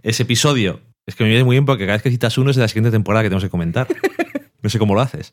Ese 0.02 0.22
episodio, 0.22 0.80
es 1.06 1.14
que 1.14 1.24
me 1.24 1.28
viene 1.30 1.44
muy 1.44 1.54
bien 1.56 1.66
porque 1.66 1.84
cada 1.84 1.96
vez 1.96 2.02
que 2.02 2.10
citas 2.10 2.38
uno 2.38 2.48
es 2.50 2.56
de 2.56 2.62
la 2.62 2.68
siguiente 2.68 2.90
temporada 2.90 3.22
que 3.24 3.28
tenemos 3.28 3.44
que 3.44 3.50
comentar. 3.50 3.86
No 4.60 4.68
sé 4.70 4.80
cómo 4.80 4.94
lo 4.96 5.00
haces. 5.00 5.32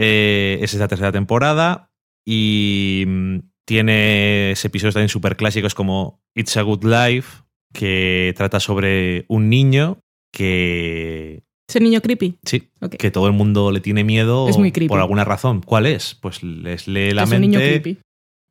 Eh, 0.00 0.60
es 0.62 0.74
la 0.74 0.86
tercera 0.86 1.10
temporada 1.10 1.90
y 2.24 3.02
mm, 3.04 3.38
tiene 3.66 4.52
episodios 4.52 4.94
también 4.94 5.08
súper 5.08 5.36
clásicos 5.36 5.74
como 5.74 6.22
It's 6.36 6.56
a 6.56 6.62
Good 6.62 6.84
Life, 6.84 7.42
que 7.72 8.32
trata 8.36 8.60
sobre 8.60 9.24
un 9.26 9.50
niño 9.50 9.98
que 10.32 11.42
Ese 11.68 11.80
niño 11.80 12.00
creepy. 12.00 12.38
Sí, 12.44 12.70
que 12.96 13.10
todo 13.10 13.26
el 13.26 13.32
mundo 13.32 13.72
le 13.72 13.80
tiene 13.80 14.04
miedo 14.04 14.48
Es 14.48 14.56
muy 14.56 14.70
creepy. 14.70 14.88
por 14.88 15.00
alguna 15.00 15.24
razón. 15.24 15.62
¿Cuál 15.62 15.86
es? 15.86 16.14
Pues 16.14 16.44
les 16.44 16.86
lee 16.86 17.10
la 17.10 17.24
es 17.24 17.32
un 17.32 17.40
niño 17.40 17.58
mente 17.58 17.82
creepy. 17.82 18.00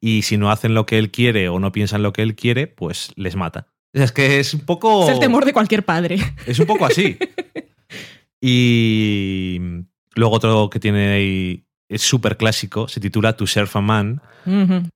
y 0.03 0.23
si 0.23 0.35
no 0.35 0.51
hacen 0.51 0.73
lo 0.73 0.85
que 0.85 0.97
él 0.97 1.11
quiere 1.11 1.47
o 1.47 1.59
no 1.59 1.71
piensan 1.71 2.03
lo 2.03 2.11
que 2.11 2.23
él 2.23 2.35
quiere, 2.35 2.67
pues 2.67 3.13
les 3.15 3.37
mata. 3.37 3.67
Es 3.93 4.11
que 4.11 4.39
es 4.39 4.53
un 4.53 4.65
poco... 4.65 5.05
Es 5.05 5.13
el 5.13 5.19
temor 5.19 5.45
de 5.45 5.53
cualquier 5.53 5.85
padre. 5.85 6.17
Es 6.45 6.59
un 6.59 6.65
poco 6.65 6.85
así. 6.85 7.17
y 8.41 9.59
luego 10.17 10.35
otro 10.35 10.69
que 10.69 10.79
tiene 10.79 11.09
ahí, 11.09 11.63
es 11.89 12.01
súper 12.01 12.37
clásico, 12.37 12.87
se 12.87 12.99
titula 12.99 13.37
To 13.37 13.47
Serve 13.47 13.71
a 13.73 13.81
Man. 13.81 14.21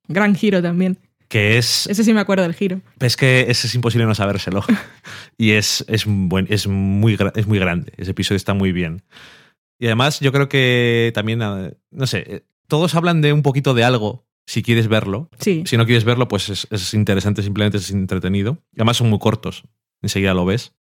Gran 0.08 0.34
giro 0.34 0.62
también. 0.62 0.98
que 1.28 1.56
es... 1.56 1.86
Ese 1.86 2.04
sí 2.04 2.12
me 2.12 2.20
acuerdo 2.20 2.42
del 2.42 2.54
giro. 2.54 2.80
Es 3.00 3.16
que 3.16 3.46
ese 3.48 3.66
es 3.66 3.74
imposible 3.74 4.06
no 4.06 4.14
sabérselo. 4.14 4.62
y 5.38 5.52
es, 5.52 5.84
es, 5.88 6.04
buen, 6.06 6.46
es, 6.50 6.66
muy, 6.66 7.16
es 7.34 7.46
muy 7.46 7.58
grande. 7.58 7.92
Ese 7.96 8.10
episodio 8.10 8.36
está 8.36 8.52
muy 8.52 8.72
bien. 8.72 9.02
Y 9.78 9.86
además, 9.86 10.20
yo 10.20 10.30
creo 10.32 10.48
que 10.48 11.10
también, 11.14 11.40
eh, 11.42 11.74
no 11.90 12.06
sé, 12.06 12.24
eh, 12.26 12.44
todos 12.68 12.94
hablan 12.94 13.20
de 13.20 13.32
un 13.32 13.42
poquito 13.42 13.74
de 13.74 13.84
algo, 13.84 14.26
si 14.46 14.62
quieres 14.62 14.88
verlo. 14.88 15.30
Sí. 15.40 15.64
Si 15.66 15.76
no 15.76 15.86
quieres 15.86 16.04
verlo, 16.04 16.28
pues 16.28 16.48
es, 16.50 16.68
es 16.70 16.94
interesante, 16.94 17.42
simplemente 17.42 17.78
es 17.78 17.90
entretenido. 17.90 18.58
Y 18.72 18.80
además 18.80 18.98
son 18.98 19.10
muy 19.10 19.18
cortos, 19.18 19.64
enseguida 20.02 20.34
lo 20.34 20.44
ves. 20.44 20.74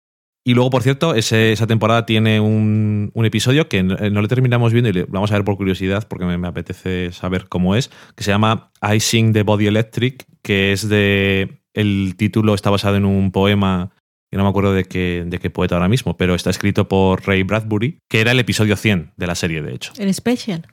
Y 0.43 0.55
luego, 0.55 0.69
por 0.71 0.81
cierto, 0.81 1.13
ese- 1.13 1.51
esa 1.51 1.67
temporada 1.67 2.05
tiene 2.05 2.39
un, 2.39 3.11
un 3.13 3.25
episodio 3.25 3.69
que 3.69 3.83
no, 3.83 3.95
no 3.95 4.21
le 4.21 4.27
terminamos 4.27 4.73
viendo 4.73 4.89
y 4.89 4.93
le 4.93 5.03
vamos 5.03 5.31
a 5.31 5.35
ver 5.35 5.43
por 5.45 5.55
curiosidad, 5.55 6.07
porque 6.07 6.25
me, 6.25 6.37
me 6.37 6.47
apetece 6.47 7.11
saber 7.11 7.47
cómo 7.47 7.75
es, 7.75 7.91
que 8.15 8.23
se 8.23 8.31
llama 8.31 8.71
I 8.81 8.99
Sing 8.99 9.33
the 9.33 9.43
Body 9.43 9.67
Electric, 9.67 10.25
que 10.41 10.71
es 10.71 10.89
de... 10.89 11.61
El 11.73 12.15
título 12.17 12.53
está 12.53 12.69
basado 12.69 12.97
en 12.97 13.05
un 13.05 13.31
poema, 13.31 13.91
que 14.29 14.37
no 14.37 14.43
me 14.43 14.49
acuerdo 14.49 14.73
de 14.73 14.83
qué, 14.85 15.23
de 15.25 15.39
qué 15.39 15.49
poeta 15.49 15.75
ahora 15.75 15.87
mismo, 15.87 16.17
pero 16.17 16.35
está 16.35 16.49
escrito 16.49 16.87
por 16.89 17.25
Ray 17.25 17.43
Bradbury, 17.43 17.99
que 18.09 18.19
era 18.19 18.31
el 18.31 18.39
episodio 18.39 18.75
100 18.75 19.13
de 19.15 19.27
la 19.27 19.35
serie, 19.35 19.61
de 19.61 19.73
hecho. 19.75 19.93
El 19.97 20.13
special. 20.13 20.65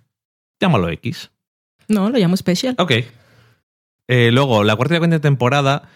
Llámalo 0.60 0.88
X. 0.88 1.30
No, 1.88 2.10
lo 2.10 2.18
llamo 2.18 2.36
special. 2.36 2.74
Ok. 2.78 2.92
Eh, 4.08 4.30
luego, 4.32 4.64
la 4.64 4.74
cuarta 4.76 4.94
y 4.94 4.98
la 4.98 5.02
quinta 5.02 5.20
temporada 5.20 5.88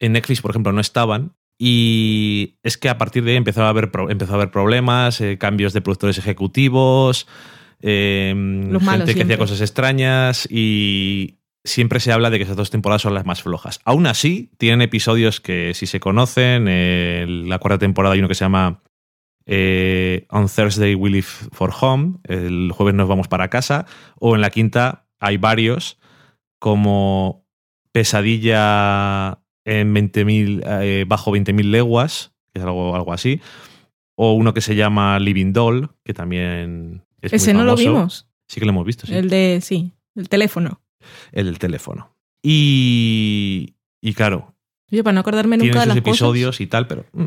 en 0.00 0.12
Netflix, 0.12 0.40
por 0.42 0.50
ejemplo, 0.50 0.72
no 0.72 0.80
estaban. 0.80 1.32
Y 1.58 2.56
es 2.62 2.76
que 2.76 2.88
a 2.88 2.98
partir 2.98 3.24
de 3.24 3.32
ahí 3.32 3.36
empezó 3.36 3.62
a 3.62 3.68
haber, 3.68 3.90
empezó 4.08 4.32
a 4.32 4.36
haber 4.36 4.50
problemas, 4.50 5.20
eh, 5.20 5.38
cambios 5.38 5.72
de 5.72 5.80
productores 5.80 6.18
ejecutivos, 6.18 7.28
eh, 7.80 8.34
Los 8.70 8.82
gente 8.82 9.14
que 9.14 9.22
hacía 9.22 9.38
cosas 9.38 9.60
extrañas 9.60 10.48
y 10.50 11.38
siempre 11.64 12.00
se 12.00 12.12
habla 12.12 12.30
de 12.30 12.38
que 12.38 12.44
esas 12.44 12.56
dos 12.56 12.70
temporadas 12.70 13.02
son 13.02 13.14
las 13.14 13.24
más 13.24 13.42
flojas. 13.42 13.80
Aún 13.84 14.06
así, 14.06 14.50
tienen 14.58 14.82
episodios 14.82 15.40
que 15.40 15.72
sí 15.74 15.86
se 15.86 16.00
conocen. 16.00 16.68
En 16.68 17.48
la 17.48 17.58
cuarta 17.58 17.78
temporada 17.78 18.14
hay 18.14 18.20
uno 18.20 18.28
que 18.28 18.34
se 18.34 18.44
llama 18.44 18.82
eh, 19.46 20.26
On 20.30 20.48
Thursday 20.48 20.94
We 20.94 21.10
Leave 21.10 21.26
for 21.52 21.72
Home, 21.80 22.18
el 22.24 22.72
jueves 22.72 22.94
nos 22.94 23.08
vamos 23.08 23.28
para 23.28 23.50
casa, 23.50 23.86
o 24.18 24.34
en 24.34 24.40
la 24.40 24.50
quinta 24.50 25.06
hay 25.20 25.36
varios 25.36 25.98
como 26.58 27.46
Pesadilla 27.92 29.43
en 29.64 29.94
20.000 29.94 30.62
eh, 30.82 31.04
bajo 31.06 31.32
20.000 31.32 31.64
leguas, 31.70 32.32
que 32.52 32.60
es 32.60 32.64
algo, 32.64 32.94
algo 32.94 33.12
así, 33.12 33.40
o 34.16 34.32
uno 34.32 34.54
que 34.54 34.60
se 34.60 34.74
llama 34.76 35.18
Living 35.18 35.52
Doll, 35.52 35.90
que 36.04 36.14
también 36.14 37.02
es 37.20 37.32
muy 37.32 37.36
Ese 37.36 37.54
no 37.54 37.64
lo 37.64 37.76
vimos. 37.76 38.28
Sí 38.48 38.60
que 38.60 38.66
lo 38.66 38.72
hemos 38.72 38.86
visto, 38.86 39.06
sí. 39.06 39.14
El 39.14 39.28
de, 39.30 39.60
sí, 39.62 39.92
el 40.14 40.28
teléfono. 40.28 40.80
El 41.32 41.46
del 41.46 41.58
teléfono. 41.58 42.14
Y, 42.42 43.74
y 44.00 44.14
claro, 44.14 44.54
Oye, 44.92 45.02
para 45.02 45.14
no 45.14 45.20
acordarme 45.20 45.56
nunca 45.56 45.80
de 45.80 45.86
las 45.86 45.96
episodios 45.96 46.60
y 46.60 46.66
tal, 46.66 46.86
pero... 46.86 47.06
mm, 47.12 47.24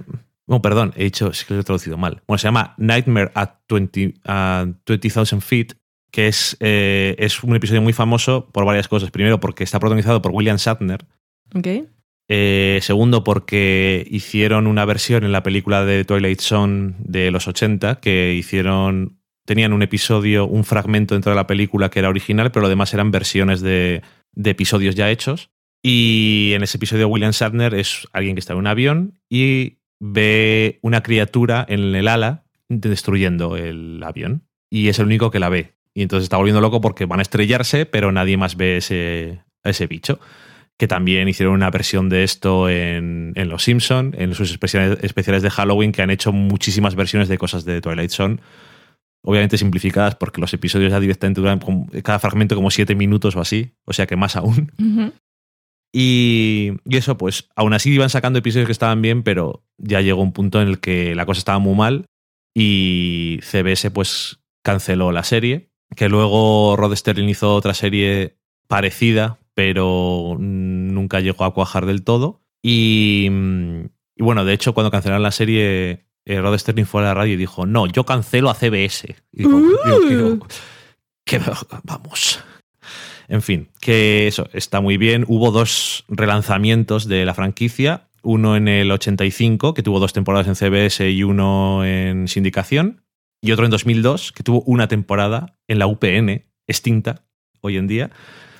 No, 0.48 0.62
perdón, 0.62 0.94
he 0.96 1.04
dicho, 1.06 1.30
es 1.32 1.44
que 1.44 1.54
lo 1.54 1.60
he 1.60 1.64
traducido 1.64 1.98
mal. 1.98 2.22
Bueno, 2.28 2.38
se 2.38 2.48
llama 2.48 2.76
Nightmare 2.78 3.32
at 3.34 3.56
20 3.68 4.14
at 4.24 4.68
20,000 4.86 5.42
Feet, 5.42 5.74
que 6.12 6.28
es, 6.28 6.56
eh, 6.60 7.16
es 7.20 7.44
un 7.44 7.56
episodio 7.56 7.82
muy 7.82 7.94
famoso 7.94 8.50
por 8.52 8.64
varias 8.64 8.88
cosas. 8.88 9.12
Primero, 9.12 9.40
porque 9.40 9.64
está 9.64 9.80
protagonizado 9.80 10.22
por 10.22 10.32
William 10.32 10.58
Shatner. 10.58 11.06
cosas. 11.54 11.68
Eh, 12.30 12.80
segundo, 12.82 13.24
porque 13.24 14.06
hicieron 14.10 14.68
una 14.68 14.86
versión 14.86 15.24
en 15.24 15.32
la 15.32 15.44
película 15.44 15.86
de 15.86 16.04
Twilight 16.04 16.42
Zone 16.42 16.96
de 17.00 17.32
los 17.32 17.48
80, 17.48 18.00
que 18.00 18.34
hicieron. 18.34 19.18
Tenían 19.46 19.72
un 19.72 19.82
episodio, 19.82 20.46
un 20.46 20.66
fragmento 20.66 21.16
dentro 21.16 21.32
de 21.32 21.38
la 21.38 21.48
película 21.48 21.90
que 21.90 22.00
era 22.00 22.10
original, 22.10 22.52
pero 22.52 22.64
lo 22.64 22.70
demás 22.70 22.94
eran 22.94 23.12
versiones 23.12 23.62
de, 23.62 24.02
de 24.34 24.50
episodios 24.50 24.96
ya 24.96 25.10
hechos. 25.10 25.52
Y 25.82 26.52
en 26.54 26.64
ese 26.64 26.78
episodio, 26.78 27.08
William 27.08 27.32
Shatner 27.32 27.74
es 27.74 28.08
alguien 28.12 28.36
que 28.36 28.42
está 28.42 28.54
en 28.54 28.60
un 28.60 28.68
avión 28.68 29.20
y 29.30 29.78
ve 30.02 30.80
una 30.82 31.02
criatura 31.02 31.66
en 31.70 31.96
el 31.96 32.10
ala 32.10 32.44
destruyendo 32.68 33.56
el 33.56 34.04
avión. 34.04 34.44
Y 34.70 34.90
es 34.90 35.00
el 35.00 35.06
único 35.06 35.32
que 35.32 35.40
la 35.40 35.48
ve. 35.48 35.76
Y 35.94 36.02
entonces 36.02 36.26
está 36.26 36.36
volviendo 36.36 36.60
loco 36.60 36.82
porque 36.82 37.06
van 37.06 37.20
a 37.20 37.22
estrellarse, 37.22 37.86
pero 37.86 38.12
nadie 38.12 38.36
más 38.36 38.58
ve 38.58 38.78
ese, 38.78 39.44
ese 39.64 39.88
bicho 39.88 40.20
que 40.78 40.88
también 40.88 41.28
hicieron 41.28 41.56
una 41.56 41.72
versión 41.72 42.08
de 42.10 42.24
esto 42.24 42.70
en, 42.70 43.34
en 43.36 43.50
Los 43.50 43.64
Simpson, 43.64 44.14
en 44.18 44.34
sus 44.36 44.52
especiales, 44.52 45.00
especiales 45.02 45.42
de 45.42 45.50
Halloween, 45.50 45.92
que 45.92 46.02
han 46.04 46.12
hecho 46.12 46.32
muchísimas 46.32 46.96
versiones 46.96 47.28
de 47.30 47.38
cosas 47.38 47.66
de 47.66 47.82
Twilight 47.82 48.12
Zone, 48.12 48.38
obviamente 49.24 49.58
simplificadas 49.58 50.16
porque 50.16 50.40
los 50.40 50.54
episodios 50.54 50.92
ya 50.92 51.00
directamente 51.00 51.42
duran 51.42 51.60
como- 51.60 51.88
cada 52.04 52.20
fragmento 52.20 52.56
como 52.56 52.70
siete 52.70 52.94
minutos 52.96 53.36
o 53.36 53.42
así, 53.42 53.72
o 53.86 53.94
sea 53.94 54.06
que 54.06 54.16
más 54.16 54.36
aún. 54.36 54.72
Y, 55.94 56.74
y 56.86 56.98
eso, 56.98 57.18
pues, 57.18 57.50
aún 57.56 57.74
así 57.74 57.92
iban 57.92 58.10
sacando 58.10 58.40
episodios 58.40 58.68
que 58.68 58.72
estaban 58.74 59.02
bien, 59.02 59.24
pero 59.24 59.64
ya 59.78 60.02
llegó 60.02 60.22
un 60.22 60.34
punto 60.34 60.62
en 60.62 60.68
el 60.68 60.80
que 60.80 61.16
la 61.16 61.26
cosa 61.26 61.40
estaba 61.40 61.60
muy 61.60 61.76
mal 61.76 62.06
y 62.54 63.40
CBS, 63.42 63.90
pues, 63.92 64.40
canceló 64.64 65.12
la 65.12 65.24
serie. 65.24 65.70
Que 65.96 66.10
luego 66.10 66.76
Rod 66.76 66.94
Sterling 66.96 67.30
hizo 67.30 67.56
otra 67.56 67.74
serie 67.74 68.36
parecida, 68.68 69.40
pero 69.58 70.36
nunca 70.38 71.20
llegó 71.20 71.44
a 71.44 71.52
cuajar 71.52 71.88
del 71.88 72.04
todo. 72.04 72.44
Y, 72.62 73.28
mm, 73.32 73.86
y 74.18 74.24
bueno, 74.24 74.46
de 74.46 74.54
hecho, 74.54 74.76
cuando 74.76 74.92
cancelaron 74.92 75.24
la 75.24 75.32
serie, 75.32 76.06
eh, 76.26 76.42
Rod 76.42 76.56
Sterling 76.60 76.86
fue 76.86 77.02
a 77.02 77.06
la 77.06 77.16
radio 77.16 77.34
y 77.34 77.38
dijo: 77.38 77.66
No, 77.66 77.88
yo 77.88 78.04
cancelo 78.04 78.52
a 78.52 78.54
CBS. 78.54 79.16
Y 79.32 79.38
digo, 79.40 79.58
Uh. 79.58 80.40
que 81.26 81.42
vamos. 81.86 82.40
En 83.28 83.42
fin, 83.42 83.70
que 83.82 84.28
eso 84.28 84.48
está 84.54 84.80
muy 84.80 84.98
bien. 84.98 85.26
Hubo 85.28 85.50
dos 85.50 86.06
relanzamientos 86.08 87.08
de 87.08 87.26
la 87.26 87.34
franquicia. 87.34 88.10
Uno 88.22 88.58
en 88.58 88.68
el 88.68 88.92
85, 88.92 89.74
que 89.74 89.82
tuvo 89.82 90.00
dos 90.00 90.14
temporadas 90.14 90.48
en 90.48 90.56
CBS 90.56 91.10
y 91.10 91.24
uno 91.24 91.84
en 91.84 92.28
sindicación. 92.28 93.02
Y 93.42 93.54
otro 93.54 93.66
en 93.66 93.72
2002, 93.72 94.34
que 94.34 94.44
tuvo 94.44 94.62
una 94.68 94.88
temporada 94.88 95.58
en 95.68 95.80
la 95.80 95.88
UPN, 95.88 96.44
extinta 96.68 97.24
hoy 97.62 97.78
en 97.78 97.88
día. 97.88 98.12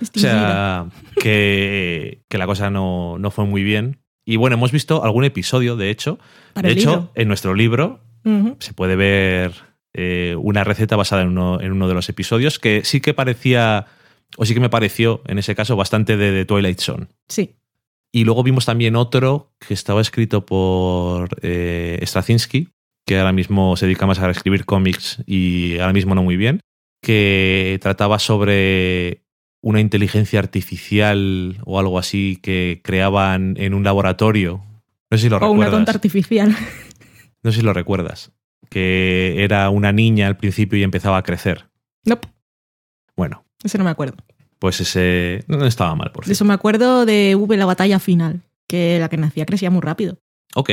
O 0.02 0.20
sea, 0.20 0.88
que, 1.16 2.24
que 2.30 2.38
la 2.38 2.46
cosa 2.46 2.70
no, 2.70 3.18
no 3.20 3.32
fue 3.32 3.46
muy 3.46 3.64
bien. 3.64 4.00
Y 4.26 4.36
bueno, 4.36 4.56
hemos 4.56 4.72
visto 4.72 5.04
algún 5.04 5.24
episodio, 5.24 5.76
de 5.76 5.90
hecho. 5.90 6.20
Para 6.54 6.68
de 6.68 6.74
hecho, 6.74 6.90
libro. 6.90 7.12
en 7.16 7.28
nuestro 7.28 7.54
libro 7.54 8.02
se 8.60 8.74
puede 8.74 8.98
ver 8.98 9.54
eh, 9.94 10.36
una 10.38 10.66
receta 10.66 10.98
basada 10.98 11.22
en 11.22 11.30
uno, 11.30 11.62
en 11.62 11.72
uno 11.72 11.88
de 11.88 11.94
los 11.94 12.10
episodios 12.10 12.60
que 12.60 12.84
sí 12.84 13.00
que 13.00 13.14
parecía, 13.14 13.86
o 14.36 14.46
sí 14.46 14.54
que 14.54 14.60
me 14.60 14.70
pareció 14.70 15.22
en 15.28 15.40
ese 15.40 15.56
caso, 15.56 15.78
bastante 15.78 16.18
de, 16.18 16.32
de 16.32 16.46
Twilight 16.46 16.80
Zone. 16.80 17.08
Sí. 17.30 17.56
Y 18.12 18.26
luego 18.26 18.44
vimos 18.44 18.66
también 18.66 18.96
otro 18.96 19.54
que 19.66 19.74
estaba 19.74 20.02
escrito 20.02 20.46
por 20.46 21.30
eh, 21.42 22.00
Straczynski, 22.04 22.70
que 23.06 23.18
ahora 23.18 23.32
mismo 23.32 23.78
se 23.78 23.86
dedica 23.86 24.06
más 24.06 24.20
a 24.20 24.30
escribir 24.30 24.66
cómics 24.66 25.24
y 25.26 25.80
ahora 25.80 25.94
mismo 25.94 26.16
no 26.16 26.24
muy 26.24 26.36
bien, 26.36 26.60
que 27.02 27.80
trataba 27.82 28.20
sobre 28.20 29.24
una 29.68 29.82
inteligencia 29.82 30.40
artificial 30.40 31.58
o 31.66 31.78
algo 31.80 32.00
así 32.00 32.38
que 32.42 32.80
creaban 32.84 33.56
en 33.58 33.74
un 33.74 33.84
laboratorio. 33.84 34.62
No 35.12 35.18
sé 35.18 35.24
si 35.24 35.30
lo 35.30 35.36
O 35.38 35.40
recuerdas. 35.40 35.68
una 35.68 35.72
tonta 35.78 35.92
artificial. 35.92 36.56
No 37.44 37.52
sé 37.52 37.60
si 37.60 37.64
lo 37.66 37.72
recuerdas. 37.74 38.32
Que 38.70 39.36
era 39.44 39.70
una 39.70 39.92
niña 39.92 40.28
al 40.28 40.38
principio 40.38 40.78
y 40.80 40.84
empezaba 40.84 41.18
a 41.18 41.24
crecer. 41.24 41.70
no, 42.06 42.20
Bueno, 43.16 43.46
eso 43.64 43.78
no 43.78 43.84
me 43.84 43.90
acuerdo. 43.92 44.18
pues 44.60 44.82
ese 44.82 45.44
no 45.48 45.66
estaba 45.66 45.96
mal, 45.96 46.12
por 46.12 46.24
De 46.24 46.28
cierto. 46.28 46.32
eso 46.34 46.46
me 46.46 46.54
acuerdo 46.54 47.06
de 47.06 47.36
V, 47.36 47.56
la 47.58 47.66
batalla 47.66 48.00
final, 48.00 48.42
que 48.68 48.98
la 49.00 49.08
que 49.08 49.18
nacía 49.18 49.46
crecía 49.46 49.70
muy 49.70 49.82
rápido. 49.82 50.18
Ok. 50.56 50.72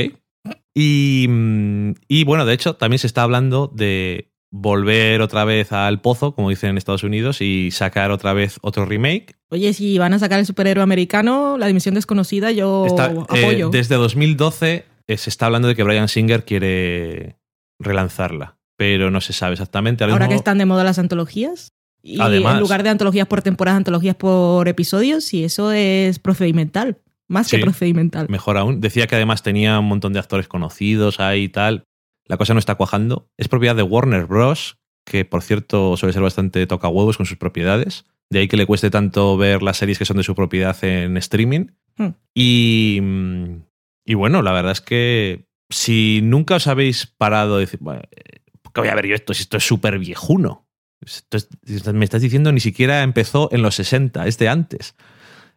Y, 0.74 1.26
mm, 1.28 1.92
y 2.08 2.24
bueno, 2.24 2.44
de 2.46 2.54
hecho, 2.54 2.74
también 2.76 2.98
se 2.98 3.06
está 3.06 3.22
hablando 3.22 3.70
de 3.72 4.30
volver 4.56 5.20
otra 5.20 5.44
vez 5.44 5.72
al 5.72 6.00
pozo, 6.00 6.32
como 6.34 6.48
dicen 6.48 6.70
en 6.70 6.78
Estados 6.78 7.02
Unidos, 7.02 7.40
y 7.40 7.72
sacar 7.72 8.12
otra 8.12 8.32
vez 8.34 8.58
otro 8.62 8.86
remake. 8.86 9.34
Oye, 9.50 9.72
si 9.72 9.98
van 9.98 10.14
a 10.14 10.20
sacar 10.20 10.38
el 10.38 10.46
superhéroe 10.46 10.82
americano, 10.84 11.58
la 11.58 11.66
dimensión 11.66 11.96
desconocida, 11.96 12.52
yo 12.52 12.86
Está- 12.86 13.10
eh, 13.10 13.18
apoyo. 13.42 13.70
desde 13.70 13.96
2012 13.96 14.84
eh, 15.08 15.16
se 15.16 15.28
está 15.28 15.46
hablando 15.46 15.66
de 15.66 15.74
que 15.74 15.82
Brian 15.82 16.08
Singer 16.08 16.44
quiere 16.44 17.36
relanzarla, 17.80 18.56
pero 18.76 19.10
no 19.10 19.20
se 19.20 19.32
sabe 19.32 19.54
exactamente. 19.54 20.04
Ahora 20.04 20.14
Ahora 20.14 20.28
que 20.28 20.34
están 20.34 20.58
de 20.58 20.66
moda 20.66 20.84
las 20.84 20.98
antologías. 21.00 21.72
Y 22.02 22.20
Además- 22.20 22.54
en 22.54 22.60
lugar 22.60 22.82
de 22.84 22.90
antologías 22.90 23.26
por 23.26 23.42
temporadas, 23.42 23.78
antologías 23.78 24.14
por 24.14 24.68
episodios, 24.68 25.34
y 25.34 25.42
eso 25.44 25.72
es 25.72 26.18
procedimental. 26.20 26.98
Más 27.26 27.48
Sí. 27.48 27.56
que 27.56 27.62
procedimental. 27.62 28.26
Mejor 28.28 28.56
aún. 28.58 28.80
Decía 28.80 29.06
que 29.06 29.16
además 29.16 29.42
tenía 29.42 29.78
un 29.80 29.86
montón 29.86 30.12
de 30.12 30.18
actores 30.20 30.46
conocidos 30.46 31.18
ahí 31.20 31.44
y 31.44 31.48
tal. 31.48 31.84
La 32.26 32.36
cosa 32.36 32.54
no 32.54 32.58
está 32.58 32.74
cuajando. 32.76 33.28
Es 33.36 33.48
propiedad 33.48 33.76
de 33.76 33.82
Warner 33.82 34.26
Bros., 34.26 34.78
que 35.06 35.24
por 35.24 35.42
cierto 35.42 35.96
suele 35.96 36.12
ser 36.14 36.22
bastante 36.22 36.66
toca 36.66 36.88
huevos 36.88 37.16
con 37.18 37.26
sus 37.26 37.36
propiedades. 37.36 38.06
De 38.30 38.38
ahí 38.38 38.48
que 38.48 38.56
le 38.56 38.66
cueste 38.66 38.90
tanto 38.90 39.36
ver 39.36 39.62
las 39.62 39.76
series 39.76 39.98
que 39.98 40.06
son 40.06 40.16
de 40.16 40.22
su 40.22 40.34
propiedad 40.34 40.76
en 40.82 41.16
streaming. 41.18 41.66
Hmm. 41.96 42.08
Y, 42.34 42.98
mm, 43.02 43.62
y 44.06 44.14
bueno, 44.14 44.40
la 44.42 44.52
verdad 44.52 44.72
es 44.72 44.80
que 44.80 45.46
si 45.70 46.20
nunca 46.22 46.56
os 46.56 46.66
habéis 46.66 47.06
parado 47.06 47.56
de 47.56 47.60
decir, 47.66 47.80
"Bueno, 47.82 48.00
eh, 48.12 48.40
¿por 48.62 48.72
qué 48.72 48.80
voy 48.80 48.88
a 48.88 48.94
ver 48.94 49.06
yo 49.06 49.14
esto 49.14 49.34
si 49.34 49.42
esto 49.42 49.58
es 49.58 49.66
súper 49.66 49.98
viejuno? 49.98 50.66
Esto 51.04 51.36
es- 51.36 51.48
me 51.92 52.04
estás 52.04 52.22
diciendo 52.22 52.50
ni 52.50 52.60
siquiera 52.60 53.02
empezó 53.02 53.50
en 53.52 53.60
los 53.60 53.74
60, 53.74 54.26
es 54.26 54.38
de 54.38 54.48
antes. 54.48 54.94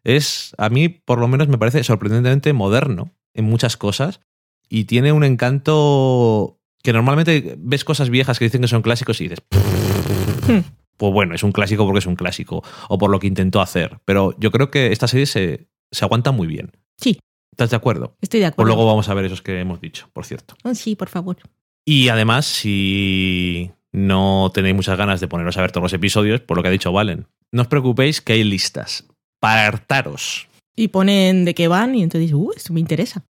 Es, 0.03 0.53
a 0.57 0.69
mí 0.69 0.89
por 0.89 1.19
lo 1.19 1.27
menos 1.29 1.47
me 1.47 1.57
parece 1.57 1.83
sorprendentemente 1.83 2.51
moderno 2.51 3.13
en 3.33 3.45
muchas 3.45 3.77
cosas 3.77 4.19
y 4.69 4.85
tiene 4.85 5.13
un 5.13 5.23
encanto 5.23 6.56
que 6.83 6.93
normalmente 6.93 7.55
ves 7.57 7.83
cosas 7.83 8.09
viejas 8.09 8.39
que 8.39 8.45
dicen 8.45 8.61
que 8.61 8.67
son 8.67 8.81
clásicos 8.81 9.19
y 9.21 9.25
dices, 9.29 9.39
Hmm. 10.47 10.59
pues 10.97 11.13
bueno, 11.13 11.35
es 11.35 11.43
un 11.43 11.51
clásico 11.51 11.85
porque 11.85 11.99
es 11.99 12.05
un 12.05 12.15
clásico 12.15 12.63
o 12.89 12.97
por 12.97 13.09
lo 13.09 13.19
que 13.19 13.27
intentó 13.27 13.59
hacer. 13.61 13.99
Pero 14.05 14.33
yo 14.39 14.51
creo 14.51 14.71
que 14.71 14.91
esta 14.91 15.07
serie 15.07 15.25
se, 15.25 15.67
se 15.91 16.05
aguanta 16.05 16.31
muy 16.31 16.47
bien. 16.47 16.71
Sí. 16.97 17.19
¿Estás 17.51 17.71
de 17.71 17.75
acuerdo? 17.75 18.15
Estoy 18.21 18.39
de 18.39 18.45
Pues 18.45 18.53
acuerdo. 18.53 18.67
luego 18.75 18.85
vamos 18.85 19.09
a 19.09 19.13
ver 19.13 19.25
esos 19.25 19.41
que 19.41 19.59
hemos 19.59 19.81
dicho, 19.81 20.09
por 20.13 20.25
cierto. 20.25 20.55
Oh, 20.63 20.73
sí, 20.75 20.95
por 20.95 21.09
favor. 21.09 21.37
Y 21.85 22.09
además, 22.09 22.45
si 22.45 23.71
no 23.91 24.51
tenéis 24.53 24.75
muchas 24.75 24.97
ganas 24.97 25.19
de 25.19 25.27
poneros 25.27 25.57
a 25.57 25.61
ver 25.61 25.71
todos 25.71 25.83
los 25.83 25.93
episodios, 25.93 26.39
por 26.41 26.55
lo 26.57 26.63
que 26.63 26.69
ha 26.69 26.71
dicho 26.71 26.91
Valen, 26.91 27.27
no 27.51 27.63
os 27.63 27.67
preocupéis 27.67 28.21
que 28.21 28.33
hay 28.33 28.43
listas 28.43 29.07
para 29.39 29.65
hartaros. 29.65 30.47
Y 30.75 30.89
ponen 30.89 31.45
de 31.45 31.55
qué 31.55 31.67
van 31.67 31.95
y 31.95 32.03
entonces 32.03 32.29
dices, 32.29 32.35
uh, 32.35 32.51
esto 32.55 32.73
me 32.73 32.79
interesa. 32.79 33.23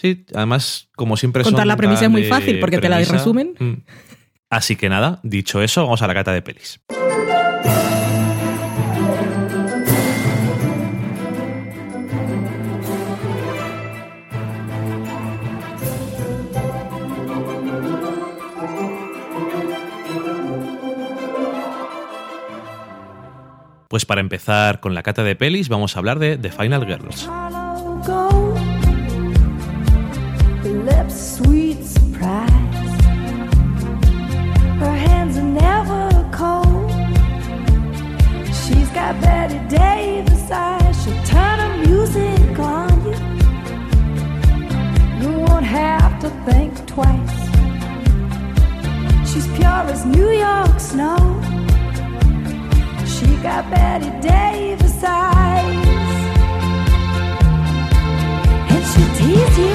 Sí, 0.00 0.24
además, 0.34 0.88
como 0.96 1.18
siempre 1.18 1.42
Contar 1.42 1.60
son 1.60 1.68
la 1.68 1.76
premisa 1.76 2.04
es 2.06 2.10
muy 2.10 2.24
fácil, 2.24 2.58
porque 2.58 2.78
te 2.78 2.88
la 2.88 3.00
resumen. 3.00 3.52
Mm. 3.58 3.72
Así 4.48 4.74
que 4.74 4.88
nada, 4.88 5.20
dicho 5.22 5.60
eso, 5.60 5.82
vamos 5.82 6.00
a 6.00 6.06
la 6.06 6.14
cata 6.14 6.32
de 6.32 6.40
pelis. 6.40 6.80
Pues 23.88 24.06
para 24.06 24.22
empezar 24.22 24.80
con 24.80 24.94
la 24.94 25.02
cata 25.02 25.22
de 25.24 25.36
pelis, 25.36 25.68
vamos 25.68 25.94
a 25.94 25.98
hablar 25.98 26.18
de 26.18 26.38
The 26.38 26.50
Final 26.50 26.86
Girls. 26.86 27.28
Sweet 31.08 31.82
surprise. 31.84 33.00
Her 34.78 34.94
hands 35.06 35.36
are 35.38 35.42
never 35.42 36.28
cold. 36.32 36.90
She's 38.46 38.88
got 38.90 39.20
Betty 39.20 39.58
Davis 39.68 40.50
eyes. 40.50 41.02
She'll 41.02 41.22
turn 41.24 41.58
her 41.58 41.76
music 41.86 42.58
on 42.58 43.04
you. 43.06 43.16
You 45.22 45.38
won't 45.40 45.64
have 45.64 46.20
to 46.20 46.30
think 46.44 46.86
twice. 46.86 47.40
She's 49.30 49.46
pure 49.56 49.84
as 49.94 50.04
New 50.04 50.30
York 50.30 50.78
snow. 50.78 51.16
She 53.06 53.26
got 53.42 53.68
Betty 53.70 54.10
Davis 54.20 55.02
eyes. 55.02 55.86
And 58.72 58.84
she'll 58.90 59.14
tease 59.16 59.58
you, 59.58 59.74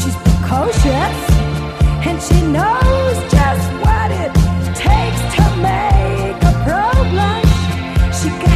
She's 0.00 0.16
precocious, 0.24 1.18
and 2.06 2.20
she 2.20 2.40
knows 2.52 3.16
just 3.30 3.66
what 3.84 4.10
it 4.10 4.32
takes 4.74 5.20
to 5.36 5.44
make 5.62 6.42
a 6.42 6.52
blush. 7.10 7.52
She. 8.20 8.48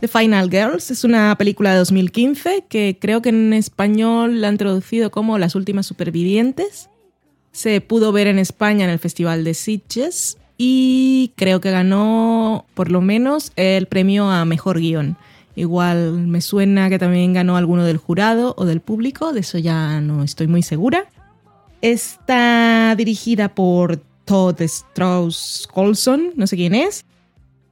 The 0.00 0.08
Final 0.08 0.48
Girls 0.48 0.90
es 0.92 1.02
una 1.04 1.34
película 1.36 1.72
de 1.72 1.78
2015 1.78 2.66
que 2.68 2.96
creo 3.00 3.22
que 3.22 3.30
en 3.30 3.52
español 3.52 4.40
la 4.40 4.48
han 4.48 4.56
traducido 4.56 5.10
como 5.10 5.36
Las 5.38 5.56
últimas 5.56 5.86
supervivientes. 5.86 6.90
Se 7.56 7.80
pudo 7.80 8.12
ver 8.12 8.26
en 8.26 8.38
España 8.38 8.84
en 8.84 8.90
el 8.90 8.98
Festival 8.98 9.42
de 9.42 9.54
Sitges 9.54 10.36
y 10.58 11.32
creo 11.36 11.58
que 11.62 11.70
ganó 11.70 12.66
por 12.74 12.90
lo 12.90 13.00
menos 13.00 13.50
el 13.56 13.86
premio 13.86 14.30
a 14.30 14.44
mejor 14.44 14.78
guion. 14.78 15.16
Igual 15.54 16.12
me 16.26 16.42
suena 16.42 16.90
que 16.90 16.98
también 16.98 17.32
ganó 17.32 17.56
alguno 17.56 17.86
del 17.86 17.96
jurado 17.96 18.54
o 18.58 18.66
del 18.66 18.82
público, 18.82 19.32
de 19.32 19.40
eso 19.40 19.56
ya 19.56 20.02
no 20.02 20.22
estoy 20.22 20.48
muy 20.48 20.62
segura. 20.62 21.06
Está 21.80 22.94
dirigida 22.94 23.54
por 23.54 24.02
Todd 24.26 24.60
Strauss 24.60 25.66
Colson, 25.72 26.32
no 26.36 26.46
sé 26.46 26.56
quién 26.56 26.74
es, 26.74 27.06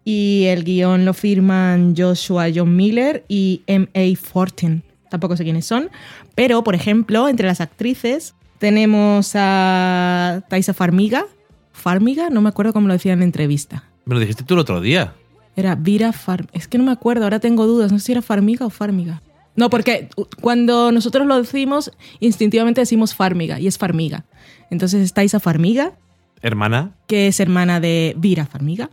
y 0.03 0.45
el 0.47 0.65
guion 0.65 1.05
lo 1.05 1.13
firman 1.13 1.95
Joshua 1.95 2.47
John 2.55 2.75
Miller 2.75 3.23
y 3.29 3.61
M.A. 3.67 4.17
Fortin. 4.17 4.83
Tampoco 5.11 5.37
sé 5.37 5.45
quiénes 5.45 5.67
son. 5.67 5.91
Pero, 6.35 6.65
por 6.65 6.75
ejemplo, 6.75 7.29
entre 7.29 7.49
las 7.49 7.61
actrices 7.61 8.35
tenemos 8.65 9.33
a 9.35 10.43
Taisa 10.49 10.73
Farmiga. 10.73 11.27
Farmiga, 11.75 12.31
no 12.31 12.41
me 12.41 12.49
acuerdo 12.49 12.73
cómo 12.73 12.89
lo 12.89 12.95
decían 12.95 13.13
en 13.13 13.19
la 13.19 13.25
entrevista. 13.27 13.85
Me 14.07 14.15
lo 14.15 14.21
dijiste 14.21 14.43
tú 14.43 14.55
el 14.55 14.61
otro 14.61 14.81
día. 14.81 15.13
Era 15.55 15.75
Vira 15.75 16.15
Far... 16.15 16.47
Es 16.55 16.67
que 16.67 16.79
no 16.79 16.85
me 16.85 16.91
acuerdo, 16.91 17.25
ahora 17.25 17.41
tengo 17.41 17.67
dudas. 17.67 17.93
No 17.93 17.99
sé 17.99 18.07
si 18.07 18.13
era 18.13 18.23
Farmiga 18.23 18.65
o 18.65 18.71
Farmiga. 18.71 19.21
No, 19.55 19.69
porque 19.69 20.09
cuando 20.41 20.93
nosotros 20.93 21.27
lo 21.27 21.37
decimos, 21.37 21.93
instintivamente 22.21 22.81
decimos 22.81 23.15
Farmiga 23.15 23.61
y 23.61 23.67
es 23.67 23.77
Farmiga. 23.77 24.25
Entonces 24.71 25.03
es 25.03 25.13
Taisa 25.13 25.41
Farmiga 25.41 25.93
Hermana, 26.41 26.93
que 27.07 27.27
es 27.27 27.41
hermana 27.41 27.81
de 27.81 28.15
Vira 28.17 28.47
Farmiga 28.47 28.89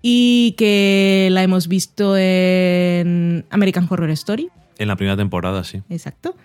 y 0.00 0.54
que 0.56 1.28
la 1.32 1.42
hemos 1.42 1.66
visto 1.66 2.16
en 2.16 3.44
American 3.50 3.88
Horror 3.90 4.10
Story, 4.10 4.48
en 4.78 4.86
la 4.86 4.94
primera 4.94 5.16
temporada, 5.16 5.64
sí. 5.64 5.82
exacto. 5.90 6.36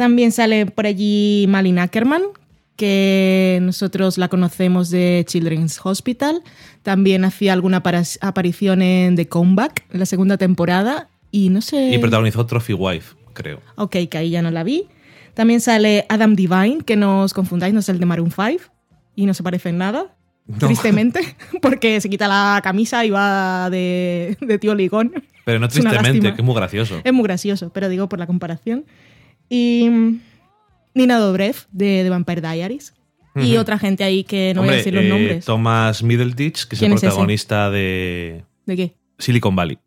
También 0.00 0.32
sale 0.32 0.64
por 0.64 0.86
allí 0.86 1.44
Malin 1.46 1.78
Ackerman, 1.78 2.22
que 2.74 3.58
nosotros 3.60 4.16
la 4.16 4.28
conocemos 4.28 4.88
de 4.88 5.26
Children's 5.28 5.78
Hospital. 5.84 6.42
También 6.82 7.26
hacía 7.26 7.52
alguna 7.52 7.82
aparición 8.22 8.80
en 8.80 9.14
The 9.14 9.28
Comeback, 9.28 9.84
en 9.92 10.00
la 10.00 10.06
segunda 10.06 10.38
temporada. 10.38 11.10
Y 11.30 11.50
no 11.50 11.60
sé... 11.60 11.90
Y 11.90 11.98
protagonizó 11.98 12.46
Trophy 12.46 12.72
Wife, 12.72 13.14
creo. 13.34 13.60
Ok, 13.76 13.96
que 14.10 14.16
ahí 14.16 14.30
ya 14.30 14.40
no 14.40 14.50
la 14.50 14.64
vi. 14.64 14.86
También 15.34 15.60
sale 15.60 16.06
Adam 16.08 16.34
Divine, 16.34 16.78
que 16.86 16.96
no 16.96 17.20
os 17.20 17.34
confundáis, 17.34 17.74
no 17.74 17.80
es 17.80 17.88
el 17.90 18.00
de 18.00 18.06
Maroon 18.06 18.30
5 18.30 18.72
y 19.16 19.26
no 19.26 19.34
se 19.34 19.42
parece 19.42 19.68
en 19.68 19.76
nada, 19.76 20.16
tristemente, 20.58 21.20
porque 21.60 22.00
se 22.00 22.08
quita 22.08 22.26
la 22.26 22.62
camisa 22.64 23.04
y 23.04 23.10
va 23.10 23.68
de, 23.68 24.38
de 24.40 24.58
tío 24.58 24.74
ligón. 24.74 25.12
Pero 25.44 25.58
no 25.58 25.68
tristemente, 25.68 26.32
que 26.32 26.40
es 26.40 26.46
muy 26.46 26.54
gracioso. 26.54 27.02
Es 27.04 27.12
muy 27.12 27.24
gracioso, 27.24 27.70
pero 27.70 27.90
digo 27.90 28.08
por 28.08 28.18
la 28.18 28.26
comparación. 28.26 28.86
Y 29.50 29.90
Nina 30.94 31.18
Dobrev, 31.18 31.56
de 31.72 32.02
The 32.02 32.08
Vampire 32.08 32.40
Diaries. 32.40 32.94
Y 33.36 33.56
otra 33.56 33.78
gente 33.78 34.02
ahí 34.02 34.24
que 34.24 34.52
no 34.54 34.62
voy 34.62 34.68
Hombre, 34.68 34.74
a 34.74 34.78
decir 34.78 34.94
los 34.94 35.04
eh, 35.04 35.08
nombres. 35.08 35.44
Thomas 35.44 36.02
Middleditch, 36.02 36.66
que 36.66 36.76
es 36.76 36.82
el 36.82 36.90
protagonista 36.92 37.70
de 37.70 38.44
¿De 38.66 38.76
qué? 38.76 38.94
Silicon 39.18 39.54
Valley. 39.54 39.78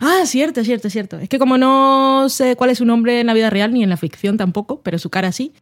Ah, 0.00 0.22
cierto, 0.24 0.64
cierto, 0.64 0.88
cierto. 0.90 1.18
Es 1.18 1.28
que 1.28 1.38
como 1.38 1.58
no 1.58 2.28
sé 2.28 2.56
cuál 2.56 2.70
es 2.70 2.78
su 2.78 2.84
nombre 2.84 3.20
en 3.20 3.26
la 3.26 3.34
vida 3.34 3.50
real 3.50 3.72
ni 3.72 3.82
en 3.82 3.90
la 3.90 3.96
ficción 3.96 4.36
tampoco, 4.36 4.80
pero 4.82 4.98
su 4.98 5.10
cara 5.10 5.32
sí, 5.32 5.52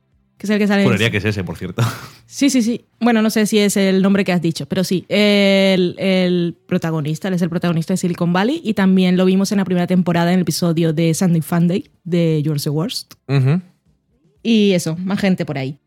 que 0.43 0.47
es 0.47 0.51
el 0.51 0.59
que 0.59 0.67
sale. 0.67 0.83
Juraría 0.83 1.09
que 1.09 1.19
es 1.19 1.25
ese, 1.25 1.45
por 1.45 1.57
cierto. 1.57 1.83
Sí, 2.27 2.51
sí, 2.51 2.63
sí. 2.63 2.85
Bueno, 2.99 3.23
no 3.23 3.31
sé 3.31 3.47
si 3.47 3.59
es 3.59 3.77
el 3.77 4.03
nombre 4.03 4.25
que 4.25 4.33
has 4.33 4.43
dicho, 4.43 4.67
pero 4.67 4.83
sí, 4.83 5.05
el, 5.09 5.95
el 5.99 6.57
protagonista, 6.67 7.29
él 7.29 7.35
es 7.35 7.43
el 7.43 7.49
protagonista 7.49 7.93
de 7.93 7.99
Silicon 7.99 8.33
Valley 8.33 8.61
y 8.65 8.75
también 8.75 9.17
lo 9.17 9.25
vimos 9.25 9.53
en 9.53 9.59
la 9.59 9.65
primera 9.65 9.87
temporada 9.87 10.33
en 10.33 10.39
el 10.39 10.43
episodio 10.43 10.93
de 10.93 11.15
Sunday 11.15 11.43
Funday 11.43 11.91
de 12.03 12.43
You're 12.43 12.61
the 12.61 12.71
Worst. 12.71 13.15
Y 14.43 14.73
eso, 14.73 14.97
más 14.97 15.21
gente 15.21 15.45
por 15.45 15.59
ahí. 15.59 15.79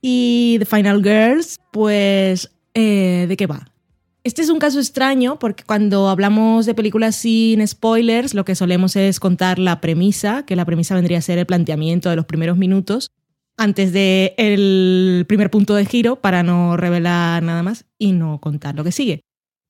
Y 0.00 0.56
The 0.60 0.66
Final 0.66 1.02
Girls, 1.02 1.58
pues, 1.72 2.52
eh, 2.74 3.26
¿de 3.28 3.36
qué 3.36 3.46
va? 3.46 3.66
Este 4.22 4.42
es 4.42 4.50
un 4.50 4.60
caso 4.60 4.78
extraño 4.78 5.40
porque 5.40 5.64
cuando 5.64 6.08
hablamos 6.08 6.66
de 6.66 6.74
películas 6.74 7.16
sin 7.16 7.66
spoilers, 7.66 8.34
lo 8.34 8.44
que 8.44 8.54
solemos 8.54 8.94
es 8.94 9.18
contar 9.18 9.58
la 9.58 9.80
premisa, 9.80 10.44
que 10.46 10.54
la 10.54 10.64
premisa 10.64 10.94
vendría 10.94 11.18
a 11.18 11.22
ser 11.22 11.38
el 11.38 11.46
planteamiento 11.46 12.10
de 12.10 12.14
los 12.14 12.26
primeros 12.26 12.56
minutos 12.56 13.10
antes 13.56 13.92
de 13.92 14.34
el 14.38 15.24
primer 15.28 15.50
punto 15.50 15.74
de 15.74 15.86
giro 15.86 16.16
para 16.16 16.42
no 16.42 16.76
revelar 16.76 17.42
nada 17.42 17.62
más 17.62 17.86
y 17.98 18.12
no 18.12 18.40
contar 18.40 18.74
lo 18.74 18.84
que 18.84 18.92
sigue. 18.92 19.20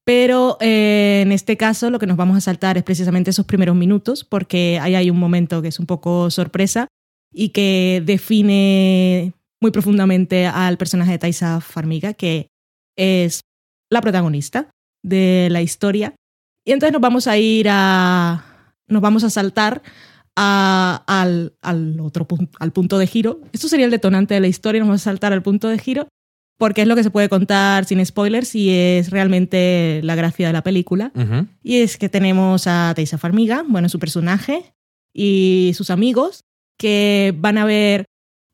Pero 0.05 0.57
eh, 0.61 1.21
en 1.23 1.33
este 1.33 1.57
caso 1.57 1.91
lo 1.91 1.99
que 1.99 2.07
nos 2.07 2.17
vamos 2.17 2.37
a 2.37 2.41
saltar 2.41 2.77
es 2.77 2.83
precisamente 2.83 3.31
esos 3.31 3.47
primeros 3.47 3.77
minutos 3.77 4.25
porque 4.25 4.79
ahí 4.81 4.95
hay 4.95 5.11
un 5.11 5.19
momento 5.19 5.63
que 5.63 5.69
es 5.69 5.79
un 5.79 5.87
poco 5.87 6.31
sorpresa 6.31 6.89
y 7.33 7.51
que 7.51 8.03
define 8.05 9.33
muy 9.61 9.71
profundamente 9.71 10.47
al 10.47 10.77
personaje 10.77 11.13
de 11.13 11.19
Taisa 11.19 11.61
Farmiga, 11.61 12.15
que 12.15 12.49
es 12.97 13.43
la 13.91 14.01
protagonista 14.01 14.71
de 15.03 15.49
la 15.51 15.63
historia. 15.63 16.15
Y 16.65 16.73
entonces 16.73 16.93
nos 16.93 17.01
vamos 17.01 17.27
a 17.27 17.39
ir 17.39 17.69
a. 17.71 18.45
Nos 18.89 19.01
vamos 19.01 19.25
a 19.25 19.31
saltar 19.31 19.83
a- 20.37 21.03
al, 21.07 21.55
al 21.63 22.01
otro 22.01 22.27
punto, 22.27 22.57
al 22.61 22.73
punto 22.73 22.99
de 22.99 23.07
giro. 23.07 23.41
Esto 23.53 23.69
sería 23.69 23.85
el 23.87 23.91
detonante 23.91 24.35
de 24.35 24.41
la 24.41 24.49
historia. 24.49 24.81
Nos 24.81 24.89
vamos 24.89 25.03
a 25.03 25.05
saltar 25.05 25.33
al 25.33 25.43
punto 25.43 25.69
de 25.69 25.79
giro 25.79 26.09
porque 26.59 26.83
es 26.83 26.89
lo 26.89 26.95
que 26.97 27.03
se 27.03 27.11
puede 27.11 27.29
contar 27.29 27.85
sin 27.87 28.05
spoilers 28.05 28.55
y 28.55 28.71
es 28.71 29.11
realmente 29.11 30.01
la 30.05 30.15
gracia 30.15 30.47
de 30.47 30.53
la 30.53 30.63
película. 30.63 31.11
Y 31.63 31.79
es 31.79 31.97
que 31.99 32.09
tenemos 32.09 32.67
a 32.67 32.93
Taisa 32.95 33.19
Farmiga, 33.19 33.65
bueno, 33.69 33.89
su 33.89 33.99
personaje 33.99 34.73
y 35.13 35.73
sus 35.75 35.91
amigos, 35.91 36.41
que 36.79 37.35
van 37.37 37.59
a 37.59 37.65
ver 37.65 38.05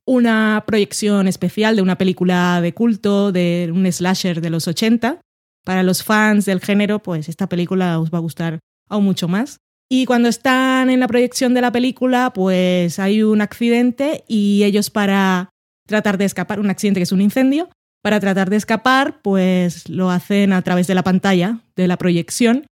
una 0.07 0.65
proyección 0.67 1.29
especial 1.29 1.77
de 1.77 1.83
una 1.83 1.99
película 1.99 2.61
de 2.63 2.73
culto, 2.73 3.31
de 3.31 3.71
un 3.73 3.91
slasher 3.93 4.41
de 4.41 4.51
los 4.51 4.67
80. 4.67 5.21
Para 5.65 5.83
los 5.83 6.03
fans 6.03 6.47
del 6.47 6.61
género, 6.61 7.01
pues 7.01 7.29
esta 7.29 7.47
película 7.49 8.01
os 8.01 8.11
va 8.11 8.19
a 8.19 8.23
gustar 8.23 8.59
aún 8.89 9.05
mucho 9.05 9.29
más. 9.29 9.59
Y 9.91 10.05
cuando 10.05 10.29
están 10.29 10.91
en 10.91 11.01
la 11.01 11.09
proyección 11.09 11.55
de 11.55 11.63
la 11.63 11.73
película, 11.73 12.33
pues 12.35 12.99
hay 12.99 13.23
un 13.23 13.41
accidente 13.41 14.25
y 14.29 14.65
ellos 14.65 14.91
para 14.91 15.51
tratar 15.87 16.19
de 16.19 16.27
escapar, 16.27 16.61
un 16.61 16.69
accidente 16.69 17.01
que 17.01 17.05
es 17.05 17.13
un 17.13 17.23
incendio, 17.23 17.71
para 18.03 18.21
tratar 18.21 18.51
de 18.51 18.57
escapar, 18.57 19.21
pues 19.23 19.89
lo 19.89 20.11
hacen 20.11 20.53
a 20.53 20.63
través 20.63 20.87
de 20.87 20.95
la 20.95 21.03
pantalla 21.03 21.61
de 21.75 21.89
la 21.89 21.97
proyección 21.97 22.67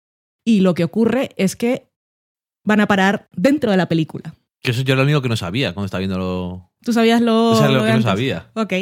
y 0.44 0.60
lo 0.60 0.74
que 0.74 0.84
ocurre 0.84 1.30
es 1.36 1.54
que 1.56 1.86
van 2.64 2.80
a 2.80 2.86
parar 2.88 3.28
dentro 3.34 3.70
de 3.70 3.76
la 3.76 3.88
película. 3.88 4.34
Que 4.60 4.72
eso 4.72 4.82
yo 4.82 4.96
lo 4.96 5.02
único 5.02 5.22
que 5.22 5.28
no 5.28 5.36
sabía 5.36 5.72
cuando 5.72 5.86
estaba 5.86 6.00
viendo 6.00 6.70
¿Tú 6.82 6.92
sabías 6.92 7.20
lo, 7.20 7.52
Eso 7.52 7.64
es 7.66 7.70
lo 7.70 7.80
que 7.80 7.88
no 7.88 7.94
antes? 7.94 8.04
sabía. 8.04 8.50
Ok. 8.54 8.72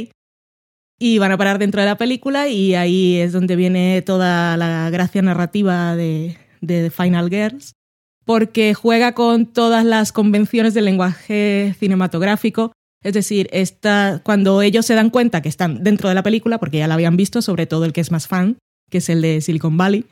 Y 0.98 1.18
van 1.18 1.32
a 1.32 1.36
parar 1.38 1.58
dentro 1.58 1.80
de 1.80 1.86
la 1.86 1.98
película 1.98 2.48
y 2.48 2.74
ahí 2.74 3.18
es 3.18 3.32
donde 3.32 3.56
viene 3.56 4.02
toda 4.02 4.56
la 4.56 4.88
gracia 4.90 5.20
narrativa 5.22 5.96
de, 5.96 6.38
de 6.60 6.84
The 6.84 6.90
Final 6.90 7.28
Girls, 7.28 7.74
porque 8.24 8.74
juega 8.74 9.12
con 9.12 9.46
todas 9.46 9.84
las 9.84 10.12
convenciones 10.12 10.74
del 10.74 10.84
lenguaje 10.84 11.74
cinematográfico. 11.78 12.72
Es 13.02 13.14
decir, 13.14 13.50
cuando 14.22 14.62
ellos 14.62 14.86
se 14.86 14.94
dan 14.94 15.10
cuenta 15.10 15.42
que 15.42 15.48
están 15.48 15.82
dentro 15.82 16.08
de 16.08 16.14
la 16.14 16.22
película, 16.22 16.58
porque 16.58 16.78
ya 16.78 16.86
la 16.86 16.94
habían 16.94 17.16
visto, 17.16 17.42
sobre 17.42 17.66
todo 17.66 17.84
el 17.84 17.92
que 17.92 18.00
es 18.00 18.12
más 18.12 18.28
fan, 18.28 18.58
que 18.90 18.98
es 18.98 19.08
el 19.08 19.22
de 19.22 19.40
Silicon 19.40 19.76
Valley, 19.76 20.06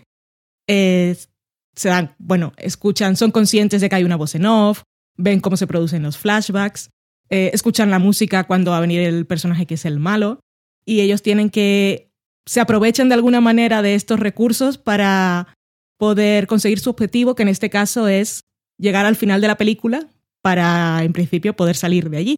se 1.81 1.89
dan, 1.89 2.15
bueno, 2.19 2.53
escuchan, 2.57 3.17
son 3.17 3.31
conscientes 3.31 3.81
de 3.81 3.89
que 3.89 3.97
hay 3.97 4.05
una 4.05 4.17
voz 4.17 4.35
en 4.35 4.47
off, 4.47 4.83
ven 5.17 5.41
cómo 5.41 5.57
se 5.57 5.67
producen 5.67 6.03
los 6.03 6.19
flashbacks, 6.19 6.91
eh, 7.29 7.51
escuchan 7.53 7.91
la 7.91 7.99
música 7.99 8.45
cuando 8.45 8.73
va 8.73 8.79
a 8.79 8.83
venir 8.83 9.01
el 9.01 9.27
personaje 9.27 9.67
que 9.67 9.75
es 9.75 9.85
el 9.85 9.99
malo, 9.99 10.41
y 10.85 11.01
ellos 11.01 11.23
tienen 11.23 11.51
que, 11.51 12.11
se 12.47 12.61
aprovechan 12.61 13.09
de 13.09 13.15
alguna 13.15 13.41
manera 13.41 13.83
de 13.83 13.95
estos 13.95 14.19
recursos 14.19 14.79
para 14.79 15.55
poder 16.01 16.49
conseguir 16.49 16.81
su 16.81 16.91
objetivo, 16.91 17.37
que 17.37 17.43
en 17.43 17.49
este 17.49 17.71
caso 17.71 18.09
es 18.09 18.41
llegar 18.79 19.07
al 19.07 19.15
final 19.15 19.41
de 19.41 19.47
la 19.47 19.57
película 19.57 20.09
para, 20.43 21.05
en 21.05 21.13
principio, 21.13 21.55
poder 21.55 21.77
salir 21.77 22.11
de 22.11 22.17
allí. 22.17 22.37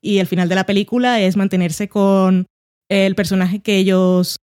Y 0.00 0.18
el 0.18 0.28
final 0.28 0.48
de 0.48 0.54
la 0.54 0.66
película 0.66 1.20
es 1.20 1.36
mantenerse 1.36 1.88
con 1.88 2.46
el 2.88 3.16
personaje 3.16 3.60
que 3.60 3.78
ellos, 3.78 4.36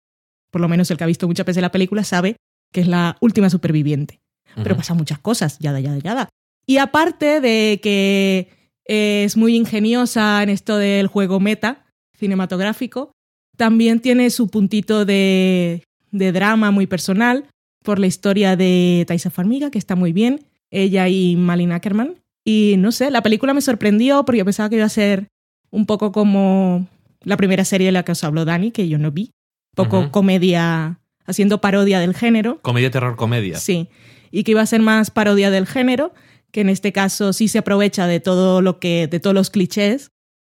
por 0.51 0.61
lo 0.61 0.69
menos 0.69 0.91
el 0.91 0.97
que 0.97 1.05
ha 1.05 1.07
visto 1.07 1.29
muchas 1.29 1.47
veces 1.47 1.61
la 1.61 1.71
película, 1.71 2.03
sabe 2.03 2.37
que 2.73 2.81
es 2.81 2.89
la 2.89 3.17
última 3.21 3.51
superviviente 3.51 4.25
pero 4.63 4.77
pasan 4.77 4.97
muchas 4.97 5.19
cosas, 5.19 5.59
yada, 5.59 5.81
yada, 5.81 5.99
yada. 5.99 6.29
Y 6.67 6.79
aparte 6.79 7.41
de 7.41 7.81
que 7.83 8.49
es 8.85 9.37
muy 9.37 9.57
ingeniosa 9.57 10.43
en 10.43 10.51
esto 10.51 10.77
del 10.77 11.07
juego 11.07 11.41
meta 11.41 11.87
cinematográfico, 12.17 13.13
también 13.57 14.01
tiene 14.01 14.31
su 14.31 14.49
puntito 14.49 15.05
de, 15.05 15.85
de 16.11 16.33
drama 16.33 16.71
muy 16.71 16.87
personal 16.87 17.49
por 17.85 17.99
la 17.99 18.07
historia 18.07 18.57
de 18.57 19.05
Taisa 19.07 19.31
Farmiga, 19.31 19.71
que 19.71 19.79
está 19.79 19.95
muy 19.95 20.13
bien, 20.13 20.47
ella 20.71 21.07
y 21.09 21.37
Malin 21.37 21.71
Ackerman. 21.71 22.15
Y 22.43 22.77
no 22.79 22.93
sé, 22.93 23.11
la 23.11 23.23
película 23.23 23.55
me 23.55 23.61
sorprendió 23.61 24.25
porque 24.25 24.39
yo 24.39 24.45
pensaba 24.45 24.69
que 24.69 24.77
iba 24.77 24.87
a 24.87 24.89
ser 24.89 25.29
un 25.71 25.87
poco 25.87 26.11
como 26.11 26.89
la 27.23 27.37
primera 27.37 27.65
serie 27.65 27.87
de 27.87 27.93
la 27.93 28.03
que 28.03 28.13
os 28.13 28.25
habló 28.25 28.45
Dani, 28.45 28.71
que 28.71 28.89
yo 28.89 28.99
no 28.99 29.11
vi. 29.11 29.33
Un 29.77 29.85
poco 29.85 30.11
comedia, 30.11 30.99
haciendo 31.27 31.61
parodia 31.61 32.01
del 32.01 32.15
género. 32.15 32.59
Comedia, 32.63 32.91
terror, 32.91 33.17
comedia. 33.17 33.59
Sí, 33.59 33.89
y 34.31 34.45
que 34.45 34.53
iba 34.53 34.63
a 34.63 34.67
ser 34.67 34.81
más 34.81 35.11
parodia 35.11 35.51
del 35.51 35.67
género, 35.67 36.15
que 36.53 36.63
en 36.63 36.71
este 36.71 36.93
caso 36.93 37.33
sí 37.33 37.49
se 37.49 37.59
aprovecha 37.59 38.07
de 38.07 38.21
todo 38.21 38.63
lo 38.63 38.79
que, 38.79 39.09
de 39.09 39.21
todos 39.21 39.35
los 39.35 39.51
clichés, 39.51 40.11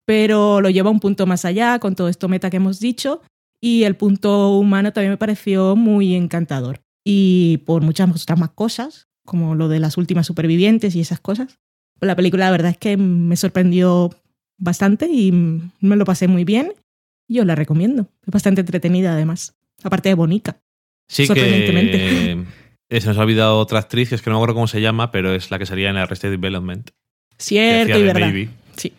pero 0.05 0.61
lo 0.61 0.69
lleva 0.69 0.89
un 0.89 0.99
punto 0.99 1.27
más 1.27 1.45
allá 1.45 1.77
con 1.77 1.95
todo 1.95 2.09
esto 2.09 2.27
meta 2.27 2.49
que 2.49 2.57
hemos 2.57 2.79
dicho, 2.79 3.21
y 3.61 3.83
el 3.83 3.95
punto 3.95 4.57
humano 4.57 4.93
también 4.93 5.11
me 5.11 5.17
pareció 5.17 5.75
muy 5.75 6.15
encantador. 6.15 6.81
Y 7.03 7.57
por 7.65 7.81
muchas 7.81 8.09
otras 8.09 8.39
más 8.39 8.51
cosas, 8.51 9.07
como 9.25 9.55
lo 9.55 9.67
de 9.67 9.79
las 9.79 9.97
últimas 9.97 10.27
supervivientes 10.27 10.95
y 10.95 11.01
esas 11.01 11.19
cosas, 11.19 11.59
la 12.01 12.15
película 12.15 12.45
la 12.45 12.51
verdad 12.51 12.71
es 12.71 12.77
que 12.77 12.97
me 12.97 13.35
sorprendió 13.35 14.09
bastante 14.57 15.07
y 15.07 15.31
me 15.31 15.95
lo 15.95 16.05
pasé 16.05 16.27
muy 16.27 16.43
bien. 16.43 16.73
Yo 17.27 17.45
la 17.45 17.55
recomiendo. 17.55 18.09
Es 18.25 18.31
bastante 18.31 18.61
entretenida 18.61 19.13
además. 19.13 19.55
Aparte 19.83 20.09
de 20.09 20.15
bonita. 20.15 20.61
Sí 21.07 21.23
que 21.23 21.27
Sorprendentemente. 21.27 22.31
eh, 22.89 23.01
se 23.01 23.07
nos 23.07 23.17
ha 23.17 23.21
olvidado 23.21 23.59
otra 23.59 23.79
actriz, 23.79 24.09
que 24.09 24.15
es 24.15 24.21
que 24.21 24.29
no 24.29 24.35
me 24.35 24.39
acuerdo 24.39 24.55
cómo 24.55 24.67
se 24.67 24.81
llama, 24.81 25.11
pero 25.11 25.33
es 25.33 25.51
la 25.51 25.59
que 25.59 25.65
salía 25.65 25.89
en 25.89 25.97
Arrested 25.97 26.31
Development. 26.31 26.89
que 26.89 26.95
Cierto 27.37 27.99
y 27.99 28.03
verdad. 28.03 28.27
Baby. 28.27 28.49
Sí. 28.75 28.93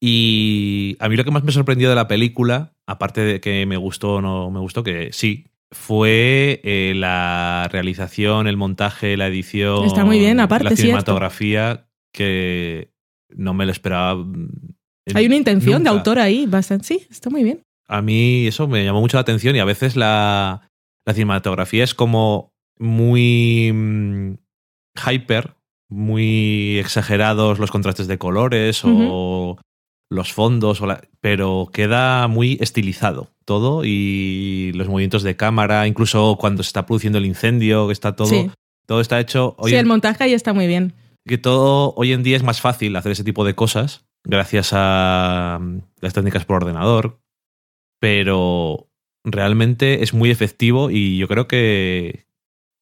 Y 0.00 0.96
a 1.00 1.08
mí 1.08 1.16
lo 1.16 1.24
que 1.24 1.30
más 1.30 1.44
me 1.44 1.52
sorprendió 1.52 1.88
de 1.88 1.94
la 1.94 2.08
película, 2.08 2.72
aparte 2.86 3.22
de 3.22 3.40
que 3.40 3.64
me 3.66 3.76
gustó 3.76 4.14
o 4.14 4.20
no 4.20 4.50
me 4.50 4.60
gustó, 4.60 4.82
que 4.82 5.10
sí, 5.12 5.46
fue 5.72 6.60
eh, 6.64 6.92
la 6.96 7.68
realización, 7.70 8.46
el 8.46 8.56
montaje, 8.56 9.16
la 9.16 9.26
edición. 9.26 9.84
Está 9.84 10.04
muy 10.04 10.18
bien, 10.18 10.40
aparte, 10.40 10.64
La 10.64 10.70
cierto. 10.70 10.82
cinematografía, 10.82 11.88
que 12.12 12.90
no 13.30 13.52
me 13.54 13.66
lo 13.66 13.72
esperaba. 13.72 14.14
mm, 14.14 14.48
Hay 15.14 15.26
una 15.26 15.36
intención 15.36 15.82
de 15.84 15.90
autor 15.90 16.18
ahí, 16.18 16.46
bastante. 16.46 16.86
Sí, 16.86 17.06
está 17.10 17.30
muy 17.30 17.42
bien. 17.44 17.62
A 17.88 18.02
mí 18.02 18.46
eso 18.46 18.66
me 18.68 18.84
llamó 18.84 19.00
mucho 19.00 19.16
la 19.16 19.20
atención 19.22 19.54
y 19.54 19.60
a 19.60 19.64
veces 19.64 19.96
la, 19.96 20.68
la 21.04 21.14
cinematografía 21.14 21.84
es 21.84 21.94
como 21.94 22.52
muy 22.78 23.70
mm, 23.72 24.34
hyper, 25.08 25.54
muy 25.88 26.78
exagerados 26.78 27.58
los 27.60 27.70
contrastes 27.70 28.08
de 28.08 28.18
colores 28.18 28.82
o 28.84 29.56
los 30.10 30.32
fondos, 30.32 30.80
o 30.80 30.86
la- 30.86 31.02
pero 31.20 31.68
queda 31.72 32.28
muy 32.28 32.58
estilizado 32.60 33.30
todo 33.44 33.82
y 33.84 34.72
los 34.74 34.88
movimientos 34.88 35.22
de 35.22 35.36
cámara, 35.36 35.86
incluso 35.86 36.36
cuando 36.38 36.62
se 36.62 36.68
está 36.68 36.86
produciendo 36.86 37.18
el 37.18 37.26
incendio, 37.26 37.86
que 37.88 37.92
está 37.92 38.14
todo, 38.16 38.28
Sí. 38.28 38.50
todo 38.86 39.00
está 39.00 39.18
hecho. 39.20 39.54
Hoy 39.58 39.70
sí, 39.70 39.74
en- 39.76 39.80
el 39.80 39.86
montaje 39.86 40.24
ahí 40.24 40.32
está 40.34 40.52
muy 40.52 40.66
bien. 40.66 40.94
que 41.28 41.38
todo 41.38 41.92
hoy 41.96 42.12
en 42.12 42.22
día 42.22 42.36
es 42.36 42.44
más 42.44 42.60
fácil 42.60 42.94
hacer 42.94 43.10
ese 43.10 43.24
tipo 43.24 43.44
de 43.44 43.56
cosas 43.56 44.06
gracias 44.24 44.70
a 44.72 45.58
mm, 45.60 45.78
las 46.00 46.14
técnicas 46.14 46.44
por 46.44 46.58
ordenador, 46.62 47.18
pero 48.00 48.88
realmente 49.24 50.04
es 50.04 50.14
muy 50.14 50.30
efectivo 50.30 50.90
y 50.90 51.16
yo 51.18 51.26
creo 51.28 51.48
que, 51.48 52.26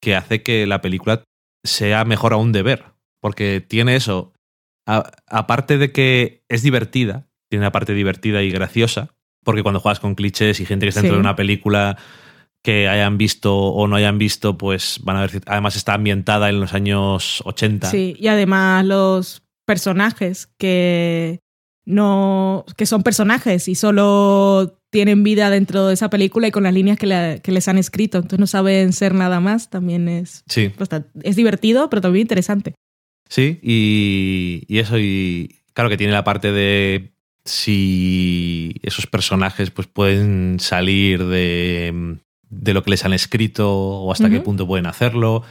que 0.03 0.15
hace 0.15 0.43
que 0.43 0.67
la 0.67 0.83
película 0.83 1.25
sea 1.65 2.05
mejor 2.05 2.35
aún 2.35 2.53
de 2.53 2.63
ver, 2.63 2.85
porque 3.23 3.63
tiene 3.67 3.97
eso, 3.97 4.34
a- 4.87 5.11
aparte 5.29 5.79
de 5.79 5.93
que 5.93 6.45
es 6.49 6.63
divertida, 6.63 7.29
tiene 7.51 7.65
una 7.65 7.73
parte 7.73 7.95
divertida 7.95 8.43
y 8.43 8.51
graciosa, 8.51 9.15
porque 9.45 9.63
cuando 9.63 9.81
juegas 9.81 10.01
con 10.01 10.15
clichés 10.15 10.61
y 10.61 10.67
gente 10.67 10.87
que 10.87 10.89
está 10.89 11.01
dentro 11.03 11.17
de 11.17 11.21
una 11.21 11.37
película 11.37 11.97
que 12.63 12.89
hayan 12.89 13.19
visto 13.19 13.55
o 13.57 13.87
no 13.87 13.97
hayan 13.97 14.17
visto, 14.19 14.57
pues 14.57 14.99
van 15.03 15.17
a 15.17 15.21
ver. 15.27 15.43
Además, 15.47 15.77
está 15.77 15.95
ambientada 15.95 16.49
en 16.49 16.61
los 16.61 16.73
años 16.73 17.43
80. 17.45 17.91
Sí, 17.91 18.17
y 18.19 18.29
además 18.29 18.85
los 18.87 19.43
personajes 19.67 20.49
que 20.59 21.41
no. 21.87 22.65
que 22.77 22.87
son 22.87 23.03
personajes 23.03 23.69
y 23.69 23.75
solo 23.75 24.79
tienen 24.91 25.23
vida 25.25 25.51
dentro 25.51 25.89
de 25.89 25.95
esa 25.95 26.09
película 26.09 26.47
y 26.49 26.51
con 26.53 26.63
las 26.63 26.73
líneas 26.73 26.97
que, 26.99 27.07
la- 27.07 27.39
que 27.41 27.53
les 27.53 27.69
han 27.69 27.77
escrito. 27.79 28.19
Entonces 28.19 28.39
no 28.41 28.47
saben 28.47 28.93
ser 28.95 29.13
nada 29.15 29.41
más. 29.41 29.69
También 29.69 30.09
es. 30.09 30.45
Sí, 30.49 30.73
es 31.23 31.37
divertido, 31.37 31.91
pero 31.91 32.01
también 32.01 32.23
interesante. 32.23 32.75
Sí, 33.29 33.59
y, 33.63 34.65
y 34.69 34.79
eso, 34.79 34.99
y 34.99 35.57
claro 35.73 35.91
que 35.91 35.97
tiene 35.97 36.13
la 36.13 36.25
parte 36.25 36.53
de 36.53 37.15
si 37.45 38.77
esos 38.83 39.07
personajes 39.07 39.71
pues 39.71 39.87
pueden 39.87 40.59
salir 40.61 41.25
de, 41.27 42.19
de 42.49 42.75
lo 42.75 42.83
que 42.83 42.91
les 42.91 43.05
han 43.05 43.13
escrito 43.13 43.71
o 43.71 44.13
hasta 44.13 44.31
qué 44.31 44.41
punto 44.41 44.67
pueden 44.67 44.87
hacerlo. 44.87 45.43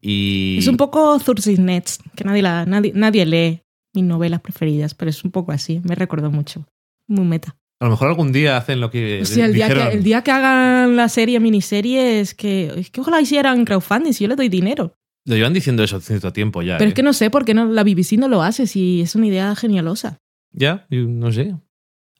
Y 0.00 0.56
Es 0.58 0.68
un 0.68 0.76
poco 0.76 1.18
Nets, 1.58 1.98
que 2.14 2.24
nadie, 2.24 2.42
la, 2.42 2.64
nadie, 2.66 2.92
nadie 2.94 3.26
lee 3.26 3.62
mis 3.94 4.04
novelas 4.04 4.40
preferidas, 4.40 4.94
pero 4.94 5.10
es 5.10 5.24
un 5.24 5.30
poco 5.30 5.52
así. 5.52 5.80
Me 5.84 5.94
recordó 5.94 6.30
mucho. 6.30 6.66
Muy 7.08 7.26
meta. 7.26 7.56
a 7.80 7.86
lo 7.86 7.92
mejor 7.92 8.08
algún 8.08 8.32
día 8.32 8.56
hacen 8.56 8.80
lo 8.80 8.90
que 8.90 9.22
O 9.22 9.24
sea, 9.24 9.46
el 9.46 9.54
día, 9.54 9.68
que, 9.68 9.96
el 9.96 10.02
día 10.02 10.22
que 10.22 10.30
hagan 10.30 10.96
la 10.96 11.08
serie, 11.08 11.40
miniserie, 11.40 12.20
es 12.20 12.34
que, 12.34 12.72
es 12.76 12.90
que 12.90 13.00
ojalá 13.00 13.20
hicieran 13.20 13.64
crowdfunding 13.64 14.12
si 14.12 14.24
yo 14.24 14.28
le 14.28 14.36
doy 14.36 14.48
dinero. 14.48 14.94
Lo 15.28 15.36
llevan 15.36 15.52
diciendo 15.52 15.84
eso 15.84 15.96
hace 15.96 16.06
cierto 16.08 16.32
tiempo 16.32 16.62
ya. 16.62 16.78
Pero 16.78 16.88
¿eh? 16.88 16.90
es 16.90 16.94
que 16.94 17.02
no 17.02 17.12
sé 17.12 17.30
por 17.30 17.44
qué 17.44 17.54
no, 17.54 17.66
la 17.66 17.84
BBC 17.84 18.12
no 18.18 18.28
lo 18.28 18.42
hace, 18.42 18.66
si 18.66 19.02
es 19.02 19.14
una 19.14 19.26
idea 19.26 19.54
genialosa. 19.54 20.18
Ya, 20.52 20.86
yo 20.90 21.02
no 21.02 21.30
sé. 21.30 21.54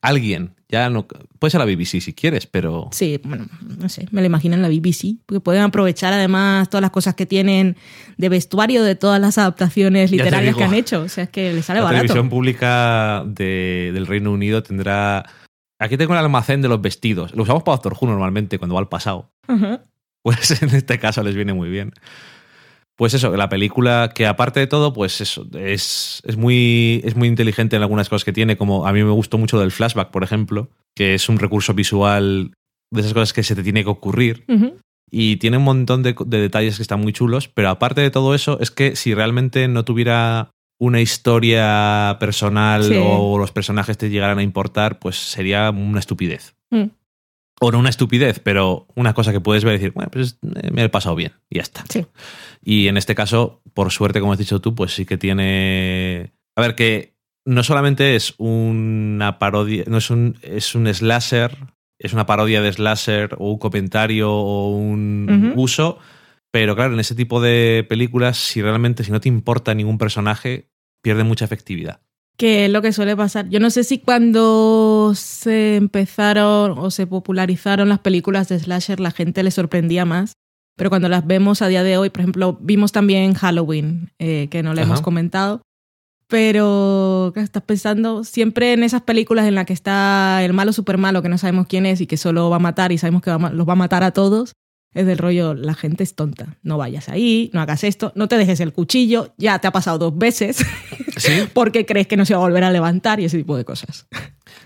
Alguien, 0.01 0.55
ya 0.69 0.91
no. 0.91 1.09
Puede 1.41 1.51
ser 1.51 1.59
la 1.59 1.65
BBC 1.65 2.01
si 2.01 2.13
quieres, 2.13 2.47
pero. 2.47 2.89
Sí, 2.93 3.21
bueno, 3.25 3.47
no 3.81 3.89
sé, 3.89 4.07
me 4.13 4.21
lo 4.21 4.27
imagino 4.29 4.55
en 4.55 4.63
la 4.63 4.69
BBC, 4.69 5.17
porque 5.27 5.41
pueden 5.41 5.63
aprovechar 5.63 6.13
además 6.13 6.69
todas 6.71 6.83
las 6.83 6.93
cosas 6.93 7.15
que 7.17 7.27
tienen 7.27 7.77
de 8.17 8.29
vestuario 8.29 8.85
de 8.85 8.95
todas 8.95 9.21
las 9.21 9.39
adaptaciones 9.39 10.13
literarias 10.13 10.55
que 10.55 10.61
digo. 10.63 10.71
han 10.73 10.79
hecho. 10.79 11.01
O 11.03 11.09
sea, 11.09 11.25
es 11.25 11.31
que 11.31 11.53
les 11.53 11.65
sale 11.65 11.81
la 11.81 11.85
barato. 11.87 12.03
televisión 12.03 12.29
pública 12.29 13.25
de- 13.27 13.91
del 13.93 14.07
Reino 14.07 14.31
Unido 14.31 14.63
tendrá. 14.63 15.25
Aquí 15.81 15.97
tengo 15.97 16.13
el 16.13 16.19
almacén 16.21 16.63
de 16.63 16.69
los 16.69 16.81
vestidos. 16.81 17.35
Lo 17.35 17.43
usamos 17.45 17.63
para 17.65 17.77
Doctor 17.77 17.97
Who 18.01 18.07
normalmente 18.09 18.59
cuando 18.59 18.75
va 18.75 18.81
al 18.81 18.89
pasado. 18.89 19.33
Ajá. 19.49 19.83
Pues 20.23 20.51
en 20.63 20.69
este 20.71 20.99
caso 21.01 21.23
les 21.25 21.35
viene 21.35 21.55
muy 21.55 21.71
bien. 21.71 21.93
Pues 22.99 23.15
eso, 23.15 23.35
la 23.37 23.49
película 23.49 24.11
que 24.13 24.27
aparte 24.27 24.59
de 24.59 24.67
todo, 24.67 24.93
pues 24.93 25.21
eso, 25.21 25.47
es, 25.57 26.21
es, 26.27 26.37
muy, 26.37 27.01
es 27.05 27.15
muy 27.15 27.29
inteligente 27.29 27.77
en 27.77 27.83
algunas 27.83 28.09
cosas 28.09 28.25
que 28.25 28.33
tiene, 28.33 28.57
como 28.57 28.89
a 28.89 28.93
mí 28.93 29.05
me 29.05 29.13
gustó 29.13 29.39
mucho 29.39 29.61
del 29.61 29.71
flashback, 29.71 30.11
por 30.11 30.25
ejemplo, 30.25 30.69
que 30.97 31.15
es 31.15 31.29
un 31.29 31.39
recurso 31.39 31.75
visual 31.75 32.51
de 32.91 33.01
esas 33.01 33.15
cosas 33.15 33.33
que 33.33 33.45
se 33.45 33.55
te 33.55 33.63
tiene 33.63 33.85
que 33.85 33.91
ocurrir 33.91 34.45
y 35.11 35.37
tiene 35.37 35.59
un 35.59 35.63
montón 35.63 36.03
de, 36.03 36.17
de 36.27 36.41
detalles 36.41 36.75
que 36.77 36.83
están 36.83 37.01
muy 37.01 37.13
chulos, 37.13 37.47
pero 37.47 37.69
aparte 37.69 38.01
de 38.01 38.11
todo 38.11 38.35
eso, 38.35 38.59
es 38.61 38.73
que 38.73 38.97
si 38.97 39.15
realmente 39.15 39.69
no 39.69 39.85
tuviera 39.85 40.51
una 40.81 41.01
historia 41.01 42.17
personal 42.19 42.83
Sí. 42.83 42.99
o 43.01 43.39
los 43.39 43.53
personajes 43.53 43.97
te 43.97 44.11
llegaran 44.11 44.39
a 44.39 44.43
importar, 44.43 44.99
pues 44.99 45.17
sería 45.17 45.71
una 45.71 46.01
estupidez. 46.01 46.57
Mm. 46.71 46.85
O 47.61 47.73
no 47.73 47.79
una 47.79 47.89
estupidez, 47.89 48.39
pero 48.39 48.87
una 48.95 49.15
cosa 49.15 49.33
que 49.33 49.41
puedes 49.41 49.65
ver 49.65 49.75
y 49.75 49.79
decir, 49.79 49.93
bueno, 49.93 50.11
pues 50.11 50.39
eh, 50.43 50.71
me 50.71 50.85
he 50.85 50.89
pasado 50.89 51.17
bien 51.17 51.33
y 51.51 51.57
ya 51.57 51.63
está. 51.63 51.85
Sí. 51.89 52.07
Y 52.63 52.89
en 52.89 52.97
este 52.97 53.15
caso, 53.15 53.63
por 53.75 53.91
suerte, 53.91 54.21
como 54.21 54.33
has 54.33 54.39
dicho 54.39 54.61
tú, 54.61 54.75
pues 54.75 54.95
sí 54.95 55.07
que 55.07 55.19
tiene... 55.19 56.33
A 56.57 56.61
ver, 56.61 56.75
que 56.75 57.17
no 57.45 57.63
solamente 57.63 58.15
es 58.15 58.35
una 58.39 59.39
parodia, 59.39 59.85
no 59.87 59.97
es 59.97 60.11
un, 60.11 60.39
es 60.43 60.75
un 60.75 60.93
slasher, 60.93 61.57
es 61.99 62.13
una 62.13 62.27
parodia 62.27 62.63
de 62.63 62.73
slasher 62.73 63.35
o 63.39 63.53
un 63.53 63.59
comentario 63.59 64.31
o 64.31 64.71
un 64.71 65.55
uso, 65.57 65.99
pero 66.51 66.77
claro, 66.77 66.95
en 66.95 67.01
ese 67.01 67.15
tipo 67.15 67.41
de 67.41 67.87
películas, 67.89 68.37
si 68.37 68.63
realmente, 68.63 69.05
si 69.05 69.11
no 69.11 69.21
te 69.21 69.29
importa 69.29 69.75
ningún 69.75 69.99
personaje, 69.99 70.71
pierde 71.03 71.25
mucha 71.25 71.45
efectividad. 71.45 72.03
Que 72.39 72.67
es 72.67 72.71
lo 72.71 72.81
que 72.81 72.93
suele 72.93 73.17
pasar. 73.17 73.49
Yo 73.49 73.59
no 73.59 73.69
sé 73.69 73.85
si 73.85 73.99
cuando 73.99 75.13
se 75.15 75.77
empezaron 75.77 76.79
o 76.79 76.91
se 76.91 77.07
popularizaron 77.07 77.89
las 77.89 77.99
películas 77.99 78.49
de 78.49 78.59
slasher 78.61 79.01
la 79.01 79.11
gente 79.11 79.43
le 79.43 79.51
sorprendía 79.51 80.05
más, 80.05 80.35
pero 80.77 80.89
cuando 80.89 81.09
las 81.09 81.27
vemos 81.27 81.61
a 81.61 81.69
día 81.69 81.83
de 81.83 81.99
hoy, 81.99 82.11
por 82.11 82.21
ejemplo, 82.21 82.57
vimos 82.61 82.93
también 82.93 83.35
Halloween, 83.35 84.13
eh, 84.21 84.47
que 84.51 84.63
no 84.63 84.73
le 84.73 84.83
Ajá. 84.83 84.89
hemos 84.89 85.01
comentado, 85.03 85.63
pero 86.29 87.33
¿qué 87.35 87.41
estás 87.41 87.65
pensando 87.65 88.23
siempre 88.23 88.73
en 88.73 88.85
esas 88.85 89.03
películas 89.03 89.47
en 89.47 89.57
las 89.57 89.67
que 89.67 89.73
está 89.73 90.45
el 90.45 90.53
malo 90.53 90.73
super 90.73 90.97
malo 90.97 91.23
que 91.23 91.29
no 91.29 91.39
sabemos 91.39 91.67
quién 91.67 91.87
es 91.87 92.01
y 92.01 92.07
que 92.07 92.17
solo 92.17 92.51
va 92.51 92.57
a 92.57 92.61
matar 92.61 92.93
y 92.93 92.99
sabemos 92.99 93.23
que 93.23 93.33
va 93.33 93.51
los 93.51 93.69
va 93.69 93.73
a 93.73 93.77
matar 93.77 94.05
a 94.05 94.13
todos. 94.13 94.53
Es 94.95 95.07
del 95.07 95.19
rollo, 95.19 95.55
la 95.55 95.75
gente 95.75 96.03
es 96.03 96.15
tonta. 96.15 96.57
No 96.63 96.79
vayas 96.79 97.09
ahí, 97.09 97.51
no 97.53 97.61
hagas 97.61 97.85
esto, 97.85 98.13
no 98.15 98.27
te 98.27 98.39
dejes 98.39 98.61
el 98.61 98.73
cuchillo, 98.73 99.35
ya 99.37 99.59
te 99.59 99.69
ha 99.69 99.73
pasado 99.73 99.99
dos 99.99 100.17
veces 100.19 100.65
Sí, 101.17 101.33
porque 101.53 101.85
crees 101.85 102.07
que 102.07 102.17
no 102.17 102.25
se 102.25 102.35
va 102.35 102.41
a 102.41 102.45
volver 102.45 102.65
a 102.65 102.71
levantar 102.71 103.21
y 103.21 103.25
ese 103.25 103.37
tipo 103.39 103.57
de 103.57 103.65
cosas. 103.65 104.07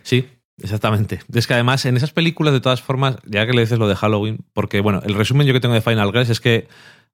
sí, 0.03 0.27
exactamente. 0.62 1.20
Es 1.33 1.47
que 1.47 1.55
además 1.55 1.85
en 1.87 1.97
esas 1.97 2.12
películas, 2.12 2.53
de 2.53 2.61
todas 2.61 2.83
formas, 2.83 3.16
ya 3.27 3.47
que 3.47 3.53
le 3.53 3.62
dices 3.62 3.79
lo 3.79 3.89
de 3.89 3.97
Halloween, 3.97 4.39
porque 4.53 4.81
bueno, 4.81 5.01
el 5.05 5.14
resumen 5.14 5.47
yo 5.47 5.53
que 5.53 5.61
tengo 5.61 5.75
de 5.75 5.81
Final 5.81 6.12
Girls 6.12 6.31
es 6.31 6.41
que, 6.41 6.68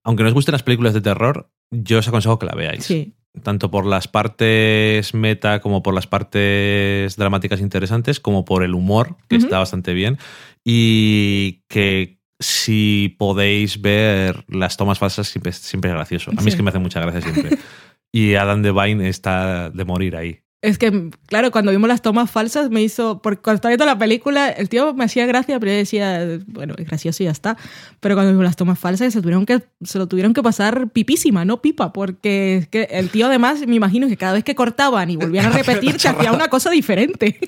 aunque 0.05 0.23
no 0.23 0.29
os 0.29 0.35
gusten 0.35 0.53
las 0.53 0.63
películas 0.63 0.93
de 0.95 1.01
terror, 1.01 1.51
yo 1.71 1.99
os 1.99 2.09
aconsejo 2.09 2.39
que 2.39 2.47
la 2.47 2.55
veáis. 2.55 2.85
Sí. 2.85 3.15
tanto 3.43 3.71
por 3.71 3.87
las 3.87 4.09
partes 4.09 5.15
meta 5.15 5.61
como 5.61 5.83
por 5.83 5.95
las 5.95 6.09
partes 6.09 7.17
dramáticas 7.17 7.61
interesantes, 7.61 8.19
como 8.19 8.45
por 8.45 8.65
el 8.65 8.75
humor, 8.75 9.17
que 9.29 9.37
está 9.37 9.59
bastante 9.59 9.93
bien, 9.93 10.19
y 10.65 11.63
que 11.69 12.18
si 12.41 13.16
podéis 13.18 13.80
ver 13.80 14.45
las 14.49 14.76
tomas 14.76 14.99
falsas 14.99 15.28
siempre, 15.28 15.53
siempre 15.53 15.91
es 15.91 15.97
gracioso. 15.97 16.30
A 16.30 16.34
mí 16.34 16.43
Sí. 16.43 16.49
es 16.51 16.57
que 16.57 16.62
me 16.62 16.70
hace 16.70 16.78
mucha 16.78 17.01
gracia 17.01 17.20
siempre. 17.20 17.59
y 18.12 18.34
Adam 18.34 18.62
Devine 18.62 19.09
está 19.09 19.70
de 19.70 19.84
morir 19.84 20.16
ahí. 20.16 20.41
Es 20.61 20.76
que, 20.76 21.11
claro, 21.26 21.53
cuando 21.53 21.70
vimos 21.70 21.86
las 21.89 22.03
tomas 22.03 22.32
falsas 22.32 22.68
me 22.68 22.82
hizo. 22.82 23.22
Porque 23.22 23.41
cuando 23.41 23.57
estaba 23.57 23.70
viendo 23.70 23.84
la 23.86 23.97
película, 23.97 24.49
el 24.49 24.68
tío 24.68 24.93
me 24.93 25.05
hacía 25.05 25.24
gracia, 25.24 25.61
pero 25.61 25.70
yo 25.70 25.78
decía, 25.78 26.41
bueno, 26.49 26.74
es 26.78 26.84
gracioso 26.84 27.22
y 27.22 27.26
ya 27.26 27.30
está. 27.30 27.57
Pero 28.01 28.16
cuando 28.16 28.32
vimos 28.32 28.45
las 28.45 28.57
tomas 28.57 28.76
falsas, 28.76 29.12
se, 29.12 29.20
tuvieron 29.22 29.47
que, 29.47 29.62
se 29.82 29.99
lo 29.99 30.09
tuvieron 30.09 30.34
que 30.34 30.43
pasar 30.43 30.89
pipísima, 30.91 31.45
no 31.45 31.62
pipa, 31.62 31.93
porque 31.93 32.57
es 32.57 32.68
que 32.68 32.89
el 32.91 33.09
tío, 33.11 33.26
además, 33.26 33.64
me 33.68 33.76
imagino 33.76 34.09
que 34.09 34.16
cada 34.16 34.32
vez 34.32 34.43
que 34.43 34.57
cortaban 34.57 35.09
y 35.11 35.16
volvían 35.16 35.47
a 35.47 35.51
repetir, 35.57 35.97
te 35.97 36.09
hacía 36.09 36.32
una 36.32 36.49
cosa 36.49 36.70
diferente. 36.70 37.39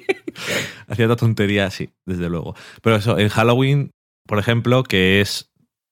Hacía 0.86 1.07
otra 1.07 1.16
tontería, 1.16 1.68
sí, 1.70 1.91
desde 2.07 2.28
luego. 2.28 2.55
Pero 2.80 2.95
eso, 2.95 3.18
en 3.18 3.28
Halloween, 3.28 3.91
por 4.31 4.39
ejemplo, 4.39 4.85
que 4.85 5.20
es 5.20 5.51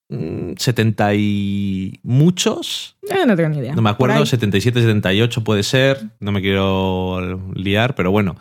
mm, 0.08 0.52
70 0.56 1.14
y 1.14 1.98
muchos, 2.04 2.96
Eh, 3.10 3.26
no 3.26 3.34
tengo 3.36 3.48
ni 3.50 3.58
idea. 3.58 3.74
No 3.74 3.82
me 3.82 3.90
acuerdo, 3.90 4.16
ahí. 4.20 4.26
77, 4.26 4.80
78 4.80 5.42
puede 5.44 5.64
ser, 5.64 5.98
no 6.20 6.30
me 6.32 6.40
quiero 6.40 7.42
liar, 7.54 7.94
pero 7.96 8.10
bueno, 8.12 8.36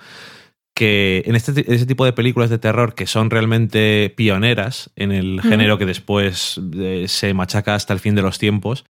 que 0.76 1.24
en 1.26 1.36
este, 1.36 1.52
ese 1.74 1.88
tipo 1.88 2.06
de 2.06 2.14
películas 2.14 2.52
de 2.52 2.60
terror 2.60 2.93
que 2.93 3.08
son 3.08 3.32
realmente 3.32 4.14
pioneras 4.16 4.91
en 4.95 5.12
el 5.12 5.41
género 5.41 5.80
que 5.80 5.88
después 5.88 6.62
eh, 6.76 7.06
se 7.08 7.34
machaca 7.34 7.74
hasta 7.74 7.93
el 7.93 8.00
fin 8.00 8.14
de 8.14 8.22
los 8.22 8.38
tiempos, 8.38 8.86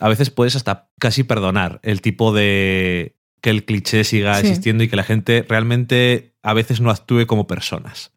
a 0.00 0.08
veces 0.08 0.30
puedes 0.30 0.56
hasta 0.56 0.90
casi 0.98 1.22
perdonar 1.22 1.78
el 1.84 2.00
tipo 2.00 2.32
de 2.34 3.14
que 3.40 3.50
el 3.50 3.64
cliché 3.64 4.02
siga 4.02 4.34
Sí. 4.40 4.48
existiendo 4.48 4.82
y 4.82 4.88
que 4.88 4.96
la 4.96 5.04
gente 5.04 5.46
realmente 5.48 6.34
a 6.42 6.54
veces 6.54 6.80
no 6.80 6.90
actúe 6.90 7.26
como 7.26 7.46
personas. 7.46 8.10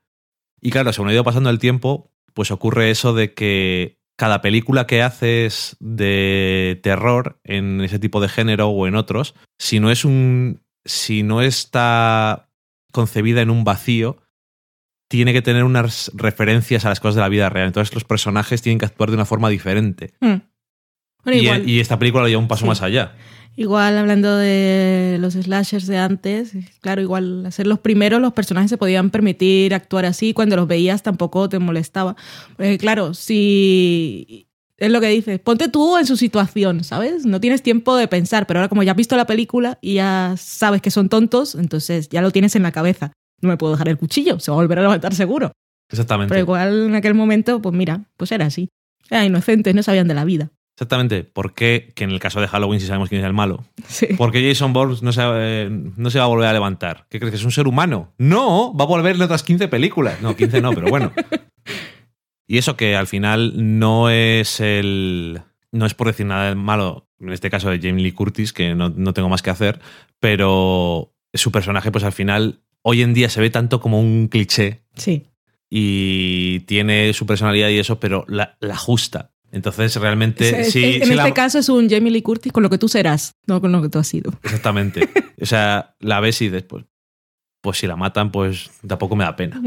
Y 0.59 0.71
claro, 0.71 0.91
según 0.93 1.09
ha 1.09 1.13
ido 1.13 1.23
pasando 1.23 1.49
el 1.51 1.57
tiempo, 1.59 2.10
pues 2.33 2.51
ocurre 2.51 2.91
eso 2.91 3.13
de 3.13 3.33
que 3.33 3.97
cada 4.17 4.41
película 4.41 4.85
que 4.85 5.01
haces 5.01 5.77
de 5.79 6.79
terror 6.83 7.39
en 7.43 7.81
ese 7.81 7.97
tipo 7.99 8.21
de 8.21 8.29
género 8.29 8.67
o 8.69 8.87
en 8.87 8.95
otros, 8.95 9.35
si 9.57 9.79
no 9.79 9.89
es 9.91 10.05
un. 10.05 10.61
si 10.85 11.23
no 11.23 11.41
está 11.41 12.49
concebida 12.91 13.41
en 13.41 13.49
un 13.49 13.63
vacío, 13.63 14.17
tiene 15.09 15.33
que 15.33 15.41
tener 15.41 15.63
unas 15.63 16.11
referencias 16.13 16.85
a 16.85 16.89
las 16.89 16.99
cosas 16.99 17.15
de 17.15 17.21
la 17.21 17.29
vida 17.29 17.49
real. 17.49 17.67
Entonces 17.67 17.93
los 17.93 18.03
personajes 18.03 18.61
tienen 18.61 18.79
que 18.79 18.85
actuar 18.85 19.09
de 19.09 19.15
una 19.15 19.25
forma 19.25 19.49
diferente. 19.49 20.13
Mm. 20.19 20.35
Bueno, 21.23 21.63
Y, 21.65 21.79
esta 21.79 21.99
película 21.99 22.23
lo 22.23 22.29
lleva 22.29 22.41
un 22.41 22.47
paso 22.47 22.61
Sí. 22.61 22.67
más 22.67 22.81
allá. 22.81 23.15
Igual 23.55 23.97
hablando 23.97 24.35
de 24.37 25.17
los 25.19 25.33
slashers 25.33 25.87
de 25.87 25.97
antes, 25.97 26.53
claro, 26.81 27.01
igual 27.01 27.45
hacer 27.45 27.67
los 27.67 27.79
primeros, 27.79 28.21
los 28.21 28.33
personajes 28.33 28.69
se 28.69 28.77
podían 28.77 29.09
permitir 29.09 29.73
actuar 29.73 30.05
así, 30.05 30.33
cuando 30.33 30.55
los 30.55 30.67
veías 30.67 31.03
tampoco 31.03 31.49
te 31.49 31.59
molestaba. 31.59 32.15
Porque 32.55 32.77
claro, 32.77 33.13
si 33.13 34.47
es 34.77 34.91
lo 34.91 34.99
que 34.99 35.07
dices, 35.07 35.39
ponte 35.39 35.69
tú 35.69 35.97
en 35.97 36.07
su 36.07 36.17
situación, 36.17 36.83
¿sabes? 36.83 37.25
No 37.25 37.39
tienes 37.39 37.61
tiempo 37.61 37.95
de 37.95 38.07
pensar, 38.07 38.47
pero 38.47 38.59
ahora 38.59 38.69
como 38.69 38.83
ya 38.83 38.91
has 38.91 38.97
visto 38.97 39.15
la 39.15 39.25
película 39.25 39.77
y 39.81 39.95
ya 39.95 40.35
sabes 40.37 40.81
que 40.81 40.89
son 40.89 41.07
tontos, 41.07 41.55
entonces 41.55 42.09
ya 42.09 42.21
lo 42.21 42.31
tienes 42.31 42.55
en 42.55 42.63
la 42.63 42.71
cabeza. 42.71 43.11
No 43.41 43.49
me 43.49 43.57
puedo 43.57 43.73
dejar 43.73 43.89
el 43.89 43.97
cuchillo, 43.97 44.39
se 44.39 44.51
va 44.51 44.57
a 44.57 44.61
volver 44.61 44.79
a 44.79 44.83
levantar 44.83 45.13
seguro. 45.13 45.51
Exactamente. 45.89 46.29
Pero 46.29 46.41
igual 46.41 46.85
en 46.85 46.95
aquel 46.95 47.13
momento, 47.13 47.61
pues 47.61 47.75
mira, 47.75 48.05
pues 48.17 48.31
era 48.31 48.45
así. 48.45 48.69
Eran 49.09 49.25
inocentes, 49.25 49.75
no 49.75 49.83
sabían 49.83 50.07
de 50.07 50.13
la 50.13 50.25
vida. 50.25 50.51
Exactamente. 50.81 51.23
¿Por 51.23 51.53
qué? 51.53 51.91
Que 51.93 52.05
en 52.05 52.09
el 52.09 52.19
caso 52.19 52.41
de 52.41 52.47
Halloween 52.47 52.79
sí 52.79 52.87
sabemos 52.87 53.07
quién 53.07 53.21
es 53.21 53.27
el 53.27 53.33
malo. 53.33 53.63
Sí. 53.87 54.07
¿Por 54.17 54.31
qué 54.31 54.41
Jason 54.49 54.73
Bourne 54.73 54.97
no 55.03 55.11
se, 55.11 55.21
eh, 55.23 55.69
no 55.69 56.09
se 56.09 56.17
va 56.17 56.25
a 56.25 56.27
volver 56.27 56.47
a 56.47 56.53
levantar? 56.53 57.05
¿Qué 57.07 57.19
crees? 57.19 57.29
¿Que 57.33 57.37
es 57.37 57.45
un 57.45 57.51
ser 57.51 57.67
humano? 57.67 58.11
No, 58.17 58.73
va 58.75 58.85
a 58.85 58.87
volver 58.87 59.15
en 59.15 59.21
otras 59.21 59.43
15 59.43 59.67
películas. 59.67 60.19
No, 60.23 60.35
15 60.35 60.59
no, 60.59 60.71
pero 60.71 60.87
bueno. 60.89 61.11
Y 62.47 62.57
eso 62.57 62.75
que 62.75 62.95
al 62.95 63.05
final 63.05 63.53
no 63.79 64.09
es 64.09 64.59
el. 64.59 65.41
No 65.71 65.85
es 65.85 65.93
por 65.93 66.07
decir 66.07 66.25
nada 66.25 66.49
de 66.49 66.55
malo, 66.55 67.07
en 67.19 67.31
este 67.31 67.51
caso 67.51 67.69
de 67.69 67.79
Jamie 67.79 68.03
Lee 68.03 68.11
Curtis, 68.11 68.51
que 68.51 68.73
no, 68.73 68.89
no 68.89 69.13
tengo 69.13 69.29
más 69.29 69.43
que 69.43 69.51
hacer, 69.51 69.79
pero 70.19 71.13
su 71.31 71.51
personaje, 71.51 71.91
pues 71.91 72.03
al 72.03 72.11
final, 72.11 72.61
hoy 72.81 73.03
en 73.03 73.13
día 73.13 73.29
se 73.29 73.39
ve 73.39 73.51
tanto 73.51 73.79
como 73.79 73.99
un 74.01 74.27
cliché 74.29 74.81
Sí. 74.95 75.27
y 75.69 76.61
tiene 76.61 77.13
su 77.13 77.25
personalidad 77.25 77.69
y 77.69 77.77
eso, 77.79 77.99
pero 77.99 78.25
la, 78.27 78.57
la 78.59 78.73
ajusta. 78.73 79.30
Entonces, 79.51 79.95
realmente, 79.97 80.61
Es- 80.61 80.71
sí, 80.71 80.83
en 80.83 80.91
sí 80.93 80.97
este 81.01 81.15
la- 81.15 81.33
caso 81.33 81.59
es 81.59 81.67
un 81.69 81.89
Jamie 81.89 82.11
Lee 82.11 82.21
Curtis 82.21 82.51
con 82.53 82.63
lo 82.63 82.69
que 82.69 82.77
tú 82.77 82.87
serás, 82.87 83.35
no 83.47 83.59
con 83.61 83.71
lo 83.71 83.81
que 83.81 83.89
tú 83.89 83.99
has 83.99 84.07
sido. 84.07 84.31
Exactamente. 84.43 85.09
O 85.41 85.45
sea, 85.45 85.95
la 85.99 86.19
ves 86.21 86.41
y 86.41 86.49
después, 86.49 86.85
pues 87.61 87.77
si 87.79 87.87
la 87.87 87.95
matan, 87.95 88.31
pues 88.31 88.71
tampoco 88.87 89.15
me 89.15 89.23
da 89.25 89.35
pena. 89.35 89.61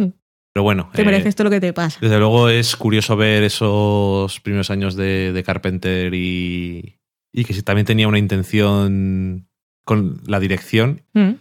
Pero 0.54 0.62
bueno, 0.62 0.88
Te 0.94 1.02
eh, 1.02 1.04
mereces 1.04 1.34
todo 1.34 1.44
lo 1.46 1.50
que 1.50 1.60
te 1.60 1.72
pasa. 1.72 1.98
desde 2.00 2.18
luego 2.18 2.48
es 2.48 2.76
curioso 2.76 3.16
ver 3.16 3.42
esos 3.42 4.40
primeros 4.40 4.70
años 4.70 4.94
de, 4.94 5.32
de 5.32 5.42
Carpenter 5.42 6.14
y, 6.14 6.96
y 7.32 7.44
que 7.44 7.52
sí, 7.54 7.62
también 7.62 7.84
tenía 7.86 8.06
una 8.08 8.18
intención 8.18 9.48
con 9.84 10.20
la 10.26 10.40
dirección 10.40 11.02
Mm. 11.12 11.32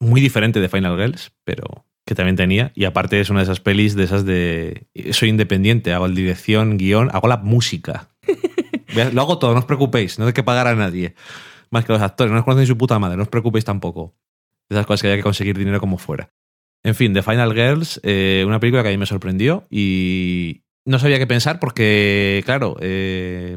muy 0.00 0.20
diferente 0.20 0.58
de 0.60 0.68
Final 0.68 0.96
Girls, 0.96 1.32
pero 1.44 1.86
que 2.04 2.14
también 2.14 2.36
tenía. 2.36 2.72
Y 2.74 2.84
aparte 2.84 3.20
es 3.20 3.30
una 3.30 3.40
de 3.40 3.44
esas 3.44 3.60
pelis 3.60 3.94
de 3.94 4.04
esas 4.04 4.24
de 4.24 4.86
soy 5.12 5.28
independiente, 5.28 5.92
hago 5.92 6.08
la 6.08 6.14
dirección, 6.14 6.78
guion, 6.78 7.10
hago 7.12 7.28
la 7.28 7.38
música. 7.38 8.08
Lo 9.12 9.22
hago 9.22 9.38
todo, 9.38 9.52
no 9.52 9.60
os 9.60 9.64
preocupéis, 9.64 10.18
no 10.18 10.26
hay 10.26 10.32
que 10.32 10.42
pagar 10.42 10.66
a 10.66 10.74
nadie. 10.74 11.14
Más 11.70 11.86
que 11.86 11.92
los 11.92 12.02
actores, 12.02 12.30
no 12.30 12.38
os 12.38 12.44
conocen 12.44 12.66
su 12.66 12.76
puta 12.76 12.98
madre, 12.98 13.16
no 13.16 13.22
os 13.22 13.28
preocupéis 13.30 13.64
tampoco. 13.64 14.14
De 14.68 14.76
esas 14.76 14.86
cosas 14.86 15.02
que 15.02 15.08
hay 15.08 15.16
que 15.16 15.22
conseguir 15.22 15.56
dinero 15.56 15.80
como 15.80 15.96
fuera. 15.96 16.30
En 16.82 16.94
fin, 16.94 17.14
The 17.14 17.22
Final 17.22 17.54
Girls, 17.54 18.00
eh, 18.02 18.44
una 18.46 18.60
película 18.60 18.82
que 18.82 18.88
a 18.88 18.92
mí 18.92 18.98
me 18.98 19.06
sorprendió 19.06 19.64
y 19.70 20.64
no 20.84 20.98
sabía 20.98 21.18
qué 21.18 21.26
pensar 21.26 21.60
porque, 21.60 22.42
claro, 22.44 22.76
eh, 22.80 23.56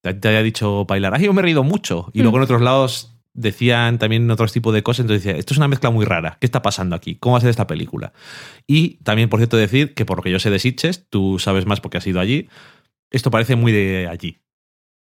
te 0.00 0.28
había 0.28 0.42
dicho 0.42 0.84
bailar, 0.86 1.14
ay, 1.14 1.26
yo 1.26 1.32
me 1.32 1.40
he 1.40 1.42
reído 1.42 1.62
mucho. 1.62 2.10
Y 2.12 2.22
luego 2.22 2.38
en 2.38 2.42
otros 2.42 2.62
lados 2.62 3.13
decían 3.34 3.98
también 3.98 4.30
otros 4.30 4.52
tipos 4.52 4.72
de 4.72 4.82
cosas, 4.82 5.00
entonces 5.00 5.24
decía, 5.24 5.38
esto 5.38 5.52
es 5.52 5.58
una 5.58 5.68
mezcla 5.68 5.90
muy 5.90 6.04
rara, 6.04 6.38
¿qué 6.40 6.46
está 6.46 6.62
pasando 6.62 6.96
aquí? 6.96 7.16
¿Cómo 7.16 7.34
va 7.34 7.38
a 7.38 7.40
ser 7.40 7.50
esta 7.50 7.66
película? 7.66 8.12
Y 8.66 8.96
también, 9.02 9.28
por 9.28 9.40
cierto, 9.40 9.56
decir 9.56 9.94
que 9.94 10.06
por 10.06 10.18
lo 10.18 10.22
que 10.22 10.30
yo 10.30 10.38
sé 10.38 10.50
de 10.50 10.58
Sitges, 10.58 11.06
tú 11.10 11.38
sabes 11.38 11.66
más 11.66 11.80
porque 11.80 11.98
has 11.98 12.06
ido 12.06 12.20
allí, 12.20 12.48
esto 13.10 13.30
parece 13.30 13.56
muy 13.56 13.72
de 13.72 14.08
allí. 14.10 14.38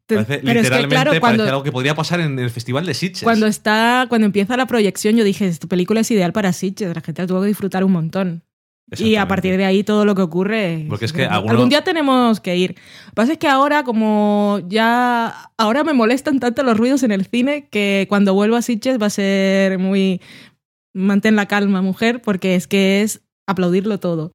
Parece, 0.08 0.40
Pero 0.40 0.60
es 0.60 0.70
que, 0.70 0.76
literalmente 0.76 0.96
claro, 0.96 1.10
parece 1.10 1.22
cuando, 1.22 1.44
algo 1.46 1.64
que 1.64 1.72
podría 1.72 1.96
pasar 1.96 2.20
en 2.20 2.38
el 2.38 2.50
Festival 2.50 2.86
de 2.86 2.94
Sitges. 2.94 3.24
cuando 3.24 3.48
está, 3.48 4.08
cuando 4.10 4.26
empieza 4.26 4.58
la 4.58 4.66
proyección, 4.66 5.16
yo 5.16 5.24
dije, 5.24 5.48
esta 5.48 5.68
película 5.68 6.02
es 6.02 6.12
ideal 6.12 6.34
para 6.34 6.52
Sitges, 6.52 6.94
la 6.94 7.02
gente 7.02 7.22
la 7.22 7.28
tuvo 7.28 7.42
que 7.42 7.48
disfrutar 7.48 7.84
un 7.84 7.94
montón. 7.94 8.44
Y 8.92 9.16
a 9.16 9.28
partir 9.28 9.58
de 9.58 9.66
ahí 9.66 9.84
todo 9.84 10.06
lo 10.06 10.14
que 10.14 10.22
ocurre. 10.22 10.86
Porque 10.88 11.06
es 11.06 11.14
que 11.14 11.26
algún 11.26 11.70
día 11.70 11.84
tenemos 11.84 12.40
que 12.40 12.56
ir. 12.58 12.72
Lo 12.72 13.10
que 13.10 13.16
pasa 13.16 13.32
es 13.34 13.38
que 13.38 13.48
ahora, 13.48 13.84
como 13.84 14.60
ya. 14.68 15.52
Ahora 15.58 15.84
me 15.84 15.94
molestan 15.94 16.40
tanto 16.40 16.64
los 16.64 16.78
ruidos 16.78 17.04
en 17.04 17.12
el 17.12 17.26
cine 17.26 17.68
que 17.70 18.06
cuando 18.10 18.34
vuelva 18.34 18.60
a 18.60 18.62
Sitges 18.62 19.02
va 19.02 19.08
a 19.08 19.12
ser 19.12 19.80
muy. 19.80 20.22
Mantén 20.94 21.36
la 21.36 21.48
calma, 21.48 21.82
mujer, 21.82 22.22
porque 22.22 22.56
es 22.56 22.68
que 22.68 23.02
es 23.02 23.22
aplaudirlo 23.48 24.00
todo. 24.00 24.32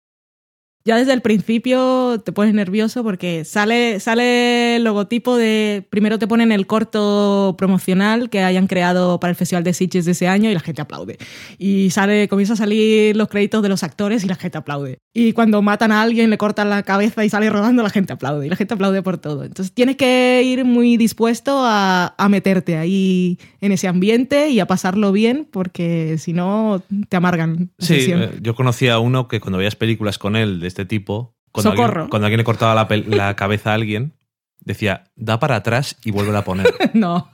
Ya 0.89 0.97
desde 0.97 1.13
el 1.13 1.21
principio 1.21 2.19
te 2.25 2.33
pones 2.33 2.55
nervioso 2.55 3.05
porque 3.05 3.45
sale, 3.45 4.01
sale 4.01 4.77
el 4.77 4.85
logotipo 4.85 5.37
de. 5.37 5.87
Primero 5.91 6.19
te 6.19 6.27
ponen 6.27 6.51
el 6.51 6.67
corto 6.67 7.55
promocional 7.59 8.31
que 8.31 8.41
hayan 8.41 8.67
creado 8.67 9.21
para 9.21 9.31
el 9.31 9.37
Festival 9.37 9.65
de 9.65 9.75
Sitges 9.75 10.07
de 10.07 10.13
ese 10.13 10.29
año 10.29 10.51
y 10.51 10.55
la 10.55 10.61
gente 10.61 10.81
aplaude. 10.81 11.19
Y 11.59 11.91
sale, 11.91 12.27
comienza 12.29 12.55
a 12.55 12.57
salir 12.57 13.15
los 13.17 13.29
créditos 13.29 13.63
de 13.63 13.69
los 13.69 13.83
actores 13.83 14.25
y 14.25 14.29
la 14.29 14.37
gente 14.37 14.57
aplaude. 14.57 14.97
Y 15.13 15.33
cuando 15.35 15.61
matan 15.61 15.93
a 15.93 16.01
alguien, 16.01 16.31
le 16.31 16.39
cortan 16.39 16.71
la 16.71 16.83
cabeza 16.85 17.23
y 17.23 17.29
sale 17.29 17.51
rodando, 17.51 17.83
la 17.83 17.91
gente 17.91 18.15
aplaude. 18.15 18.47
Y 18.47 18.49
la 18.49 18.57
gente 18.57 18.73
aplaude 18.73 19.03
por 19.03 19.19
todo. 19.19 19.45
Entonces 19.45 19.75
tienes 19.75 19.97
que 19.97 20.43
ir 20.43 20.65
muy 20.65 20.97
dispuesto 20.97 21.59
a, 21.65 22.15
a 22.17 22.29
meterte 22.31 22.79
ahí 22.79 23.39
en 23.61 23.73
ese 23.73 23.89
ambiente 23.89 24.49
y 24.49 24.61
a 24.61 24.67
pasarlo 24.67 25.13
bien 25.13 25.47
porque 25.51 26.17
si 26.19 26.33
no 26.33 26.83
te 27.11 27.17
amargan 27.19 27.71
la 27.77 27.87
Sí, 27.87 27.95
sesión. 27.97 28.23
eh, 28.23 28.31
yo 28.41 28.55
conocía 28.55 28.95
a 28.95 29.01
uno 29.01 29.29
que 29.29 29.41
cuando 29.41 29.59
veías 29.59 29.77
películas 29.77 30.17
con 30.19 30.35
él 30.35 30.61
de 30.61 30.69
este 30.69 30.78
tipo, 30.85 31.35
cuando, 31.53 31.71
alguien, 31.71 32.09
cuando 32.09 32.27
alguien 32.27 32.39
le 32.39 32.45
cortaba 32.45 32.75
la, 32.75 33.37
cabeza 33.37 33.71
a 33.71 33.75
alguien, 33.75 34.15
decía, 34.61 35.05
da 35.17 35.39
para 35.39 35.57
atrás 35.57 35.97
y 36.05 36.11
vuelve 36.11 36.37
a 36.37 36.45
poner. 36.45 36.73
no. 36.95 37.31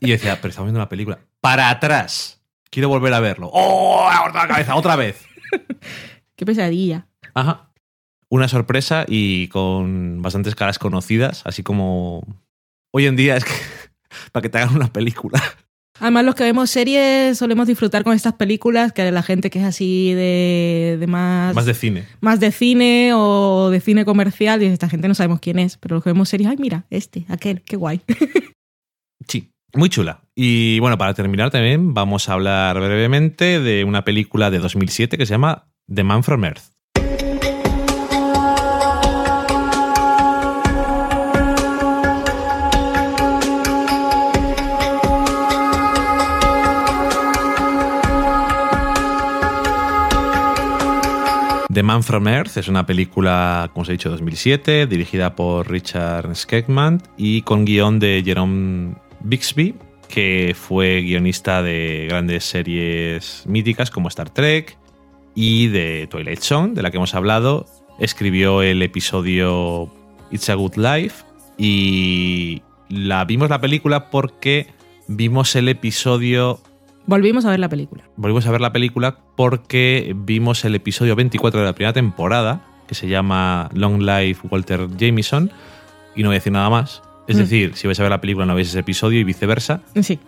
Y 0.00 0.08
yo 0.08 0.12
decía, 0.12 0.36
pero 0.36 0.50
estamos 0.50 0.66
viendo 0.68 0.80
una 0.80 0.88
película. 0.88 1.18
¡Para 1.40 1.70
atrás! 1.70 2.42
Quiero 2.70 2.88
volver 2.88 3.12
a 3.12 3.20
verlo. 3.20 3.50
¡Oh! 3.52 4.08
¡Ha 4.08 4.22
cortado 4.22 4.46
la 4.46 4.54
cabeza! 4.54 4.76
¡Otra 4.76 4.96
vez! 4.96 5.26
Qué 6.36 6.46
pesadilla. 6.46 7.08
Ajá. 7.34 7.72
Una 8.28 8.48
sorpresa 8.48 9.04
y 9.08 9.48
con 9.48 10.22
bastantes 10.22 10.54
caras 10.54 10.78
conocidas, 10.78 11.42
así 11.44 11.62
como 11.62 12.22
hoy 12.92 13.06
en 13.06 13.16
día 13.16 13.36
es 13.36 13.44
que 13.44 13.52
para 14.32 14.42
que 14.42 14.48
te 14.48 14.58
hagan 14.58 14.74
una 14.74 14.92
película. 14.92 15.42
Además, 16.00 16.24
los 16.24 16.34
que 16.34 16.44
vemos 16.44 16.70
series 16.70 17.38
solemos 17.38 17.66
disfrutar 17.66 18.02
con 18.04 18.14
estas 18.14 18.32
películas 18.34 18.92
que 18.92 19.10
la 19.12 19.22
gente 19.22 19.50
que 19.50 19.58
es 19.60 19.64
así 19.64 20.12
de, 20.14 20.96
de 20.98 21.06
más, 21.06 21.54
Más 21.54 21.66
de 21.66 21.74
cine. 21.74 22.04
más 22.20 22.40
de 22.40 22.50
cine 22.52 23.12
o 23.14 23.70
de 23.70 23.80
cine 23.80 24.04
comercial, 24.04 24.62
y 24.62 24.66
esta 24.66 24.88
gente 24.88 25.08
no 25.08 25.14
sabemos 25.14 25.40
quién 25.40 25.58
es, 25.58 25.76
pero 25.76 25.96
los 25.96 26.02
que 26.04 26.10
vemos 26.10 26.28
series, 26.28 26.48
ay, 26.50 26.56
mira, 26.58 26.86
este, 26.90 27.26
aquel, 27.28 27.62
qué 27.62 27.76
guay. 27.76 28.00
Sí, 29.28 29.52
muy 29.74 29.90
chula. 29.90 30.22
Y 30.34 30.78
bueno, 30.80 30.96
para 30.96 31.12
terminar 31.14 31.50
también 31.50 31.92
vamos 31.94 32.28
a 32.28 32.32
hablar 32.32 32.80
brevemente 32.80 33.60
de 33.60 33.84
una 33.84 34.02
película 34.02 34.50
de 34.50 34.58
2007 34.58 35.18
que 35.18 35.26
se 35.26 35.34
llama 35.34 35.68
The 35.94 36.02
Man 36.02 36.24
from 36.24 36.44
Earth. 36.44 36.69
The 51.72 51.84
Man 51.84 52.02
from 52.02 52.26
Earth 52.26 52.56
es 52.56 52.66
una 52.66 52.84
película, 52.84 53.70
como 53.72 53.82
os 53.82 53.88
he 53.88 53.92
dicho, 53.92 54.10
2007, 54.10 54.88
dirigida 54.88 55.36
por 55.36 55.70
Richard 55.70 56.34
Skegman 56.34 57.00
y 57.16 57.42
con 57.42 57.64
guion 57.64 58.00
de 58.00 58.22
Jerome 58.24 58.96
Bixby, 59.20 59.76
que 60.08 60.56
fue 60.58 61.00
guionista 61.00 61.62
de 61.62 62.06
grandes 62.08 62.44
series 62.44 63.44
míticas 63.46 63.92
como 63.92 64.08
Star 64.08 64.30
Trek 64.30 64.76
y 65.36 65.68
de 65.68 66.08
Twilight 66.10 66.40
Zone, 66.40 66.74
de 66.74 66.82
la 66.82 66.90
que 66.90 66.96
hemos 66.96 67.14
hablado. 67.14 67.66
Escribió 68.00 68.62
el 68.62 68.82
episodio 68.82 69.92
It's 70.32 70.50
a 70.50 70.54
Good 70.54 70.74
Life 70.74 71.24
y 71.56 72.62
la 72.88 73.24
vimos 73.24 73.48
la 73.48 73.60
película 73.60 74.10
porque 74.10 74.66
vimos 75.06 75.54
el 75.54 75.68
episodio 75.68 76.60
Volvimos 77.06 77.44
a 77.44 77.50
ver 77.50 77.58
la 77.60 77.68
película. 77.68 78.04
volvimos 78.16 78.46
a 78.46 78.50
ver 78.52 78.60
la 78.60 78.72
película 78.72 79.18
porque 79.36 80.12
vimos 80.16 80.64
el 80.64 80.74
episodio 80.74 81.16
24 81.16 81.60
de 81.60 81.66
la 81.66 81.72
primera 81.74 81.92
temporada, 81.92 82.64
que 82.86 82.94
se 82.94 83.08
llama 83.08 83.68
Long 83.74 84.02
Life 84.02 84.46
Walter 84.50 84.86
Jameson, 84.96 85.50
y 86.14 86.22
no 86.22 86.28
voy 86.28 86.36
a 86.36 86.38
decir 86.38 86.52
nada 86.52 86.70
más. 86.70 87.02
Es 87.26 87.36
Mm. 87.36 87.40
decir, 87.40 87.72
si 87.74 87.86
vais 87.86 87.98
a 87.98 88.02
ver 88.02 88.10
la 88.10 88.20
película 88.20 88.46
no 88.46 88.54
veis 88.54 88.68
ese 88.68 88.80
episodio 88.80 89.18
y 89.20 89.24
viceversa. 89.24 89.82
Sí. 90.00 90.18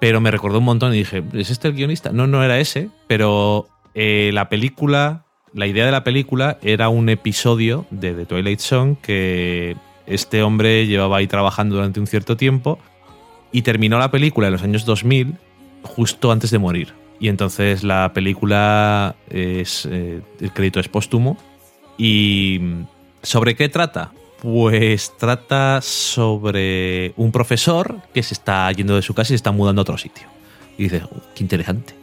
Pero 0.00 0.20
me 0.20 0.30
recordó 0.30 0.58
un 0.58 0.64
montón 0.64 0.92
y 0.94 0.98
dije, 0.98 1.22
¿es 1.32 1.50
este 1.50 1.68
el 1.68 1.74
guionista? 1.74 2.12
No, 2.12 2.26
no 2.26 2.42
era 2.44 2.58
ese, 2.60 2.90
pero 3.06 3.68
eh, 3.94 4.30
la 4.34 4.48
película, 4.48 5.24
la 5.52 5.66
idea 5.66 5.86
de 5.86 5.92
la 5.92 6.04
película 6.04 6.58
era 6.62 6.88
un 6.88 7.08
episodio 7.08 7.86
de 7.90 8.12
The 8.12 8.26
Twilight 8.26 8.60
Zone 8.60 8.96
que 9.02 9.76
este 10.06 10.42
hombre 10.42 10.86
llevaba 10.86 11.18
ahí 11.18 11.26
trabajando 11.26 11.76
durante 11.76 12.00
un 12.00 12.06
cierto 12.06 12.36
tiempo 12.36 12.78
y 13.52 13.62
terminó 13.62 13.98
la 13.98 14.10
película 14.10 14.48
en 14.48 14.52
los 14.52 14.62
años 14.62 14.84
2000 14.84 15.36
justo 15.84 16.32
antes 16.32 16.50
de 16.50 16.58
morir. 16.58 16.92
Y 17.20 17.28
entonces 17.28 17.84
la 17.84 18.12
película 18.12 19.14
es. 19.30 19.86
eh, 19.90 20.20
el 20.40 20.52
crédito 20.52 20.80
es 20.80 20.88
póstumo. 20.88 21.36
¿Y 21.96 22.60
sobre 23.22 23.54
qué 23.54 23.68
trata? 23.68 24.12
Pues 24.42 25.12
trata 25.16 25.80
sobre 25.80 27.14
un 27.16 27.30
profesor 27.32 27.98
que 28.12 28.22
se 28.22 28.34
está 28.34 28.70
yendo 28.72 28.96
de 28.96 29.02
su 29.02 29.14
casa 29.14 29.28
y 29.28 29.32
se 29.32 29.36
está 29.36 29.52
mudando 29.52 29.80
a 29.80 29.84
otro 29.84 29.96
sitio. 29.96 30.26
Y 30.76 30.84
dices, 30.84 31.04
"Oh, 31.04 31.20
qué 31.34 31.42
interesante. 31.44 31.94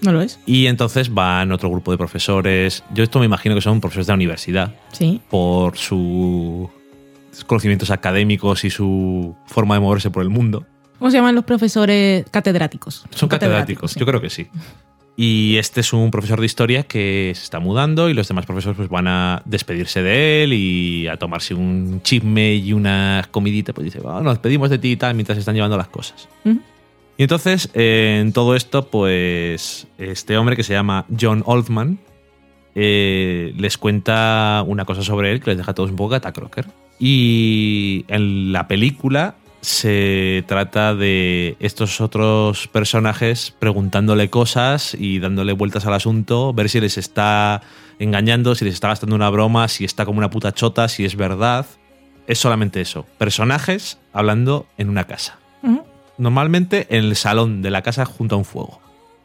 ¿No 0.00 0.12
lo 0.12 0.20
es? 0.20 0.38
Y 0.44 0.66
entonces 0.66 1.14
van 1.14 1.50
otro 1.50 1.70
grupo 1.70 1.90
de 1.90 1.96
profesores. 1.96 2.84
Yo 2.92 3.02
esto 3.02 3.18
me 3.20 3.24
imagino 3.24 3.54
que 3.54 3.62
son 3.62 3.80
profesores 3.80 4.06
de 4.06 4.10
la 4.10 4.16
universidad 4.16 4.74
Sí. 4.92 5.18
por 5.30 5.78
sus 5.78 6.68
conocimientos 7.46 7.90
académicos 7.90 8.64
y 8.64 8.70
su 8.70 9.34
forma 9.46 9.76
de 9.76 9.80
moverse 9.80 10.10
por 10.10 10.22
el 10.22 10.28
mundo. 10.28 10.66
¿Cómo 11.04 11.10
se 11.10 11.18
llaman 11.18 11.34
los 11.34 11.44
profesores 11.44 12.24
catedráticos? 12.30 13.04
Son 13.10 13.28
catedráticos, 13.28 13.92
sí. 13.92 14.00
yo 14.00 14.06
creo 14.06 14.22
que 14.22 14.30
sí. 14.30 14.46
Y 15.18 15.58
este 15.58 15.82
es 15.82 15.92
un 15.92 16.10
profesor 16.10 16.40
de 16.40 16.46
historia 16.46 16.84
que 16.84 17.30
se 17.34 17.42
está 17.42 17.58
mudando 17.58 18.08
y 18.08 18.14
los 18.14 18.26
demás 18.26 18.46
profesores 18.46 18.78
pues 18.78 18.88
van 18.88 19.06
a 19.06 19.42
despedirse 19.44 20.02
de 20.02 20.44
él 20.44 20.54
y 20.54 21.06
a 21.06 21.18
tomarse 21.18 21.52
un 21.52 22.00
chisme 22.00 22.54
y 22.54 22.72
una 22.72 23.28
comidita. 23.30 23.74
Pues 23.74 23.84
dice, 23.84 23.98
"Ah, 24.08 24.22
nos 24.22 24.32
despedimos 24.32 24.70
de 24.70 24.78
ti 24.78 24.92
y 24.92 24.96
tal 24.96 25.14
mientras 25.14 25.36
se 25.36 25.40
están 25.40 25.54
llevando 25.54 25.76
las 25.76 25.88
cosas. 25.88 26.26
Y 26.46 27.22
entonces, 27.22 27.68
eh, 27.74 28.20
en 28.22 28.32
todo 28.32 28.56
esto, 28.56 28.86
pues 28.86 29.86
este 29.98 30.38
hombre 30.38 30.56
que 30.56 30.62
se 30.62 30.72
llama 30.72 31.04
John 31.20 31.42
Oldman 31.44 31.98
eh, 32.74 33.52
les 33.58 33.76
cuenta 33.76 34.64
una 34.66 34.86
cosa 34.86 35.02
sobre 35.02 35.32
él 35.32 35.40
que 35.40 35.50
les 35.50 35.58
deja 35.58 35.72
a 35.72 35.74
todos 35.74 35.90
un 35.90 35.96
poco 35.96 36.12
catacroker. 36.12 36.64
Y 36.98 38.06
en 38.08 38.54
la 38.54 38.68
película 38.68 39.34
se 39.64 40.44
trata 40.46 40.94
de 40.94 41.56
estos 41.58 42.02
otros 42.02 42.68
personajes 42.68 43.54
preguntándole 43.58 44.28
cosas 44.28 44.94
y 44.98 45.20
dándole 45.20 45.54
vueltas 45.54 45.86
al 45.86 45.94
asunto, 45.94 46.52
ver 46.52 46.68
si 46.68 46.80
les 46.80 46.98
está 46.98 47.62
engañando, 47.98 48.54
si 48.54 48.66
les 48.66 48.74
está 48.74 48.88
gastando 48.88 49.16
una 49.16 49.30
broma, 49.30 49.68
si 49.68 49.86
está 49.86 50.04
como 50.04 50.18
una 50.18 50.28
puta 50.28 50.52
chota, 50.52 50.86
si 50.88 51.06
es 51.06 51.16
verdad. 51.16 51.64
Es 52.26 52.38
solamente 52.38 52.82
eso. 52.82 53.06
Personajes 53.16 53.98
hablando 54.12 54.66
en 54.76 54.90
una 54.90 55.04
casa. 55.04 55.38
Normalmente 56.18 56.86
en 56.90 57.06
el 57.06 57.16
salón 57.16 57.62
de 57.62 57.70
la 57.70 57.82
casa 57.82 58.04
junto 58.04 58.34
a 58.34 58.38
un 58.38 58.44
fuego. 58.44 58.80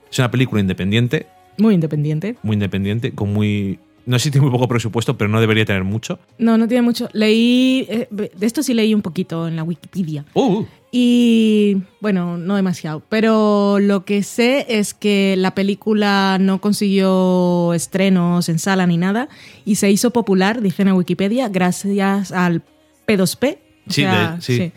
Es 0.09 0.17
una 0.19 0.31
película 0.31 0.61
independiente, 0.61 1.27
Muy 1.57 1.73
independiente. 1.75 2.37
muy 2.43 2.53
independiente, 2.53 3.11
con 3.11 3.33
muy... 3.33 3.79
No 4.05 4.17
sé 4.19 4.23
si 4.25 4.31
tiene 4.31 4.45
muy 4.47 4.51
poco 4.51 4.67
presupuesto, 4.67 5.17
pero 5.17 5.29
no 5.29 5.39
debería 5.39 5.65
tener 5.65 5.83
mucho. 5.83 6.19
No, 6.37 6.57
no 6.57 6.67
tiene 6.67 6.81
mucho. 6.81 7.09
Leí. 7.13 7.85
eh, 7.89 8.07
de 8.11 8.45
esto 8.45 8.63
sí 8.63 8.73
leí 8.73 8.93
un 8.93 9.01
poquito 9.01 9.47
en 9.47 9.55
la 9.55 9.63
Wikipedia. 9.63 10.25
Uh, 10.33 10.63
Y 10.91 11.77
bueno, 12.01 12.37
no 12.37 12.55
demasiado. 12.55 13.03
Pero 13.09 13.77
lo 13.79 14.05
que 14.05 14.23
sé 14.23 14.65
es 14.69 14.93
que 14.95 15.35
la 15.37 15.53
película 15.53 16.37
no 16.39 16.59
consiguió 16.61 17.73
estrenos 17.73 18.49
en 18.49 18.57
sala 18.59 18.87
ni 18.87 18.97
nada. 18.97 19.29
Y 19.65 19.75
se 19.75 19.91
hizo 19.91 20.09
popular, 20.11 20.61
dice 20.61 20.81
en 20.81 20.91
Wikipedia, 20.93 21.47
gracias 21.49 22.31
al 22.31 22.63
P2P. 23.07 23.57
o 23.87 23.91
sí, 23.91 24.01
sea, 24.01 24.31
de- 24.35 24.41
sí. 24.41 24.57
sí, 24.57 24.71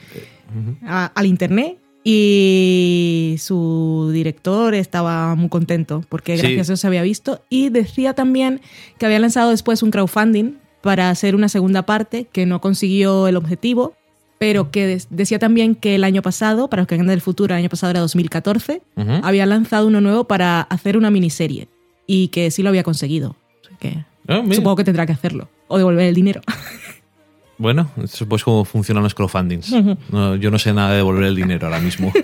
a- 0.86 1.06
al 1.14 1.26
internet. 1.26 1.78
Y 2.04 3.36
su 3.38 4.10
director 4.12 4.74
estaba 4.74 5.34
muy 5.34 5.48
contento 5.48 6.04
porque 6.08 6.36
Sí. 6.36 6.42
gracias 6.42 6.70
a 6.70 6.72
eso 6.74 6.80
se 6.80 6.86
había 6.86 7.02
visto. 7.02 7.42
Y 7.48 7.68
decía 7.68 8.14
también 8.14 8.60
que 8.98 9.06
había 9.06 9.18
lanzado 9.18 9.50
después 9.50 9.82
un 9.82 9.90
crowdfunding 9.90 10.54
para 10.80 11.10
hacer 11.10 11.34
una 11.34 11.48
segunda 11.48 11.82
parte 11.86 12.26
que 12.32 12.44
no 12.46 12.60
consiguió 12.60 13.28
el 13.28 13.36
objetivo, 13.36 13.94
pero 14.38 14.70
que 14.72 14.98
decía 15.10 15.38
también 15.38 15.76
que 15.76 15.94
el 15.94 16.02
año 16.02 16.22
pasado, 16.22 16.68
para 16.68 16.82
los 16.82 16.88
que 16.88 16.94
vengan 16.96 17.06
del 17.06 17.20
futuro, 17.20 17.54
el 17.54 17.60
año 17.60 17.68
pasado 17.68 17.92
era 17.92 18.00
2014, 18.00 18.82
Ujú. 18.96 19.10
había 19.22 19.46
lanzado 19.46 19.86
uno 19.86 20.00
nuevo 20.00 20.24
para 20.24 20.62
hacer 20.62 20.96
una 20.96 21.10
miniserie 21.12 21.68
y 22.06 22.28
que 22.28 22.50
sí 22.50 22.62
lo 22.64 22.70
había 22.70 22.82
conseguido. 22.82 23.36
Que 23.78 24.04
mira. 24.26 24.54
supongo 24.56 24.76
que 24.76 24.84
tendrá 24.84 25.06
que 25.06 25.12
hacerlo 25.12 25.48
o 25.68 25.78
devolver 25.78 26.06
el 26.06 26.14
dinero. 26.14 26.40
Bueno, 27.62 27.88
eso 28.02 28.28
pues 28.28 28.42
cómo 28.42 28.64
funcionan 28.64 29.04
los 29.04 29.14
crowdfundings. 29.14 29.72
No, 30.10 30.34
yo 30.34 30.50
no 30.50 30.58
sé 30.58 30.72
nada 30.72 30.90
de 30.90 30.96
devolver 30.96 31.24
el 31.24 31.36
dinero 31.36 31.66
ahora 31.68 31.80
mismo. 31.80 32.12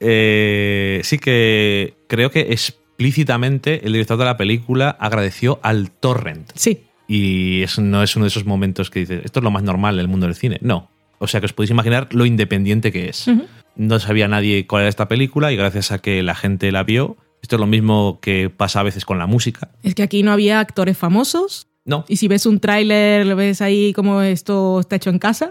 Eh, 0.00 1.00
sí 1.02 1.18
que 1.18 1.96
creo 2.06 2.30
que 2.30 2.52
explícitamente 2.52 3.84
el 3.84 3.94
director 3.94 4.16
de 4.16 4.26
la 4.26 4.36
película 4.36 4.90
agradeció 4.90 5.58
al 5.64 5.90
torrent. 5.90 6.52
Sí, 6.54 6.84
Y 7.08 7.62
eso 7.62 7.80
no 7.82 8.04
es 8.04 8.14
uno 8.14 8.24
de 8.24 8.28
esos 8.28 8.46
momentos 8.46 8.90
que 8.90 9.00
dices, 9.00 9.22
esto 9.24 9.40
es 9.40 9.44
lo 9.44 9.50
más 9.50 9.64
normal 9.64 9.94
en 9.96 10.00
el 10.02 10.06
mundo 10.06 10.26
del 10.26 10.36
cine. 10.36 10.58
No. 10.60 10.88
O 11.18 11.26
sea 11.26 11.40
que 11.40 11.46
os 11.46 11.52
podéis 11.52 11.72
imaginar 11.72 12.06
lo 12.12 12.26
independiente 12.26 12.92
que 12.92 13.08
es. 13.08 13.28
No 13.74 13.98
sabía 13.98 14.28
nadie 14.28 14.68
cuál 14.68 14.82
era 14.82 14.88
esta 14.88 15.08
película 15.08 15.50
y 15.50 15.56
gracias 15.56 15.90
a 15.90 15.98
que 15.98 16.22
la 16.22 16.36
gente 16.36 16.70
la 16.70 16.84
vio, 16.84 17.16
esto 17.42 17.56
es 17.56 17.60
lo 17.60 17.66
mismo 17.66 18.20
que 18.20 18.50
pasa 18.50 18.78
a 18.78 18.82
veces 18.84 19.04
con 19.04 19.18
la 19.18 19.26
música. 19.26 19.70
es 19.82 19.96
que 19.96 20.04
aquí 20.04 20.22
no 20.22 20.30
había 20.30 20.60
actores 20.60 20.96
famosos, 20.96 21.66
No, 21.88 22.04
Y 22.06 22.16
si 22.16 22.28
ves 22.28 22.44
un 22.46 22.60
tráiler, 22.60 23.24
lo 23.26 23.34
ves 23.34 23.62
ahí 23.62 23.92
como 23.94 24.20
esto 24.20 24.78
está 24.80 24.96
hecho 24.96 25.08
en 25.10 25.18
casa. 25.18 25.50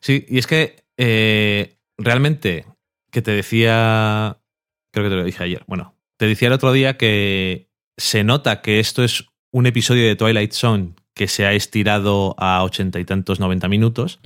Sí, 0.00 0.24
y 0.28 0.38
es 0.38 0.46
que 0.46 0.84
eh, 0.96 1.76
realmente, 1.98 2.64
que 3.10 3.22
te 3.22 3.32
decía, 3.32 4.38
creo 4.92 5.04
que 5.06 5.10
te 5.10 5.16
lo 5.16 5.24
dije 5.24 5.42
ayer, 5.42 5.64
bueno, 5.66 5.94
te 6.16 6.26
decía 6.26 6.46
el 6.48 6.54
otro 6.54 6.72
día 6.72 6.96
que 6.96 7.68
se 7.96 8.22
nota 8.22 8.62
que 8.62 8.78
esto 8.78 9.02
es 9.02 9.26
un 9.50 9.66
episodio 9.66 10.06
de 10.06 10.14
Twilight 10.14 10.52
Zone 10.52 10.94
que 11.14 11.26
se 11.26 11.44
ha 11.44 11.52
estirado 11.52 12.36
a 12.38 12.62
ochenta 12.62 13.00
y 13.00 13.04
tantos, 13.04 13.40
noventa 13.40 13.66
minutos, 13.66 14.20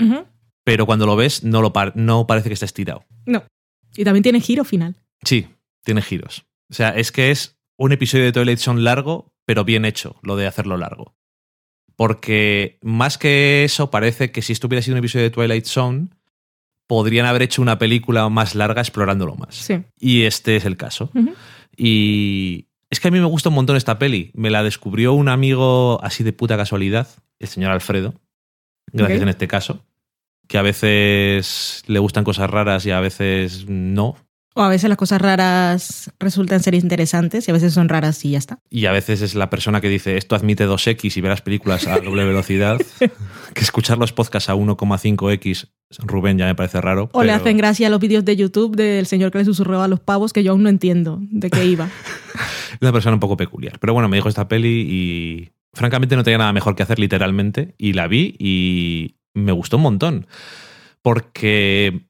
pero 0.65 0.85
cuando 0.85 1.07
lo 1.07 1.17
ves 1.17 1.43
no, 1.45 1.63
lo 1.63 1.73
par- 1.73 1.97
no 1.97 2.27
parece 2.27 2.51
que 2.51 2.55
está 2.55 2.67
estirado. 2.67 3.05
No. 3.25 3.43
Y 3.97 4.05
también 4.05 4.23
tiene 4.23 4.41
giro 4.41 4.65
final. 4.65 4.97
Sí, 5.25 5.47
tiene 5.83 6.03
giros. 6.03 6.45
O 6.71 6.75
sea, 6.75 6.91
es 6.91 7.11
que 7.11 7.31
es 7.31 7.57
un 7.79 7.93
episodio 7.93 8.25
de 8.25 8.33
Twilight 8.33 8.59
Zone 8.59 8.83
largo, 8.83 9.33
pero 9.47 9.65
bien 9.65 9.87
hecho, 9.87 10.17
lo 10.23 10.37
de 10.37 10.47
hacerlo 10.47 10.77
largo. 10.77 11.15
Porque 11.97 12.79
más 12.83 13.19
que 13.19 13.65
eso, 13.65 13.91
parece 13.91 14.33
que 14.33 14.43
si 14.43 14.53
esto 14.53 14.67
hubiera 14.67 14.83
sido 14.83 14.95
un 14.95 14.99
episodio 14.99 15.25
de 15.25 15.31
Twilight 15.31 15.67
Zone, 15.67 16.09
podrían 16.87 17.27
haber 17.27 17.43
hecho 17.43 17.63
una 17.63 17.79
película 17.79 18.29
más 18.29 18.55
larga 18.55 18.83
explorándolo 18.83 19.35
más. 19.35 19.55
Sí. 19.55 19.83
Y 19.99 20.23
este 20.23 20.57
es 20.57 20.65
el 20.65 20.77
caso. 20.77 21.11
Y 21.77 22.67
es 22.91 23.01
que 23.01 23.09
a 23.09 23.11
mí 23.11 23.19
me 23.19 23.27
gusta 23.27 23.49
un 23.49 23.55
montón 23.55 23.77
esta 23.77 23.99
peli. 23.99 24.31
Me 24.35 24.51
la 24.51 24.63
descubrió 24.63 25.15
un 25.15 25.29
amigo 25.29 25.99
así 26.03 26.25
de 26.25 26.33
puta 26.33 26.57
casualidad, 26.57 27.09
el 27.39 27.49
señor 27.49 27.71
Alfredo, 27.71 28.15
gracias 28.93 29.23
en 29.23 29.29
este 29.29 29.49
caso, 29.49 29.85
que 30.49 30.59
a 30.59 30.63
veces 30.63 31.83
le 31.87 31.99
gustan 31.99 32.25
cosas 32.25 32.51
raras 32.51 32.85
y 32.85 32.91
a 32.91 33.01
veces 33.01 33.67
no. 33.69 34.17
O 34.55 34.63
a 34.63 34.69
veces 34.69 34.89
las 34.89 34.99
cosas 34.99 35.21
raras 35.21 36.13
resultan 36.19 36.63
ser 36.63 36.75
interesantes 36.75 37.49
y 37.49 37.51
a 37.51 37.55
veces 37.55 37.73
son 37.73 37.89
raras 37.89 38.23
y 38.25 38.33
ya 38.33 38.39
está. 38.39 38.59
Y 38.69 38.87
a 38.87 38.93
veces 38.93 39.23
es 39.23 39.35
la 39.35 39.49
persona 39.49 39.81
que 39.81 39.89
dice 39.89 40.17
esto 40.17 40.35
admite 40.35 40.67
2x 40.67 41.17
y 41.17 41.21
ve 41.21 41.29
las 41.29 41.41
películas 41.41 41.87
a 41.87 41.99
doble 41.99 42.25
velocidad. 42.25 42.79
que 43.55 43.61
escuchar 43.61 43.99
los 43.99 44.13
podcasts 44.13 44.51
a 44.51 44.55
1,5x, 44.55 45.69
Rubén 46.01 46.39
ya 46.39 46.47
me 46.47 46.55
parece 46.55 46.81
raro. 46.81 47.09
O 47.13 47.25
le 47.25 47.33
hacen 47.33 47.57
gracia 47.57 47.89
los 47.89 48.01
vídeos 48.01 48.25
de 48.25 48.37
YouTube 48.37 48.77
del 48.77 49.07
señor 49.07 49.31
que 49.31 49.39
le 49.39 49.45
susurraba 49.45 49.85
a 49.85 49.89
los 49.89 50.01
pavos 50.01 50.33
que 50.33 50.43
yo 50.43 50.53
aún 50.53 50.63
no 50.63 50.69
entiendo 50.69 51.19
de 51.21 51.51
qué 51.51 51.65
iba. 51.65 51.89
Es 52.73 52.79
una 52.81 52.93
persona 52.93 53.15
un 53.15 53.21
poco 53.21 53.37
peculiar. 53.37 53.79
Pero 53.79 53.93
bueno, 53.93 54.09
me 54.09 54.17
dijo 54.17 54.29
esta 54.29 54.49
peli 54.49 54.87
y 54.91 55.53
francamente 55.73 56.17
no 56.17 56.25
tenía 56.25 56.39
nada 56.39 56.53
mejor 56.53 56.75
que 56.75 56.83
hacer 56.83 56.99
literalmente. 56.99 57.75
Y 57.79 57.93
la 57.93 58.09
vi 58.09 58.35
y 58.39 59.17
me 59.35 59.53
gustó 59.53 59.77
un 59.77 59.85
montón. 59.85 60.27
Porque 61.03 62.09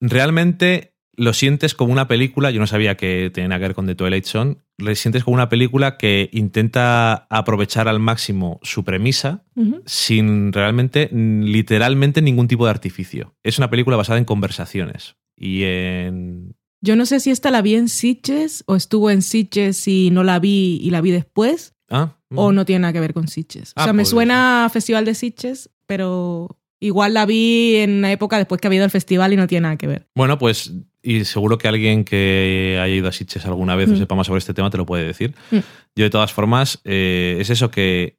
realmente 0.00 0.93
lo 1.16 1.32
sientes 1.32 1.74
como 1.74 1.92
una 1.92 2.08
película, 2.08 2.50
yo 2.50 2.60
no 2.60 2.66
sabía 2.66 2.96
que 2.96 3.30
tenía 3.32 3.56
que 3.58 3.62
ver 3.64 3.74
con 3.74 3.86
The 3.86 3.94
Twilight 3.94 4.24
Zone, 4.24 4.56
lo 4.78 4.94
sientes 4.94 5.24
como 5.24 5.34
una 5.34 5.48
película 5.48 5.96
que 5.96 6.28
intenta 6.32 7.26
aprovechar 7.30 7.88
al 7.88 8.00
máximo 8.00 8.58
su 8.62 8.84
premisa 8.84 9.44
sin 9.86 10.52
realmente, 10.52 11.08
mm, 11.12 11.42
literalmente 11.42 12.22
ningún 12.22 12.48
tipo 12.48 12.64
de 12.64 12.70
artificio. 12.70 13.34
Es 13.42 13.58
una 13.58 13.70
película 13.70 13.96
basada 13.96 14.18
en 14.18 14.24
conversaciones 14.24 15.16
y 15.36 15.62
en... 15.64 16.56
Yo 16.80 16.96
no 16.96 17.06
sé 17.06 17.20
si 17.20 17.30
esta 17.30 17.50
la 17.50 17.62
vi 17.62 17.76
en 17.76 17.88
Sitges 17.88 18.62
o 18.66 18.76
estuvo 18.76 19.10
en 19.10 19.22
Sitges 19.22 19.88
y 19.88 20.10
no 20.10 20.22
la 20.22 20.38
vi 20.38 20.78
y 20.82 20.90
la 20.90 21.00
vi 21.00 21.10
después 21.12 21.74
Ah, 21.90 22.18
o 22.34 22.50
no 22.52 22.64
tiene 22.64 22.80
nada 22.80 22.92
que 22.92 23.00
ver 23.00 23.14
con 23.14 23.28
Sitges. 23.28 23.70
O 23.70 23.72
Ah, 23.76 23.84
sea, 23.84 23.92
me 23.92 24.04
suena 24.04 24.64
a 24.64 24.68
Festival 24.70 25.04
de 25.04 25.14
Sitges, 25.14 25.70
pero 25.86 26.58
igual 26.86 27.14
la 27.14 27.26
vi 27.26 27.76
en 27.76 27.90
una 27.98 28.12
época 28.12 28.36
después 28.38 28.60
que 28.60 28.66
había 28.68 28.76
ido 28.78 28.84
al 28.84 28.90
festival 28.90 29.32
y 29.32 29.36
no 29.36 29.46
tiene 29.46 29.62
nada 29.62 29.76
que 29.76 29.86
ver. 29.86 30.06
Bueno, 30.14 30.38
pues 30.38 30.72
y 31.02 31.24
seguro 31.24 31.58
que 31.58 31.68
alguien 31.68 32.04
que 32.04 32.78
haya 32.80 32.94
ido 32.94 33.08
a 33.08 33.12
Sitges 33.12 33.44
alguna 33.46 33.76
vez 33.76 33.90
o 33.90 33.92
Mm. 33.92 33.98
sepa 33.98 34.14
más 34.14 34.26
sobre 34.26 34.38
este 34.38 34.54
tema 34.54 34.70
te 34.70 34.78
lo 34.78 34.86
puede 34.86 35.04
decir. 35.04 35.34
Mm. 35.50 35.58
Yo 35.96 36.04
de 36.04 36.10
todas 36.10 36.32
formas, 36.32 36.80
eh, 36.84 37.36
es 37.40 37.50
eso 37.50 37.70
que 37.70 38.16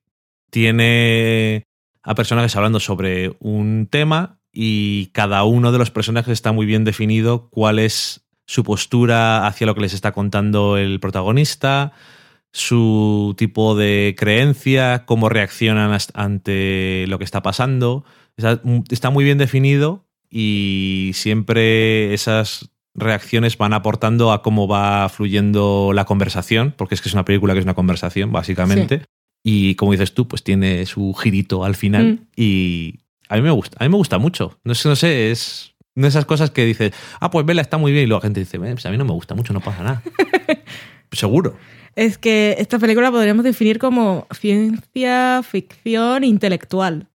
tiene 0.51 1.65
a 2.03 2.15
personajes 2.15 2.55
hablando 2.55 2.79
sobre 2.79 3.35
un 3.39 3.87
tema 3.89 4.39
y 4.53 5.07
cada 5.07 5.43
uno 5.43 5.71
de 5.71 5.77
los 5.79 5.91
personajes 5.91 6.31
está 6.33 6.51
muy 6.51 6.65
bien 6.65 6.83
definido 6.83 7.49
cuál 7.49 7.79
es 7.79 8.21
su 8.45 8.63
postura 8.63 9.47
hacia 9.47 9.65
lo 9.67 9.75
que 9.75 9.81
les 9.81 9.93
está 9.93 10.11
contando 10.11 10.77
el 10.77 10.99
protagonista, 10.99 11.91
su 12.51 13.33
tipo 13.37 13.75
de 13.75 14.15
creencia, 14.17 15.03
cómo 15.05 15.27
reaccionan 15.29 15.97
ante 16.13 17.05
lo 17.07 17.17
que 17.17 17.25
está 17.25 17.41
pasando. 17.41 18.05
Está, 18.37 18.61
está 18.89 19.09
muy 19.09 19.23
bien 19.23 19.37
definido 19.37 20.05
y 20.29 21.11
siempre 21.13 22.13
esas 22.13 22.69
reacciones 22.93 23.57
van 23.57 23.73
aportando 23.73 24.31
a 24.31 24.41
cómo 24.41 24.67
va 24.67 25.07
fluyendo 25.09 25.91
la 25.93 26.05
conversación, 26.05 26.73
porque 26.75 26.95
es 26.95 27.01
que 27.01 27.09
es 27.09 27.13
una 27.13 27.25
película 27.25 27.53
que 27.53 27.59
es 27.59 27.65
una 27.65 27.73
conversación, 27.73 28.31
básicamente. 28.31 29.03
Y 29.43 29.75
como 29.75 29.91
dices 29.91 30.13
tú, 30.13 30.27
pues 30.27 30.43
tiene 30.43 30.85
su 30.85 31.13
girito 31.13 31.63
al 31.65 31.75
final. 31.75 32.05
Mm. 32.05 32.19
Y 32.35 32.99
a 33.29 33.35
mí 33.35 33.41
me 33.41 33.51
gusta, 33.51 33.77
a 33.79 33.83
mí 33.83 33.89
me 33.89 33.97
gusta 33.97 34.17
mucho. 34.17 34.57
No 34.63 34.73
sé, 34.73 34.89
no 34.89 34.95
sé, 34.95 35.31
es 35.31 35.75
de 35.93 36.07
esas 36.07 36.25
cosas 36.25 36.51
que 36.51 36.65
dices, 36.65 36.93
ah, 37.19 37.29
pues 37.29 37.45
vela, 37.45 37.61
está 37.61 37.77
muy 37.77 37.91
bien. 37.91 38.05
Y 38.05 38.07
luego 38.07 38.21
la 38.21 38.27
gente 38.27 38.39
dice, 38.39 38.57
"Eh, 38.57 38.73
pues 38.73 38.85
a 38.85 38.89
mí 38.89 38.97
no 38.97 39.05
me 39.05 39.11
gusta 39.13 39.35
mucho, 39.35 39.53
no 39.53 39.61
pasa 39.61 39.83
nada. 39.83 40.03
Seguro. 41.11 41.55
Es 41.95 42.17
que 42.17 42.55
esta 42.59 42.79
película 42.79 43.11
podríamos 43.11 43.45
definir 43.45 43.79
como 43.79 44.27
ciencia 44.37 45.41
ficción 45.43 46.23
intelectual. 46.23 47.07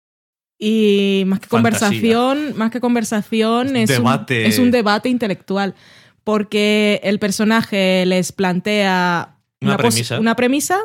Y 0.62 1.22
más 1.26 1.40
que 1.40 1.46
Fantasía. 1.48 1.88
conversación, 1.88 2.58
más 2.58 2.70
que 2.70 2.80
conversación 2.80 3.76
es 3.76 3.88
Debate. 3.88 4.40
un, 4.40 4.46
es 4.46 4.58
un 4.58 4.70
debate 4.70 5.08
intelectual. 5.08 5.74
Porque 6.22 7.00
el 7.02 7.18
personaje 7.18 8.04
les 8.04 8.30
plantea 8.32 9.38
Una 9.62 9.78
premisa. 9.78 10.20
una 10.20 10.36
premisa 10.36 10.78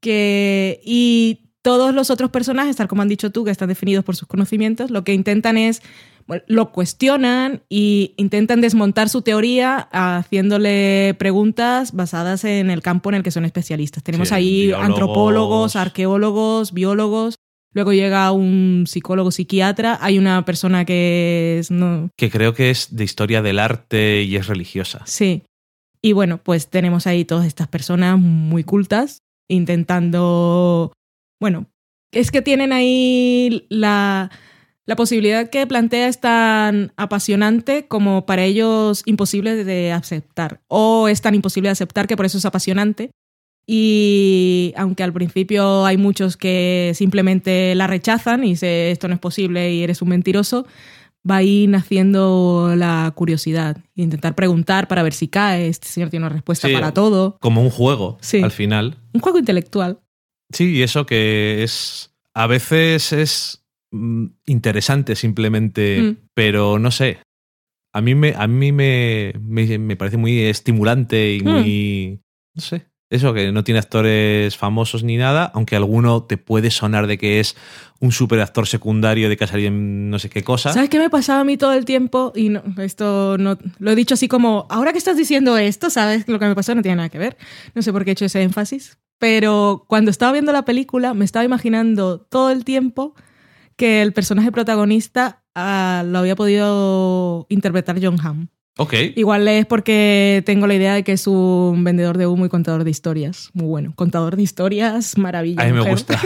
que, 0.00 0.80
y 0.84 1.40
todos 1.62 1.94
los 1.94 2.10
otros 2.10 2.30
personajes, 2.30 2.76
tal 2.76 2.88
como 2.88 3.00
han 3.02 3.08
dicho 3.08 3.30
tú, 3.32 3.42
que 3.44 3.50
están 3.50 3.68
definidos 3.70 4.04
por 4.04 4.16
sus 4.16 4.28
conocimientos, 4.28 4.90
lo 4.90 5.02
que 5.02 5.14
intentan 5.14 5.56
es 5.56 5.80
bueno, 6.26 6.42
lo 6.46 6.72
cuestionan 6.72 7.62
y 7.68 8.14
intentan 8.16 8.60
desmontar 8.62 9.08
su 9.10 9.20
teoría 9.22 9.88
haciéndole 9.92 11.14
preguntas 11.18 11.92
basadas 11.92 12.44
en 12.44 12.70
el 12.70 12.80
campo 12.82 13.10
en 13.10 13.16
el 13.16 13.22
que 13.22 13.30
son 13.30 13.44
especialistas. 13.44 14.02
Tenemos 14.02 14.28
Sí, 14.28 14.34
ahí 14.34 14.62
biólogos. 14.66 14.86
antropólogos, 14.86 15.76
arqueólogos, 15.76 16.72
biólogos. 16.72 17.34
Luego 17.74 17.92
llega 17.92 18.30
un 18.30 18.84
psicólogo 18.86 19.32
psiquiatra, 19.32 19.98
hay 20.00 20.18
una 20.18 20.44
persona 20.44 20.84
que 20.84 21.58
es 21.58 21.70
no, 21.70 22.08
Que 22.16 22.30
creo 22.30 22.54
que 22.54 22.70
es 22.70 22.94
de 22.96 23.04
historia 23.04 23.42
del 23.42 23.58
arte 23.58 24.22
y 24.22 24.36
es 24.36 24.46
religiosa. 24.46 25.02
Sí. 25.06 25.42
Y 26.00 26.12
bueno, 26.12 26.38
pues 26.38 26.68
tenemos 26.68 27.06
ahí 27.06 27.24
todas 27.24 27.46
estas 27.46 27.66
personas 27.66 28.18
muy 28.18 28.62
cultas 28.62 29.18
intentando, 29.48 30.92
bueno, 31.40 31.66
es 32.12 32.30
que 32.30 32.42
tienen 32.42 32.72
ahí 32.72 33.66
la, 33.70 34.30
la 34.86 34.96
posibilidad 34.96 35.50
que 35.50 35.66
plantea 35.66 36.08
es 36.08 36.20
tan 36.20 36.92
apasionante 36.96 37.88
como 37.88 38.24
para 38.24 38.44
ellos 38.44 39.02
imposible 39.04 39.64
de 39.64 39.92
aceptar. 39.92 40.60
O 40.68 41.08
es 41.08 41.22
tan 41.22 41.34
imposible 41.34 41.68
de 41.68 41.72
aceptar 41.72 42.06
que 42.06 42.16
por 42.16 42.26
eso 42.26 42.38
es 42.38 42.44
apasionante. 42.44 43.10
Y 43.66 44.72
aunque 44.76 45.02
al 45.02 45.12
principio 45.12 45.84
hay 45.86 45.96
muchos 45.96 46.36
que 46.36 46.92
simplemente 46.94 47.74
la 47.74 47.86
rechazan 47.86 48.44
y 48.44 48.50
dicen 48.50 48.92
esto 48.92 49.08
no 49.08 49.14
es 49.14 49.20
posible 49.20 49.72
y 49.72 49.82
eres 49.82 50.02
un 50.02 50.10
mentiroso, 50.10 50.66
va 51.28 51.36
ahí 51.36 51.66
naciendo 51.66 52.74
la 52.76 53.10
curiosidad. 53.14 53.78
E 53.96 54.02
intentar 54.02 54.34
preguntar 54.34 54.86
para 54.88 55.02
ver 55.02 55.14
si 55.14 55.28
cae. 55.28 55.68
Este 55.68 55.88
señor 55.88 56.10
tiene 56.10 56.26
una 56.26 56.34
respuesta 56.34 56.68
Sí. 56.68 56.74
para 56.74 56.92
todo. 56.92 57.38
Como 57.40 57.62
un 57.62 57.70
juego, 57.70 58.18
Sí. 58.20 58.42
al 58.42 58.50
final. 58.50 58.98
Un 59.14 59.20
juego 59.20 59.38
intelectual. 59.38 60.00
Sí, 60.52 60.72
y 60.76 60.82
eso 60.82 61.06
que 61.06 61.62
es. 61.62 62.10
A 62.34 62.46
veces 62.46 63.12
es 63.12 63.60
mm, 63.92 64.26
interesante 64.46 65.14
simplemente, 65.16 66.02
Mm. 66.02 66.16
pero 66.34 66.78
no 66.78 66.90
sé. 66.90 67.18
A 67.94 68.00
mí 68.00 68.14
me, 68.16 68.34
a 68.36 68.46
mí 68.48 68.72
me, 68.72 69.32
me, 69.40 69.78
me 69.78 69.96
parece 69.96 70.16
muy 70.16 70.40
estimulante 70.40 71.34
y 71.36 71.40
Mm. 71.40 71.48
muy. 71.48 72.20
No 72.54 72.60
sé. 72.60 72.84
Eso 73.10 73.34
que 73.34 73.52
no 73.52 73.62
tiene 73.64 73.78
actores 73.78 74.56
famosos 74.56 75.04
ni 75.04 75.16
nada, 75.16 75.50
aunque 75.54 75.76
alguno 75.76 76.24
te 76.24 76.38
puede 76.38 76.70
sonar 76.70 77.06
de 77.06 77.18
que 77.18 77.38
es 77.38 77.54
un 78.00 78.12
superactor 78.12 78.66
secundario 78.66 79.28
de 79.28 79.36
que 79.36 79.44
ha 79.44 79.58
en 79.58 80.10
no 80.10 80.18
sé 80.18 80.30
qué 80.30 80.42
cosa. 80.42 80.72
¿Sabes 80.72 80.90
qué 80.90 80.98
me 80.98 81.10
pasaba 81.10 81.40
a 81.40 81.44
mí 81.44 81.56
todo 81.56 81.74
el 81.74 81.84
tiempo? 81.84 82.32
Y 82.34 82.48
no, 82.48 82.62
esto 82.78 83.36
no 83.38 83.58
lo 83.78 83.90
he 83.90 83.94
dicho 83.94 84.14
así 84.14 84.26
como, 84.26 84.66
ahora 84.70 84.92
que 84.92 84.98
estás 84.98 85.16
diciendo 85.16 85.56
esto, 85.58 85.90
¿sabes? 85.90 86.26
Lo 86.28 86.38
que 86.38 86.46
me 86.46 86.54
pasó 86.54 86.74
no 86.74 86.82
tiene 86.82 86.96
nada 86.96 87.08
que 87.08 87.18
ver. 87.18 87.36
No 87.74 87.82
sé 87.82 87.92
por 87.92 88.04
qué 88.04 88.10
he 88.10 88.12
hecho 88.12 88.24
ese 88.24 88.42
énfasis. 88.42 88.98
Pero 89.18 89.84
cuando 89.86 90.10
estaba 90.10 90.32
viendo 90.32 90.52
la 90.52 90.64
película, 90.64 91.14
me 91.14 91.24
estaba 91.24 91.44
imaginando 91.44 92.20
todo 92.20 92.50
el 92.50 92.64
tiempo 92.64 93.14
que 93.76 94.02
el 94.02 94.12
personaje 94.12 94.50
protagonista 94.50 95.44
ah, 95.54 96.04
lo 96.06 96.18
había 96.18 96.36
podido 96.36 97.46
interpretar 97.48 97.98
John 98.02 98.18
Hamm. 98.20 98.48
Ok. 98.76 98.94
Igual 99.14 99.46
es 99.46 99.66
porque 99.66 100.42
tengo 100.44 100.66
la 100.66 100.74
idea 100.74 100.94
de 100.94 101.04
que 101.04 101.12
es 101.12 101.26
un 101.26 101.84
vendedor 101.84 102.18
de 102.18 102.26
humo 102.26 102.46
y 102.46 102.48
contador 102.48 102.84
de 102.84 102.90
historias. 102.90 103.50
Muy 103.52 103.66
bueno. 103.66 103.92
Contador 103.94 104.36
de 104.36 104.42
historias, 104.42 105.16
maravilla. 105.16 105.62
A 105.62 105.66
mí 105.66 105.72
me 105.72 105.78
mujer. 105.78 105.92
gusta. 105.92 106.20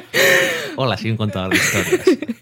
Hola, 0.76 0.96
soy 0.96 1.10
un 1.10 1.16
contador 1.16 1.50
de 1.50 1.56
historias. 1.56 2.34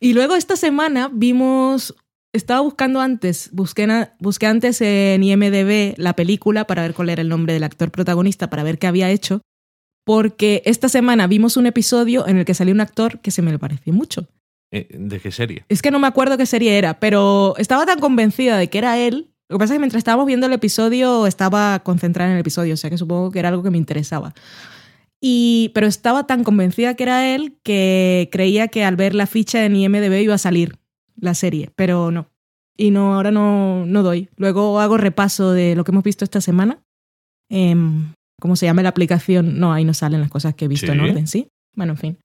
Y 0.00 0.14
luego 0.14 0.34
esta 0.34 0.56
semana 0.56 1.08
vimos, 1.12 1.94
estaba 2.32 2.60
buscando 2.60 3.00
antes, 3.00 3.50
busqué, 3.52 4.08
busqué 4.18 4.46
antes 4.46 4.80
en 4.80 5.22
IMDB 5.22 5.94
la 5.96 6.16
película 6.16 6.66
para 6.66 6.82
ver 6.82 6.92
cuál 6.92 7.10
era 7.10 7.22
el 7.22 7.28
nombre 7.28 7.52
del 7.52 7.62
actor 7.62 7.92
protagonista, 7.92 8.50
para 8.50 8.64
ver 8.64 8.80
qué 8.80 8.88
había 8.88 9.10
hecho, 9.10 9.42
porque 10.04 10.60
esta 10.64 10.88
semana 10.88 11.28
vimos 11.28 11.56
un 11.56 11.66
episodio 11.66 12.26
en 12.26 12.38
el 12.38 12.44
que 12.44 12.54
salió 12.54 12.74
un 12.74 12.80
actor 12.80 13.20
que 13.20 13.30
se 13.30 13.42
me 13.42 13.52
le 13.52 13.60
pareció 13.60 13.92
mucho. 13.92 14.26
Eh, 14.72 14.88
¿De 14.90 15.20
qué 15.20 15.30
serie? 15.30 15.64
Es 15.68 15.82
que 15.82 15.90
no 15.90 15.98
me 15.98 16.06
acuerdo 16.06 16.38
qué 16.38 16.46
serie 16.46 16.78
era, 16.78 16.98
pero 16.98 17.54
estaba 17.58 17.86
tan 17.86 18.00
convencida 18.00 18.56
de 18.56 18.68
que 18.68 18.78
era 18.78 18.98
él. 18.98 19.30
Lo 19.48 19.56
que 19.56 19.58
pasa 19.58 19.74
es 19.74 19.76
que 19.76 19.80
mientras 19.80 20.00
estábamos 20.00 20.26
viendo 20.26 20.46
el 20.46 20.52
episodio 20.54 21.26
estaba 21.26 21.80
concentrada 21.80 22.30
en 22.30 22.36
el 22.36 22.40
episodio, 22.40 22.72
o 22.72 22.76
sea 22.78 22.88
que 22.88 22.96
supongo 22.96 23.30
que 23.30 23.38
era 23.38 23.50
algo 23.50 23.62
que 23.62 23.70
me 23.70 23.76
interesaba. 23.76 24.34
Y, 25.20 25.70
pero 25.74 25.86
estaba 25.86 26.26
tan 26.26 26.42
convencida 26.42 26.94
que 26.94 27.02
era 27.04 27.34
él 27.34 27.58
que 27.62 28.30
creía 28.32 28.68
que 28.68 28.82
al 28.82 28.96
ver 28.96 29.14
la 29.14 29.26
ficha 29.26 29.64
en 29.64 29.76
IMDB 29.76 30.22
iba 30.22 30.34
a 30.34 30.38
salir 30.38 30.78
la 31.16 31.34
serie, 31.34 31.70
pero 31.76 32.10
no. 32.10 32.30
Y 32.76 32.90
no, 32.90 33.14
ahora 33.14 33.30
no, 33.30 33.84
no 33.84 34.02
doy. 34.02 34.30
Luego 34.36 34.80
hago 34.80 34.96
repaso 34.96 35.52
de 35.52 35.76
lo 35.76 35.84
que 35.84 35.92
hemos 35.92 36.02
visto 36.02 36.24
esta 36.24 36.40
semana. 36.40 36.82
Em, 37.50 38.14
¿Cómo 38.40 38.56
se 38.56 38.66
llama 38.66 38.82
la 38.82 38.88
aplicación? 38.88 39.60
No, 39.60 39.72
ahí 39.72 39.84
no 39.84 39.92
salen 39.94 40.22
las 40.22 40.30
cosas 40.30 40.54
que 40.54 40.64
he 40.64 40.68
visto 40.68 40.90
en 40.90 41.00
orden, 41.00 41.26
¿sí? 41.26 41.48
Bueno, 41.76 41.92
en 41.92 41.98
fin. 41.98 42.18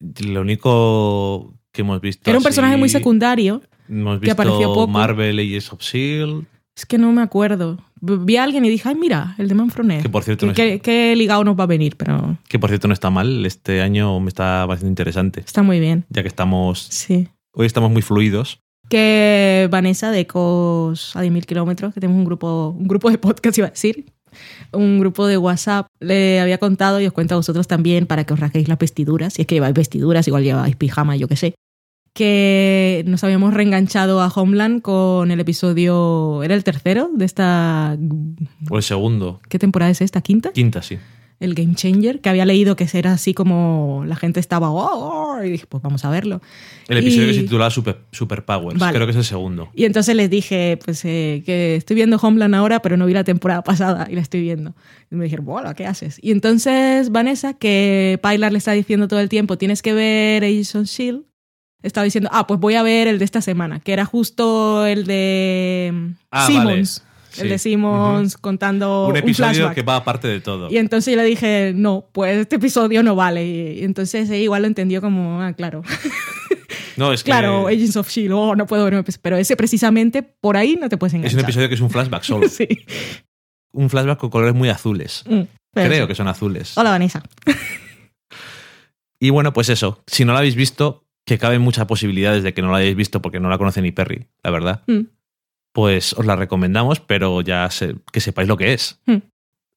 Lo 0.00 0.40
único 0.40 1.57
que 1.78 1.82
hemos 1.82 2.00
visto. 2.00 2.24
Que 2.24 2.30
era 2.30 2.38
un 2.38 2.42
personaje 2.42 2.76
muy 2.76 2.88
secundario. 2.88 3.62
Hemos 3.88 4.16
que 4.18 4.26
visto 4.26 4.32
apareció 4.32 4.74
poco. 4.74 4.88
Marvel 4.88 5.38
Agents 5.38 5.72
of 5.72 5.80
S.H.I.E.L.D. 5.80 6.44
Es 6.76 6.86
que 6.86 6.98
no 6.98 7.12
me 7.12 7.22
acuerdo. 7.22 7.78
Vi 8.00 8.36
a 8.36 8.42
alguien 8.42 8.64
y 8.64 8.68
dije, 8.68 8.88
ay, 8.88 8.94
mira, 8.96 9.34
el 9.38 9.46
de 9.48 9.54
Manfronet. 9.54 10.02
Que 10.02 10.08
por 10.08 10.24
cierto 10.24 10.46
no 10.46 10.54
¿Qué, 10.54 10.74
es- 10.74 10.82
qué 10.82 11.14
ligado 11.16 11.44
nos 11.44 11.56
va 11.58 11.64
a 11.64 11.66
venir? 11.68 11.96
Pero 11.96 12.36
Que 12.48 12.58
por 12.58 12.70
cierto 12.70 12.88
no 12.88 12.94
está 12.94 13.10
mal. 13.10 13.46
Este 13.46 13.80
año 13.80 14.18
me 14.18 14.28
está 14.28 14.64
pareciendo 14.66 14.90
interesante. 14.90 15.40
está 15.40 15.62
muy 15.62 15.78
bien. 15.78 16.04
Ya 16.08 16.22
que 16.22 16.28
estamos. 16.28 16.80
Sí. 16.90 17.28
Hoy 17.52 17.66
estamos 17.66 17.90
muy 17.92 18.02
fluidos. 18.02 18.60
Que 18.88 19.68
Vanessa 19.70 20.10
de 20.10 20.20
Ecos 20.20 21.14
a 21.14 21.22
10.000 21.22 21.44
kilómetros, 21.46 21.94
que 21.94 22.00
tenemos 22.00 22.18
un 22.18 22.24
grupo, 22.24 22.74
un 22.78 22.88
grupo 22.88 23.10
de 23.10 23.18
podcast, 23.18 23.56
iba 23.58 23.66
a 23.68 23.70
decir, 23.70 24.06
un 24.72 24.98
grupo 24.98 25.26
de 25.26 25.36
WhatsApp, 25.38 25.86
le 26.00 26.40
había 26.40 26.58
contado 26.58 27.00
y 27.00 27.06
os 27.06 27.12
cuento 27.12 27.34
a 27.34 27.36
vosotros 27.38 27.66
también 27.68 28.06
para 28.06 28.24
que 28.24 28.32
os 28.34 28.40
rasguéis 28.40 28.66
las 28.68 28.78
vestiduras. 28.78 29.34
Si 29.34 29.42
es 29.42 29.46
que 29.46 29.56
lleváis 29.56 29.74
vestiduras, 29.74 30.26
igual 30.28 30.42
lleváis 30.44 30.76
pijama, 30.76 31.16
yo 31.16 31.28
qué 31.28 31.36
sé. 31.36 31.54
Que 32.18 33.04
nos 33.06 33.22
habíamos 33.22 33.54
reenganchado 33.54 34.20
a 34.20 34.26
Homeland 34.26 34.82
con 34.82 35.30
el 35.30 35.38
episodio. 35.38 36.42
¿Era 36.42 36.56
el 36.56 36.64
tercero 36.64 37.08
de 37.14 37.24
esta. 37.24 37.96
O 38.68 38.76
el 38.76 38.82
segundo. 38.82 39.40
¿Qué 39.48 39.60
temporada 39.60 39.92
es 39.92 40.00
esta? 40.00 40.20
¿Quinta? 40.20 40.50
Quinta, 40.52 40.82
sí. 40.82 40.98
el 41.40 41.54
Game 41.54 41.76
Changer, 41.76 42.20
que 42.20 42.28
había 42.28 42.44
leído 42.44 42.74
que 42.74 42.88
era 42.92 43.12
así 43.12 43.32
como 43.32 44.02
la 44.04 44.16
gente 44.16 44.40
estaba, 44.40 44.72
"Oh, 44.72 45.36
oh", 45.38 45.44
y 45.44 45.50
dije, 45.52 45.66
pues 45.68 45.80
vamos 45.80 46.04
a 46.04 46.10
verlo. 46.10 46.42
El 46.88 46.98
episodio 46.98 47.26
Y- 47.26 47.28
que 47.28 47.34
se 47.34 47.40
titulaba 47.42 47.70
Super, 47.70 47.98
Superpowers. 48.10 48.76
Vale. 48.80 48.92
Creo 48.92 49.06
que 49.06 49.12
es 49.12 49.16
el 49.18 49.24
segundo. 49.24 49.68
Y 49.72 49.84
entonces 49.84 50.16
les 50.16 50.28
dije, 50.28 50.76
pues 50.84 51.04
eh, 51.04 51.44
que 51.46 51.76
estoy 51.76 51.94
viendo 51.94 52.16
Homeland 52.20 52.56
ahora, 52.56 52.82
pero 52.82 52.96
no 52.96 53.06
vi 53.06 53.12
la 53.12 53.22
temporada 53.22 53.62
pasada 53.70 54.08
y 54.10 54.16
la 54.16 54.20
estoy 54.22 54.40
viendo. 54.40 54.74
Y 55.12 55.14
me 55.14 55.22
dijeron, 55.26 55.46
bueno, 55.46 55.72
¿qué 55.76 55.86
haces? 55.86 56.18
Y 56.20 56.32
entonces 56.32 57.12
Vanessa, 57.12 57.54
que 57.54 58.18
Pilar 58.20 58.50
le 58.50 58.58
está 58.58 58.72
diciendo 58.72 59.06
todo 59.06 59.20
el 59.20 59.28
tiempo, 59.28 59.56
tienes 59.56 59.80
que 59.80 59.92
ver 59.94 60.42
Agents 60.42 60.74
of 60.74 60.82
S.H.I.E.L.D., 60.82 61.22
estaba 61.82 62.04
diciendo, 62.04 62.28
ah, 62.32 62.46
pues 62.46 62.58
voy 62.60 62.74
a 62.74 62.82
ver 62.82 63.06
el 63.08 63.18
de 63.18 63.24
esta 63.24 63.40
semana, 63.40 63.80
que 63.80 63.92
era 63.92 64.04
justo 64.04 64.86
el 64.86 65.04
de 65.06 66.12
Ah, 66.30 66.46
Simmons. 66.46 67.00
vale. 67.00 67.08
El 67.36 67.42
Sí. 67.44 67.48
de 67.48 67.58
Simmons 67.58 68.36
contando 68.36 69.06
Un 69.06 69.16
episodio 69.16 69.52
flashback. 69.52 69.74
que 69.74 69.82
va 69.82 69.96
aparte 69.96 70.26
de 70.26 70.40
todo. 70.40 70.68
Y 70.70 70.78
entonces 70.78 71.14
yo 71.14 71.20
le 71.20 71.26
dije, 71.26 71.72
no, 71.74 72.06
pues 72.12 72.36
este 72.38 72.56
episodio 72.56 73.02
no 73.04 73.14
vale. 73.14 73.46
Y 73.76 73.84
entonces 73.84 74.28
ella 74.28 74.42
igual 74.42 74.62
lo 74.62 74.68
entendió 74.68 75.00
como, 75.00 75.40
ah, 75.42 75.52
claro. 75.52 75.82
No, 76.96 77.12
es 77.12 77.22
que 77.24 77.30
Claro, 77.30 77.68
Agents 77.68 77.96
of 77.96 78.08
S.H.I.E.L.D., 78.08 78.34
oh, 78.34 78.56
no 78.56 78.66
puedo 78.66 78.82
ver 78.84 78.94
un 78.94 79.00
episodio. 79.00 79.20
Pero 79.22 79.36
ese 79.36 79.56
precisamente, 79.56 80.22
por 80.24 80.56
ahí 80.56 80.76
no 80.80 80.88
te 80.88 80.96
puedes 80.96 81.12
es 81.12 81.16
enganchar. 81.18 81.38
un 81.38 81.44
episodio 81.44 81.68
que 81.68 81.74
es 81.76 81.80
un 81.80 81.90
flashback 81.90 82.22
solo. 82.24 82.48
sí. 82.48 82.66
un 83.72 83.88
flashback 83.88 84.18
con 84.18 84.30
colores 84.30 84.54
muy 84.54 84.70
azules. 84.70 85.22
Mm, 85.28 85.42
Creo 85.74 86.04
sí. 86.04 86.08
que 86.08 86.14
son 86.16 86.26
azules. 86.28 86.76
Hola, 86.76 86.90
Vanessa. 86.90 87.22
Y 89.20 89.30
bueno, 89.30 89.52
pues 89.52 89.68
eso. 89.68 90.02
Si 90.06 90.24
no 90.24 90.32
la 90.32 90.38
habéis 90.38 90.54
visto, 90.54 91.04
que 91.28 91.38
caben 91.38 91.62
muchas 91.62 91.86
posibilidades 91.86 92.42
de 92.42 92.52
que 92.54 92.62
no 92.62 92.72
la 92.72 92.78
hayáis 92.78 92.96
visto 92.96 93.22
porque 93.22 93.38
no 93.38 93.48
la 93.48 93.58
conoce 93.58 93.80
ni 93.82 93.92
Perry, 93.92 94.26
la 94.42 94.50
verdad. 94.50 94.82
Mm, 94.88 95.02
Pues 95.72 96.12
os 96.14 96.26
la 96.26 96.34
recomendamos, 96.34 96.98
pero 96.98 97.40
ya 97.42 97.70
se- 97.70 97.94
que 98.12 98.20
sepáis 98.20 98.48
lo 98.48 98.56
que 98.56 98.72
es. 98.72 99.00
Mm. 99.06 99.16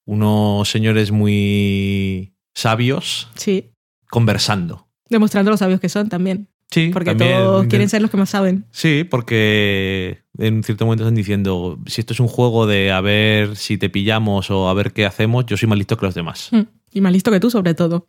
Unos 0.06 0.69
señores 0.69 1.11
muy 1.11 2.34
sabios 2.56 3.30
sí. 3.36 3.72
conversando. 4.10 4.88
Demostrando 5.10 5.52
lo 5.52 5.57
sabios 5.57 5.80
que 5.80 5.90
son 5.90 6.10
también. 6.10 6.48
Sí, 6.72 6.90
Porque 6.94 7.10
también- 7.11 7.32
todos 7.38 7.65
quieren 7.68 7.90
ser 7.90 8.02
los 8.02 8.10
que 8.10 8.15
más 8.18 8.30
saben. 8.30 8.65
Sí, 8.72 9.03
porque 9.03 10.19
en 10.38 10.64
cierto 10.64 10.86
momento 10.86 11.03
están 11.03 11.15
diciendo, 11.15 11.78
si 11.86 11.99
esto 11.99 12.14
es 12.14 12.19
un 12.22 12.30
juego 12.30 12.65
de 12.65 12.91
a 12.94 13.02
ver 13.02 13.57
si 13.57 13.78
te 13.78 13.90
pillamos 13.90 14.49
o 14.49 14.69
a 14.69 14.73
ver 14.73 14.94
qué 14.94 15.06
hacemos, 15.06 15.45
yo 15.48 15.57
soy 15.57 15.68
más 15.68 15.78
listo 15.78 15.98
que 15.98 16.06
los 16.06 16.15
demás. 16.15 16.48
Mm, 16.52 16.61
Y 16.94 17.02
más 17.02 17.11
listo 17.11 17.30
que 17.30 17.41
tú, 17.41 17.52
sobre 17.52 17.73
todo. 17.73 18.07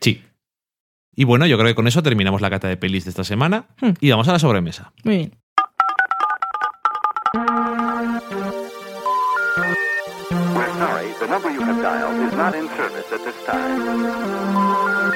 Sí. 0.00 0.22
Y 1.20 1.24
bueno, 1.24 1.46
yo 1.46 1.56
creo 1.58 1.66
que 1.66 1.74
con 1.74 1.88
eso 1.88 2.00
terminamos 2.00 2.40
la 2.40 2.48
cata 2.48 2.68
de 2.68 2.76
pelis 2.76 3.02
de 3.04 3.10
esta 3.10 3.24
semana 3.24 3.66
Hmm. 3.80 3.90
y 4.00 4.08
vamos 4.08 4.28
a 4.28 4.32
la 4.34 4.38
sobremesa. 4.38 4.92
Muy 5.02 5.16
bien. 5.16 5.32
We're 10.30 10.72
sorry, 10.78 11.12
the 11.18 11.26
number 11.26 11.50
you 11.50 11.60
have 11.60 11.82
dialed 11.82 12.22
is 12.22 12.32
not 12.36 12.54
in 12.54 12.68
service 12.68 13.12
at 13.12 13.24
this 13.24 13.34
time. 13.46 15.12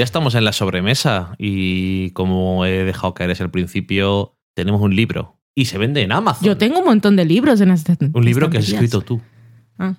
Ya 0.00 0.04
estamos 0.04 0.34
en 0.34 0.46
la 0.46 0.54
sobremesa 0.54 1.34
y 1.36 2.12
como 2.12 2.64
he 2.64 2.86
dejado 2.86 3.12
caer 3.12 3.32
es 3.32 3.40
el 3.42 3.50
principio, 3.50 4.34
tenemos 4.54 4.80
un 4.80 4.96
libro 4.96 5.38
y 5.54 5.66
se 5.66 5.76
vende 5.76 6.00
en 6.00 6.10
Amazon. 6.10 6.42
Yo 6.42 6.56
tengo 6.56 6.78
un 6.78 6.86
montón 6.86 7.16
de 7.16 7.26
libros 7.26 7.60
en 7.60 7.70
este 7.70 7.98
un 8.10 8.24
libro 8.24 8.48
que 8.48 8.56
has 8.56 8.66
escrito 8.66 9.02
tú. 9.02 9.20
Ah, 9.78 9.96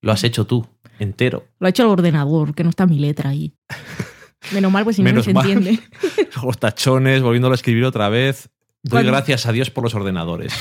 Lo 0.00 0.12
has 0.12 0.22
hecho 0.22 0.46
tú, 0.46 0.64
entero. 1.00 1.48
lo 1.58 1.66
ha 1.66 1.70
hecho 1.70 1.82
el 1.82 1.88
ordenador, 1.88 2.54
que 2.54 2.62
no 2.62 2.70
está 2.70 2.86
mi 2.86 3.00
letra 3.00 3.30
ahí. 3.30 3.52
Menos 4.54 4.70
mal, 4.70 4.84
pues 4.84 4.94
si 4.94 5.02
no, 5.02 5.08
no 5.10 5.14
Menos 5.14 5.24
se 5.24 5.32
entiende. 5.32 5.80
Los 6.44 6.58
tachones, 6.58 7.20
volviéndolo 7.20 7.54
a 7.54 7.56
escribir 7.56 7.84
otra 7.84 8.08
vez. 8.08 8.48
Doy 8.84 9.02
gracias 9.02 9.46
a 9.46 9.50
Dios 9.50 9.70
por 9.70 9.82
los 9.82 9.96
ordenadores. 9.96 10.54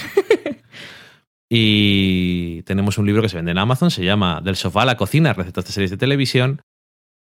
y 1.49 2.63
tenemos 2.63 2.97
un 2.97 3.05
libro 3.05 3.21
que 3.21 3.29
se 3.29 3.35
vende 3.35 3.51
en 3.51 3.59
Amazon, 3.59 3.91
se 3.91 4.03
llama 4.03 4.41
Del 4.43 4.55
sofá 4.55 4.81
a 4.81 4.85
la 4.85 4.97
cocina, 4.97 5.33
recetas 5.33 5.65
de 5.65 5.71
series 5.71 5.91
de 5.91 5.97
televisión. 5.97 6.63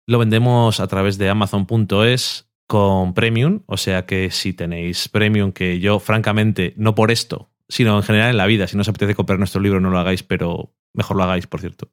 Lo 0.09 0.19
vendemos 0.19 0.79
a 0.79 0.88
través 0.88 1.17
de 1.17 1.27
amazon.es 1.27 2.49
con 2.65 3.13
premium, 3.13 3.63
o 3.65 3.75
sea 3.75 4.05
que 4.05 4.31
si 4.31 4.53
tenéis 4.53 5.09
premium, 5.09 5.51
que 5.51 5.81
yo 5.81 5.99
francamente, 5.99 6.73
no 6.77 6.95
por 6.95 7.11
esto, 7.11 7.51
sino 7.67 7.97
en 7.97 8.03
general 8.03 8.29
en 8.29 8.38
la 8.38 8.45
vida, 8.45 8.67
si 8.67 8.77
no 8.77 8.81
os 8.81 8.88
apetece 8.88 9.15
comprar 9.15 9.38
nuestro 9.38 9.59
libro, 9.59 9.81
no 9.81 9.89
lo 9.89 9.99
hagáis, 9.99 10.23
pero 10.23 10.73
mejor 10.93 11.17
lo 11.17 11.23
hagáis, 11.23 11.45
por 11.45 11.59
cierto. 11.59 11.91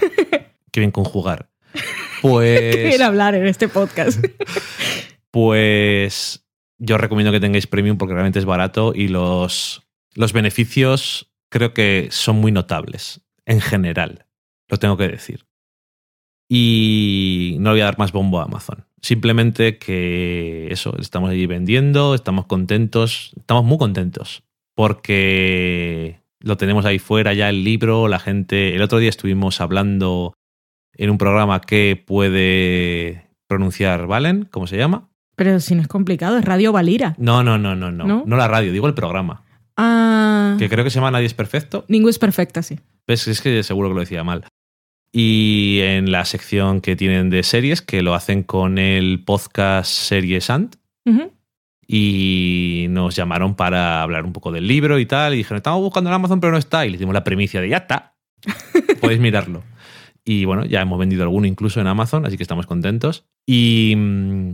Qué 0.70 0.80
bien 0.80 0.92
conjugar. 0.92 1.50
Pues 2.22 2.74
Qué 2.74 2.86
bien 2.88 3.02
hablar 3.02 3.34
en 3.34 3.46
este 3.46 3.68
podcast. 3.68 4.24
pues 5.30 6.46
yo 6.78 6.94
os 6.94 7.00
recomiendo 7.00 7.30
que 7.30 7.40
tengáis 7.40 7.66
premium 7.66 7.98
porque 7.98 8.14
realmente 8.14 8.38
es 8.38 8.46
barato 8.46 8.92
y 8.94 9.08
los, 9.08 9.86
los 10.14 10.32
beneficios 10.32 11.30
creo 11.50 11.74
que 11.74 12.08
son 12.10 12.36
muy 12.36 12.52
notables 12.52 13.20
en 13.44 13.60
general, 13.60 14.26
lo 14.66 14.78
tengo 14.78 14.96
que 14.96 15.08
decir. 15.08 15.46
Y 16.48 17.56
no 17.58 17.70
le 17.70 17.74
voy 17.74 17.80
a 17.80 17.84
dar 17.86 17.98
más 17.98 18.12
bombo 18.12 18.40
a 18.40 18.44
Amazon. 18.44 18.84
Simplemente 19.02 19.78
que 19.78 20.68
eso, 20.70 20.96
estamos 20.98 21.30
allí 21.30 21.46
vendiendo, 21.46 22.14
estamos 22.14 22.46
contentos, 22.46 23.32
estamos 23.36 23.64
muy 23.64 23.78
contentos 23.78 24.42
porque 24.76 26.20
lo 26.40 26.56
tenemos 26.56 26.84
ahí 26.84 26.98
fuera 26.98 27.32
ya 27.34 27.48
el 27.48 27.64
libro, 27.64 28.08
la 28.08 28.18
gente... 28.18 28.74
El 28.76 28.82
otro 28.82 28.98
día 28.98 29.08
estuvimos 29.08 29.60
hablando 29.60 30.34
en 30.92 31.10
un 31.10 31.18
programa 31.18 31.60
que 31.62 32.00
puede 32.06 33.26
pronunciar 33.48 34.06
Valen, 34.06 34.46
¿cómo 34.50 34.66
se 34.66 34.76
llama? 34.76 35.08
Pero 35.34 35.60
si 35.60 35.74
no 35.74 35.82
es 35.82 35.88
complicado, 35.88 36.38
es 36.38 36.44
Radio 36.44 36.72
Valira. 36.72 37.14
No, 37.18 37.42
no, 37.42 37.58
no, 37.58 37.74
no, 37.74 37.90
no. 37.90 38.04
¿No? 38.04 38.24
No, 38.26 38.36
la 38.36 38.48
radio, 38.48 38.70
digo 38.70 38.86
el 38.86 38.94
programa. 38.94 39.42
Ah, 39.76 40.56
Que 40.58 40.68
creo 40.68 40.84
que 40.84 40.90
se 40.90 40.96
llama 40.96 41.10
Nadie 41.10 41.26
es 41.26 41.34
Perfecto. 41.34 41.84
ningún 41.88 42.10
es 42.10 42.18
perfecta, 42.18 42.62
sí. 42.62 42.78
Ves, 43.06 43.28
es 43.28 43.40
que 43.40 43.62
seguro 43.62 43.88
que 43.88 43.94
lo 43.94 44.00
decía 44.00 44.24
mal. 44.24 44.44
Y 45.18 45.78
en 45.80 46.12
la 46.12 46.26
sección 46.26 46.82
que 46.82 46.94
tienen 46.94 47.30
de 47.30 47.42
series, 47.42 47.80
que 47.80 48.02
lo 48.02 48.12
hacen 48.12 48.42
con 48.42 48.76
el 48.76 49.24
podcast 49.24 49.90
Series 49.90 50.50
Ant, 50.50 50.76
y 51.86 52.84
nos 52.90 53.16
llamaron 53.16 53.54
para 53.54 54.02
hablar 54.02 54.26
un 54.26 54.34
poco 54.34 54.52
del 54.52 54.68
libro 54.68 54.98
y 54.98 55.06
tal. 55.06 55.32
Y 55.32 55.38
dijeron, 55.38 55.56
estamos 55.56 55.80
buscando 55.80 56.10
en 56.10 56.14
Amazon, 56.16 56.38
pero 56.38 56.52
no 56.52 56.58
está. 56.58 56.84
Y 56.84 56.90
le 56.90 56.98
dimos 56.98 57.14
la 57.14 57.24
primicia 57.24 57.62
de 57.62 57.70
ya 57.70 57.78
está. 57.78 58.18
Podéis 59.00 59.18
mirarlo. 59.18 59.64
Y 60.22 60.44
bueno, 60.44 60.66
ya 60.66 60.82
hemos 60.82 60.98
vendido 60.98 61.22
alguno 61.22 61.46
incluso 61.46 61.80
en 61.80 61.86
Amazon, 61.86 62.26
así 62.26 62.36
que 62.36 62.42
estamos 62.42 62.66
contentos. 62.66 63.24
Y 63.46 63.94
mm, 63.96 64.52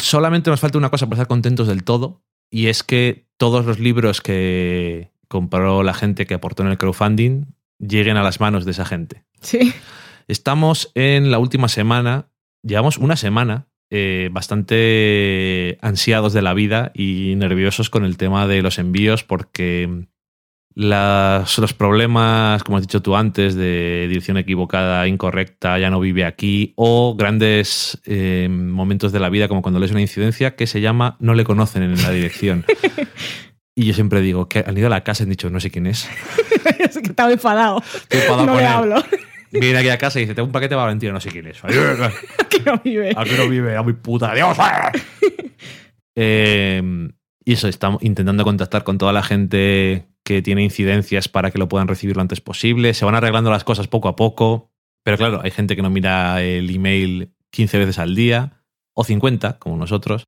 solamente 0.00 0.50
nos 0.50 0.60
falta 0.60 0.76
una 0.76 0.90
cosa 0.90 1.06
para 1.06 1.16
estar 1.16 1.28
contentos 1.28 1.66
del 1.66 1.82
todo. 1.82 2.20
Y 2.50 2.66
es 2.66 2.82
que 2.82 3.26
todos 3.38 3.64
los 3.64 3.78
libros 3.78 4.20
que 4.20 5.12
compró 5.28 5.82
la 5.82 5.94
gente 5.94 6.26
que 6.26 6.34
aportó 6.34 6.62
en 6.62 6.68
el 6.68 6.76
crowdfunding 6.76 7.46
lleguen 7.78 8.18
a 8.18 8.22
las 8.22 8.38
manos 8.38 8.66
de 8.66 8.72
esa 8.72 8.84
gente. 8.84 9.24
Sí. 9.44 9.72
Estamos 10.26 10.90
en 10.94 11.30
la 11.30 11.38
última 11.38 11.68
semana, 11.68 12.26
llevamos 12.62 12.98
una 12.98 13.16
semana 13.16 13.68
eh, 13.90 14.28
bastante 14.32 15.78
ansiados 15.82 16.32
de 16.32 16.42
la 16.42 16.54
vida 16.54 16.90
y 16.94 17.34
nerviosos 17.36 17.90
con 17.90 18.04
el 18.04 18.16
tema 18.16 18.46
de 18.48 18.62
los 18.62 18.78
envíos 18.78 19.22
porque 19.22 20.06
las- 20.74 21.58
los 21.58 21.72
problemas, 21.74 22.64
como 22.64 22.78
has 22.78 22.82
dicho 22.82 23.02
tú 23.02 23.14
antes, 23.14 23.54
de 23.54 24.06
dirección 24.08 24.36
equivocada, 24.38 25.06
incorrecta, 25.06 25.78
ya 25.78 25.90
no 25.90 26.00
vive 26.00 26.24
aquí, 26.24 26.72
o 26.76 27.14
grandes 27.16 28.00
eh, 28.06 28.48
momentos 28.50 29.12
de 29.12 29.20
la 29.20 29.28
vida 29.28 29.46
como 29.46 29.62
cuando 29.62 29.78
lees 29.78 29.92
una 29.92 30.00
incidencia 30.00 30.56
que 30.56 30.66
se 30.66 30.80
llama 30.80 31.16
no 31.20 31.34
le 31.34 31.44
conocen 31.44 31.82
en 31.84 32.02
la 32.02 32.10
dirección. 32.10 32.64
Y 33.76 33.86
yo 33.86 33.92
siempre 33.92 34.20
digo 34.20 34.48
que 34.48 34.62
han 34.64 34.78
ido 34.78 34.86
a 34.86 34.90
la 34.90 35.02
casa 35.02 35.22
y 35.22 35.24
han 35.24 35.30
dicho, 35.30 35.50
no 35.50 35.58
sé 35.58 35.68
quién 35.68 35.88
es. 35.88 36.08
es 36.78 36.96
que 36.96 37.08
estaba 37.08 37.32
enfadado. 37.32 37.82
Enfadado 38.08 38.46
no 38.46 38.56
le 38.56 38.64
hablo. 38.64 39.02
Viene 39.60 39.78
aquí 39.78 39.88
a 39.88 39.98
casa 39.98 40.18
y 40.18 40.22
dice, 40.22 40.34
tengo 40.34 40.46
un 40.46 40.52
paquete 40.52 40.74
para 40.74 40.86
Valentina, 40.86 41.12
no 41.12 41.20
sé 41.20 41.30
quién 41.30 41.46
es. 41.46 41.60
que 42.50 42.60
no 42.66 42.80
vive. 42.82 43.12
Aquí 43.16 43.34
no 43.36 43.48
vive, 43.48 43.76
a 43.76 43.82
mi 43.82 43.92
puta 43.92 44.34
Dios. 44.34 44.56
Eh, 46.16 46.80
y 47.44 47.52
eso, 47.54 47.66
estamos 47.66 48.00
intentando 48.04 48.44
contactar 48.44 48.84
con 48.84 48.98
toda 48.98 49.12
la 49.12 49.24
gente 49.24 50.06
que 50.22 50.42
tiene 50.42 50.62
incidencias 50.62 51.28
para 51.28 51.50
que 51.50 51.58
lo 51.58 51.68
puedan 51.68 51.88
recibir 51.88 52.14
lo 52.14 52.22
antes 52.22 52.40
posible. 52.40 52.94
Se 52.94 53.04
van 53.04 53.16
arreglando 53.16 53.50
las 53.50 53.64
cosas 53.64 53.88
poco 53.88 54.06
a 54.06 54.14
poco. 54.14 54.70
Pero 55.02 55.18
claro, 55.18 55.40
hay 55.42 55.50
gente 55.50 55.74
que 55.74 55.82
no 55.82 55.90
mira 55.90 56.40
el 56.40 56.70
email 56.74 57.34
15 57.50 57.78
veces 57.78 57.98
al 57.98 58.14
día 58.14 58.62
o 58.94 59.02
50, 59.02 59.58
como 59.58 59.76
nosotros. 59.76 60.24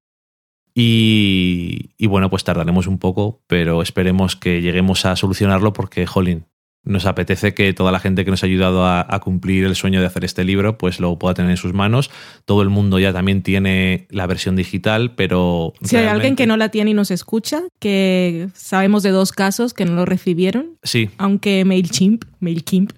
Y, 0.75 1.93
y 1.97 2.07
bueno, 2.07 2.29
pues 2.29 2.45
tardaremos 2.45 2.89
un 2.89 2.99
poco, 2.99 3.43
pero 3.47 3.81
esperemos 3.81 4.35
que 4.37 4.61
lleguemos 4.61 5.07
a 5.07 5.17
solucionarlo 5.17 5.73
porque, 5.73 6.05
jolín, 6.05 6.47
nos 6.87 7.05
apetece 7.05 7.53
que 7.53 7.73
toda 7.75 7.93
la 7.93 8.01
gente 8.01 8.25
que 8.25 8.31
nos 8.31 8.43
ha 8.43 8.47
ayudado 8.47 8.87
a, 8.87 9.05
a 9.07 9.21
cumplir 9.21 9.65
el 9.65 9.75
sueño 9.77 10.01
de 10.01 10.07
hacer 10.07 10.25
este 10.25 10.45
libro, 10.45 10.79
pues 10.79 10.99
lo 11.01 11.19
pueda 11.19 11.35
tener 11.35 11.51
en 11.51 11.57
sus 11.59 11.75
manos. 11.75 12.11
Todo 12.47 12.63
el 12.63 12.71
mundo 12.71 12.99
ya 12.99 13.13
también 13.13 13.43
tiene 13.43 14.07
la 14.11 14.27
versión 14.27 14.57
digital, 14.57 15.15
pero... 15.15 15.75
Si 15.83 15.97
hay 15.97 16.07
alguien 16.07 16.37
que 16.37 16.47
no 16.47 16.57
la 16.57 16.71
tiene 16.71 16.93
y 16.93 16.95
nos 16.95 17.11
escucha, 17.11 17.63
que 17.81 18.49
sabemos 18.55 19.03
de 19.03 19.11
dos 19.11 19.33
casos 19.33 19.75
que 19.75 19.85
no 19.85 19.95
lo 19.95 20.05
recibieron, 20.07 20.79
Sí, 20.83 21.11
aunque 21.19 21.65
MailChimp, 21.67 22.25
MailChimp, 22.41 22.93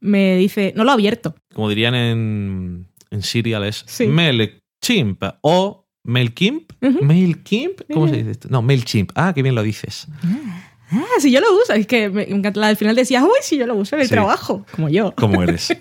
me 0.00 0.36
dice, 0.36 0.72
no 0.76 0.84
lo 0.84 0.90
ha 0.90 0.94
abierto. 0.94 1.34
como 1.54 1.68
dirían 1.68 1.94
en, 1.94 2.86
en 3.10 3.22
Serial 3.22 3.64
es 3.64 3.84
Sí. 3.86 4.06
MailChimp 4.06 5.22
o 5.42 5.84
MailKimp. 6.04 6.72
Ujú. 6.82 7.04
¿MailKimp? 7.04 7.80
¿Cómo 7.92 8.08
se 8.08 8.16
dice 8.16 8.30
esto? 8.32 8.48
No, 8.50 8.62
MailChimp. 8.62 9.12
Ah, 9.14 9.32
qué 9.34 9.42
bien 9.42 9.54
lo 9.54 9.62
dices. 9.62 10.08
Ah, 10.92 11.20
si 11.20 11.30
yo 11.32 11.40
lo 11.40 11.46
uso. 11.56 11.72
Es 11.72 11.86
que 11.86 12.08
me 12.10 12.22
encanta. 12.30 12.66
Al 12.66 12.76
final 12.76 12.94
decía, 12.96 13.24
uy, 13.24 13.30
si 13.42 13.56
yo 13.58 13.66
lo 13.66 13.74
uso 13.74 13.96
en 13.96 14.02
el 14.02 14.08
Sí. 14.08 14.12
trabajo, 14.14 14.64
como 14.74 14.88
yo. 14.88 15.12
¿Cómo 15.16 15.42
eres? 15.42 15.74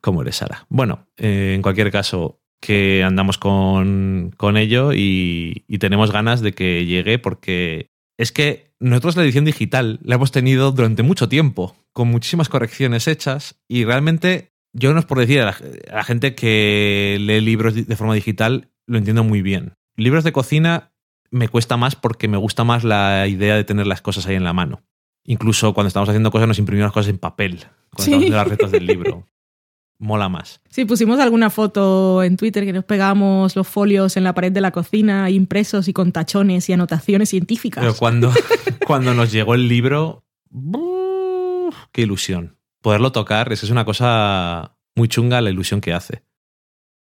¿Cómo 0.00 0.22
eres, 0.22 0.36
Sara? 0.36 0.66
Bueno, 0.68 1.06
eh, 1.16 1.52
en 1.54 1.62
cualquier 1.62 1.90
caso, 1.90 2.40
que 2.60 3.02
andamos 3.04 3.38
con, 3.38 4.32
con 4.36 4.56
ello 4.56 4.92
y, 4.92 5.64
y 5.68 5.78
tenemos 5.78 6.10
ganas 6.12 6.40
de 6.40 6.52
que 6.52 6.86
llegue 6.86 7.18
porque 7.18 7.90
es 8.18 8.32
que 8.32 8.72
nosotros 8.80 9.16
la 9.16 9.22
edición 9.22 9.44
digital 9.44 10.00
la 10.02 10.16
hemos 10.16 10.32
tenido 10.32 10.72
durante 10.72 11.02
mucho 11.04 11.28
tiempo, 11.28 11.76
con 11.92 12.08
muchísimas 12.08 12.48
correcciones 12.48 13.06
hechas 13.08 13.60
y 13.68 13.84
realmente 13.84 14.50
yo 14.72 14.92
no 14.92 14.98
es 15.00 15.06
por 15.06 15.18
decir 15.18 15.40
a 15.40 15.44
la, 15.46 15.56
a 15.92 15.96
la 15.96 16.04
gente 16.04 16.34
que 16.34 17.16
lee 17.20 17.40
libros 17.40 17.74
de 17.74 17.96
forma 17.96 18.14
digital, 18.14 18.70
lo 18.86 18.98
entiendo 18.98 19.22
muy 19.24 19.40
bien. 19.42 19.74
Libros 19.96 20.24
de 20.24 20.32
cocina 20.32 20.92
me 21.30 21.48
cuesta 21.48 21.76
más 21.76 21.96
porque 21.96 22.28
me 22.28 22.36
gusta 22.36 22.64
más 22.64 22.84
la 22.84 23.26
idea 23.26 23.56
de 23.56 23.64
tener 23.64 23.86
las 23.86 24.00
cosas 24.02 24.26
ahí 24.26 24.34
en 24.36 24.44
la 24.44 24.52
mano. 24.52 24.82
Incluso 25.24 25.74
cuando 25.74 25.88
estamos 25.88 26.08
haciendo 26.08 26.30
cosas 26.30 26.48
nos 26.48 26.58
imprimimos 26.58 26.86
las 26.86 26.92
cosas 26.94 27.10
en 27.10 27.18
papel, 27.18 27.58
cuando 27.92 28.04
Sí. 28.04 28.10
estamos 28.10 28.16
haciendo 28.18 28.36
las 28.36 28.48
retas 28.48 28.70
del 28.72 28.86
libro. 28.86 29.26
Mola 30.00 30.28
más. 30.28 30.60
Sí, 30.70 30.84
pusimos 30.84 31.18
alguna 31.18 31.50
foto 31.50 32.22
en 32.22 32.36
Twitter 32.36 32.64
que 32.64 32.72
nos 32.72 32.84
pegamos 32.84 33.56
los 33.56 33.66
folios 33.66 34.16
en 34.16 34.22
la 34.22 34.32
pared 34.32 34.52
de 34.52 34.60
la 34.60 34.70
cocina, 34.70 35.28
impresos 35.28 35.88
y 35.88 35.92
con 35.92 36.12
tachones 36.12 36.68
y 36.68 36.72
anotaciones 36.72 37.30
científicas. 37.30 37.82
Pero 37.82 37.96
cuando, 37.96 38.32
cuando 38.86 39.12
nos 39.12 39.32
llegó 39.32 39.54
el 39.54 39.66
libro, 39.66 40.24
¡buf! 40.50 41.74
qué 41.90 42.02
ilusión. 42.02 42.56
Poderlo 42.80 43.10
tocar 43.10 43.52
es 43.52 43.68
una 43.70 43.84
cosa 43.84 44.76
muy 44.94 45.08
chunga 45.08 45.40
la 45.40 45.50
ilusión 45.50 45.80
que 45.80 45.92
hace. 45.92 46.22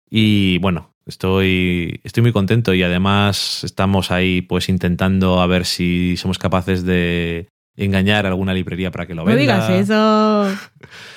Y 0.08 0.58
bueno, 0.58 0.93
estoy, 1.06 2.00
estoy 2.04 2.22
muy 2.22 2.32
contento 2.32 2.74
y 2.74 2.82
además 2.82 3.64
estamos 3.64 4.10
ahí 4.10 4.42
pues 4.42 4.68
intentando 4.68 5.40
a 5.40 5.46
ver 5.46 5.64
si 5.64 6.16
somos 6.16 6.38
capaces 6.38 6.84
de 6.84 7.48
engañar 7.76 8.24
a 8.26 8.28
alguna 8.28 8.54
librería 8.54 8.90
para 8.90 9.06
que 9.06 9.14
lo 9.14 9.22
no 9.22 9.26
venda. 9.26 9.40
digas 9.40 9.70
eso. 9.70 10.48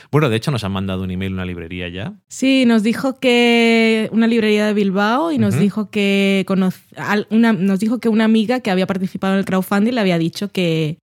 Bueno, 0.09 0.29
de 0.29 0.37
hecho 0.37 0.51
nos 0.51 0.63
han 0.63 0.71
mandado 0.71 1.03
un 1.03 1.11
email 1.11 1.33
una 1.33 1.43
librería 1.43 1.89
ya. 1.89 2.13
Sí, 2.29 2.63
nos 2.65 2.81
dijo 2.81 3.19
que 3.19 4.07
una 4.13 4.25
librería 4.25 4.65
de 4.65 4.73
Bilbao 4.73 5.33
y 5.33 5.37
nos 5.37 5.59
dijo 5.59 5.91
que 5.91 6.45
cono- 6.47 6.71
al- 6.95 7.27
una, 7.29 7.51
nos 7.51 7.79
dijo 7.81 7.99
que 7.99 8.07
una 8.07 8.23
amiga 8.23 8.61
que 8.61 8.71
había 8.71 8.87
participado 8.87 9.33
en 9.33 9.39
el 9.39 9.45
crowdfunding 9.45 9.91
le 9.93 9.99
había 9.99 10.17
dicho 10.17 10.47
que 10.49 10.97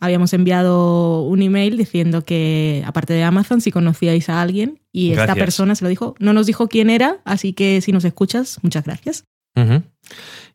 habíamos 0.00 0.32
enviado 0.32 1.22
un 1.22 1.42
email 1.42 1.76
diciendo 1.76 2.24
que 2.24 2.82
aparte 2.86 3.14
de 3.14 3.22
Amazon 3.24 3.60
si 3.60 3.70
conocíais 3.70 4.28
a 4.28 4.40
alguien 4.40 4.80
y 4.92 5.12
esta 5.12 5.34
persona 5.34 5.74
se 5.74 5.84
lo 5.84 5.88
dijo. 5.88 6.14
No 6.18 6.32
nos 6.32 6.46
dijo 6.46 6.68
quién 6.68 6.90
era, 6.90 7.20
así 7.24 7.52
que 7.52 7.80
si 7.80 7.92
nos 7.92 8.04
escuchas, 8.04 8.58
muchas 8.62 8.84
gracias. 8.84 9.24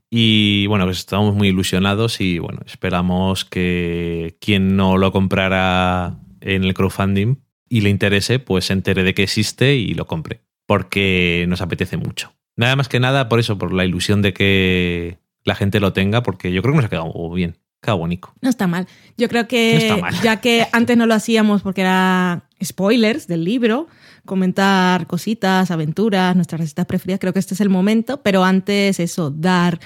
Y 0.09 0.67
bueno, 0.67 0.85
pues 0.85 0.99
estamos 0.99 1.35
muy 1.35 1.47
ilusionados 1.47 2.21
y 2.21 2.39
bueno, 2.39 2.59
esperamos 2.65 3.45
que 3.45 4.37
quien 4.39 4.75
no 4.75 4.97
lo 4.97 5.11
comprara 5.11 6.19
en 6.39 6.63
el 6.63 6.73
crowdfunding 6.73 7.37
y 7.67 7.81
le 7.81 7.89
interese, 7.89 8.37
pues 8.37 8.65
se 8.65 8.73
entere 8.73 9.03
de 9.03 9.13
que 9.13 9.23
existe 9.23 9.75
y 9.75 9.93
lo 9.95 10.05
compre. 10.05 10.41
Porque 10.67 11.45
nos 11.49 11.61
apetece 11.61 11.97
mucho. 11.97 12.31
Nada 12.55 12.75
más 12.75 12.87
que 12.87 12.99
nada 12.99 13.27
por 13.27 13.39
eso, 13.39 13.57
por 13.57 13.73
la 13.73 13.85
ilusión 13.85 14.21
de 14.21 14.33
que 14.33 15.17
la 15.43 15.55
gente 15.55 15.79
lo 15.79 15.93
tenga, 15.93 16.21
porque 16.23 16.53
yo 16.53 16.61
creo 16.61 16.73
que 16.73 16.77
nos 16.77 16.85
ha 16.85 16.89
quedado 16.89 17.31
bien. 17.31 17.57
Queda 17.83 17.95
bonito. 17.95 18.33
No 18.41 18.49
está 18.49 18.65
mal. 18.65 18.87
Yo 19.17 19.27
creo 19.27 19.45
que, 19.45 19.93
No 20.01 20.09
ya 20.23 20.39
que 20.39 20.65
antes 20.71 20.95
no 20.95 21.05
lo 21.05 21.13
hacíamos 21.13 21.61
porque 21.61 21.81
era 21.81 22.43
spoilers 22.63 23.27
del 23.27 23.43
libro, 23.43 23.87
comentar 24.25 25.05
cositas, 25.05 25.69
aventuras, 25.69 26.33
nuestras 26.33 26.61
recetas 26.61 26.85
preferidas, 26.85 27.19
creo 27.19 27.33
que 27.33 27.39
este 27.39 27.55
es 27.55 27.61
el 27.61 27.67
momento, 27.67 28.21
pero 28.23 28.45
antes 28.45 29.01
eso, 29.01 29.31
dar 29.31 29.81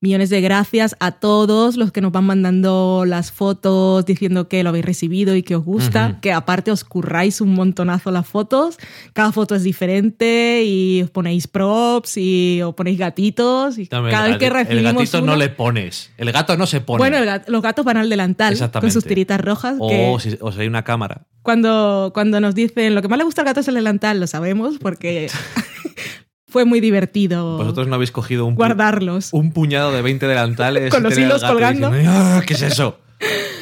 millones 0.00 0.30
de 0.30 0.40
gracias 0.40 0.96
a 0.98 1.12
todos 1.12 1.76
los 1.76 1.92
que 1.92 2.00
nos 2.00 2.10
van 2.10 2.24
mandando 2.24 3.04
las 3.06 3.32
fotos 3.32 4.06
diciendo 4.06 4.48
que 4.48 4.62
lo 4.62 4.70
habéis 4.70 4.84
recibido 4.84 5.36
y 5.36 5.42
que 5.42 5.54
os 5.54 5.64
gusta, 5.64 6.18
que 6.22 6.32
aparte 6.32 6.70
os 6.70 6.84
curráis 6.84 7.42
un 7.42 7.54
montonazo 7.54 8.10
las 8.10 8.26
fotos, 8.26 8.78
cada 9.12 9.30
foto 9.30 9.54
es 9.54 9.62
diferente 9.62 10.62
y 10.64 11.02
os 11.02 11.10
ponéis 11.10 11.46
props 11.46 12.16
y 12.16 12.62
os 12.62 12.74
ponéis 12.74 12.98
gatitos 12.98 13.76
y 13.78 13.86
cada 13.86 14.28
vez 14.28 14.38
que 14.38 14.48
recibimos 14.48 14.90
el 14.90 14.96
gatito 14.96 15.20
no 15.20 15.36
le 15.36 15.50
pones. 15.50 16.10
El 16.16 16.32
gato 16.32 16.56
no 16.56 16.66
se 16.66 16.80
pone. 16.80 16.98
bueno, 16.98 17.18
los 17.46 17.62
gatos 17.62 17.84
van 17.84 17.98
al 17.98 18.08
delantal 18.08 18.56
con 18.72 18.90
sus 18.90 19.04
tiritas 19.04 19.40
rojas. 19.40 19.76
que 19.86 20.08
o, 20.08 20.18
si, 20.18 20.38
o 20.40 20.50
si 20.50 20.60
hay 20.60 20.66
una 20.66 20.82
cámara. 20.82 21.26
cuando, 21.42 22.10
cuando 22.14 22.40
nos 22.40 22.54
dicen 22.54 22.94
lo 22.94 23.02
que 23.02 23.08
más 23.08 23.18
le 23.18 23.24
gusta 23.24 23.42
al 23.42 23.46
gato 23.46 23.60
es 23.60 23.68
el 23.68 23.74
delantal, 23.74 24.18
lo 24.18 24.26
sabemos 24.26 24.78
porque 24.78 25.28
fue 26.50 26.64
muy 26.64 26.80
divertido 26.80 27.56
Vosotros 27.58 27.86
no 27.88 27.94
habéis 27.94 28.10
cogido 28.10 28.44
un, 28.44 28.54
pu- 28.54 28.58
guardarlos. 28.58 29.30
un 29.32 29.52
puñado 29.52 29.92
de 29.92 30.02
20 30.02 30.26
delantales. 30.26 30.90
Con 30.94 31.02
los 31.04 31.16
hilos 31.16 31.42
colgando. 31.42 31.88
diciendo, 31.90 32.12
"Ah, 32.14 32.42
¿Qué 32.46 32.54
es 32.54 32.62
eso? 32.62 32.98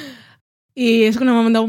Y 0.81 1.03
es 1.03 1.19
que 1.19 1.25
nos 1.25 1.35
han 1.37 1.43
mandado 1.53 1.67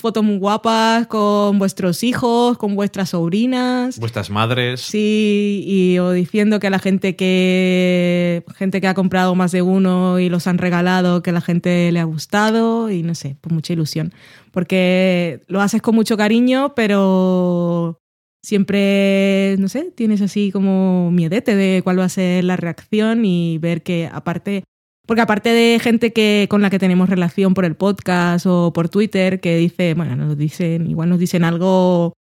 fotos 0.00 0.24
muy 0.24 0.38
guapas 0.38 1.06
con 1.08 1.58
vuestros 1.58 2.02
hijos, 2.02 2.56
con 2.56 2.74
vuestras 2.74 3.10
sobrinas. 3.10 3.98
Vuestras 3.98 4.30
madres. 4.30 4.80
Sí, 4.80 5.62
y 5.66 5.98
o 5.98 6.10
diciendo 6.12 6.58
que 6.58 6.68
a 6.68 6.70
la 6.70 6.78
gente 6.78 7.16
que 7.16 8.44
gente 8.56 8.80
que 8.80 8.88
ha 8.88 8.94
comprado 8.94 9.34
más 9.34 9.52
de 9.52 9.60
uno 9.60 10.18
y 10.20 10.30
los 10.30 10.46
han 10.46 10.56
regalado, 10.56 11.22
que 11.22 11.28
a 11.28 11.32
la 11.34 11.42
gente 11.42 11.92
le 11.92 12.00
ha 12.00 12.04
gustado 12.04 12.90
y 12.90 13.02
no 13.02 13.14
sé, 13.14 13.36
pues 13.42 13.52
mucha 13.52 13.74
ilusión. 13.74 14.14
Porque 14.52 15.42
lo 15.48 15.60
haces 15.60 15.82
con 15.82 15.94
mucho 15.94 16.16
cariño, 16.16 16.72
pero 16.74 18.00
siempre, 18.46 19.56
no 19.58 19.68
sé, 19.68 19.90
tienes 19.96 20.22
así 20.22 20.52
como 20.52 21.10
miedete 21.10 21.56
de 21.56 21.80
cuál 21.82 21.98
va 21.98 22.04
a 22.04 22.08
ser 22.08 22.44
la 22.44 22.54
reacción 22.54 23.24
y 23.24 23.58
ver 23.58 23.82
que 23.82 24.08
aparte 24.12 24.62
porque 25.04 25.20
aparte 25.20 25.48
de 25.48 25.80
gente 25.80 26.12
que 26.12 26.46
con 26.48 26.62
la 26.62 26.70
que 26.70 26.78
tenemos 26.78 27.08
relación 27.08 27.54
por 27.54 27.64
el 27.64 27.74
podcast 27.74 28.46
o 28.46 28.72
por 28.72 28.88
Twitter 28.88 29.40
que 29.40 29.56
dice, 29.56 29.94
bueno, 29.94 30.14
nos 30.14 30.38
dicen, 30.38 30.88
igual 30.88 31.08
nos 31.08 31.18
dicen 31.18 31.42
algo 31.42 32.12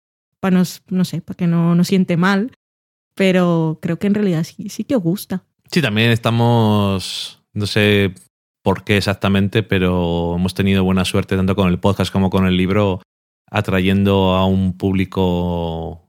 para 0.40 0.56
nos, 0.56 0.82
no 0.88 1.04
sé, 1.04 1.20
para 1.20 1.36
que 1.36 1.46
no 1.46 1.74
nos 1.74 1.88
siente 1.88 2.16
mal, 2.16 2.52
pero 3.14 3.78
creo 3.82 3.98
que 3.98 4.06
en 4.06 4.14
realidad 4.14 4.44
sí, 4.44 4.70
sí 4.70 4.84
que 4.84 4.96
os 4.96 5.02
gusta. 5.02 5.44
Sí, 5.70 5.82
también 5.82 6.10
estamos, 6.10 7.42
no 7.52 7.66
sé 7.66 8.14
por 8.62 8.84
qué 8.84 8.96
exactamente, 8.96 9.62
pero 9.62 10.36
hemos 10.36 10.54
tenido 10.54 10.84
buena 10.84 11.04
suerte 11.04 11.36
tanto 11.36 11.54
con 11.54 11.68
el 11.68 11.80
podcast 11.80 12.10
como 12.10 12.30
con 12.30 12.46
el 12.46 12.56
libro, 12.56 13.02
atrayendo 13.50 14.34
a 14.34 14.46
un 14.46 14.76
público 14.76 16.03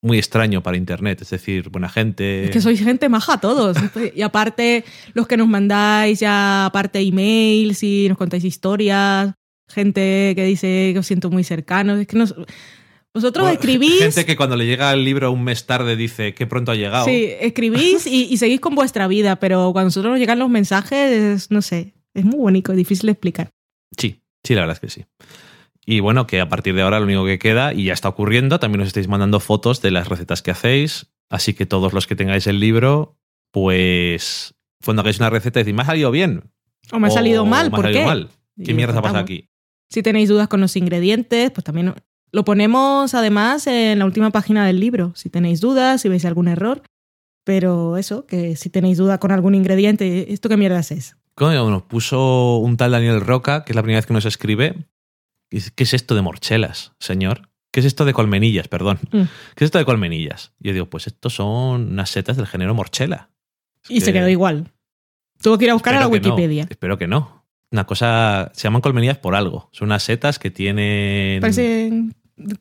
muy 0.00 0.18
extraño 0.18 0.62
para 0.62 0.76
Internet, 0.76 1.22
es 1.22 1.30
decir, 1.30 1.70
buena 1.70 1.88
gente. 1.88 2.44
Es 2.44 2.50
que 2.50 2.60
sois 2.60 2.80
gente 2.80 3.08
maja 3.08 3.40
todos. 3.40 3.76
Y 4.14 4.22
aparte, 4.22 4.84
los 5.14 5.26
que 5.26 5.36
nos 5.36 5.48
mandáis 5.48 6.20
ya, 6.20 6.66
aparte 6.66 7.00
emails 7.00 7.82
y 7.82 8.08
nos 8.08 8.18
contáis 8.18 8.44
historias, 8.44 9.32
gente 9.68 10.32
que 10.34 10.44
dice 10.44 10.90
que 10.92 10.98
os 10.98 11.06
siento 11.06 11.30
muy 11.30 11.44
cercanos. 11.44 11.98
Es 11.98 12.06
que 12.06 12.16
nos, 12.16 12.34
vosotros 13.12 13.44
Bueno, 13.44 13.58
escribís. 13.58 13.98
Gente 13.98 14.24
que 14.24 14.36
cuando 14.36 14.56
le 14.56 14.66
llega 14.66 14.92
el 14.92 15.04
libro 15.04 15.32
un 15.32 15.42
mes 15.42 15.66
tarde 15.66 15.96
dice 15.96 16.34
que 16.34 16.46
pronto 16.46 16.72
ha 16.72 16.76
llegado. 16.76 17.04
Sí, 17.04 17.28
escribís 17.40 18.06
y, 18.06 18.24
y 18.24 18.36
seguís 18.36 18.60
con 18.60 18.74
vuestra 18.74 19.08
vida, 19.08 19.36
pero 19.36 19.72
cuando 19.72 19.80
a 19.80 19.84
nosotros 19.84 20.12
nos 20.12 20.20
llegan 20.20 20.38
los 20.38 20.50
mensajes, 20.50 21.10
es, 21.10 21.50
no 21.50 21.62
sé, 21.62 21.94
es 22.14 22.24
muy 22.24 22.38
bonito, 22.38 22.72
es 22.72 22.78
difícil 22.78 23.06
de 23.06 23.12
explicar. 23.12 23.50
Sí, 23.96 24.22
sí, 24.44 24.54
la 24.54 24.62
verdad 24.62 24.76
es 24.76 24.80
que 24.80 25.00
sí. 25.00 25.06
Y 25.90 26.00
bueno, 26.00 26.26
que 26.26 26.38
a 26.38 26.50
partir 26.50 26.74
de 26.74 26.82
ahora 26.82 26.98
lo 27.00 27.06
único 27.06 27.24
que 27.24 27.38
queda, 27.38 27.72
y 27.72 27.84
ya 27.84 27.94
está 27.94 28.10
ocurriendo, 28.10 28.60
también 28.60 28.82
os 28.82 28.88
estáis 28.88 29.08
mandando 29.08 29.40
fotos 29.40 29.80
de 29.80 29.90
las 29.90 30.06
recetas 30.06 30.42
que 30.42 30.50
hacéis. 30.50 31.06
Así 31.30 31.54
que 31.54 31.64
todos 31.64 31.94
los 31.94 32.06
que 32.06 32.14
tengáis 32.14 32.46
el 32.46 32.60
libro, 32.60 33.16
pues 33.52 34.54
cuando 34.84 35.00
hagáis 35.00 35.18
una 35.18 35.30
receta 35.30 35.60
decís, 35.60 35.72
me 35.72 35.80
ha 35.80 35.86
salido 35.86 36.10
bien. 36.10 36.42
O 36.92 36.98
me 36.98 37.08
ha 37.08 37.10
salido 37.10 37.44
o 37.44 37.46
mal, 37.46 37.70
me 37.70 37.74
ha 37.74 37.76
¿por 37.76 37.84
salido 37.86 38.00
qué? 38.02 38.06
mal. 38.06 38.28
¿Qué 38.62 38.74
mierda 38.74 38.98
ha 38.98 39.00
pasado 39.00 39.20
contamos. 39.20 39.22
aquí? 39.22 39.48
Si 39.88 40.02
tenéis 40.02 40.28
dudas 40.28 40.48
con 40.48 40.60
los 40.60 40.76
ingredientes, 40.76 41.50
pues 41.52 41.64
también 41.64 41.94
lo 42.32 42.44
ponemos 42.44 43.14
además 43.14 43.66
en 43.66 43.98
la 43.98 44.04
última 44.04 44.28
página 44.30 44.66
del 44.66 44.80
libro. 44.80 45.12
Si 45.14 45.30
tenéis 45.30 45.62
dudas, 45.62 46.02
si 46.02 46.10
veis 46.10 46.26
algún 46.26 46.48
error. 46.48 46.82
Pero 47.44 47.96
eso, 47.96 48.26
que 48.26 48.56
si 48.56 48.68
tenéis 48.68 48.98
duda 48.98 49.16
con 49.16 49.32
algún 49.32 49.54
ingrediente, 49.54 50.34
¿esto 50.34 50.50
qué 50.50 50.58
mierdas 50.58 50.90
es? 50.90 51.16
Coño, 51.34 51.70
nos 51.70 51.84
puso 51.84 52.58
un 52.58 52.76
tal 52.76 52.90
Daniel 52.90 53.22
Roca, 53.22 53.64
que 53.64 53.72
es 53.72 53.76
la 53.76 53.82
primera 53.82 54.00
vez 54.00 54.06
que 54.06 54.12
nos 54.12 54.26
escribe. 54.26 54.84
¿Qué 55.50 55.84
es 55.84 55.94
esto 55.94 56.14
de 56.14 56.22
morchelas, 56.22 56.92
señor? 56.98 57.48
¿Qué 57.70 57.80
es 57.80 57.86
esto 57.86 58.04
de 58.04 58.12
colmenillas, 58.12 58.68
perdón? 58.68 58.98
Mm. 59.12 59.22
¿Qué 59.54 59.64
es 59.64 59.66
esto 59.66 59.78
de 59.78 59.84
colmenillas? 59.84 60.52
Y 60.60 60.68
yo 60.68 60.72
digo, 60.74 60.86
pues 60.86 61.06
estos 61.06 61.34
son 61.34 61.92
unas 61.92 62.10
setas 62.10 62.36
del 62.36 62.46
género 62.46 62.74
morchela. 62.74 63.30
Es 63.84 63.90
Y 63.90 64.00
se 64.00 64.06
que- 64.06 64.18
quedó 64.18 64.28
igual. 64.28 64.72
Tuvo 65.42 65.56
que 65.58 65.64
ir 65.66 65.70
a 65.70 65.74
buscar 65.74 65.94
a 65.94 65.98
la 66.00 66.04
no, 66.06 66.10
Wikipedia. 66.10 66.66
espero 66.68 66.98
que 66.98 67.06
no. 67.06 67.44
Una 67.70 67.84
cosa, 67.84 68.50
se 68.54 68.62
llaman 68.64 68.80
colmenillas 68.80 69.18
por 69.18 69.34
algo. 69.34 69.68
Son 69.72 69.86
unas 69.86 70.02
setas 70.02 70.38
que 70.38 70.50
tienen, 70.50 71.40
Parecen 71.40 72.14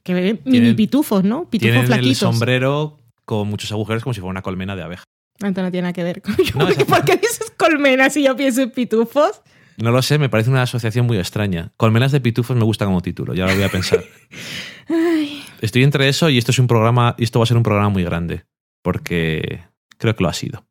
que 0.04 0.40
mini 0.46 0.74
pitufos, 0.74 1.24
¿no? 1.24 1.50
Pitufos 1.50 1.60
tienen 1.60 1.82
el 1.82 1.88
flaquitos. 1.88 2.18
sombrero 2.18 2.98
con 3.26 3.48
muchos 3.48 3.72
agujeros 3.72 4.04
como 4.04 4.14
si 4.14 4.20
fuera 4.20 4.32
una 4.32 4.42
colmena 4.42 4.76
de 4.76 4.84
abeja. 4.84 5.04
Entonces 5.40 5.64
no 5.64 5.72
tiene 5.72 5.84
nada 5.84 5.94
que 5.94 6.04
ver. 6.04 6.22
No, 6.26 6.36
¿Por, 6.66 6.68
qué, 6.76 6.82
exacto. 6.82 6.86
por 6.96 7.06
qué 7.06 7.16
dices 7.18 7.52
colmenas 7.58 8.14
si 8.14 8.24
yo 8.24 8.36
pienso 8.36 8.62
en 8.62 8.72
pitufos? 8.72 9.42
No 9.78 9.92
lo 9.92 10.02
sé, 10.02 10.18
me 10.18 10.30
parece 10.30 10.50
una 10.50 10.64
asociación 10.64 11.06
muy 11.06 11.18
extraña. 11.18 11.72
Colmenas 11.78 12.12
de 12.12 12.20
pitufos 12.20 12.58
me 12.58 12.64
gusta 12.64 12.86
como 12.86 13.02
título, 13.02 13.36
ya 13.36 13.46
lo 13.46 13.54
voy 13.54 13.64
a 13.64 13.70
pensar. 13.70 14.04
Ay, 14.90 15.44
Estoy 15.62 15.84
entre 15.84 16.10
eso 16.10 16.30
y 16.30 16.38
esto 16.38 16.52
es 16.52 16.60
un 16.60 16.68
programa, 16.68 17.16
y 17.18 17.24
esto 17.24 17.40
va 17.40 17.44
a 17.44 17.48
ser 17.48 17.58
un 17.58 17.64
programa 17.64 17.90
muy 17.90 18.04
grande, 18.04 18.46
porque 18.82 19.64
creo 19.98 20.16
que 20.16 20.24
lo 20.24 20.30
ha 20.30 20.34
sido. 20.34 20.66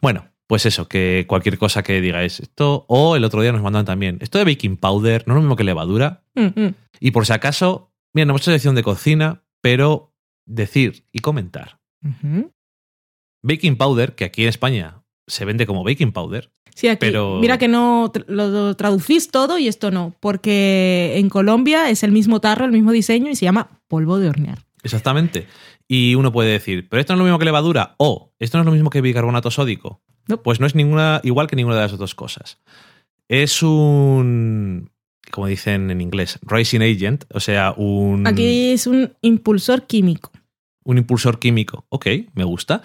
Bueno, 0.00 0.28
pues 0.46 0.66
eso, 0.66 0.88
que 0.88 1.24
cualquier 1.28 1.58
cosa 1.58 1.82
que 1.82 2.00
digáis 2.00 2.40
esto, 2.40 2.84
o 2.88 3.16
el 3.16 3.24
otro 3.24 3.42
día 3.42 3.52
nos 3.52 3.62
mandan 3.62 3.84
también, 3.84 4.18
esto 4.20 4.38
de 4.38 4.44
baking 4.44 4.76
powder, 4.76 5.24
no 5.26 5.34
es 5.34 5.36
lo 5.36 5.42
mismo 5.42 5.56
que 5.56 5.64
levadura, 5.64 6.24
mm, 6.34 6.68
y 7.00 7.10
por 7.10 7.26
si 7.26 7.32
acaso, 7.32 7.92
mira, 8.14 8.26
no 8.26 8.32
hemos 8.32 8.42
hecho 8.42 8.52
sección 8.52 8.74
de 8.74 8.82
cocina, 8.82 9.42
pero 9.60 10.14
decir 10.44 11.04
y 11.12 11.18
comentar. 11.20 11.80
Baking 13.42 13.76
powder, 13.76 14.14
que 14.14 14.24
aquí 14.24 14.42
en 14.42 14.48
España 14.48 15.02
se 15.26 15.44
vende 15.44 15.66
como 15.66 15.82
baking 15.82 16.12
powder, 16.12 16.52
Sí, 16.76 16.86
aquí. 16.88 16.98
Pero- 17.06 17.38
Mira 17.40 17.58
que 17.58 17.66
no 17.68 18.12
lo 18.28 18.76
traducís 18.76 19.30
todo 19.30 19.58
y 19.58 19.66
esto 19.66 19.90
no, 19.90 20.14
porque 20.20 21.14
en 21.16 21.28
Colombia 21.30 21.90
es 21.90 22.02
el 22.04 22.12
mismo 22.12 22.40
tarro, 22.40 22.66
el 22.66 22.70
mismo 22.72 22.92
diseño 22.92 23.30
y 23.30 23.34
se 23.34 23.46
llama 23.46 23.80
polvo 23.88 24.18
de 24.20 24.28
hornear. 24.28 24.58
exactamente. 24.84 25.46
Y 25.88 26.14
uno 26.16 26.30
puede 26.32 26.50
decir, 26.50 26.88
pero 26.88 27.00
esto 27.00 27.12
no 27.12 27.16
es 27.16 27.18
lo 27.20 27.24
mismo 27.24 27.38
que 27.38 27.44
levadura, 27.44 27.94
o 27.98 28.32
esto 28.38 28.58
no 28.58 28.62
es 28.62 28.66
lo 28.66 28.72
mismo 28.72 28.90
que 28.90 29.00
bicarbonato 29.00 29.50
sódico. 29.50 30.02
No. 30.28 30.42
Pues 30.42 30.58
no 30.60 30.66
es 30.66 30.74
ninguna, 30.74 31.20
igual 31.24 31.46
que 31.46 31.56
ninguna 31.56 31.76
de 31.76 31.82
las 31.82 31.96
dos 31.96 32.14
cosas. 32.16 32.58
Es 33.28 33.62
un, 33.62 34.90
como 35.30 35.46
dicen 35.46 35.90
en 35.90 36.00
inglés, 36.00 36.38
rising 36.42 36.80
agent, 36.82 37.24
o 37.32 37.40
sea, 37.40 37.72
un, 37.76 38.26
Aquí 38.26 38.70
es 38.70 38.86
un 38.86 39.12
impulsor 39.22 39.86
químico. 39.86 40.30
un 40.84 40.98
impulsor 40.98 41.38
químico. 41.38 41.86
Ok, 41.88 42.06
me 42.34 42.44
gusta. 42.44 42.82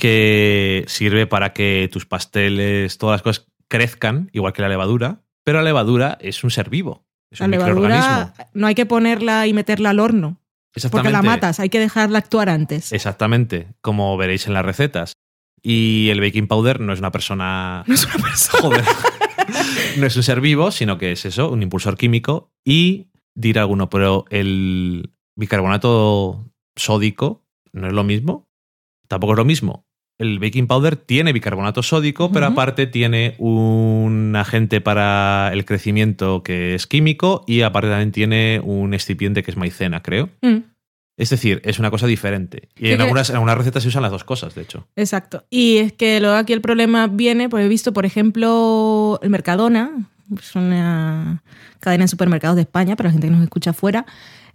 Que 0.00 0.84
sirve 0.88 1.26
para 1.26 1.52
que 1.52 1.88
tus 1.92 2.06
pasteles, 2.06 2.98
todas 2.98 3.14
las 3.14 3.22
cosas 3.22 3.46
crezcan, 3.68 4.30
igual 4.32 4.52
que 4.52 4.62
la 4.62 4.68
levadura. 4.68 5.22
Pero 5.44 5.58
la 5.58 5.64
levadura 5.64 6.18
es 6.20 6.42
un 6.44 6.50
ser 6.50 6.70
vivo. 6.70 7.06
Es 7.30 7.40
La 7.40 7.46
un 7.46 7.50
levadura 7.52 7.74
microorganismo. 7.88 8.46
no 8.54 8.66
hay 8.66 8.74
que 8.74 8.86
ponerla 8.86 9.46
y 9.46 9.52
meterla 9.52 9.90
al 9.90 10.00
horno, 10.00 10.40
porque 10.90 11.10
la 11.10 11.22
matas, 11.22 11.60
hay 11.60 11.68
que 11.68 11.78
dejarla 11.78 12.18
actuar 12.18 12.48
antes. 12.48 12.92
Exactamente, 12.92 13.68
como 13.80 14.16
veréis 14.16 14.46
en 14.46 14.54
las 14.54 14.64
recetas. 14.64 15.12
Y 15.62 16.08
el 16.10 16.20
baking 16.20 16.48
powder 16.48 16.80
no 16.80 16.92
es 16.92 16.98
una 16.98 17.12
persona. 17.12 17.84
No 17.86 17.94
es 17.94 18.04
una 18.06 18.14
persona. 18.16 18.62
Joder. 18.62 18.84
no 19.98 20.06
es 20.06 20.16
un 20.16 20.22
ser 20.22 20.40
vivo, 20.40 20.70
sino 20.70 20.98
que 20.98 21.12
es 21.12 21.24
eso, 21.24 21.50
un 21.50 21.62
impulsor 21.62 21.96
químico. 21.96 22.50
Y 22.64 23.08
dirá 23.34 23.62
alguno, 23.62 23.88
pero 23.90 24.24
el 24.30 25.12
bicarbonato 25.36 26.50
sódico 26.76 27.44
no 27.72 27.86
es 27.86 27.92
lo 27.92 28.04
mismo. 28.04 28.48
Tampoco 29.08 29.34
es 29.34 29.38
lo 29.38 29.44
mismo. 29.44 29.86
El 30.20 30.38
baking 30.38 30.66
powder 30.66 30.96
tiene 30.96 31.32
bicarbonato 31.32 31.82
sódico, 31.82 32.30
pero 32.30 32.46
aparte 32.46 32.86
tiene 32.86 33.34
un 33.38 34.34
agente 34.36 34.80
para 34.80 35.50
el 35.52 35.64
crecimiento 35.64 36.42
que 36.42 36.74
es 36.74 36.86
químico 36.86 37.42
y 37.46 37.62
aparte 37.62 37.88
también 37.88 38.12
tiene 38.12 38.60
un 38.62 38.92
excipiente 38.94 39.42
que 39.42 39.50
es 39.50 39.56
maicena, 39.56 40.02
creo. 40.02 40.28
Mm, 40.42 40.58
Es 41.16 41.28
decir, 41.30 41.60
es 41.64 41.78
una 41.78 41.90
cosa 41.90 42.06
diferente. 42.06 42.68
Y 42.78 42.90
en 42.90 42.96
que- 42.96 43.02
algunas, 43.02 43.28
en 43.30 43.36
algunas 43.36 43.58
recetas 43.58 43.82
se 43.82 43.88
usan 43.90 44.02
las 44.02 44.10
dos 44.12 44.24
cosas, 44.24 44.54
de 44.54 44.62
hecho. 44.62 44.86
exacto. 44.96 45.44
Y 45.50 45.76
es 45.78 45.92
que 45.92 46.18
luego 46.20 46.36
aquí 46.36 46.52
el 46.52 46.60
problema 46.62 47.06
viene, 47.08 47.48
pues 47.48 47.64
he 47.64 47.68
visto, 47.68 47.92
por 47.92 48.06
ejemplo, 48.06 49.18
el 49.22 49.28
Mercadona, 49.30 49.90
es 50.38 50.54
una 50.54 51.42
cadena 51.80 52.04
de 52.04 52.08
supermercados 52.08 52.56
de 52.56 52.62
España, 52.62 52.94
para 52.96 53.08
la 53.08 53.12
gente 53.12 53.26
que 53.26 53.32
nos 53.34 53.42
escucha 53.42 53.70
afuera, 53.70 54.06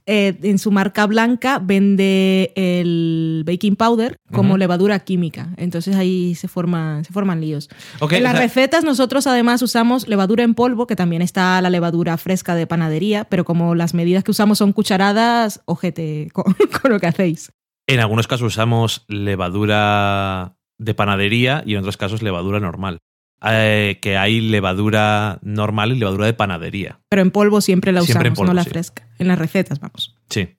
eh, 0.07 0.37
en 0.43 0.59
su 0.59 0.71
marca 0.71 1.05
blanca 1.07 1.59
vende 1.59 2.53
el 2.55 3.43
baking 3.45 3.75
powder 3.75 4.17
como 4.31 4.57
levadura 4.57 4.99
química. 4.99 5.49
Entonces 5.57 5.95
ahí 5.95 6.35
se 6.35 6.47
forman, 6.47 7.03
se 7.05 7.11
forman 7.13 7.41
líos. 7.41 7.69
En 8.11 8.23
las 8.23 8.33
o 8.33 8.37
sea- 8.37 8.41
recetas 8.45 8.83
nosotros 8.83 9.25
además 9.27 9.61
usamos 9.61 10.07
levadura 10.07 10.43
en 10.43 10.53
polvo, 10.53 10.85
que 10.87 10.95
también 10.95 11.21
está 11.21 11.61
la 11.61 11.69
levadura 11.69 12.17
fresca 12.17 12.53
de 12.55 12.67
panadería, 12.67 13.25
pero 13.25 13.45
como 13.45 13.73
las 13.75 13.93
medidas 13.93 14.23
que 14.23 14.31
usamos 14.31 14.59
son 14.59 14.73
cucharadas, 14.73 15.61
ojete 15.65 16.29
con, 16.33 16.53
con 16.81 16.91
lo 16.91 16.99
que 16.99 17.07
hacéis. 17.07 17.51
En 17.87 17.99
algunos 17.99 18.27
casos 18.27 18.47
usamos 18.53 19.05
levadura 19.07 20.57
de 20.77 20.93
panadería 20.93 21.63
y 21.65 21.73
en 21.73 21.79
otros 21.79 21.97
casos 21.97 22.21
levadura 22.21 22.59
normal. 22.59 22.99
Eh, 23.47 23.99
que 24.01 24.17
hay 24.17 24.41
levadura 24.41 25.39
normal 25.41 25.91
y 25.91 25.99
levadura 25.99 26.25
de 26.25 26.33
panadería. 26.33 26.99
Pero 27.09 27.21
en 27.21 27.31
polvo 27.31 27.61
siempre 27.61 27.91
la 27.91 28.01
Siempre 28.01 28.29
usamos, 28.29 28.37
polvo, 28.37 28.49
no 28.51 28.55
la 28.55 28.63
sí. 28.63 28.69
fresca. 28.69 29.07
En 29.19 29.27
las 29.27 29.37
recetas, 29.39 29.79
vamos. 29.79 30.15
Sí, 30.29 30.49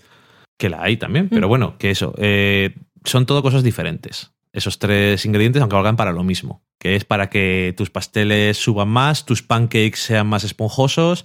que 0.59 0.69
la 0.71 0.83
hay 0.83 0.97
también, 0.97 1.29
pero 1.29 1.47
Mm. 1.47 1.51
bueno, 1.51 1.79
que 1.79 1.91
eso. 1.91 2.15
eh, 2.19 2.75
son 3.05 3.27
todo 3.27 3.43
cosas 3.43 3.63
diferentes. 3.63 4.33
Esos 4.53 4.79
tres 4.79 5.25
ingredientes, 5.27 5.61
aunque 5.61 5.77
valgan 5.77 5.97
para 5.97 6.13
lo 6.13 6.25
mismo, 6.25 6.63
que 6.81 6.97
es 6.97 7.05
para 7.05 7.29
que 7.29 7.75
tus 7.77 7.91
pasteles 7.91 8.57
suban 8.57 8.89
más, 8.89 9.25
tus 9.27 9.43
pancakes 9.43 9.97
sean 9.99 10.27
más 10.27 10.45
esponjosos. 10.45 11.25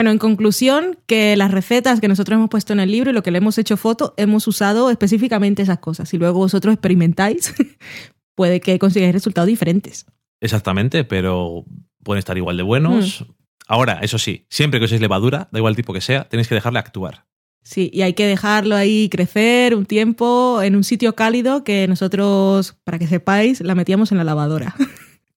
Bueno, 0.00 0.10
en 0.10 0.18
conclusión, 0.18 0.98
que 1.06 1.36
las 1.36 1.52
recetas 1.52 2.00
que 2.00 2.08
nosotros 2.08 2.36
hemos 2.36 2.50
puesto 2.50 2.72
en 2.72 2.80
el 2.80 2.90
libro 2.90 3.10
y 3.10 3.12
lo 3.14 3.22
que 3.22 3.30
le 3.30 3.38
hemos 3.38 3.56
hecho 3.56 3.76
foto, 3.78 4.12
hemos 4.18 4.46
usado 4.46 4.90
específicamente 4.90 5.62
esas 5.62 5.78
cosas. 5.78 6.08
Si 6.08 6.18
luego 6.18 6.38
vosotros 6.40 6.74
experimentáis, 6.74 7.54
puede 8.34 8.60
que 8.60 8.78
consigáis 8.78 9.14
resultados 9.14 9.46
diferentes. 9.48 10.04
Exactamente, 10.40 11.04
pero 11.04 11.64
pueden 12.02 12.18
estar 12.18 12.36
igual 12.36 12.56
de 12.56 12.62
buenos. 12.62 13.24
Ahora, 13.66 13.98
eso 14.02 14.18
sí, 14.18 14.46
siempre 14.48 14.78
que 14.78 14.84
uséis 14.84 15.00
levadura, 15.00 15.48
da 15.50 15.58
igual 15.58 15.72
el 15.72 15.76
tipo 15.76 15.92
que 15.92 16.00
sea, 16.00 16.28
tenéis 16.28 16.48
que 16.48 16.54
dejarle 16.54 16.78
actuar. 16.78 17.26
Sí, 17.62 17.90
y 17.92 18.02
hay 18.02 18.12
que 18.12 18.26
dejarlo 18.26 18.76
ahí 18.76 19.08
crecer 19.08 19.74
un 19.74 19.86
tiempo 19.86 20.62
en 20.62 20.76
un 20.76 20.84
sitio 20.84 21.16
cálido 21.16 21.64
que 21.64 21.88
nosotros, 21.88 22.76
para 22.84 23.00
que 23.00 23.08
sepáis, 23.08 23.60
la 23.60 23.74
metíamos 23.74 24.12
en 24.12 24.18
la 24.18 24.24
lavadora. 24.24 24.74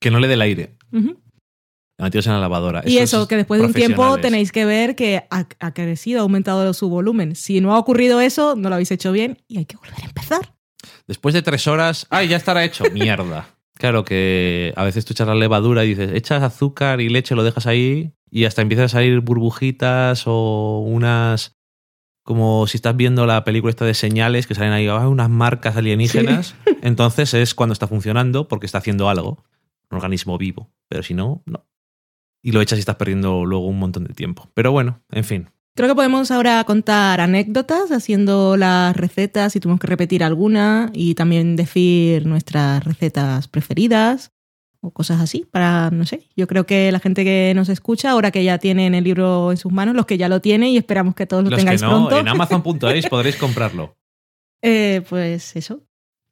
Que 0.01 0.11
no 0.11 0.21
le 0.21 0.30
dé 0.30 0.35
el 0.35 0.41
aire. 0.41 0.77
La 1.97 2.05
metíos 2.05 2.26
en 2.26 2.31
la 2.31 2.39
lavadora. 2.39 2.84
Y 2.85 2.99
eso, 2.99 3.23
es 3.23 3.27
que 3.27 3.35
después 3.35 3.59
de 3.59 3.67
un 3.67 3.73
tiempo 3.73 4.17
tenéis 4.19 4.53
que 4.53 4.63
ver 4.63 4.95
que 4.95 5.26
ha, 5.30 5.45
ha 5.59 5.73
crecido, 5.73 6.19
ha 6.19 6.21
aumentado 6.21 6.73
su 6.73 6.88
volumen. 6.88 7.35
Si 7.35 7.59
no 7.59 7.76
ha 7.76 7.77
ocurrido 7.77 8.21
eso, 8.21 8.55
no 8.55 8.69
lo 8.69 8.76
habéis 8.76 8.91
hecho 8.91 9.11
bien 9.11 9.43
y 9.49 9.57
hay 9.57 9.65
que 9.65 9.76
volver 9.76 10.01
a 10.01 10.05
empezar. 10.05 10.55
Después 11.05 11.34
de 11.34 11.41
tres 11.41 11.67
horas, 11.67 12.07
¡ay, 12.09 12.30
ya 12.30 12.38
estará 12.38 12.63
hecho! 12.63 12.85
¡Mierda! 12.93 13.59
Claro 13.80 14.03
que 14.03 14.73
a 14.76 14.84
veces 14.84 15.06
tú 15.06 15.14
echas 15.14 15.26
la 15.26 15.35
levadura 15.35 15.85
y 15.85 15.89
dices, 15.89 16.11
echas 16.14 16.43
azúcar 16.43 16.99
y 16.99 17.07
leche, 17.07 17.34
lo 17.34 17.43
dejas 17.43 17.65
ahí 17.65 18.14
y 18.30 18.43
hasta 18.43 18.61
empiezan 18.61 18.85
a 18.85 18.89
salir 18.89 19.22
burbujitas 19.22 20.23
o 20.27 20.80
unas... 20.85 21.56
Como 22.23 22.68
si 22.68 22.76
estás 22.76 22.95
viendo 22.97 23.26
la 23.26 23.45
película 23.45 23.72
esta 23.72 23.85
de 23.85 23.93
señales 23.93 24.47
que 24.47 24.53
salen 24.53 24.73
ahí 24.73 24.88
ah, 24.88 25.07
unas 25.07 25.30
marcas 25.30 25.77
alienígenas. 25.77 26.56
Entonces 26.84 27.34
es 27.34 27.56
cuando 27.56 27.72
está 27.72 27.88
funcionando 27.88 28.49
porque 28.49 28.65
está 28.65 28.80
haciendo 28.80 29.10
algo. 29.10 29.45
Un 29.89 29.95
organismo 29.95 30.38
vivo. 30.38 30.69
Pero 30.89 31.01
si 31.01 31.14
no, 31.14 31.41
no. 31.45 31.65
Y 32.43 32.51
lo 32.51 32.61
echas 32.61 32.77
y 32.77 32.81
estás 32.81 32.97
perdiendo 32.97 33.45
luego 33.45 33.65
un 33.65 33.80
montón 33.80 34.03
de 34.03 34.14
tiempo. 34.14 34.51
Pero 34.53 34.73
bueno, 34.73 35.01
en 35.10 35.23
fin. 35.23 35.49
Creo 35.75 35.87
que 35.87 35.95
podemos 35.95 36.29
ahora 36.31 36.63
contar 36.65 37.21
anécdotas 37.21 37.91
haciendo 37.91 38.57
las 38.57 38.95
recetas 38.95 39.53
si 39.53 39.59
tuvimos 39.59 39.79
que 39.79 39.87
repetir 39.87 40.23
alguna 40.23 40.89
y 40.93 41.15
también 41.15 41.55
decir 41.55 42.25
nuestras 42.25 42.83
recetas 42.83 43.47
preferidas 43.47 44.31
o 44.81 44.91
cosas 44.91 45.19
así 45.21 45.45
para, 45.49 45.89
no 45.91 46.05
sé, 46.05 46.27
yo 46.35 46.47
creo 46.47 46.65
que 46.65 46.91
la 46.91 46.99
gente 46.99 47.23
que 47.23 47.53
nos 47.55 47.69
escucha, 47.69 48.11
ahora 48.11 48.31
que 48.31 48.43
ya 48.43 48.57
tienen 48.57 48.95
el 48.95 49.03
libro 49.03 49.51
en 49.51 49.57
sus 49.57 49.71
manos, 49.71 49.95
los 49.95 50.05
que 50.05 50.17
ya 50.17 50.29
lo 50.29 50.41
tienen 50.41 50.69
y 50.69 50.77
esperamos 50.77 51.15
que 51.15 51.25
todos 51.25 51.43
lo 51.43 51.49
Los 51.49 51.57
que 51.57 51.61
tengáis 51.63 51.81
no, 51.81 51.89
pronto, 51.89 52.19
en 52.19 52.27
amazon.es 52.27 53.07
podréis 53.07 53.35
comprarlo. 53.35 53.95
eh, 54.61 55.01
pues 55.09 55.55
eso. 55.55 55.83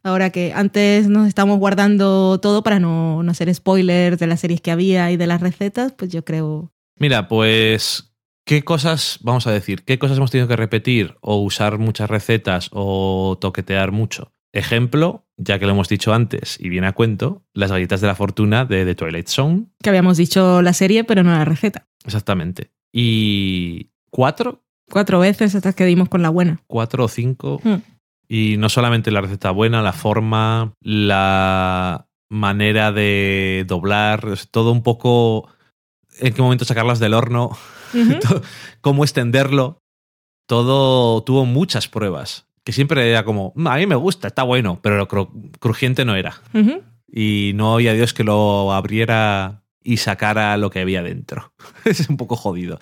Ahora 0.03 0.29
que 0.29 0.53
antes 0.53 1.09
nos 1.09 1.27
estamos 1.27 1.59
guardando 1.59 2.39
todo 2.39 2.63
para 2.63 2.79
no, 2.79 3.23
no 3.23 3.31
hacer 3.31 3.53
spoilers 3.53 4.19
de 4.19 4.27
las 4.27 4.39
series 4.39 4.61
que 4.61 4.71
había 4.71 5.11
y 5.11 5.17
de 5.17 5.27
las 5.27 5.41
recetas, 5.41 5.91
pues 5.91 6.11
yo 6.11 6.23
creo... 6.23 6.71
Mira, 6.97 7.27
pues, 7.27 8.06
¿qué 8.47 8.63
cosas, 8.63 9.19
vamos 9.21 9.45
a 9.45 9.51
decir, 9.51 9.83
qué 9.83 9.99
cosas 9.99 10.17
hemos 10.17 10.31
tenido 10.31 10.47
que 10.47 10.55
repetir 10.55 11.17
o 11.19 11.35
usar 11.35 11.77
muchas 11.77 12.09
recetas 12.09 12.69
o 12.71 13.37
toquetear 13.39 13.91
mucho? 13.91 14.31
Ejemplo, 14.53 15.27
ya 15.35 15.59
que 15.59 15.65
lo 15.65 15.73
hemos 15.73 15.89
dicho 15.89 16.13
antes 16.13 16.57
y 16.59 16.69
viene 16.69 16.87
a 16.87 16.93
cuento, 16.93 17.43
las 17.53 17.71
galletas 17.71 17.99
de 17.99 18.07
la 18.07 18.15
fortuna 18.15 18.63
de 18.63 18.85
The 18.85 18.95
Twilight 18.95 19.27
Zone. 19.27 19.65
Que 19.83 19.89
habíamos 19.89 20.15
dicho 20.15 20.61
la 20.61 20.71
serie, 20.71 21.03
pero 21.03 21.23
no 21.23 21.31
la 21.31 21.43
receta. 21.43 21.87
Exactamente. 22.05 22.71
Y 22.91 23.91
cuatro, 24.09 24.63
Cuatro 24.89 25.19
veces 25.19 25.53
hasta 25.53 25.73
que 25.73 25.85
dimos 25.85 26.07
con 26.07 26.21
la 26.21 26.29
buena. 26.29 26.61
cuatro 26.65 27.03
o 27.03 27.07
cinco. 27.09 27.59
Hmm. 27.61 27.81
Y 28.29 28.55
no 28.57 28.69
solamente 28.69 29.11
la 29.11 29.19
receta 29.19 29.51
buena, 29.51 29.81
la 29.81 29.91
forma, 29.91 30.73
la 30.79 32.07
manera 32.29 32.93
de 32.93 33.65
doblar, 33.67 34.25
todo 34.49 34.71
un 34.71 34.83
poco 34.83 35.49
en 36.19 36.33
qué 36.33 36.41
momento 36.41 36.63
sacarlas 36.63 36.99
del 36.99 37.13
horno, 37.13 37.51
Cómo 38.81 39.03
extenderlo. 39.03 39.79
Todo 40.47 41.21
tuvo 41.23 41.45
muchas 41.45 41.87
pruebas. 41.87 42.45
Que 42.63 42.73
siempre 42.73 43.09
era 43.09 43.23
como, 43.23 43.53
"Mm, 43.55 43.67
a 43.67 43.75
mí 43.77 43.85
me 43.87 43.95
gusta, 43.95 44.27
está 44.27 44.43
bueno, 44.43 44.79
pero 44.81 44.97
lo 44.97 45.07
cru- 45.07 45.51
crujiente 45.59 46.05
no 46.05 46.15
era. 46.15 46.35
Y 47.11 47.51
no 47.55 47.73
había 47.75 47.93
Dios 47.93 48.13
que 48.13 48.23
lo 48.23 48.73
abriera 48.73 49.63
y 49.83 49.97
sacara 49.97 50.57
lo 50.57 50.69
que 50.69 50.79
había 50.81 51.01
dentro. 51.03 51.53
es 51.85 52.09
un 52.09 52.17
poco 52.17 52.35
jodido. 52.35 52.79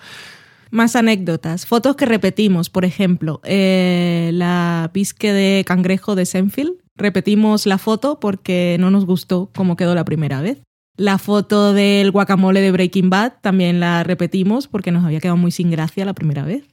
Más 0.72 0.96
anécdotas. 0.96 1.66
Fotos 1.66 1.94
que 1.94 2.06
repetimos, 2.06 2.70
por 2.70 2.84
ejemplo, 2.84 3.40
eh, 3.44 4.30
la 4.32 4.90
bisque 4.92 5.32
de 5.32 5.64
cangrejo 5.64 6.16
de 6.16 6.26
Senfield. 6.26 6.72
Repetimos 6.96 7.66
la 7.66 7.78
foto 7.78 8.18
porque 8.18 8.76
no 8.80 8.90
nos 8.90 9.04
gustó 9.06 9.50
cómo 9.54 9.76
quedó 9.76 9.94
la 9.94 10.04
primera 10.04 10.40
vez. 10.40 10.58
La 10.96 11.18
foto 11.18 11.72
del 11.72 12.10
guacamole 12.10 12.60
de 12.60 12.72
Breaking 12.72 13.10
Bad 13.10 13.34
también 13.40 13.80
la 13.80 14.02
repetimos 14.02 14.66
porque 14.66 14.92
nos 14.92 15.04
había 15.04 15.20
quedado 15.20 15.36
muy 15.36 15.50
sin 15.50 15.70
gracia 15.70 16.04
la 16.04 16.14
primera 16.14 16.44
vez. 16.44 16.64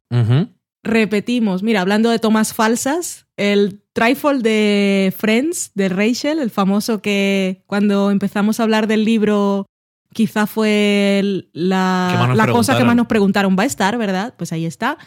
Repetimos, 0.84 1.64
mira, 1.64 1.82
hablando 1.82 2.10
de 2.10 2.20
tomas 2.20 2.54
falsas, 2.54 3.26
el 3.38 3.82
trifle 3.94 4.40
de 4.40 5.14
Friends, 5.16 5.72
de 5.76 5.90
Rachel, 5.90 6.40
el 6.40 6.50
famoso 6.50 7.02
que 7.02 7.64
cuando 7.68 8.12
empezamos 8.12 8.60
a 8.60 8.64
hablar 8.64 8.88
del 8.88 9.06
libro 9.06 9.66
quizá 10.14 10.46
fue 10.46 11.48
la, 11.54 12.34
la 12.36 12.48
cosa 12.48 12.78
que 12.78 12.84
más 12.84 12.96
nos 12.96 13.08
preguntaron, 13.08 13.56
va 13.58 13.64
a 13.64 13.66
estar, 13.66 13.98
¿verdad? 13.98 14.34
Pues 14.38 14.52
ahí 14.54 14.66
está. 14.66 14.98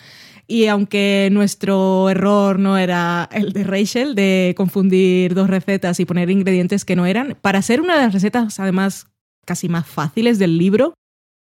Y 0.49 0.67
aunque 0.67 1.29
nuestro 1.33 2.09
error 2.09 2.59
no 2.59 2.79
era 2.79 3.29
el 3.33 3.53
de 3.53 3.65
Rachel, 3.65 4.15
de 4.15 4.55
confundir 4.57 5.35
dos 5.35 5.51
recetas 5.51 5.99
y 5.99 6.05
poner 6.05 6.31
ingredientes 6.31 6.85
que 6.85 6.95
no 6.97 7.05
eran, 7.07 7.37
para 7.41 7.59
hacer 7.59 7.81
una 7.81 7.97
de 7.97 8.03
las 8.03 8.13
recetas, 8.15 8.61
además, 8.61 9.09
casi 9.45 9.69
más 9.69 9.87
fáciles 9.87 10.39
del 10.39 10.57
libro, 10.57 10.95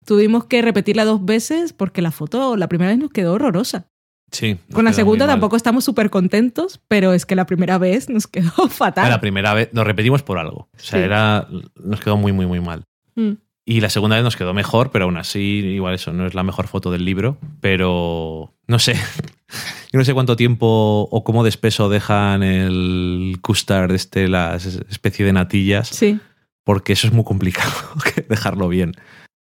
tuvimos 0.05 0.45
que 0.45 0.61
repetirla 0.61 1.03
dos 1.05 1.23
veces 1.25 1.73
porque 1.73 2.01
la 2.01 2.11
foto 2.11 2.55
la 2.55 2.67
primera 2.67 2.91
vez 2.91 2.99
nos 2.99 3.11
quedó 3.11 3.33
horrorosa. 3.33 3.87
Sí. 4.31 4.57
Con 4.71 4.85
la 4.85 4.93
segunda 4.93 5.27
tampoco 5.27 5.55
estamos 5.55 5.83
súper 5.83 6.09
contentos, 6.09 6.81
pero 6.87 7.13
es 7.13 7.25
que 7.25 7.35
la 7.35 7.45
primera 7.45 7.77
vez 7.77 8.09
nos 8.09 8.25
quedó 8.25 8.49
fatal. 8.69 9.09
La 9.09 9.21
primera 9.21 9.53
vez 9.53 9.69
nos 9.73 9.85
repetimos 9.85 10.23
por 10.23 10.39
algo. 10.39 10.69
O 10.73 10.79
sea, 10.79 10.99
Sí. 10.99 11.05
era, 11.05 11.47
nos 11.75 11.99
quedó 11.99 12.17
muy, 12.17 12.31
muy, 12.31 12.45
muy 12.47 12.59
mal. 12.59 12.83
Mm. 13.15 13.33
Y 13.65 13.79
la 13.79 13.89
segunda 13.89 14.17
vez 14.17 14.23
nos 14.25 14.35
quedó 14.35 14.53
mejor, 14.53 14.91
pero 14.91 15.05
aún 15.05 15.15
así, 15.17 15.39
igual 15.39 15.95
eso, 15.95 16.11
no 16.11 16.25
es 16.27 16.33
la 16.33 16.43
mejor 16.43 16.67
foto 16.67 16.91
del 16.91 17.05
libro, 17.05 17.37
pero 17.61 18.53
no 18.67 18.77
sé. 18.79 18.93
Yo 19.93 19.99
no 19.99 20.03
sé 20.03 20.13
cuánto 20.13 20.35
tiempo 20.35 21.07
o 21.09 21.23
cómo 21.23 21.43
de 21.43 21.49
espeso 21.49 21.87
dejan 21.87 22.43
el 22.43 23.37
custard, 23.41 23.91
este, 23.91 24.27
la 24.27 24.55
especie 24.55 25.25
de 25.25 25.31
natillas, 25.33 25.87
Sí. 25.89 26.19
porque 26.65 26.93
eso 26.93 27.07
es 27.07 27.13
muy 27.13 27.23
complicado 27.23 27.71
dejarlo 28.29 28.67
bien. 28.67 28.93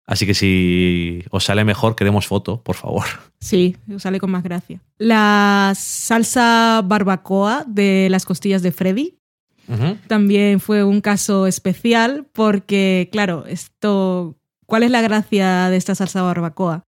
Así 0.08 0.28
que 0.28 0.36
si 0.36 1.24
os 1.32 1.44
sale 1.44 1.66
mejor, 1.66 1.96
queremos 1.96 2.28
foto, 2.28 2.62
por 2.62 2.76
favor. 2.76 3.06
Sí, 3.40 3.76
sale 3.98 4.20
con 4.20 4.30
más 4.30 4.44
gracia. 4.44 4.80
La 5.00 5.74
salsa 5.76 6.82
barbacoa 6.86 7.66
de 7.68 8.08
las 8.12 8.24
costillas 8.26 8.62
de 8.62 8.72
Freddy 8.72 9.15
También 10.08 10.60
fue 10.60 10.84
un 10.84 11.02
caso 11.02 11.48
especial 11.48 12.26
porque, 12.32 13.10
claro, 13.12 13.46
esto, 13.48 14.38
¿cuál 14.66 14.84
es 14.84 14.92
la 14.92 15.02
gracia 15.02 15.70
de 15.70 15.78
esta 15.78 15.96
salsa 15.96 16.22
barbacoa? 16.22 16.84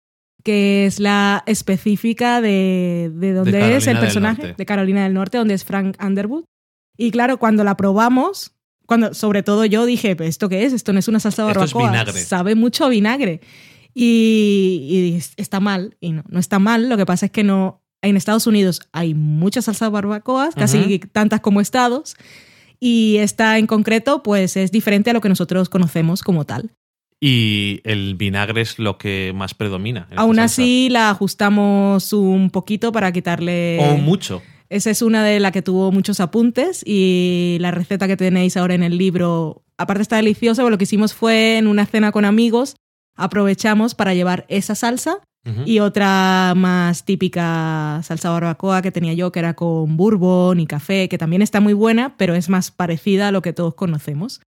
Que 0.43 0.85
es 0.85 0.99
la 0.99 1.43
específica 1.47 2.41
de, 2.41 3.11
de 3.13 3.33
dónde 3.33 3.51
Carolina 3.53 3.77
es 3.77 3.87
el 3.87 3.97
personaje, 3.99 4.41
de 4.57 4.65
Carolina 4.65 5.03
del 5.03 5.13
Norte, 5.13 5.37
donde 5.37 5.53
es 5.53 5.63
Frank 5.65 5.97
Underwood. 6.03 6.43
Y 6.97 7.11
claro, 7.11 7.37
cuando 7.39 7.63
la 7.63 7.75
probamos, 7.75 8.53
cuando, 8.85 9.13
sobre 9.13 9.41
todo 9.41 9.65
yo 9.65 9.85
dije, 9.85 10.15
"¿Pero 10.15 10.29
¿esto 10.29 10.47
qué 10.47 10.63
es? 10.65 10.71
Esto 10.73 10.93
no 10.93 10.99
es 10.99 11.07
una 11.07 11.19
salsa 11.19 11.43
es 11.43 11.47
barbacoa. 11.47 11.89
Sabe 12.23 12.53
mucho 12.55 12.85
a 12.85 12.89
vinagre. 12.89 13.41
Y, 13.93 15.15
y 15.15 15.41
está 15.41 15.59
mal. 15.59 15.97
Y 15.99 16.11
no, 16.11 16.23
no 16.27 16.39
está 16.39 16.59
mal. 16.59 16.89
Lo 16.89 16.97
que 16.97 17.05
pasa 17.05 17.25
es 17.27 17.31
que 17.31 17.43
no. 17.43 17.81
En 18.01 18.17
Estados 18.17 18.45
Unidos 18.45 18.81
hay 18.91 19.15
muchas 19.15 19.65
salsas 19.65 19.89
barbacoas, 19.89 20.53
casi 20.53 20.99
tantas 21.11 21.39
como 21.39 21.59
estados. 21.59 22.15
Y 22.79 23.17
esta 23.17 23.57
en 23.57 23.67
concreto, 23.67 24.23
pues 24.23 24.57
es 24.57 24.71
diferente 24.71 25.09
a 25.09 25.13
lo 25.13 25.21
que 25.21 25.29
nosotros 25.29 25.69
conocemos 25.69 26.21
como 26.21 26.45
tal. 26.45 26.71
Y 27.19 27.81
el 27.85 28.15
vinagre 28.15 28.61
es 28.61 28.77
lo 28.77 28.97
que 28.97 29.31
más 29.33 29.53
predomina. 29.53 30.07
Aún 30.15 30.39
así 30.39 30.89
la 30.89 31.09
ajustamos 31.09 32.13
un 32.13 32.49
poquito 32.49 32.91
para 32.91 33.11
quitarle... 33.11 33.79
O 33.79 33.97
mucho. 33.97 34.41
Esa 34.69 34.89
es 34.89 35.01
una 35.01 35.23
de 35.23 35.39
las 35.39 35.51
que 35.51 35.61
tuvo 35.61 35.91
muchos 35.91 36.19
apuntes 36.19 36.83
y 36.85 37.57
la 37.61 37.71
receta 37.71 38.07
que 38.07 38.17
tenéis 38.17 38.57
ahora 38.57 38.73
en 38.73 38.83
el 38.83 38.97
libro, 38.97 39.63
aparte 39.77 40.01
está 40.01 40.17
deliciosa, 40.17 40.63
pero 40.63 40.71
lo 40.71 40.77
que 40.77 40.85
hicimos 40.85 41.13
fue 41.13 41.57
en 41.57 41.67
una 41.67 41.85
cena 41.85 42.11
con 42.11 42.25
amigos, 42.25 42.75
aprovechamos 43.15 43.95
para 43.95 44.13
llevar 44.13 44.45
esa 44.49 44.75
salsa 44.75 45.17
y 45.63 45.77
otra 45.77 46.53
más 46.55 47.05
típica 47.05 47.99
salsa 48.03 48.31
barbacoa 48.31 48.81
que 48.81 48.91
tenía 48.91 49.13
yo, 49.13 49.31
que 49.31 49.37
era 49.37 49.53
con 49.53 49.95
bourbon 49.95 50.59
y 50.59 50.65
café, 50.65 51.07
que 51.07 51.19
también 51.19 51.43
está 51.43 51.59
muy 51.61 51.73
buena, 51.73 52.15
pero 52.17 52.33
es 52.33 52.49
más 52.49 52.71
parecida 52.71 53.27
a 53.27 53.31
lo 53.31 53.43
que 53.43 53.53
todos 53.53 53.75
conocemos. 53.75 54.41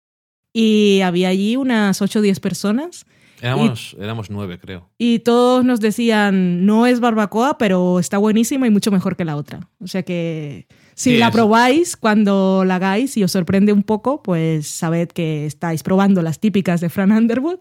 Y 0.56 1.02
había 1.02 1.30
allí 1.30 1.56
unas 1.56 2.02
8 2.02 2.18
o 2.18 2.22
10 2.23 2.39
personas 2.39 3.06
Éramos, 3.44 3.95
éramos 3.99 4.31
nueve, 4.31 4.57
creo. 4.57 4.89
y 4.98 5.19
todos 5.19 5.64
nos 5.64 5.80
decían, 5.80 6.65
no 6.65 6.88
es 6.88 6.99
barbacoa, 6.99 7.60
pero 7.60 7.99
está 7.99 8.18
buenísima 8.18 8.65
y 8.65 8.72
mucho 8.72 8.89
mejor 8.89 9.15
que 9.15 9.26
la 9.26 9.35
otra. 9.35 9.69
O 9.80 9.85
sea 9.85 10.02
que 10.02 10.65
si 10.95 11.11
Sí, 11.11 11.18
la 11.19 11.27
es- 11.27 11.34
probáis, 11.34 11.95
cuando 11.95 12.64
la 12.65 12.77
hagáis 12.77 13.15
y 13.18 13.23
os 13.23 13.31
sorprende 13.31 13.72
un 13.72 13.84
poco, 13.84 14.23
pues 14.23 14.68
sabed 14.68 15.10
que 15.10 15.45
estáis 15.45 15.84
probando 15.84 16.23
las 16.23 16.39
típicas 16.39 16.81
de 16.81 16.89
Fran 16.89 17.11
Underwood 17.11 17.60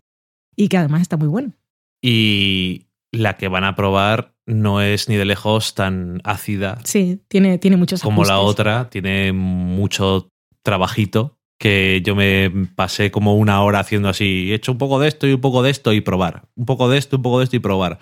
y 0.56 0.68
que 0.68 0.78
además 0.78 1.02
está 1.02 1.16
muy 1.16 1.28
buena. 1.28 1.52
Y 2.02 2.86
la 3.12 3.36
que 3.36 3.48
van 3.48 3.64
a 3.64 3.76
probar 3.76 4.34
no 4.46 4.80
es 4.80 5.08
ni 5.08 5.16
de 5.16 5.24
lejos 5.24 5.74
tan 5.74 6.20
ácida 6.24 6.78
Sí, 6.84 7.20
tiene, 7.28 7.58
tiene 7.58 7.76
muchos 7.76 8.02
como 8.02 8.24
la 8.24 8.38
otra. 8.38 8.88
Tiene 8.90 9.32
mucho 9.32 10.30
trabajito 10.62 11.38
que 11.58 12.02
yo 12.04 12.14
me 12.14 12.50
pasé 12.74 13.10
como 13.10 13.36
una 13.36 13.62
hora 13.62 13.80
haciendo 13.80 14.08
así. 14.08 14.50
He 14.50 14.54
hecho 14.54 14.72
un 14.72 14.78
poco 14.78 15.00
de 15.00 15.08
esto 15.08 15.26
y 15.26 15.32
un 15.32 15.40
poco 15.40 15.62
de 15.62 15.70
esto 15.70 15.92
y 15.92 16.00
probar. 16.00 16.48
Un 16.54 16.66
poco 16.66 16.88
de 16.88 16.98
esto, 16.98 17.16
un 17.16 17.22
poco 17.22 17.38
de 17.38 17.44
esto 17.44 17.56
y 17.56 17.60
probar. 17.60 17.98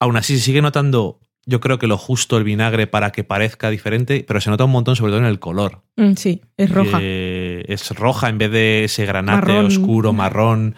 Aún 0.00 0.16
así 0.16 0.36
se 0.36 0.44
sigue 0.44 0.62
notando, 0.62 1.18
yo 1.44 1.60
creo 1.60 1.78
que 1.78 1.88
lo 1.88 1.98
justo 1.98 2.36
el 2.36 2.44
vinagre 2.44 2.86
para 2.86 3.10
que 3.10 3.24
parezca 3.24 3.68
diferente, 3.68 4.24
pero 4.26 4.40
se 4.40 4.48
nota 4.48 4.64
un 4.64 4.70
montón 4.70 4.94
sobre 4.94 5.10
todo 5.10 5.20
en 5.20 5.26
el 5.26 5.40
color. 5.40 5.82
Mm, 5.96 6.12
sí, 6.14 6.40
es 6.56 6.70
roja. 6.70 6.98
que 7.00 7.64
es 7.66 7.90
roja 7.96 8.28
en 8.28 8.38
vez 8.38 8.52
de 8.52 8.84
ese 8.84 9.06
granate 9.06 9.46
Marrón. 9.48 9.66
oscuro, 9.66 10.12
marrón, 10.12 10.76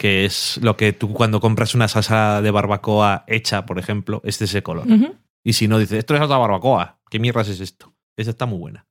que 0.00 0.24
es 0.24 0.58
lo 0.62 0.78
que 0.78 0.94
tú 0.94 1.12
cuando 1.12 1.40
compras 1.40 1.74
una 1.74 1.86
salsa 1.86 2.40
de 2.40 2.50
barbacoa 2.50 3.24
hecha, 3.26 3.66
por 3.66 3.78
ejemplo, 3.78 4.22
es 4.24 4.38
de 4.38 4.46
ese 4.46 4.62
color. 4.62 4.86
Y 5.44 5.52
si 5.52 5.68
no, 5.68 5.78
dices, 5.78 5.98
esto 5.98 6.14
es 6.14 6.20
salsa 6.20 6.38
barbacoa, 6.38 7.00
¿qué 7.10 7.18
mierdas 7.18 7.48
es 7.48 7.60
esto? 7.60 7.92
Esa 8.16 8.30
está 8.30 8.46
muy 8.46 8.58
buena. 8.58 8.86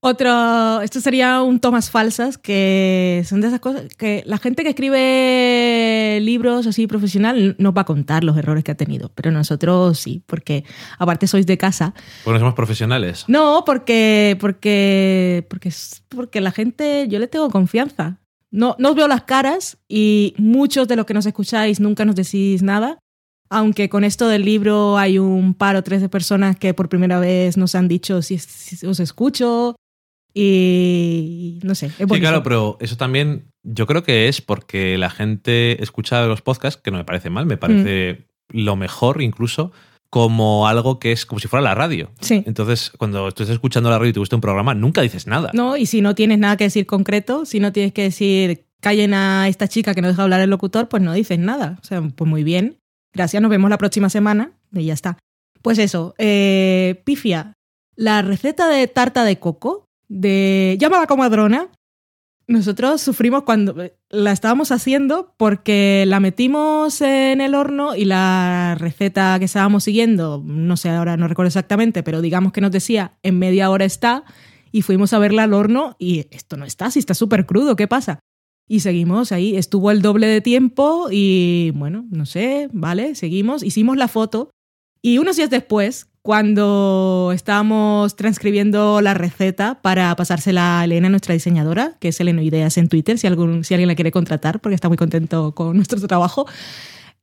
Otro, 0.00 0.80
esto 0.80 1.00
sería 1.00 1.42
un 1.42 1.60
tomas 1.60 1.92
falsas, 1.92 2.38
que 2.38 3.22
son 3.24 3.40
de 3.40 3.46
esas 3.46 3.60
cosas 3.60 3.84
que 3.96 4.24
la 4.26 4.38
gente 4.38 4.64
que 4.64 4.70
escribe 4.70 6.18
libros 6.22 6.66
así 6.66 6.88
profesional 6.88 7.54
no 7.60 7.72
va 7.72 7.82
a 7.82 7.84
contar 7.84 8.24
los 8.24 8.36
errores 8.36 8.64
que 8.64 8.72
ha 8.72 8.76
tenido, 8.76 9.12
pero 9.14 9.30
nosotros 9.30 10.00
sí, 10.00 10.24
porque 10.26 10.64
aparte 10.98 11.28
sois 11.28 11.46
de 11.46 11.56
casa. 11.56 11.94
Porque 12.24 12.34
no 12.34 12.40
somos 12.40 12.54
profesionales. 12.54 13.26
No, 13.28 13.62
porque, 13.64 14.36
porque, 14.40 15.46
porque, 15.48 15.70
porque 16.08 16.40
la 16.40 16.50
gente, 16.50 17.06
yo 17.08 17.20
le 17.20 17.28
tengo 17.28 17.48
confianza. 17.48 18.18
No, 18.50 18.74
no 18.78 18.90
os 18.90 18.96
veo 18.96 19.08
las 19.08 19.22
caras 19.24 19.76
y 19.88 20.34
muchos 20.38 20.88
de 20.88 20.96
los 20.96 21.04
que 21.06 21.14
nos 21.14 21.26
escucháis 21.26 21.80
nunca 21.80 22.04
nos 22.04 22.14
decís 22.16 22.62
nada. 22.62 22.98
Aunque 23.50 23.88
con 23.88 24.04
esto 24.04 24.28
del 24.28 24.44
libro 24.44 24.98
hay 24.98 25.18
un 25.18 25.54
par 25.54 25.76
o 25.76 25.82
tres 25.82 26.00
de 26.02 26.08
personas 26.10 26.56
que 26.58 26.74
por 26.74 26.88
primera 26.88 27.18
vez 27.18 27.56
nos 27.56 27.74
han 27.74 27.88
dicho 27.88 28.20
si, 28.22 28.38
si 28.38 28.84
os 28.86 29.00
escucho 29.00 29.74
y 30.34 31.58
no 31.62 31.74
sé. 31.74 31.90
Sí, 31.90 32.04
claro, 32.20 32.42
pero 32.42 32.76
eso 32.80 32.96
también 32.96 33.50
yo 33.62 33.86
creo 33.86 34.02
que 34.02 34.28
es 34.28 34.40
porque 34.40 34.96
la 34.98 35.10
gente 35.10 35.82
escucha 35.82 36.24
los 36.26 36.42
podcasts, 36.42 36.80
que 36.82 36.90
no 36.90 36.98
me 36.98 37.04
parece 37.04 37.30
mal, 37.30 37.46
me 37.46 37.56
parece 37.56 38.26
Mm. 38.52 38.58
lo 38.64 38.76
mejor 38.76 39.20
incluso, 39.22 39.72
como 40.10 40.66
algo 40.66 40.98
que 40.98 41.12
es 41.12 41.26
como 41.26 41.38
si 41.38 41.48
fuera 41.48 41.62
la 41.62 41.74
radio. 41.74 42.10
Sí. 42.20 42.42
Entonces, 42.46 42.90
cuando 42.96 43.30
tú 43.32 43.42
estás 43.42 43.54
escuchando 43.54 43.90
la 43.90 43.98
radio 43.98 44.10
y 44.10 44.12
te 44.14 44.20
gusta 44.20 44.36
un 44.36 44.40
programa, 44.40 44.74
nunca 44.74 45.02
dices 45.02 45.26
nada. 45.26 45.50
¿no? 45.52 45.76
Y 45.76 45.86
si 45.86 46.00
no 46.00 46.14
tienes 46.14 46.38
nada 46.38 46.56
que 46.56 46.64
decir 46.64 46.86
concreto, 46.86 47.44
si 47.44 47.60
no 47.60 47.72
tienes 47.72 47.92
que 47.92 48.02
decir 48.02 48.64
callen 48.80 49.12
a 49.12 49.48
esta 49.48 49.68
chica 49.68 49.94
que 49.94 50.02
no 50.02 50.08
deja 50.08 50.22
hablar 50.22 50.40
el 50.40 50.50
locutor, 50.50 50.88
pues 50.88 51.02
no 51.02 51.12
dices 51.12 51.38
nada. 51.38 51.78
O 51.82 51.84
sea, 51.84 52.00
pues 52.00 52.28
muy 52.28 52.44
bien. 52.44 52.78
Gracias, 53.12 53.42
nos 53.42 53.50
vemos 53.50 53.70
la 53.70 53.78
próxima 53.78 54.08
semana 54.08 54.52
y 54.72 54.84
ya 54.84 54.94
está. 54.94 55.18
Pues 55.62 55.78
eso, 55.78 56.14
eh, 56.18 57.02
Pifia, 57.04 57.54
la 57.96 58.22
receta 58.22 58.68
de 58.68 58.86
tarta 58.86 59.24
de 59.24 59.38
coco 59.38 59.86
de 60.08 60.76
llámala 60.78 61.06
comadrona. 61.06 61.68
Nosotros 62.48 63.02
sufrimos 63.02 63.42
cuando 63.42 63.76
la 64.08 64.32
estábamos 64.32 64.72
haciendo 64.72 65.34
porque 65.36 66.04
la 66.06 66.18
metimos 66.18 67.02
en 67.02 67.42
el 67.42 67.54
horno 67.54 67.94
y 67.94 68.06
la 68.06 68.74
receta 68.78 69.38
que 69.38 69.44
estábamos 69.44 69.84
siguiendo, 69.84 70.42
no 70.42 70.78
sé, 70.78 70.88
ahora 70.88 71.18
no 71.18 71.28
recuerdo 71.28 71.48
exactamente, 71.48 72.02
pero 72.02 72.22
digamos 72.22 72.52
que 72.52 72.62
nos 72.62 72.70
decía 72.70 73.18
en 73.22 73.38
media 73.38 73.68
hora 73.68 73.84
está 73.84 74.24
y 74.72 74.80
fuimos 74.80 75.12
a 75.12 75.18
verla 75.18 75.42
al 75.42 75.52
horno 75.52 75.94
y 75.98 76.26
esto 76.30 76.56
no 76.56 76.64
está, 76.64 76.90
si 76.90 77.00
está 77.00 77.12
súper 77.12 77.44
crudo, 77.44 77.76
¿qué 77.76 77.86
pasa? 77.86 78.20
Y 78.66 78.80
seguimos 78.80 79.30
ahí, 79.30 79.54
estuvo 79.54 79.90
el 79.90 80.00
doble 80.00 80.26
de 80.26 80.40
tiempo 80.40 81.08
y 81.10 81.72
bueno, 81.74 82.06
no 82.08 82.24
sé, 82.24 82.70
vale, 82.72 83.14
seguimos, 83.14 83.62
hicimos 83.62 83.98
la 83.98 84.08
foto 84.08 84.48
y 85.02 85.18
unos 85.18 85.36
días 85.36 85.50
después, 85.50 86.07
cuando 86.22 87.30
estábamos 87.34 88.16
transcribiendo 88.16 89.00
la 89.00 89.14
receta 89.14 89.80
para 89.82 90.14
pasársela 90.16 90.80
a 90.80 90.84
Elena, 90.84 91.08
nuestra 91.08 91.32
diseñadora, 91.34 91.96
que 92.00 92.08
es 92.08 92.20
Eleno 92.20 92.42
Ideas 92.42 92.76
en 92.78 92.88
Twitter, 92.88 93.18
si, 93.18 93.26
algún, 93.26 93.64
si 93.64 93.74
alguien 93.74 93.88
la 93.88 93.94
quiere 93.94 94.10
contratar, 94.12 94.60
porque 94.60 94.74
está 94.74 94.88
muy 94.88 94.96
contento 94.98 95.54
con 95.54 95.76
nuestro 95.76 95.98
trabajo, 96.06 96.46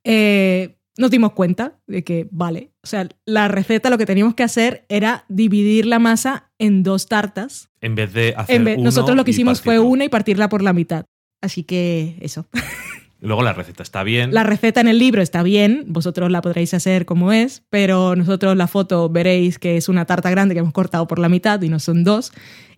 eh, 0.03 0.77
nos 0.97 1.11
dimos 1.11 1.33
cuenta 1.33 1.77
de 1.87 2.03
que, 2.03 2.27
vale, 2.31 2.71
o 2.83 2.87
sea, 2.87 3.07
la 3.25 3.47
receta 3.47 3.89
lo 3.89 3.97
que 3.97 4.05
teníamos 4.05 4.33
que 4.33 4.43
hacer 4.43 4.85
era 4.87 5.25
dividir 5.27 5.85
la 5.85 5.99
masa 5.99 6.51
en 6.57 6.83
dos 6.83 7.07
tartas. 7.07 7.69
En 7.81 7.95
vez 7.95 8.13
de 8.13 8.33
hacer 8.37 8.55
En 8.55 8.63
vez- 8.63 8.75
uno 8.77 8.85
nosotros 8.85 9.15
lo 9.17 9.25
que 9.25 9.31
hicimos 9.31 9.61
fue 9.61 9.79
una 9.79 10.05
y 10.05 10.09
partirla 10.09 10.47
por 10.49 10.61
la 10.61 10.73
mitad. 10.73 11.05
Así 11.41 11.63
que 11.63 12.17
eso. 12.21 12.47
Luego 13.21 13.41
la 13.41 13.53
receta 13.53 13.83
está 13.83 14.03
bien. 14.03 14.33
La 14.33 14.43
receta 14.43 14.81
en 14.81 14.87
el 14.87 14.99
libro 14.99 15.21
está 15.21 15.41
bien, 15.41 15.85
vosotros 15.87 16.31
la 16.31 16.41
podréis 16.41 16.73
hacer 16.73 17.05
como 17.05 17.31
es, 17.31 17.63
pero 17.69 18.15
nosotros 18.15 18.55
la 18.55 18.67
foto 18.67 19.09
veréis 19.09 19.57
que 19.57 19.77
es 19.77 19.89
una 19.89 20.05
tarta 20.05 20.29
grande 20.29 20.53
que 20.53 20.59
hemos 20.59 20.73
cortado 20.73 21.07
por 21.07 21.19
la 21.19 21.29
mitad 21.29 21.61
y 21.61 21.69
no 21.69 21.79
son 21.79 22.03
dos. 22.03 22.31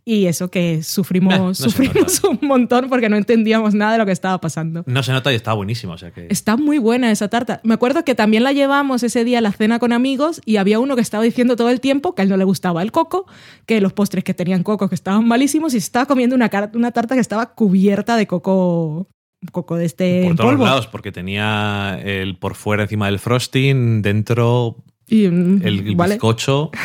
Y 0.06 0.28
eso 0.28 0.50
que 0.50 0.84
sufrimos, 0.84 1.34
Nah, 1.34 1.48
no 1.48 1.54
se 1.54 1.64
sufrimos 1.64 2.24
un 2.24 2.40
montón 2.42 2.88
porque 2.88 3.10
no 3.10 3.18
entendíamos 3.18 3.74
nada 3.74 3.92
de 3.92 3.98
lo 3.98 4.06
que 4.06 4.14
estaba 4.14 4.40
pasando. 4.40 4.86
No 4.86 5.04
se 5.04 5.12
nota 5.12 5.34
y 5.34 5.36
está 5.36 5.52
buenísima. 5.52 5.96
O 5.96 5.98
sea 5.98 6.12
que. 6.12 6.28
Está 6.30 6.56
muy 6.56 6.78
buena 6.78 7.12
esa 7.12 7.28
tarta. 7.28 7.60
Me 7.64 7.74
acuerdo 7.74 8.06
que 8.06 8.16
también 8.16 8.44
la 8.44 8.54
llevamos 8.54 9.04
ese 9.04 9.26
día 9.26 9.40
a 9.40 9.42
la 9.42 9.52
cena 9.52 9.80
con 9.80 9.92
amigos 9.92 10.40
y 10.46 10.56
había 10.58 10.80
uno 10.80 10.96
que 10.96 11.02
estaba 11.02 11.26
diciendo 11.26 11.58
todo 11.58 11.70
el 11.70 11.82
tiempo 11.82 12.16
que 12.16 12.22
a 12.22 12.24
él 12.24 12.30
no 12.30 12.38
le 12.38 12.46
gustaba 12.46 12.84
el 12.84 12.94
coco, 12.94 13.26
que 13.66 13.82
los 13.82 13.92
postres 13.92 14.24
que 14.24 14.34
tenían 14.34 14.64
coco 14.64 14.88
que 14.88 14.96
estaban 14.96 15.28
malísimos 15.28 15.74
y 15.74 15.78
estaba 15.78 16.06
comiendo 16.06 16.38
una 16.38 16.48
tarta 16.50 17.16
que 17.16 17.20
estaba 17.20 17.54
cubierta 17.54 18.16
de 18.16 18.28
coco, 18.28 19.10
coco 19.52 19.76
de 19.76 19.86
este 19.86 20.22
por 20.24 20.32
en 20.32 20.38
todos 20.38 20.52
polvo. 20.52 20.66
lados, 20.66 20.88
porque 20.88 21.12
tenía 21.12 22.00
el 22.04 22.38
por 22.38 22.56
fuera 22.56 22.84
encima 22.84 23.06
del 23.08 23.20
frosting, 23.20 24.02
dentro 24.02 24.78
Y, 25.08 25.28
mm, 25.28 25.62
el, 25.64 25.88
el 25.88 25.96
vale. 25.96 26.16
bizcocho. 26.16 26.72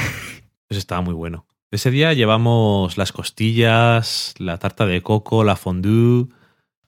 Pues 0.68 0.78
estaba 0.78 1.02
muy 1.02 1.12
bueno. 1.12 1.46
Ese 1.70 1.90
día 1.90 2.14
llevamos 2.14 2.96
las 2.96 3.12
costillas, 3.12 4.32
la 4.38 4.56
tarta 4.58 4.86
de 4.86 5.02
coco, 5.02 5.44
la 5.44 5.54
fondue, 5.56 6.28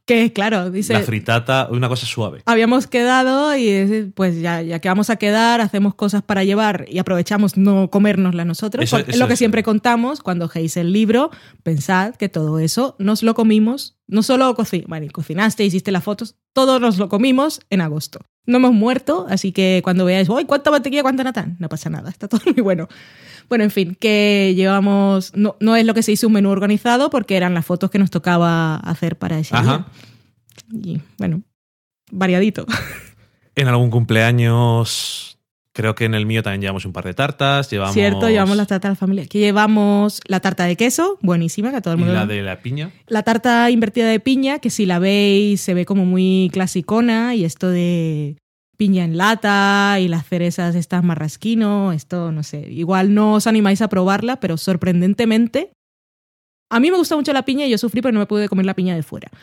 Que 0.06 0.35
claro, 0.35 0.70
dice, 0.70 0.93
la 0.93 1.01
fritata, 1.01 1.66
una 1.70 1.89
cosa 1.89 2.05
suave. 2.05 2.43
habíamos 2.44 2.86
quedado 2.86 3.56
y 3.56 4.12
pues 4.14 4.39
ya, 4.39 4.60
ya 4.60 4.78
que 4.78 4.89
vamos 4.89 5.09
a 5.09 5.16
quedar, 5.16 5.62
hacemos 5.62 5.94
cosas 5.94 6.22
para 6.22 6.44
llevar 6.44 6.85
y 6.90 6.98
aprovechamos 6.98 7.56
no 7.56 7.89
comérnosla 7.89 8.44
nosotros. 8.44 8.85
Eso- 8.85 8.98
es 8.98 9.16
lo 9.16 9.28
que 9.28 9.36
siempre 9.36 9.62
contamos 9.62 10.20
cuando 10.20 10.48
geis 10.48 10.76
el 10.76 10.93
libro. 10.93 11.31
Pensad 11.62 12.16
que 12.16 12.28
todo 12.28 12.59
eso 12.59 12.97
nos 12.98 13.22
lo 13.22 13.35
comimos, 13.35 13.97
no 14.06 14.22
solo 14.22 14.55
coci 14.55 14.85
bueno, 14.86 15.06
cocinaste, 15.10 15.64
hiciste 15.64 15.90
las 15.90 16.05
fotos, 16.05 16.36
todos 16.52 16.82
nos 16.82 16.98
lo 16.98 17.09
comimos 17.09 17.60
en 17.70 17.81
agosto. 17.81 18.20
No 18.47 18.59
hemos 18.59 18.74
muerto, 18.74 19.24
así 19.31 19.52
que 19.52 19.81
cuando 19.82 20.05
veáis, 20.05 20.28
¡ay, 20.28 20.44
cuánta 20.44 20.70
mantequilla, 20.70 21.01
cuánta 21.01 21.24
natán! 21.24 21.56
No 21.60 21.70
pasa 21.70 21.89
nada, 21.89 22.10
está 22.10 22.28
todo 22.28 22.43
muy 22.55 22.62
bueno. 22.62 22.89
Bueno, 23.48 23.64
en 23.64 23.70
fin, 23.70 23.96
que 23.98 24.52
llevamos. 24.56 25.32
No, 25.36 25.56
no 25.60 25.76
es 25.76 25.84
lo 25.84 25.94
que 25.94 26.02
se 26.02 26.12
hizo 26.12 26.26
un 26.26 26.32
menú 26.32 26.50
organizado 26.50 27.10
porque 27.10 27.36
eran 27.36 27.54
las 27.54 27.64
fotos 27.66 27.90
que 27.90 27.98
nos 27.98 28.10
tocaba 28.10 28.76
hacer 28.76 29.16
para 29.16 29.38
ese 29.38 29.54
Ajá. 29.56 29.86
día. 30.68 30.94
Y 30.94 31.00
bueno, 31.18 31.42
variadito. 32.10 32.66
En 33.56 33.68
algún 33.68 33.88
cumpleaños, 33.88 35.38
creo 35.72 35.94
que 35.94 36.06
en 36.06 36.14
el 36.14 36.26
mío 36.26 36.42
también 36.42 36.60
llevamos 36.60 36.84
un 36.86 36.92
par 36.92 37.04
de 37.04 37.14
tartas. 37.14 37.70
Llevamos 37.70 37.94
Cierto, 37.94 38.28
llevamos 38.28 38.56
la 38.56 38.66
tarta 38.66 38.88
de 38.88 38.92
la 38.94 38.96
familia. 38.96 39.24
Aquí 39.24 39.38
llevamos 39.38 40.20
la 40.26 40.40
tarta 40.40 40.64
de 40.64 40.74
queso, 40.76 41.18
buenísima, 41.22 41.70
que 41.70 41.76
a 41.76 41.80
todo 41.80 41.94
el 41.94 42.00
y 42.00 42.02
mundo. 42.02 42.18
la 42.18 42.26
de 42.26 42.42
la 42.42 42.60
piña. 42.62 42.90
La 43.06 43.22
tarta 43.22 43.70
invertida 43.70 44.08
de 44.08 44.18
piña, 44.18 44.58
que 44.58 44.70
si 44.70 44.86
la 44.86 44.98
veis 44.98 45.60
se 45.60 45.72
ve 45.74 45.84
como 45.84 46.04
muy 46.04 46.50
clasicona, 46.52 47.36
y 47.36 47.44
esto 47.44 47.68
de 47.70 48.36
piña 48.76 49.05
en 49.05 49.16
lata 49.16 49.96
y 50.01 50.09
las 50.09 50.26
cerezas 50.26 50.74
estas 50.74 51.02
marrasquino, 51.05 51.92
esto 51.92 52.32
no 52.32 52.42
sé. 52.42 52.68
Igual 52.70 53.14
no 53.14 53.34
os 53.34 53.46
animáis 53.46 53.82
a 53.82 53.88
probarla, 53.88 54.36
pero 54.40 54.56
sorprendentemente. 54.56 55.72
A 56.70 56.80
mí 56.80 56.90
me 56.90 56.96
gusta 56.96 57.16
mucho 57.16 57.32
la 57.32 57.44
piña 57.44 57.66
y 57.66 57.70
yo 57.70 57.78
sufrí, 57.78 58.02
pero 58.02 58.12
no 58.12 58.20
me 58.20 58.26
pude 58.26 58.48
comer 58.48 58.66
la 58.66 58.74
piña 58.74 58.94
de 58.94 59.02
fuera. 59.02 59.28
Pero 59.32 59.40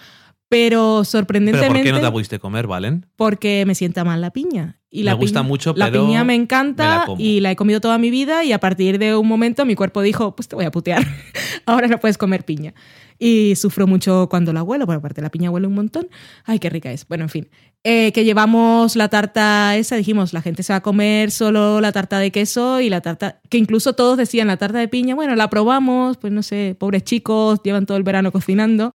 ¿Pero 0.50 1.04
sorprendentemente, 1.06 1.68
por 1.76 1.84
qué 1.84 1.92
no 1.94 1.98
te 2.00 2.04
la 2.04 2.12
pudiste 2.12 2.40
comer, 2.40 2.68
Valen? 2.68 3.06
porque 3.16 3.64
me 3.66 3.74
sienta 3.74 4.04
mal 4.04 4.20
la 4.20 4.32
piña. 4.32 4.82
Y 4.90 5.04
la 5.04 5.14
Me 5.16 5.20
gusta 5.22 5.40
piña- 5.40 5.48
mucho, 5.48 5.74
La 5.78 5.86
pero 5.86 6.06
piña 6.06 6.26
me 6.26 6.36
la 6.36 6.44
encanta 6.44 7.06
y 7.18 7.40
la 7.40 7.52
he 7.52 7.56
comido 7.56 7.80
toda 7.80 7.98
mi 7.98 8.10
vida 8.10 8.44
y 8.44 8.52
a 8.52 8.60
partir 8.60 9.00
de 9.00 9.16
un 9.16 9.30
momento 9.30 9.66
mi 9.66 9.76
cuerpo 9.76 10.02
dijo, 10.02 10.36
pues 10.36 10.50
te 10.50 10.58
voy 10.58 10.66
a 10.66 10.72
putear, 10.72 11.06
ahora 11.66 11.88
no 11.88 12.00
puedes 12.00 12.18
comer 12.18 12.44
piña. 12.44 12.74
Y 13.24 13.56
sufro 13.56 13.86
mucho 13.86 14.28
cuando 14.32 14.52
la 14.52 14.64
huelo, 14.64 14.88
bueno, 14.88 14.98
aparte 14.98 15.22
la 15.22 15.30
piña 15.30 15.52
huele 15.52 15.68
un 15.68 15.76
montón. 15.76 16.10
Ay, 16.44 16.58
qué 16.58 16.72
rica 16.72 16.92
es. 16.92 17.08
Bueno, 17.08 17.26
en 17.26 17.30
fin. 17.30 17.50
Eh, 17.84 18.12
que 18.14 18.26
llevamos 18.26 18.96
la 18.96 19.10
tarta 19.10 19.78
esa, 19.78 19.96
dijimos, 19.96 20.34
la 20.34 20.42
gente 20.42 20.64
se 20.64 20.74
va 20.74 20.78
a 20.78 20.82
comer 20.82 21.30
solo 21.30 21.82
la 21.82 21.92
tarta 21.92 22.18
de 22.18 22.32
queso 22.32 22.82
y 22.82 22.90
la 22.90 23.02
tarta, 23.02 23.40
que 23.48 23.60
incluso 23.60 23.94
todos 23.94 24.18
decían 24.18 24.48
la 24.48 24.58
tarta 24.58 24.80
de 24.80 24.88
piña, 24.88 25.14
bueno, 25.14 25.36
la 25.36 25.52
probamos, 25.52 26.18
pues 26.18 26.34
no 26.34 26.42
sé, 26.42 26.76
pobres 26.80 27.04
chicos, 27.04 27.60
llevan 27.64 27.86
todo 27.86 27.98
el 27.98 28.04
verano 28.04 28.32
cocinando, 28.32 28.92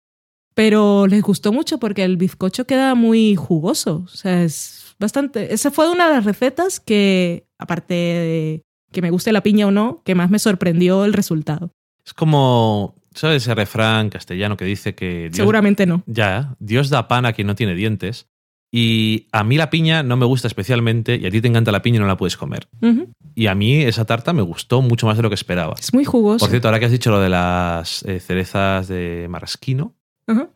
pero 0.54 1.08
les 1.08 1.22
gustó 1.22 1.52
mucho 1.52 1.78
porque 1.78 2.04
el 2.04 2.16
bizcocho 2.16 2.64
queda 2.64 2.94
muy 2.94 3.34
jugoso, 3.34 4.04
o 4.04 4.08
sea, 4.08 4.44
es 4.44 4.94
bastante... 5.00 5.52
Esa 5.52 5.72
fue 5.72 5.90
una 5.90 6.08
de 6.08 6.14
las 6.14 6.24
recetas 6.24 6.78
que, 6.78 7.48
aparte 7.58 7.94
de 7.94 8.62
que 8.92 9.02
me 9.02 9.10
guste 9.10 9.32
la 9.32 9.42
piña 9.42 9.66
o 9.66 9.72
no, 9.72 10.00
que 10.04 10.14
más 10.14 10.30
me 10.30 10.38
sorprendió 10.38 11.04
el 11.04 11.12
resultado. 11.12 11.72
Es 12.04 12.14
como, 12.14 12.96
¿sabes 13.14 13.42
ese 13.42 13.54
refrán 13.54 14.10
castellano 14.10 14.56
que 14.56 14.64
dice 14.64 14.94
que 14.94 15.24
Dios, 15.24 15.36
Seguramente 15.36 15.86
no. 15.86 16.02
ya, 16.06 16.54
Dios 16.58 16.90
da 16.90 17.08
pan 17.08 17.26
a 17.26 17.32
quien 17.32 17.46
no 17.46 17.54
tiene 17.54 17.74
dientes? 17.74 18.28
Y 18.74 19.28
a 19.32 19.44
mí 19.44 19.58
la 19.58 19.68
piña 19.68 20.02
no 20.02 20.16
me 20.16 20.24
gusta 20.24 20.48
especialmente 20.48 21.16
y 21.16 21.26
a 21.26 21.30
ti 21.30 21.42
te 21.42 21.48
encanta 21.48 21.70
la 21.72 21.82
piña 21.82 21.98
y 21.98 22.00
no 22.00 22.06
la 22.06 22.16
puedes 22.16 22.38
comer. 22.38 22.68
Y 23.34 23.46
a 23.46 23.54
mí 23.54 23.82
esa 23.82 24.06
tarta 24.06 24.32
me 24.32 24.40
gustó 24.40 24.80
mucho 24.80 25.06
más 25.06 25.18
de 25.18 25.22
lo 25.22 25.28
que 25.28 25.34
esperaba. 25.34 25.74
Es 25.78 25.92
muy 25.92 26.06
jugoso. 26.06 26.38
Por 26.38 26.48
cierto, 26.48 26.68
ahora 26.68 26.80
que 26.80 26.86
has 26.86 26.90
dicho 26.92 27.10
lo 27.10 27.20
de 27.20 27.28
las 27.28 28.02
eh, 28.04 28.18
cerezas 28.18 28.88
de 28.88 29.26
marrasquino, 29.28 29.94
Ajá. 30.26 30.48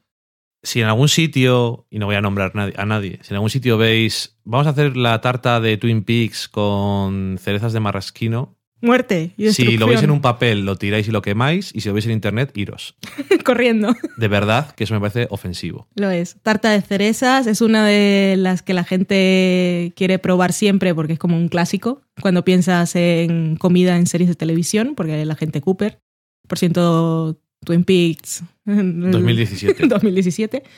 si 0.62 0.80
en 0.80 0.86
algún 0.86 1.08
sitio, 1.10 1.86
y 1.90 1.98
no 1.98 2.06
voy 2.06 2.14
a 2.14 2.22
nombrar 2.22 2.52
a 2.76 2.86
nadie, 2.86 3.18
si 3.20 3.34
en 3.34 3.36
algún 3.36 3.50
sitio 3.50 3.76
veis, 3.76 4.38
vamos 4.44 4.66
a 4.66 4.70
hacer 4.70 4.96
la 4.96 5.20
tarta 5.20 5.60
de 5.60 5.76
Twin 5.76 6.02
Peaks 6.02 6.48
con 6.48 7.36
cerezas 7.38 7.74
de 7.74 7.80
marrasquino, 7.80 8.56
Muerte 8.82 9.32
y 9.38 9.50
si 9.52 9.78
lo 9.78 9.86
veis 9.86 10.02
en 10.02 10.10
un 10.10 10.20
papel, 10.20 10.66
lo 10.66 10.76
tiráis 10.76 11.08
y 11.08 11.10
lo 11.10 11.22
quemáis, 11.22 11.70
y 11.74 11.80
si 11.80 11.88
lo 11.88 11.94
veis 11.94 12.04
en 12.06 12.12
internet, 12.12 12.52
iros. 12.54 12.94
corriendo. 13.44 13.94
De 14.18 14.28
verdad 14.28 14.74
que 14.74 14.84
eso 14.84 14.92
me 14.92 15.00
parece 15.00 15.26
ofensivo. 15.30 15.88
Lo 15.94 16.10
es. 16.10 16.36
Tarta 16.42 16.70
de 16.70 16.82
cerezas 16.82 17.46
es 17.46 17.62
una 17.62 17.86
de 17.86 18.36
las 18.36 18.62
que 18.62 18.74
la 18.74 18.84
gente 18.84 19.92
quiere 19.96 20.18
probar 20.18 20.52
siempre 20.52 20.94
porque 20.94 21.14
es 21.14 21.18
como 21.18 21.36
un 21.36 21.48
clásico. 21.48 22.02
Cuando 22.20 22.44
piensas 22.44 22.96
en 22.96 23.56
comida 23.56 23.96
en 23.96 24.06
series 24.06 24.28
de 24.28 24.34
televisión, 24.34 24.94
porque 24.94 25.24
la 25.24 25.36
gente 25.36 25.60
Cooper, 25.62 26.00
por 26.46 26.58
ciento 26.58 27.40
Twin 27.64 27.84
Peaks. 27.84 28.42
2017. 28.66 29.86
2017. 29.86 30.62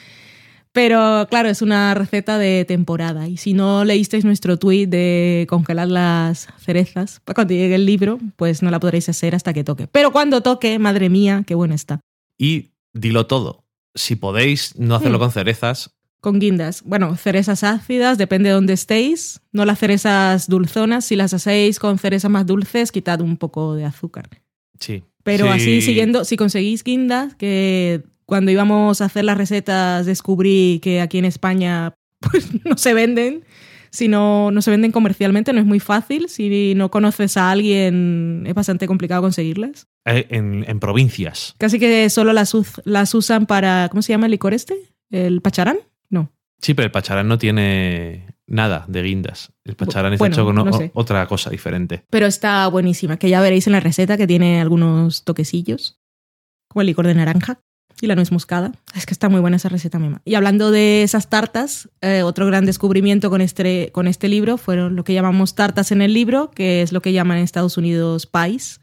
Pero 0.72 1.26
claro, 1.30 1.48
es 1.48 1.62
una 1.62 1.94
receta 1.94 2.38
de 2.38 2.64
temporada. 2.66 3.26
Y 3.28 3.36
si 3.36 3.52
no 3.54 3.84
leísteis 3.84 4.24
nuestro 4.24 4.58
tweet 4.58 4.86
de 4.86 5.46
congelar 5.48 5.88
las 5.88 6.48
cerezas 6.58 7.20
para 7.24 7.34
cuando 7.34 7.54
llegue 7.54 7.74
el 7.74 7.86
libro, 7.86 8.18
pues 8.36 8.62
no 8.62 8.70
la 8.70 8.78
podréis 8.80 9.08
hacer 9.08 9.34
hasta 9.34 9.52
que 9.52 9.64
toque. 9.64 9.86
Pero 9.86 10.12
cuando 10.12 10.40
toque, 10.42 10.78
madre 10.78 11.08
mía, 11.08 11.42
qué 11.46 11.54
buena 11.54 11.74
está. 11.74 12.00
Y 12.36 12.70
dilo 12.92 13.26
todo. 13.26 13.64
Si 13.94 14.14
podéis 14.16 14.78
no 14.78 14.94
hacerlo 14.94 15.18
Hmm. 15.18 15.22
con 15.22 15.32
cerezas, 15.32 15.90
Con 16.20 16.40
guindas. 16.40 16.82
Bueno, 16.84 17.16
cerezas 17.16 17.62
ácidas, 17.62 18.18
depende 18.18 18.48
de 18.48 18.54
dónde 18.56 18.72
estéis. 18.72 19.40
No 19.52 19.64
las 19.64 19.78
cerezas 19.78 20.48
dulzonas. 20.48 21.04
Si 21.04 21.14
las 21.14 21.32
hacéis 21.32 21.78
con 21.78 21.96
cerezas 21.98 22.28
más 22.28 22.44
dulces, 22.44 22.90
quitad 22.90 23.20
un 23.20 23.36
poco 23.36 23.74
de 23.76 23.84
azúcar. 23.84 24.28
sí. 24.80 25.04
Pero 25.22 25.44
Sí. 25.46 25.50
así 25.52 25.82
siguiendo, 25.82 26.24
si 26.24 26.36
conseguís 26.36 26.82
guindas, 26.82 27.34
que 27.34 28.02
cuando 28.28 28.50
íbamos 28.50 29.00
a 29.00 29.06
hacer 29.06 29.24
las 29.24 29.38
recetas 29.38 30.04
descubrí 30.04 30.80
que 30.82 31.00
aquí 31.00 31.16
en 31.18 31.24
España 31.24 31.94
pues 32.20 32.48
no 32.64 32.76
se 32.76 32.92
venden. 32.94 33.44
Si 33.90 34.06
no, 34.06 34.50
se 34.60 34.70
venden 34.70 34.92
comercialmente, 34.92 35.50
no 35.54 35.60
es 35.60 35.64
muy 35.66 35.80
fácil. 35.80 36.28
Si 36.28 36.74
no 36.74 36.90
conoces 36.90 37.38
a 37.38 37.50
alguien, 37.50 38.44
es 38.46 38.52
bastante 38.52 38.86
complicado 38.86 39.22
conseguirlas. 39.22 39.86
Eh, 40.04 40.26
En, 40.28 40.66
en 40.68 40.78
provincias. 40.78 41.54
Casi 41.56 41.78
que 41.78 42.10
solo 42.10 42.34
las, 42.34 42.52
usan 43.14 43.46
para. 43.46 43.88
¿Cómo 43.90 44.02
se 44.02 44.12
llama 44.12 44.26
el 44.26 44.32
licor 44.32 44.52
este? 44.52 44.76
¿El 45.10 45.40
pacharán? 45.40 45.78
No. 46.10 46.30
Sí, 46.60 46.74
pero 46.74 46.84
el 46.84 46.92
pacharán 46.92 47.28
no 47.28 47.38
tiene 47.38 48.26
nada 48.46 48.84
de 48.88 49.02
guindas. 49.02 49.52
El 49.64 49.74
pacharán 49.74 50.12
está 50.12 50.22
Bueno, 50.24 50.34
hecho 50.34 50.44
con 50.44 50.54
no 50.56 50.64
o- 50.64 50.72
sé. 50.78 50.90
otra 50.92 51.26
cosa 51.26 51.48
diferente. 51.48 52.04
Pero 52.10 52.26
está 52.26 52.66
buenísima, 52.68 53.16
que 53.16 53.30
ya 53.30 53.40
veréis 53.40 53.66
en 53.68 53.72
la 53.72 53.80
receta 53.80 54.18
que 54.18 54.26
tiene 54.26 54.60
algunos 54.60 55.24
toquecillos, 55.24 55.98
como 56.68 56.82
el 56.82 56.88
licor 56.88 57.06
de 57.06 57.14
naranja 57.14 57.60
y 58.00 58.06
la 58.06 58.14
nuez 58.14 58.32
moscada. 58.32 58.72
Es 58.94 59.06
que 59.06 59.14
está 59.14 59.28
muy 59.28 59.40
buena 59.40 59.56
esa 59.56 59.68
receta, 59.68 59.98
Mema. 59.98 60.20
Y 60.24 60.34
hablando 60.34 60.70
de 60.70 61.02
esas 61.02 61.28
tartas, 61.28 61.88
eh, 62.00 62.22
otro 62.22 62.46
gran 62.46 62.64
descubrimiento 62.64 63.30
con 63.30 63.40
este, 63.40 63.90
con 63.92 64.06
este 64.06 64.28
libro 64.28 64.58
fueron 64.58 64.96
lo 64.96 65.04
que 65.04 65.14
llamamos 65.14 65.54
tartas 65.54 65.92
en 65.92 66.02
el 66.02 66.14
libro, 66.14 66.50
que 66.50 66.82
es 66.82 66.92
lo 66.92 67.02
que 67.02 67.12
llaman 67.12 67.38
en 67.38 67.44
Estados 67.44 67.76
Unidos 67.76 68.26
pies. 68.26 68.80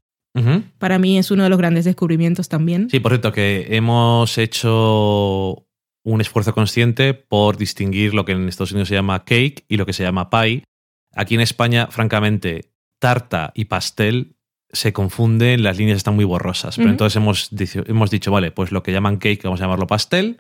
Para 0.80 1.00
mí 1.00 1.18
es 1.18 1.32
uno 1.32 1.44
de 1.44 1.50
los 1.50 1.58
grandes 1.58 1.86
descubrimientos 1.86 2.50
también. 2.50 2.90
Sí, 2.90 3.00
por 3.00 3.14
cierto, 3.14 3.32
que 3.32 3.68
hemos 3.70 4.38
hecho 4.38 5.66
un 6.04 6.22
esfuerzo 6.22 6.54
consciente 6.54 7.14
por 7.14 7.56
distinguir 7.56 8.14
lo 8.14 8.26
que 8.26 8.34
en 8.34 8.50
Estados 8.50 8.74
Unidos 8.74 8.90
se 8.90 8.96
llama 8.96 9.24
cake 9.24 9.64
y 9.70 9.78
lo 9.78 9.86
que 9.86 9.94
se 9.94 10.04
llama 10.04 10.30
pie. 10.30 10.66
Aquí 11.14 11.36
en 11.36 11.42
España, 11.42 11.88
francamente, 11.90 12.74
tarta 13.00 13.52
y 13.56 13.66
pastel 13.66 14.35
se 14.76 14.94
confunden, 14.94 15.64
las 15.64 15.78
líneas 15.78 15.98
están 15.98 16.16
muy 16.16 16.26
borrosas. 16.26 16.76
Pero 16.76 16.90
entonces 16.90 17.16
hemos 17.16 17.50
dicho, 17.52 17.84
hemos 17.88 18.12
dicho, 18.12 18.32
vale, 18.32 18.52
pues 18.52 18.72
lo 18.72 18.84
que 18.84 18.92
llaman 18.92 19.18
cake 19.18 19.44
vamos 19.44 19.62
a 19.62 19.64
llamarlo 19.64 19.88
pastel 19.88 20.38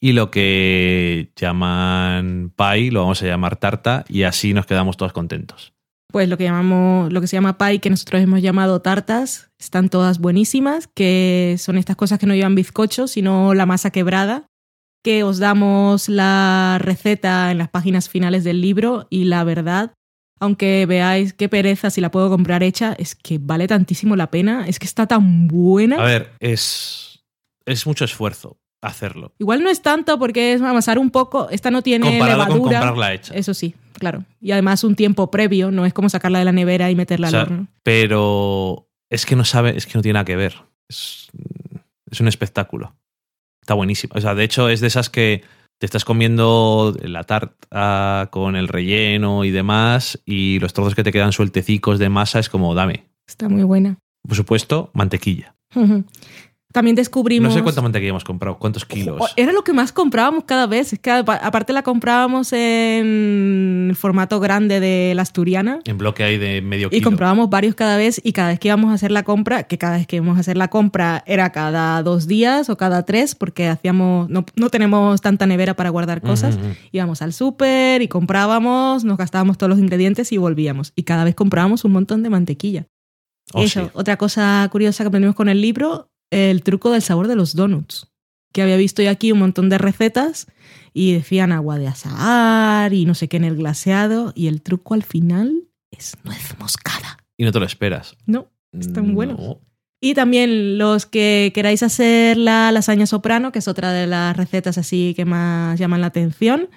y 0.00 0.12
lo 0.12 0.30
que 0.30 1.30
llaman 1.36 2.52
pie 2.56 2.90
lo 2.90 3.02
vamos 3.02 3.22
a 3.22 3.26
llamar 3.26 3.56
tarta 3.56 4.04
y 4.08 4.24
así 4.24 4.52
nos 4.52 4.66
quedamos 4.66 4.96
todos 4.96 5.12
contentos. 5.12 5.72
Pues 6.12 6.28
lo 6.28 6.38
que 6.38 6.44
llamamos, 6.44 7.12
lo 7.12 7.20
que 7.20 7.26
se 7.26 7.36
llama 7.36 7.58
pie, 7.58 7.80
que 7.80 7.90
nosotros 7.90 8.22
hemos 8.22 8.40
llamado 8.40 8.80
tartas, 8.80 9.50
están 9.58 9.88
todas 9.88 10.18
buenísimas, 10.18 10.86
que 10.86 11.56
son 11.58 11.76
estas 11.76 11.96
cosas 11.96 12.18
que 12.18 12.26
no 12.26 12.34
llevan 12.34 12.54
bizcocho, 12.54 13.08
sino 13.08 13.52
la 13.54 13.66
masa 13.66 13.90
quebrada, 13.90 14.46
que 15.02 15.24
os 15.24 15.38
damos 15.38 16.08
la 16.08 16.78
receta 16.80 17.50
en 17.50 17.58
las 17.58 17.68
páginas 17.68 18.08
finales 18.08 18.44
del 18.44 18.60
libro 18.60 19.06
y 19.10 19.24
la 19.24 19.42
verdad, 19.42 19.92
aunque 20.40 20.86
veáis 20.86 21.32
qué 21.32 21.48
pereza 21.48 21.90
si 21.90 22.00
la 22.00 22.10
puedo 22.10 22.28
comprar 22.28 22.62
hecha, 22.62 22.94
es 22.98 23.14
que 23.14 23.38
vale 23.38 23.66
tantísimo 23.66 24.16
la 24.16 24.30
pena, 24.30 24.66
es 24.66 24.78
que 24.78 24.86
está 24.86 25.06
tan 25.06 25.48
buena. 25.48 25.96
A 25.96 26.04
ver, 26.04 26.32
es, 26.40 27.24
es 27.66 27.86
mucho 27.86 28.04
esfuerzo 28.04 28.58
hacerlo. 28.82 29.32
Igual 29.38 29.62
no 29.62 29.70
es 29.70 29.80
tanto 29.82 30.18
porque 30.18 30.52
es 30.52 30.60
amasar 30.60 30.98
un 30.98 31.10
poco, 31.10 31.48
esta 31.50 31.70
no 31.70 31.82
tiene 31.82 32.06
Comparado 32.06 32.38
con 32.38 32.48
levadura. 32.48 32.80
comprarla 32.80 33.14
hecha. 33.14 33.34
Eso 33.34 33.54
sí, 33.54 33.74
claro. 33.94 34.24
Y 34.40 34.52
además 34.52 34.84
un 34.84 34.94
tiempo 34.94 35.30
previo, 35.30 35.70
no 35.70 35.86
es 35.86 35.94
como 35.94 36.08
sacarla 36.08 36.38
de 36.38 36.44
la 36.44 36.52
nevera 36.52 36.90
y 36.90 36.94
meterla 36.94 37.28
O 37.28 37.30
sea, 37.30 37.40
al 37.40 37.46
horno. 37.46 37.66
Pero 37.82 38.88
es 39.10 39.24
que 39.24 39.36
no 39.36 39.44
sabe, 39.44 39.76
es 39.76 39.86
que 39.86 39.94
no 39.94 40.02
tiene 40.02 40.14
nada 40.14 40.24
que 40.24 40.36
ver. 40.36 40.56
Es, 40.88 41.28
es 42.10 42.20
un 42.20 42.28
espectáculo. 42.28 42.94
Está 43.62 43.72
buenísimo. 43.72 44.12
O 44.14 44.20
sea, 44.20 44.34
de 44.34 44.44
hecho, 44.44 44.68
es 44.68 44.80
de 44.80 44.88
esas 44.88 45.08
que 45.08 45.42
te 45.84 45.86
estás 45.86 46.06
comiendo 46.06 46.96
la 47.02 47.24
tarta 47.24 48.30
con 48.30 48.56
el 48.56 48.68
relleno 48.68 49.44
y 49.44 49.50
demás, 49.50 50.18
y 50.24 50.58
los 50.60 50.72
trozos 50.72 50.94
que 50.94 51.04
te 51.04 51.12
quedan 51.12 51.32
sueltecicos 51.32 51.98
de 51.98 52.08
masa 52.08 52.38
es 52.38 52.48
como, 52.48 52.74
dame. 52.74 53.04
Está 53.26 53.50
muy 53.50 53.64
buena. 53.64 53.98
Por 54.26 54.34
supuesto, 54.34 54.90
mantequilla. 54.94 55.54
También 56.74 56.96
descubrimos. 56.96 57.50
No 57.50 57.54
sé 57.56 57.62
cuánta 57.62 57.82
mantequilla 57.82 58.10
hemos 58.10 58.24
comprado, 58.24 58.58
cuántos 58.58 58.84
kilos. 58.84 59.32
Era 59.36 59.52
lo 59.52 59.62
que 59.62 59.72
más 59.72 59.92
comprábamos 59.92 60.42
cada 60.42 60.66
vez. 60.66 60.92
Es 60.92 60.98
que 60.98 61.08
apa- 61.12 61.36
aparte 61.36 61.72
la 61.72 61.82
comprábamos 61.84 62.52
en 62.52 63.86
el 63.90 63.96
formato 63.96 64.40
grande 64.40 64.80
de 64.80 65.12
la 65.14 65.22
asturiana. 65.22 65.78
En 65.84 65.98
bloque 65.98 66.24
hay 66.24 66.36
de 66.36 66.62
medio 66.62 66.88
Y 66.88 66.90
kilo. 66.98 67.04
comprábamos 67.10 67.48
varios 67.48 67.76
cada 67.76 67.96
vez 67.96 68.20
y 68.24 68.32
cada 68.32 68.48
vez 68.48 68.58
que 68.58 68.68
íbamos 68.68 68.90
a 68.90 68.94
hacer 68.94 69.12
la 69.12 69.22
compra, 69.22 69.62
que 69.62 69.78
cada 69.78 69.98
vez 69.98 70.06
que 70.08 70.16
íbamos 70.16 70.36
a 70.36 70.40
hacer 70.40 70.56
la 70.56 70.66
compra 70.68 71.22
era 71.26 71.50
cada 71.52 72.02
dos 72.02 72.26
días 72.26 72.68
o 72.70 72.76
cada 72.76 73.04
tres, 73.04 73.36
porque 73.36 73.68
hacíamos, 73.68 74.28
no, 74.28 74.44
no 74.56 74.68
tenemos 74.68 75.20
tanta 75.20 75.46
nevera 75.46 75.74
para 75.74 75.90
guardar 75.90 76.22
cosas. 76.22 76.58
Íbamos 76.90 77.22
al 77.22 77.32
súper 77.32 78.02
y 78.02 78.08
comprábamos, 78.08 79.04
nos 79.04 79.16
gastábamos 79.16 79.58
todos 79.58 79.70
los 79.70 79.78
ingredientes 79.78 80.32
y 80.32 80.38
volvíamos. 80.38 80.92
Y 80.96 81.04
cada 81.04 81.22
vez 81.22 81.36
comprábamos 81.36 81.84
un 81.84 81.92
montón 81.92 82.24
de 82.24 82.30
mantequilla. 82.30 82.86
Oh, 83.52 83.62
Eso, 83.62 83.84
sí. 83.84 83.90
otra 83.94 84.16
cosa 84.16 84.66
curiosa 84.72 85.04
que 85.04 85.08
aprendimos 85.08 85.36
con 85.36 85.48
el 85.48 85.60
libro, 85.60 86.08
el 86.34 86.62
truco 86.62 86.90
del 86.90 87.02
sabor 87.02 87.28
de 87.28 87.36
los 87.36 87.54
donuts. 87.54 88.08
Que 88.52 88.62
había 88.62 88.76
visto 88.76 89.02
yo 89.02 89.10
aquí 89.10 89.32
un 89.32 89.38
montón 89.40 89.68
de 89.68 89.78
recetas 89.78 90.46
y 90.92 91.12
decían 91.12 91.50
agua 91.52 91.78
de 91.78 91.88
azahar 91.88 92.92
y 92.92 93.04
no 93.04 93.14
sé 93.14 93.28
qué 93.28 93.36
en 93.38 93.44
el 93.44 93.56
glaseado. 93.56 94.32
Y 94.36 94.46
el 94.46 94.62
truco 94.62 94.94
al 94.94 95.02
final 95.02 95.64
es 95.90 96.16
nuez 96.24 96.56
moscada. 96.58 97.18
Y 97.36 97.44
no 97.44 97.50
te 97.52 97.58
lo 97.58 97.66
esperas. 97.66 98.16
No, 98.26 98.48
están 98.72 99.08
No. 99.08 99.14
buenos. 99.14 99.56
Y 100.00 100.14
también 100.14 100.76
los 100.78 101.06
que 101.06 101.50
queráis 101.54 101.82
hacer 101.82 102.36
la 102.36 102.70
lasaña 102.72 103.06
soprano, 103.06 103.50
que 103.52 103.58
es 103.60 103.68
otra 103.68 103.90
de 103.90 104.06
las 104.06 104.36
recetas 104.36 104.76
así 104.78 105.14
que 105.16 105.24
más 105.24 105.78
llaman 105.80 106.00
la 106.02 106.08
atención. 106.08 106.68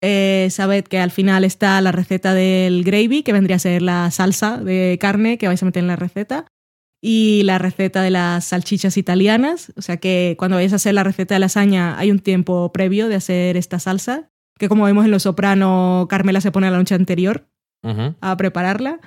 Eh, 0.00 0.48
sabed 0.50 0.84
que 0.84 0.98
al 0.98 1.10
final 1.10 1.44
está 1.44 1.80
la 1.80 1.92
receta 1.92 2.34
del 2.34 2.84
gravy, 2.84 3.22
que 3.22 3.32
vendría 3.32 3.56
a 3.56 3.60
ser 3.60 3.82
la 3.82 4.10
salsa 4.10 4.58
de 4.58 4.96
carne 5.00 5.38
que 5.38 5.46
vais 5.48 5.62
a 5.62 5.66
meter 5.66 5.82
en 5.82 5.88
la 5.88 5.96
receta. 5.96 6.46
Y 7.04 7.42
la 7.42 7.58
receta 7.58 8.00
de 8.00 8.10
las 8.10 8.46
salchichas 8.46 8.96
italianas. 8.96 9.72
O 9.76 9.82
sea 9.82 9.98
que 9.98 10.36
cuando 10.38 10.56
vayas 10.56 10.72
a 10.72 10.76
hacer 10.76 10.94
la 10.94 11.04
receta 11.04 11.34
de 11.34 11.40
lasaña 11.40 11.98
hay 11.98 12.10
un 12.10 12.20
tiempo 12.20 12.72
previo 12.72 13.08
de 13.08 13.16
hacer 13.16 13.56
esta 13.56 13.80
salsa, 13.80 14.30
que 14.58 14.68
como 14.68 14.84
vemos 14.84 15.04
en 15.04 15.10
Los 15.10 15.24
Soprano, 15.24 16.06
Carmela 16.08 16.40
se 16.40 16.52
pone 16.52 16.70
la 16.70 16.78
noche 16.78 16.94
anterior 16.94 17.48
a 18.20 18.36
prepararla 18.36 19.00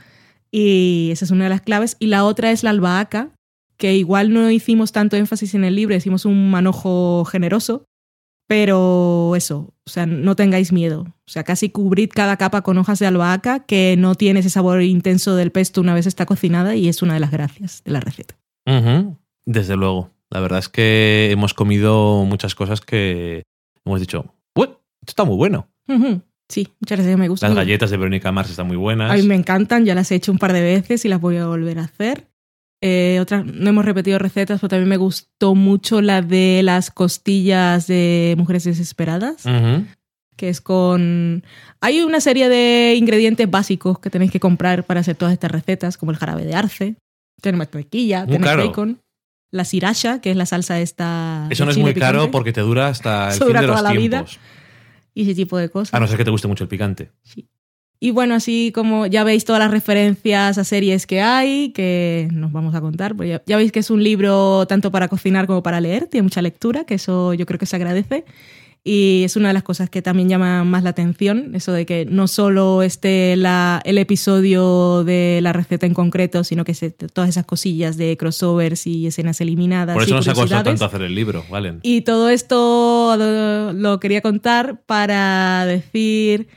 y 0.52 1.10
esa 1.12 1.24
es 1.24 1.32
una 1.32 1.46
de 1.46 1.50
las 1.50 1.62
claves. 1.62 1.96
Y 2.00 2.08
la 2.08 2.26
otra 2.26 2.52
es 2.52 2.64
la 2.64 2.72
albahaca, 2.72 3.32
que 3.78 3.96
igual 3.96 4.34
no 4.34 4.52
hicimos 4.52 4.92
tanto 4.92 5.16
énfasis 5.16 5.56
en 5.56 5.64
el 5.64 5.76
libro, 5.76 5.96
hicimos 5.96 6.26
un 6.26 6.52
manojo 6.52 7.24
generoso, 7.24 7.86
pero 8.48 9.36
eso, 9.36 9.74
o 9.86 9.90
sea, 9.90 10.06
no 10.06 10.36
tengáis 10.36 10.72
miedo. 10.72 11.02
O 11.02 11.30
sea, 11.30 11.44
casi 11.44 11.70
cubrid 11.70 12.10
cada 12.14 12.38
capa 12.38 12.62
con 12.62 12.78
hojas 12.78 13.00
de 13.00 13.08
albahaca 13.08 13.60
que 13.66 13.96
no 13.98 14.16
tiene 14.16 14.42
ese 14.42 14.50
sabor 14.50 14.82
intenso 14.82 15.36
del 15.36 15.52
pesto 15.52 15.82
una 15.82 15.94
vez 15.94 16.06
está 16.06 16.26
cocinada 16.26 16.76
y 16.76 16.88
es 16.88 17.02
una 17.02 17.16
de 17.16 17.20
las 17.20 17.32
gracias 17.32 17.84
de 17.84 17.92
la 17.92 18.00
receta. 18.00 18.36
Desde 19.46 19.76
luego. 19.76 20.12
La 20.32 20.40
verdad 20.40 20.60
es 20.60 20.70
que 20.70 21.30
hemos 21.32 21.54
comido 21.54 22.24
muchas 22.26 22.56
cosas 22.56 22.82
que 22.82 23.44
hemos 23.86 24.00
dicho, 24.00 24.34
"Uy, 24.56 24.66
esto 24.66 24.80
está 25.08 25.24
muy 25.24 25.36
bueno. 25.38 25.70
Sí, 26.50 26.68
muchas 26.80 26.98
gracias, 27.00 27.18
me 27.18 27.28
gusta. 27.28 27.48
Las 27.48 27.56
galletas 27.56 27.90
de 27.90 27.98
Verónica 27.98 28.32
Mars 28.32 28.50
están 28.52 28.68
muy 28.68 28.78
buenas. 28.78 29.12
A 29.12 29.16
mí 29.16 29.24
me 29.24 29.36
encantan, 29.36 29.86
ya 29.86 29.96
las 29.96 30.12
he 30.12 30.16
hecho 30.16 30.32
un 30.32 30.38
par 30.38 30.54
de 30.54 30.62
veces 30.62 31.04
y 31.06 31.10
las 31.10 31.22
voy 31.22 31.38
a 31.38 31.48
volver 31.48 31.80
a 31.80 31.84
hacer. 31.84 32.28
Eh, 32.88 33.20
otras, 33.20 33.44
no 33.44 33.68
hemos 33.68 33.84
repetido 33.84 34.20
recetas, 34.20 34.62
pero 34.62 34.70
también 34.70 34.88
me 34.88 34.98
gustó 34.98 35.56
mucho 35.56 36.02
la 36.02 36.22
de 36.22 36.62
las 36.62 36.92
costillas 36.92 37.88
de 37.88 38.36
mujeres 38.38 38.64
desesperadas, 38.66 39.44
que 40.36 40.50
es 40.50 40.62
con... 40.62 41.44
Hay 41.82 42.02
una 42.02 42.22
serie 42.22 42.48
de 42.48 42.94
ingredientes 42.96 43.50
básicos 43.50 43.98
que 43.98 44.12
tenéis 44.12 44.30
que 44.30 44.40
comprar 44.40 44.84
para 44.84 45.00
hacer 45.00 45.16
todas 45.16 45.34
estas 45.34 45.50
recetas, 45.50 45.98
como 45.98 46.12
el 46.12 46.18
jarabe 46.20 46.46
de 46.46 46.54
arce, 46.54 46.96
tenéis 47.42 47.58
mantequilla, 47.58 48.28
tenéis 48.28 48.44
caro. 48.44 48.68
bacon, 48.68 49.02
la 49.50 49.66
sriracha, 49.66 50.22
que 50.22 50.30
es 50.30 50.38
la 50.38 50.46
salsa 50.46 50.80
esta... 50.80 51.48
Eso 51.50 51.66
no 51.66 51.72
es 51.72 51.78
muy 51.80 51.96
caro 51.96 52.20
picante, 52.20 52.32
porque 52.34 52.54
te 52.54 52.62
dura 52.62 52.90
hasta 52.90 53.30
el 53.30 53.34
Eso 53.34 53.46
fin 53.46 53.48
dura 53.48 53.62
de 53.62 53.68
los 53.68 53.78
toda 53.78 53.94
la 53.94 54.00
vida. 54.00 54.26
Y 55.16 55.24
ese 55.24 55.34
tipo 55.34 55.58
de 55.58 55.70
cosas. 55.70 55.92
A 55.92 56.00
no 56.00 56.06
ser 56.06 56.18
que 56.18 56.26
te 56.26 56.30
guste 56.30 56.48
mucho 56.48 56.66
el 56.66 56.68
picante. 56.68 57.10
Sí. 57.24 57.50
Y 58.00 58.12
bueno, 58.12 58.36
así 58.36 58.72
como 58.76 59.06
ya 59.08 59.24
veis 59.24 59.46
todas 59.46 59.60
las 59.60 59.72
referencias 59.72 60.58
a 60.58 60.64
series 60.64 61.08
que 61.08 61.22
hay, 61.22 61.72
que 61.72 62.28
nos 62.32 62.52
vamos 62.52 62.76
a 62.76 62.82
contar, 62.82 63.16
pues 63.16 63.30
ya, 63.30 63.42
ya 63.46 63.58
veis 63.58 63.72
que 63.72 63.80
es 63.80 63.90
un 63.90 64.04
libro 64.04 64.66
tanto 64.68 64.92
para 64.92 65.08
cocinar 65.08 65.48
como 65.48 65.64
para 65.64 65.80
leer, 65.80 66.08
tiene 66.08 66.24
mucha 66.24 66.42
lectura, 66.42 66.84
que 66.84 66.96
eso 66.96 67.34
yo 67.34 67.46
creo 67.46 67.58
que 67.58 67.66
se 67.66 67.76
agradece. 67.76 68.26
Y 68.88 69.24
es 69.24 69.36
una 69.36 69.48
de 69.48 69.56
las 69.56 69.64
cosas 69.64 69.90
que 69.90 70.04
también 70.04 70.30
llama 70.30 70.64
más 70.64 70.84
la 70.84 70.92
atención, 70.92 71.56
eso 71.56 71.72
de 71.72 71.88
que 71.88 72.06
no 72.06 72.28
solo 72.28 72.84
esté 72.84 73.36
la, 73.36 73.82
el 73.84 73.98
episodio 73.98 75.04
de 75.04 75.40
la 75.42 75.54
receta 75.54 75.88
en 75.88 75.96
concreto, 75.96 76.44
sino 76.44 76.64
que 76.64 76.76
se, 76.76 76.92
todas 76.92 77.28
esas 77.32 77.46
cosillas 77.46 77.98
de 77.98 78.16
crossovers 78.16 78.86
y 78.86 79.08
escenas 79.08 79.42
eliminadas. 79.42 79.96
Por 79.96 80.04
eso 80.04 80.12
y 80.12 80.18
nos 80.18 80.28
ha 80.28 80.36
costado 80.36 80.64
tanto 80.66 80.86
hacer 80.86 81.02
el 81.02 81.16
libro, 81.16 81.44
Valen. 81.50 81.80
Y 81.82 82.02
todo 82.02 82.30
esto 82.30 83.16
lo, 83.18 83.74
lo 83.74 84.00
quería 84.00 84.22
contar 84.22 84.84
para 84.86 85.66
decir 85.66 86.48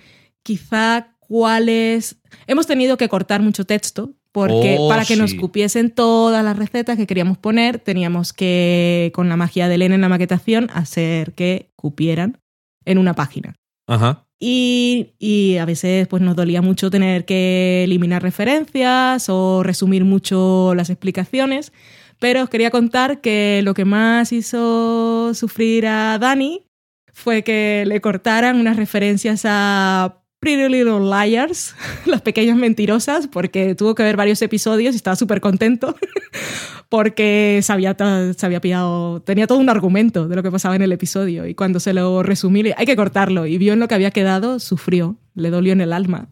quizá 0.43 1.16
cuáles... 1.29 2.17
Hemos 2.47 2.67
tenido 2.67 2.97
que 2.97 3.09
cortar 3.09 3.43
mucho 3.43 3.65
texto 3.65 4.15
porque 4.33 4.77
Oh, 4.79 4.89
para 4.89 5.05
que 5.05 5.17
nos 5.17 5.35
cupiesen 5.35 5.91
todas 5.91 6.45
las 6.45 6.57
recetas 6.57 6.97
que 6.97 7.07
queríamos 7.07 7.39
poner 7.39 7.79
teníamos 7.79 8.33
que, 8.33 9.11
con 9.15 9.29
la 9.29 9.37
magia 9.37 9.69
de 9.69 9.77
Elena 9.77 9.95
en 9.95 10.01
la 10.01 10.09
maquetación, 10.09 10.69
hacer 10.73 11.33
que 11.35 11.71
cupieran 11.77 12.39
en 12.85 12.99
una 12.99 13.15
página. 13.15 13.55
Ajá. 13.87 14.27
Y, 14.39 15.15
y 15.19 15.57
a 15.57 15.65
veces 15.65 16.07
pues 16.07 16.23
nos 16.23 16.37
dolía 16.37 16.63
mucho 16.63 16.91
tener 16.91 17.25
que 17.25 17.85
eliminar 17.85 18.23
referencias 18.23 19.29
o 19.29 19.63
resumir 19.63 20.05
mucho 20.05 20.75
las 20.75 20.91
explicaciones. 20.91 21.73
Pero 22.21 22.43
os 22.43 22.51
quería 22.51 22.71
contar 22.71 23.21
que 23.21 23.61
lo 23.65 23.75
que 23.75 23.85
más 23.85 24.33
hizo 24.33 25.33
sufrir 25.35 25.87
a 25.87 26.19
Dani 26.19 26.67
fue 27.13 27.43
que 27.43 27.85
le 27.87 28.01
cortaran 28.01 28.61
unas 28.61 28.77
referencias 28.77 29.43
a 29.45 30.23
Pretty 30.40 30.69
Little 30.69 31.01
Liars, 31.01 31.74
las 32.06 32.23
pequeñas 32.23 32.56
mentirosas, 32.56 33.27
porque 33.27 33.74
tuvo 33.74 33.94
que 33.94 34.02
ver 34.05 34.16
varios 34.16 34.40
episodios 34.43 34.94
y 34.94 34.97
estaba 34.97 35.16
súper 35.16 35.40
contento 35.40 35.97
porque 36.89 37.60
se 37.62 37.73
había, 37.73 37.94
ta- 37.94 38.32
se 38.32 38.47
había 38.47 38.60
pillado, 38.60 39.20
tenía 39.23 39.47
todo 39.47 39.59
un 39.59 39.69
argumento 39.69 40.28
de 40.28 40.36
lo 40.36 40.43
que 40.43 40.51
pasaba 40.51 40.77
en 40.77 40.82
el 40.82 40.93
episodio 40.93 41.47
y 41.47 41.55
cuando 41.55 41.81
se 41.81 41.93
lo 41.93 42.23
resumí, 42.23 42.62
hay 42.77 42.86
que 42.86 42.97
cortarlo 42.97 43.47
y 43.47 43.59
vio 43.59 43.73
en 43.73 43.81
lo 43.81 43.89
que 43.89 43.94
había 43.94 44.10
quedado, 44.10 44.59
sufrió, 44.59 45.16
le 45.35 45.51
dolió 45.51 45.73
en 45.73 45.81
el 45.81 45.93
alma. 45.93 46.28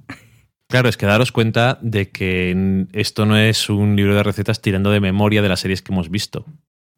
Claro, 0.69 0.89
es 0.89 0.97
que 0.97 1.07
daros 1.07 1.31
cuenta 1.31 1.79
de 1.83 2.11
que 2.11 2.87
esto 2.93 3.25
no 3.27 3.37
es 3.37 3.71
un 3.71 3.95
libro 3.97 4.15
de 4.17 4.23
recetas 4.23 4.61
tirando 4.61 4.91
de 4.91 5.01
memoria 5.01 5.41
de 5.43 5.49
las 5.49 5.61
series 5.61 5.81
que 5.83 5.93
hemos 5.93 6.11
visto. 6.11 6.45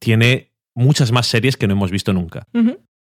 Tiene 0.01 0.53
muchas 0.75 1.13
más 1.13 1.27
series 1.27 1.57
que 1.59 1.67
no 1.67 1.75
hemos 1.75 1.91
visto 1.91 2.13
nunca. 2.15 2.45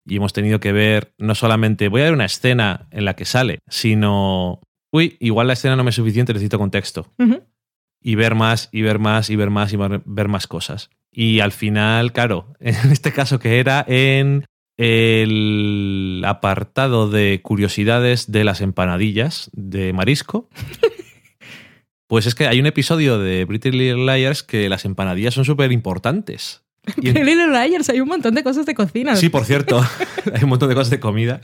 Y 0.07 0.17
hemos 0.17 0.34
tenido 0.34 0.59
que 0.59 0.71
ver 0.71 1.13
no 1.17 1.35
solamente 1.35 1.89
voy 1.89 2.01
a 2.01 2.05
ver 2.05 2.13
una 2.13 2.25
escena 2.25 2.88
en 2.91 3.03
la 3.05 3.15
que 3.15 3.25
sale, 3.25 3.59
sino, 3.67 4.61
uy, 4.91 5.17
igual 5.19 5.47
la 5.47 5.53
escena 5.53 5.75
no 5.75 5.84
me 5.84 5.89
es 5.89 5.95
suficiente, 5.95 6.34
necesito 6.34 6.57
contexto. 6.57 7.11
Y 8.01 8.15
ver 8.15 8.35
más 8.35 8.69
y 8.71 8.84
ver 8.84 8.99
más 8.99 9.29
y 9.29 9.35
ver 9.35 9.49
más 9.49 9.73
y 9.73 9.77
ver 9.77 10.01
ver 10.05 10.27
más 10.29 10.47
cosas. 10.47 10.89
Y 11.11 11.41
al 11.41 11.51
final, 11.51 12.13
claro, 12.13 12.53
en 12.59 12.91
este 12.91 13.11
caso 13.11 13.39
que 13.39 13.59
era 13.59 13.84
en 13.88 14.45
el 14.77 16.21
apartado 16.25 17.09
de 17.09 17.41
curiosidades 17.41 18.31
de 18.31 18.43
las 18.43 18.61
empanadillas 18.61 19.49
de 19.53 19.91
marisco, 19.91 20.49
pues 22.07 22.27
es 22.27 22.35
que 22.35 22.47
hay 22.47 22.59
un 22.59 22.67
episodio 22.67 23.19
de 23.19 23.45
Pretty 23.45 23.71
Little 23.71 24.05
Liars 24.05 24.43
que 24.43 24.69
las 24.69 24.85
empanadillas 24.85 25.34
son 25.34 25.45
súper 25.45 25.71
importantes. 25.71 26.66
Y 27.01 27.11
Little 27.11 27.47
Liars, 27.47 27.89
hay 27.89 27.99
un 28.01 28.07
montón 28.07 28.35
de 28.35 28.43
cosas 28.43 28.65
de 28.65 28.73
cocina. 28.76 29.15
Sí, 29.15 29.30
por 29.30 29.45
cierto, 29.45 29.80
hay 30.34 30.43
un 30.43 30.49
montón 30.49 30.69
de 30.69 30.76
cosas 30.76 30.89
de 30.89 30.99
comida. 30.99 31.41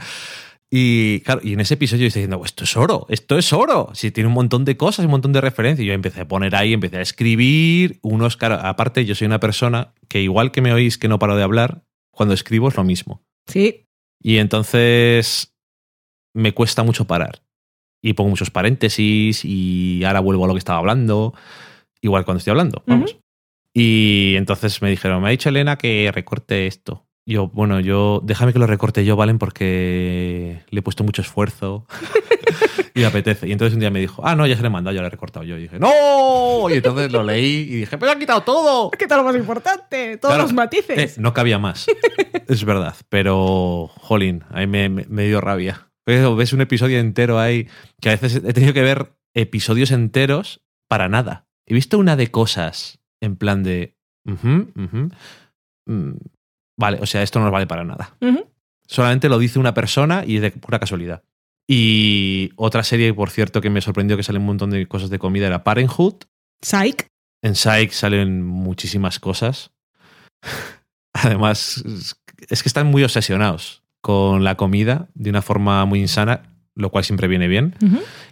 Y 0.76 1.20
claro, 1.20 1.42
y 1.44 1.54
en 1.54 1.60
ese 1.60 1.76
episodio 1.76 2.02
yo 2.02 2.08
estoy 2.08 2.22
diciendo, 2.22 2.40
"Oh, 2.42 2.46
esto 2.46 2.64
es 2.64 2.76
oro, 2.76 3.06
esto 3.10 3.38
es 3.38 3.54
oro. 3.54 3.92
Sí, 3.94 4.10
tiene 4.10 4.28
un 4.28 4.34
montón 4.34 4.66
de 4.66 4.76
cosas, 4.76 5.06
un 5.06 5.12
montón 5.12 5.32
de 5.32 5.40
referencias. 5.42 5.84
Y 5.84 5.88
yo 5.88 5.94
empecé 5.94 6.22
a 6.22 6.28
poner 6.28 6.56
ahí, 6.56 6.74
empecé 6.74 6.98
a 6.98 7.02
escribir 7.02 8.00
unos, 8.02 8.38
claro, 8.38 8.56
aparte 8.56 9.06
yo 9.06 9.14
soy 9.14 9.28
una 9.28 9.40
persona 9.40 9.94
que 10.08 10.22
igual 10.22 10.52
que 10.52 10.62
me 10.62 10.74
oís 10.74 10.98
que 10.98 11.08
no 11.08 11.20
paro 11.20 11.36
de 11.36 11.44
hablar, 11.44 11.84
cuando 12.12 12.34
escribo 12.34 12.70
es 12.70 12.76
lo 12.76 12.84
mismo. 12.84 13.22
Sí, 13.48 13.86
Y 14.22 14.38
entonces 14.38 15.54
me 16.34 16.54
cuesta 16.54 16.82
mucho 16.84 17.06
parar. 17.06 17.44
Y 18.02 18.14
pongo 18.14 18.32
muchos 18.32 18.50
paréntesis 18.50 19.46
y 19.46 20.04
ahora 20.06 20.22
vuelvo 20.22 20.46
a 20.46 20.48
lo 20.48 20.54
que 20.54 20.60
estaba 20.60 20.80
hablando, 20.80 21.34
igual 22.02 22.26
cuando 22.26 22.40
estoy 22.40 22.52
hablando, 22.52 22.84
vamos. 22.88 23.18
Y 23.74 24.36
entonces 24.38 24.82
me 24.82 24.90
dijeron, 24.90 25.22
me 25.22 25.28
ha 25.30 25.32
dicho 25.32 25.50
Elena 25.50 25.78
que 25.78 26.12
recorte 26.14 26.68
esto. 26.68 27.08
Yo, 27.26 27.48
bueno, 27.48 27.80
yo, 27.80 28.22
déjame 28.24 28.52
que 28.54 28.60
lo 28.60 28.68
recorte 28.68 29.06
yo, 29.06 29.16
¿valen? 29.16 29.40
Porque 29.40 30.62
le 30.70 30.80
he 30.80 30.84
puesto 30.84 31.04
mucho 31.06 31.22
esfuerzo 31.22 31.88
y 32.94 33.00
me 33.00 33.06
apetece. 33.06 33.48
Y 33.48 33.54
entonces 33.54 33.74
un 33.74 33.80
día 33.80 33.90
me 33.90 34.02
dijo, 34.02 34.22
ah, 34.26 34.36
no, 34.36 34.46
ya 34.46 34.56
se 34.58 34.62
le 34.62 34.68
he 34.68 34.72
mandado, 34.72 34.94
ya 34.94 35.02
lo 35.02 35.08
he 35.08 35.10
recortado 35.10 35.46
yo. 35.46 35.58
Y 35.58 35.64
dije, 35.64 35.80
¡no! 35.80 36.70
Y 36.70 36.74
entonces 36.74 37.12
lo 37.12 37.24
leí 37.24 37.46
y 37.62 37.76
dije, 37.78 37.98
pero 37.98 38.12
ha 38.12 38.20
quitado 38.20 38.42
todo. 38.42 38.92
¿qué 39.00 39.08
tal 39.08 39.20
lo 39.20 39.24
más 39.24 39.36
importante? 39.38 40.18
Todos 40.18 40.34
Claro, 40.34 40.44
los 40.44 40.54
matices. 40.54 41.18
Eh, 41.18 41.22
no 41.22 41.34
cabía 41.34 41.58
más. 41.60 41.86
es 42.48 42.66
verdad. 42.66 42.96
Pero, 43.10 43.90
jolín, 43.96 44.44
ahí 44.52 44.68
me, 44.68 44.90
me- 44.90 45.06
me 45.08 45.26
dio 45.26 45.40
rabia. 45.40 45.88
Pero 46.04 46.36
ves 46.36 46.52
un 46.52 46.60
episodio 46.60 47.00
entero 47.00 47.40
ahí 47.40 47.70
que 48.02 48.10
a 48.10 48.18
veces 48.18 48.36
he 48.46 48.52
tenido 48.54 48.74
que 48.74 48.82
ver 48.82 49.14
episodios 49.34 49.92
enteros 49.92 50.62
para 50.90 51.08
nada. 51.08 51.48
He 51.66 51.74
visto 51.74 51.98
una 51.98 52.18
de 52.18 52.30
cosas 52.30 53.00
en 53.24 53.36
plan 53.38 53.64
de. 53.64 53.96
mm, 55.86 56.12
vale, 56.78 57.00
o 57.02 57.06
sea, 57.06 57.24
esto 57.24 57.40
no 57.40 57.46
nos 57.46 57.52
vale 57.54 57.68
para 57.68 57.84
nada. 57.84 58.16
Solamente 58.88 59.30
lo 59.30 59.40
dice 59.40 59.60
una 59.60 59.74
persona 59.74 60.24
y 60.26 60.36
es 60.36 60.42
de 60.42 60.52
pura 60.52 60.80
casualidad. 60.80 61.24
Y 61.68 62.52
otra 62.58 62.84
serie, 62.84 63.14
por 63.14 63.30
cierto, 63.30 63.62
que 63.62 63.70
me 63.70 63.80
sorprendió 63.82 64.18
que 64.18 64.24
salen 64.24 64.42
un 64.42 64.48
montón 64.48 64.70
de 64.72 64.86
cosas 64.88 65.10
de 65.10 65.20
comida 65.20 65.48
era 65.48 65.64
Parenthood. 65.64 66.16
Psych. 66.62 67.08
En 67.42 67.56
Psych 67.56 67.92
salen 67.92 68.44
muchísimas 68.46 69.20
cosas. 69.20 69.72
Además, 71.14 71.84
es- 71.86 72.16
que 72.62 72.70
están 72.70 72.88
muy 72.88 73.04
obsesionados 73.04 73.84
con 74.02 74.44
la 74.44 74.56
comida 74.56 75.08
de 75.14 75.30
una 75.30 75.42
forma 75.42 75.86
muy 75.86 76.00
insana, 76.02 76.44
lo 76.76 76.90
cual 76.90 77.06
siempre 77.06 77.28
viene 77.30 77.48
bien. 77.48 77.74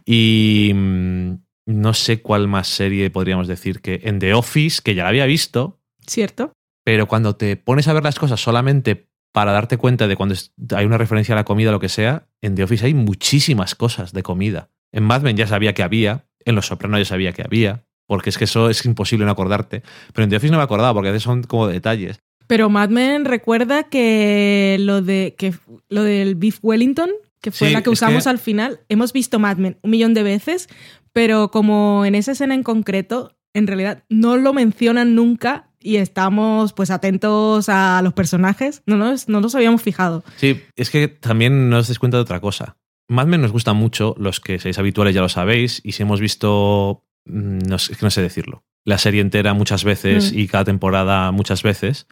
Y 0.05 0.71
mm, 0.75 1.35
no 1.79 1.93
sé 1.93 2.21
cuál 2.21 2.47
más 2.47 2.67
serie 2.67 3.09
podríamos 3.09 3.47
decir 3.47 3.81
que 3.81 4.01
en 4.03 4.19
The 4.19 4.33
Office, 4.33 4.81
que 4.83 4.95
ya 4.95 5.03
la 5.03 5.09
había 5.09 5.25
visto, 5.25 5.79
Cierto. 6.05 6.51
pero 6.83 7.07
cuando 7.07 7.35
te 7.35 7.55
pones 7.57 7.87
a 7.87 7.93
ver 7.93 8.03
las 8.03 8.17
cosas 8.19 8.41
solamente 8.41 9.07
para 9.33 9.51
darte 9.53 9.77
cuenta 9.77 10.07
de 10.07 10.15
cuando 10.15 10.35
hay 10.75 10.85
una 10.85 10.97
referencia 10.97 11.33
a 11.33 11.37
la 11.37 11.45
comida 11.45 11.69
o 11.69 11.73
lo 11.73 11.79
que 11.79 11.89
sea, 11.89 12.27
en 12.41 12.55
The 12.55 12.63
Office 12.63 12.85
hay 12.85 12.93
muchísimas 12.93 13.75
cosas 13.75 14.11
de 14.13 14.23
comida. 14.23 14.69
En 14.91 15.03
Mad 15.03 15.21
Men 15.21 15.37
ya 15.37 15.47
sabía 15.47 15.73
que 15.73 15.83
había, 15.83 16.25
en 16.43 16.55
Los 16.55 16.65
Sopranos 16.67 16.99
ya 16.99 17.05
sabía 17.05 17.31
que 17.31 17.41
había, 17.43 17.85
porque 18.07 18.29
es 18.29 18.37
que 18.37 18.43
eso 18.43 18.69
es 18.69 18.83
imposible 18.85 19.25
no 19.25 19.31
acordarte. 19.31 19.83
Pero 20.13 20.23
en 20.25 20.29
The 20.31 20.35
Office 20.35 20.51
no 20.51 20.57
me 20.57 20.63
acordaba, 20.65 20.93
porque 20.93 21.07
a 21.09 21.11
veces 21.13 21.23
son 21.23 21.43
como 21.43 21.67
detalles. 21.67 22.19
Pero 22.47 22.69
Mad 22.69 22.89
Men 22.89 23.23
recuerda 23.23 23.83
que 23.83 24.75
lo, 24.81 25.01
de, 25.01 25.35
que 25.37 25.53
lo 25.87 26.03
del 26.03 26.35
Beef 26.35 26.59
Wellington, 26.61 27.09
que 27.39 27.51
fue 27.51 27.69
Sí, 27.69 27.73
la 27.73 27.81
que 27.83 27.89
usamos 27.89 28.25
que- 28.25 28.29
al 28.29 28.37
final, 28.39 28.81
hemos 28.89 29.13
visto 29.13 29.39
Mad 29.39 29.55
Men 29.57 29.77
un 29.81 29.91
millón 29.91 30.13
de 30.13 30.23
veces, 30.23 30.67
pero 31.13 31.51
como 31.51 32.05
en 32.05 32.15
esa 32.15 32.31
escena 32.33 32.53
en 32.55 32.63
concreto 32.63 33.35
en 33.53 33.67
realidad 33.67 34.03
no 34.09 34.37
lo 34.37 34.53
mencionan 34.53 35.13
nunca 35.15 35.69
y 35.79 35.97
estamos 35.97 36.73
pues 36.73 36.89
atentos 36.91 37.67
a 37.69 38.01
los 38.03 38.13
personajes. 38.13 38.81
No 38.85 38.97
nos, 38.97 39.27
no 39.27 39.41
nos 39.41 39.55
habíamos 39.55 39.81
fijado. 39.81 40.23
Sí, 40.37 40.61
es 40.75 40.89
que 40.89 41.07
también 41.07 41.69
nos 41.69 41.87
des 41.87 41.99
cuenta 41.99 42.17
de 42.17 42.21
otra 42.23 42.39
cosa. 42.39 42.77
Mad 43.09 43.27
Men 43.27 43.41
nos 43.41 43.51
gusta 43.51 43.73
mucho, 43.73 44.15
los 44.17 44.39
que 44.39 44.57
seáis 44.59 44.77
habituales 44.79 45.13
ya 45.13 45.21
lo 45.21 45.27
sabéis, 45.27 45.81
y 45.83 45.91
si 45.93 46.03
hemos 46.03 46.21
visto, 46.21 47.03
mm, 47.25 47.57
no 47.67 47.77
sé, 47.77 47.91
es 47.91 47.97
que 47.97 48.05
no 48.05 48.11
sé 48.11 48.21
decirlo, 48.21 48.63
la 48.85 48.97
serie 48.99 49.19
entera 49.21 49.53
muchas 49.53 49.83
veces 49.83 50.31
Mm. 50.31 50.39
y 50.39 50.47
cada 50.47 50.63
temporada 50.63 51.31
muchas 51.31 51.61
veces, 51.61 52.07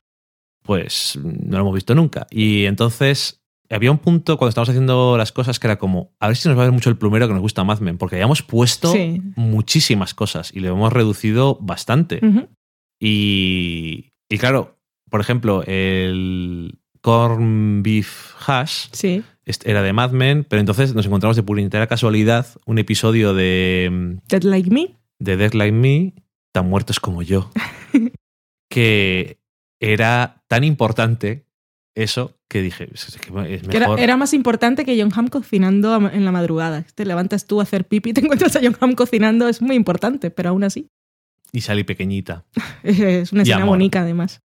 pues 0.63 1.17
no 1.23 1.57
lo 1.57 1.61
hemos 1.63 1.75
visto 1.75 1.95
nunca. 1.95 2.27
Y 2.29 2.65
entonces 2.65 3.38
había 3.75 3.91
un 3.91 3.99
punto 3.99 4.37
cuando 4.37 4.49
estábamos 4.49 4.69
haciendo 4.69 5.17
las 5.17 5.31
cosas 5.31 5.59
que 5.59 5.67
era 5.67 5.77
como, 5.77 6.11
a 6.19 6.27
ver 6.27 6.35
si 6.35 6.47
nos 6.49 6.57
va 6.57 6.63
a 6.63 6.65
ver 6.65 6.73
mucho 6.73 6.89
el 6.89 6.97
plumero 6.97 7.27
que 7.27 7.33
nos 7.33 7.41
gusta 7.41 7.63
Mad 7.63 7.79
Men, 7.79 7.97
porque 7.97 8.15
habíamos 8.15 8.41
puesto 8.41 8.91
Sí. 8.91 9.21
muchísimas 9.35 10.13
cosas 10.13 10.51
y 10.53 10.59
lo 10.59 10.69
hemos 10.69 10.91
reducido 10.91 11.57
bastante. 11.61 12.19
Y, 12.99 14.11
y 14.29 14.37
claro, 14.37 14.77
por 15.09 15.21
ejemplo, 15.21 15.63
el 15.67 16.79
corn 17.01 17.81
beef 17.83 18.33
hash 18.45 18.87
Sí. 18.91 19.23
era 19.63 19.81
de 19.81 19.93
Mad 19.93 20.11
Men, 20.11 20.45
pero 20.47 20.59
entonces 20.59 20.93
nos 20.93 21.05
encontramos 21.05 21.35
de 21.35 21.43
puritera 21.43 21.87
casualidad 21.87 22.47
un 22.65 22.77
episodio 22.79 23.33
de, 23.33 24.17
Dead 24.27 24.43
Like 24.43 24.69
Me. 24.69 24.97
de 25.19 25.37
Death 25.37 25.53
Like 25.53 25.71
Me, 25.75 26.13
tan 26.51 26.67
muertos 26.69 26.99
como 26.99 27.21
yo, 27.21 27.51
que 28.69 29.39
era 29.79 30.43
tan 30.47 30.63
importante 30.63 31.45
eso 32.03 32.37
que 32.47 32.61
dije, 32.61 32.89
es 32.93 33.17
que 33.17 33.53
es 33.55 33.67
Que 33.67 33.77
era, 33.97 34.17
más 34.17 34.33
importante 34.33 34.85
que 34.85 34.99
John 35.01 35.11
Hamm 35.15 35.27
cocinando 35.27 35.95
en 36.09 36.25
la 36.25 36.31
madrugada. 36.31 36.85
Te 36.95 37.05
levantas 37.05 37.45
tú 37.45 37.59
a 37.59 37.63
hacer 37.63 37.85
pipi, 37.87 38.13
te 38.13 38.21
encuentras 38.25 38.55
a 38.55 38.59
John 38.63 38.75
Hamm 38.79 38.93
cocinando, 38.95 39.47
es 39.47 39.61
muy 39.61 39.75
importante, 39.75 40.31
pero 40.31 40.49
aún 40.49 40.63
así 40.63 40.87
Y 41.51 41.61
salí 41.61 41.83
pequeñita. 41.83 42.45
es 42.83 43.31
una 43.31 43.41
Y 43.43 43.49
escena 43.49 43.65
bonita 43.65 44.01
además. 44.01 44.41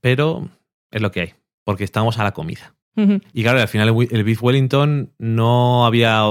Pero 0.00 0.48
es 0.90 1.00
lo 1.02 1.10
que 1.12 1.20
hay, 1.20 1.34
porque 1.64 1.84
estamos 1.84 2.18
a 2.18 2.24
la 2.24 2.32
comida. 2.32 2.74
Y 3.32 3.42
claro, 3.42 3.60
al 3.60 3.66
final 3.66 3.88
el 4.10 4.22
Beef 4.22 4.40
Wellington 4.40 5.12
no 5.18 5.84
había 5.84 6.22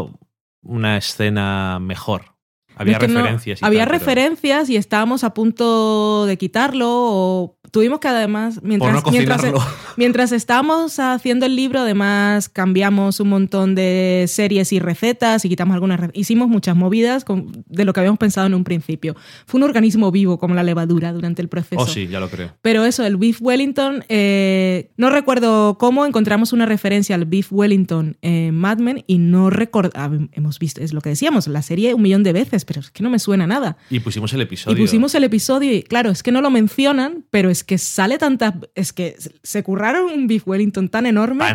una 0.61 0.95
escena 0.97 1.77
mejor. 1.81 2.35
Había 2.77 2.93
Es 2.93 2.99
que 2.99 3.07
no- 3.09 3.19
referencias. 3.19 3.61
y 3.61 3.65
había 3.65 3.81
tal, 3.81 3.89
pero 3.89 3.99
referencias 3.99 4.69
y 4.69 4.77
estábamos 4.77 5.25
a 5.25 5.33
punto 5.33 6.25
de 6.25 6.37
quitarlo 6.37 6.87
o 6.89 7.59
tuvimos 7.73 7.99
que 7.99 8.07
además 8.07 8.59
mientras 8.63 8.93
no 9.03 9.11
mientras, 9.11 9.41
cocinarlo. 9.41 9.65
mientras 9.97 10.31
estábamos 10.31 10.99
haciendo 10.99 11.45
el 11.47 11.55
libro 11.55 11.79
además 11.81 12.47
cambiamos 12.47 13.19
un 13.19 13.29
montón 13.29 13.73
de 13.75 14.25
series 14.27 14.71
y 14.71 14.79
recetas 14.79 15.43
y 15.43 15.49
quitamos 15.49 15.73
algunas 15.73 15.99
hicimos 16.13 16.47
muchas 16.47 16.75
movidas 16.75 17.25
con- 17.25 17.65
de 17.67 17.83
lo 17.83 17.91
que 17.91 17.99
habíamos 17.99 18.19
pensado 18.19 18.45
en 18.45 18.53
un 18.53 18.63
principio 18.63 19.15
fue 19.47 19.57
un 19.57 19.63
organismo 19.63 20.11
vivo 20.11 20.37
como 20.37 20.53
la 20.53 20.61
levadura 20.61 21.11
durante 21.11 21.41
el 21.41 21.49
proceso 21.49 21.81
Oh, 21.81 21.87
sí, 21.87 22.07
ya 22.07 22.19
lo 22.19 22.29
creo. 22.29 22.51
pero 22.61 22.85
eso, 22.85 23.03
el 23.05 23.17
Beef 23.17 23.41
Wellington, 23.41 24.05
eh, 24.07 24.91
no 24.95 25.09
recuerdo 25.09 25.77
cómo 25.79 26.05
encontramos 26.05 26.53
una 26.53 26.67
referencia 26.67 27.15
al 27.15 27.25
Beef 27.25 27.47
Wellington 27.51 28.17
en 28.21 28.53
Mad 28.55 28.77
Men 28.77 29.03
y 29.07 29.17
no 29.17 29.49
recordamos, 29.49 30.29
hemos 30.33 30.59
visto, 30.59 30.79
es 30.81 30.93
lo 30.93 31.01
que 31.01 31.09
decíamos, 31.09 31.47
la 31.47 31.63
serie 31.63 31.95
un 31.95 32.03
millón 32.03 32.21
de 32.21 32.33
veces, 32.33 32.65
pero 32.65 32.81
es 32.81 32.91
que 32.91 33.01
no 33.01 33.09
me 33.09 33.17
suena 33.17 33.47
nada. 33.47 33.77
Y 33.89 33.99
pusimos 33.99 34.31
el 34.33 34.41
episodio. 34.41 34.77
Y 34.77 34.81
pusimos 34.81 35.15
el 35.15 35.23
episodio 35.23 35.73
y 35.73 35.81
claro, 35.81 36.11
es 36.11 36.21
que 36.21 36.31
no 36.31 36.41
lo 36.41 36.51
mencionan, 36.51 37.25
pero 37.31 37.49
es 37.49 37.62
que 37.63 37.77
sale 37.77 38.17
tanta, 38.17 38.55
es 38.75 38.93
que 38.93 39.15
se 39.43 39.63
curraron 39.63 40.11
un 40.11 40.27
Beef 40.27 40.47
Wellington 40.47 40.89
tan 40.89 41.05
enorme 41.05 41.45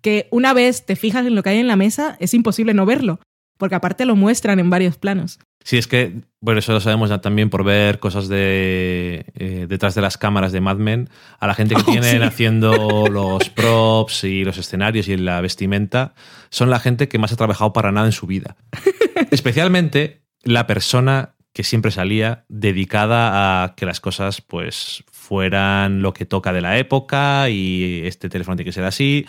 que 0.00 0.28
una 0.30 0.52
vez 0.52 0.86
te 0.86 0.96
fijas 0.96 1.26
en 1.26 1.34
lo 1.34 1.42
que 1.42 1.50
hay 1.50 1.58
en 1.58 1.66
la 1.66 1.76
mesa, 1.76 2.16
es 2.20 2.34
imposible 2.34 2.72
no 2.74 2.86
verlo, 2.86 3.20
porque 3.58 3.74
aparte 3.74 4.04
lo 4.04 4.16
muestran 4.16 4.58
en 4.60 4.70
varios 4.70 4.96
planos. 4.96 5.38
Sí, 5.64 5.76
es 5.76 5.86
que, 5.86 6.22
bueno, 6.40 6.60
eso 6.60 6.72
lo 6.72 6.80
sabemos 6.80 7.10
ya 7.10 7.20
también 7.20 7.50
por 7.50 7.62
ver 7.64 7.98
cosas 7.98 8.28
de 8.28 9.26
eh, 9.34 9.66
detrás 9.68 9.94
de 9.94 10.00
las 10.00 10.16
cámaras 10.16 10.52
de 10.52 10.60
Mad 10.60 10.76
Men. 10.76 11.10
A 11.40 11.46
la 11.46 11.54
gente 11.54 11.74
que 11.74 11.82
Oh, 11.86 11.90
tienen 11.90 12.18
sí. 12.18 12.22
haciendo 12.22 13.08
los 13.10 13.50
props 13.50 14.24
y 14.24 14.44
los 14.44 14.56
escenarios 14.56 15.08
y 15.08 15.16
la 15.16 15.40
vestimenta, 15.40 16.14
son 16.48 16.70
la 16.70 16.78
gente 16.78 17.08
que 17.08 17.18
más 17.18 17.32
ha 17.32 17.36
trabajado 17.36 17.72
para 17.72 17.92
nada 17.92 18.06
en 18.06 18.12
su 18.12 18.26
vida. 18.26 18.56
Especialmente 19.30 20.22
la 20.42 20.66
persona 20.66 21.34
que 21.58 21.64
siempre 21.64 21.90
salía 21.90 22.44
dedicada 22.48 23.64
a 23.64 23.74
que 23.74 23.84
las 23.84 23.98
cosas 23.98 24.40
pues 24.40 25.02
fueran 25.10 26.02
lo 26.02 26.12
que 26.12 26.24
toca 26.24 26.52
de 26.52 26.60
la 26.60 26.78
época 26.78 27.50
y 27.50 28.02
este 28.04 28.28
teléfono 28.28 28.54
tiene 28.54 28.68
que 28.68 28.72
ser 28.72 28.84
así. 28.84 29.26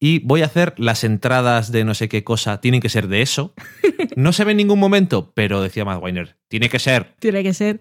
Y 0.00 0.18
voy 0.26 0.42
a 0.42 0.46
hacer 0.46 0.74
las 0.78 1.04
entradas 1.04 1.70
de 1.70 1.84
no 1.84 1.94
sé 1.94 2.08
qué 2.08 2.24
cosa, 2.24 2.60
tienen 2.60 2.80
que 2.80 2.88
ser 2.88 3.06
de 3.06 3.22
eso. 3.22 3.54
No 4.16 4.32
se 4.32 4.42
ve 4.42 4.50
en 4.50 4.56
ningún 4.56 4.80
momento, 4.80 5.30
pero 5.32 5.62
decía 5.62 5.84
Matt 5.84 6.02
Weiner, 6.02 6.36
tiene 6.48 6.68
que 6.68 6.80
ser. 6.80 7.14
Tiene 7.20 7.44
que 7.44 7.54
ser. 7.54 7.78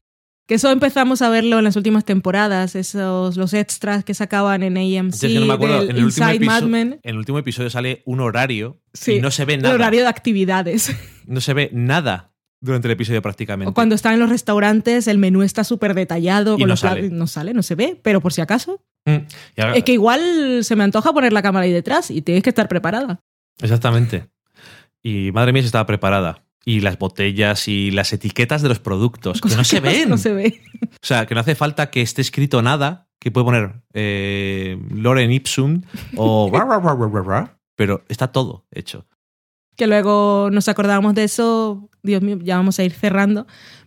Que 0.48 0.54
eso 0.56 0.70
empezamos 0.70 1.24
a 1.24 1.30
verlo 1.30 1.58
en 1.58 1.64
las 1.64 1.76
últimas 1.76 2.06
temporadas, 2.06 2.76
esos 2.76 3.38
los 3.38 3.56
extras 3.56 4.04
que 4.04 4.14
sacaban 4.14 4.62
en 4.62 4.78
AMC 4.78 5.16
Es 5.16 5.22
que 5.22 5.40
no 5.40 5.48
me 5.48 5.54
acuerdo, 5.54 5.80
del 5.80 5.90
en 5.90 5.98
el, 5.98 6.06
último 6.06 6.28
Inside 6.30 6.46
Mad 6.46 6.58
episodio, 6.58 6.72
Men. 6.72 7.00
en 7.02 7.10
el 7.10 7.18
último 7.18 7.40
episodio 7.40 7.72
sale 7.72 8.04
un 8.06 8.20
horario 8.20 8.78
Sí, 8.94 9.14
y 9.14 9.22
no 9.22 9.32
se 9.32 9.46
ve 9.46 9.56
El 9.56 9.64
nada. 9.64 9.74
horario 9.74 10.02
de 10.02 10.08
actividades. 10.08 10.96
No 11.26 11.42
se 11.42 11.56
ve 11.56 11.72
nada 11.74 12.29
durante 12.62 12.88
el 12.88 12.92
episodio 12.92 13.22
prácticamente. 13.22 13.70
O 13.70 13.74
cuando 13.74 13.96
están 13.96 14.14
en 14.14 14.20
los 14.20 14.30
restaurantes, 14.30 15.08
el 15.08 15.18
menú 15.18 15.44
está 15.44 15.64
súper 15.64 15.94
detallado. 15.94 16.56
Y 16.56 16.60
con 16.60 16.68
no 16.68 16.74
los 16.74 16.80
sale. 16.80 17.10
no 17.10 17.28
sale, 17.28 17.54
no 17.54 17.64
se 17.64 17.76
ve, 17.76 18.00
pero 18.04 18.22
por 18.22 18.34
si 18.34 18.42
acaso. 18.42 18.82
Mm, 19.06 19.18
ahora- 19.62 19.76
Es 19.76 19.84
que 19.84 19.94
igual 19.94 20.60
se 20.64 20.76
me 20.76 20.84
antoja 20.84 21.14
poner 21.14 21.32
la 21.34 21.42
cámara 21.42 21.64
ahí 21.66 21.72
detrás 21.72 22.12
y 22.12 22.22
tienes 22.22 22.44
que 22.44 22.50
estar 22.50 22.68
preparada. 22.68 23.22
Exactamente. 23.62 24.28
Y 25.02 25.32
madre 25.34 25.54
mía, 25.54 25.62
si 25.62 25.68
estaba 25.68 25.86
preparada. 25.86 26.44
Y 26.66 26.82
las 26.82 27.00
botellas 27.00 27.68
y 27.70 27.90
las 27.92 28.12
etiquetas 28.14 28.62
de 28.62 28.70
los 28.70 28.80
productos, 28.80 29.40
que 29.42 29.56
no 29.56 29.64
se 29.64 29.80
ven. 29.80 30.10
No 30.10 30.18
se 30.18 30.34
ve. 30.34 30.62
O 30.84 31.06
sea, 31.06 31.26
que 31.26 31.34
no 31.34 31.42
hace 31.42 31.56
falta 31.56 31.90
que 31.90 32.02
esté 32.02 32.22
escrito 32.22 32.62
nada, 32.62 33.08
que 33.20 33.32
puede 33.32 33.46
poner 33.46 33.82
eh, 33.94 34.78
Loren 34.92 35.32
Ipsum 35.32 35.82
o... 36.18 36.52
pero 37.76 38.04
está 38.10 38.32
todo 38.34 38.66
hecho. 38.72 39.08
que 39.78 39.88
luego 39.88 40.50
nos 40.52 40.68
acordábamos 40.68 41.16
de 41.16 41.24
eso, 41.24 41.89
Dios 42.04 42.22
mío, 42.22 42.38
ya 42.42 42.58
vamos 42.58 42.80
a 42.80 42.84
ir 42.84 42.92
cerrando, 42.92 43.46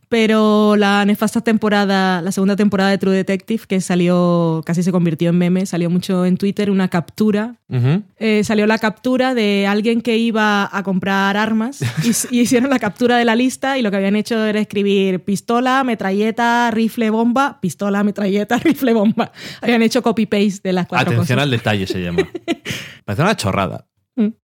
pero 0.09 0.77
la 0.77 1.07
nefasta 1.07 1.41
temporada, 1.41 2.21
la 2.21 2.33
segunda 2.33 2.55
temporada 2.55 2.91
de 2.91 2.99
True 2.99 3.15
Detective, 3.17 3.65
que 3.67 3.81
salió, 3.81 4.63
casi 4.67 4.83
se 4.83 4.93
convirtió 4.93 5.31
en 5.31 5.39
meme, 5.39 5.65
salió 5.65 5.89
mucho 5.89 6.27
en 6.27 6.37
Twitter, 6.37 6.71
una 6.71 6.89
captura, 6.89 7.57
eh, 8.19 8.45
salió 8.45 8.67
la 8.67 8.77
captura 8.77 9.33
de 9.33 9.67
alguien 9.67 10.03
que 10.03 10.19
iba 10.19 10.69
a 10.71 10.83
comprar 10.83 11.39
armas 11.39 11.81
y, 12.31 12.41
hicieron 12.41 12.69
la 12.69 12.79
captura 12.79 13.17
de 13.17 13.25
la 13.25 13.35
lista 13.35 13.79
y 13.79 13.83
lo 13.83 13.91
que 13.91 13.97
habían 13.97 14.15
hecho 14.17 14.45
era 14.45 14.61
escribir 14.61 15.25
pistola, 15.25 15.83
metralleta, 15.83 16.71
rifle, 16.71 17.09
bomba, 17.09 17.59
pistola, 17.63 18.05
metralleta, 18.05 18.59
rifle, 18.63 18.93
bomba. 18.93 19.33
Habían 19.63 19.81
hecho 19.81 20.03
copy-paste 20.03 20.61
de 20.63 20.73
las 20.75 20.87
cuatro 20.89 21.13
Atención 21.13 21.37
cosas. 21.37 21.43
al 21.45 21.51
detalle 21.51 21.87
se 21.87 22.03
llama. 22.03 22.29
Parece 23.07 23.23
una 23.23 23.37
chorrada, 23.37 23.87
Mm. 24.15 24.35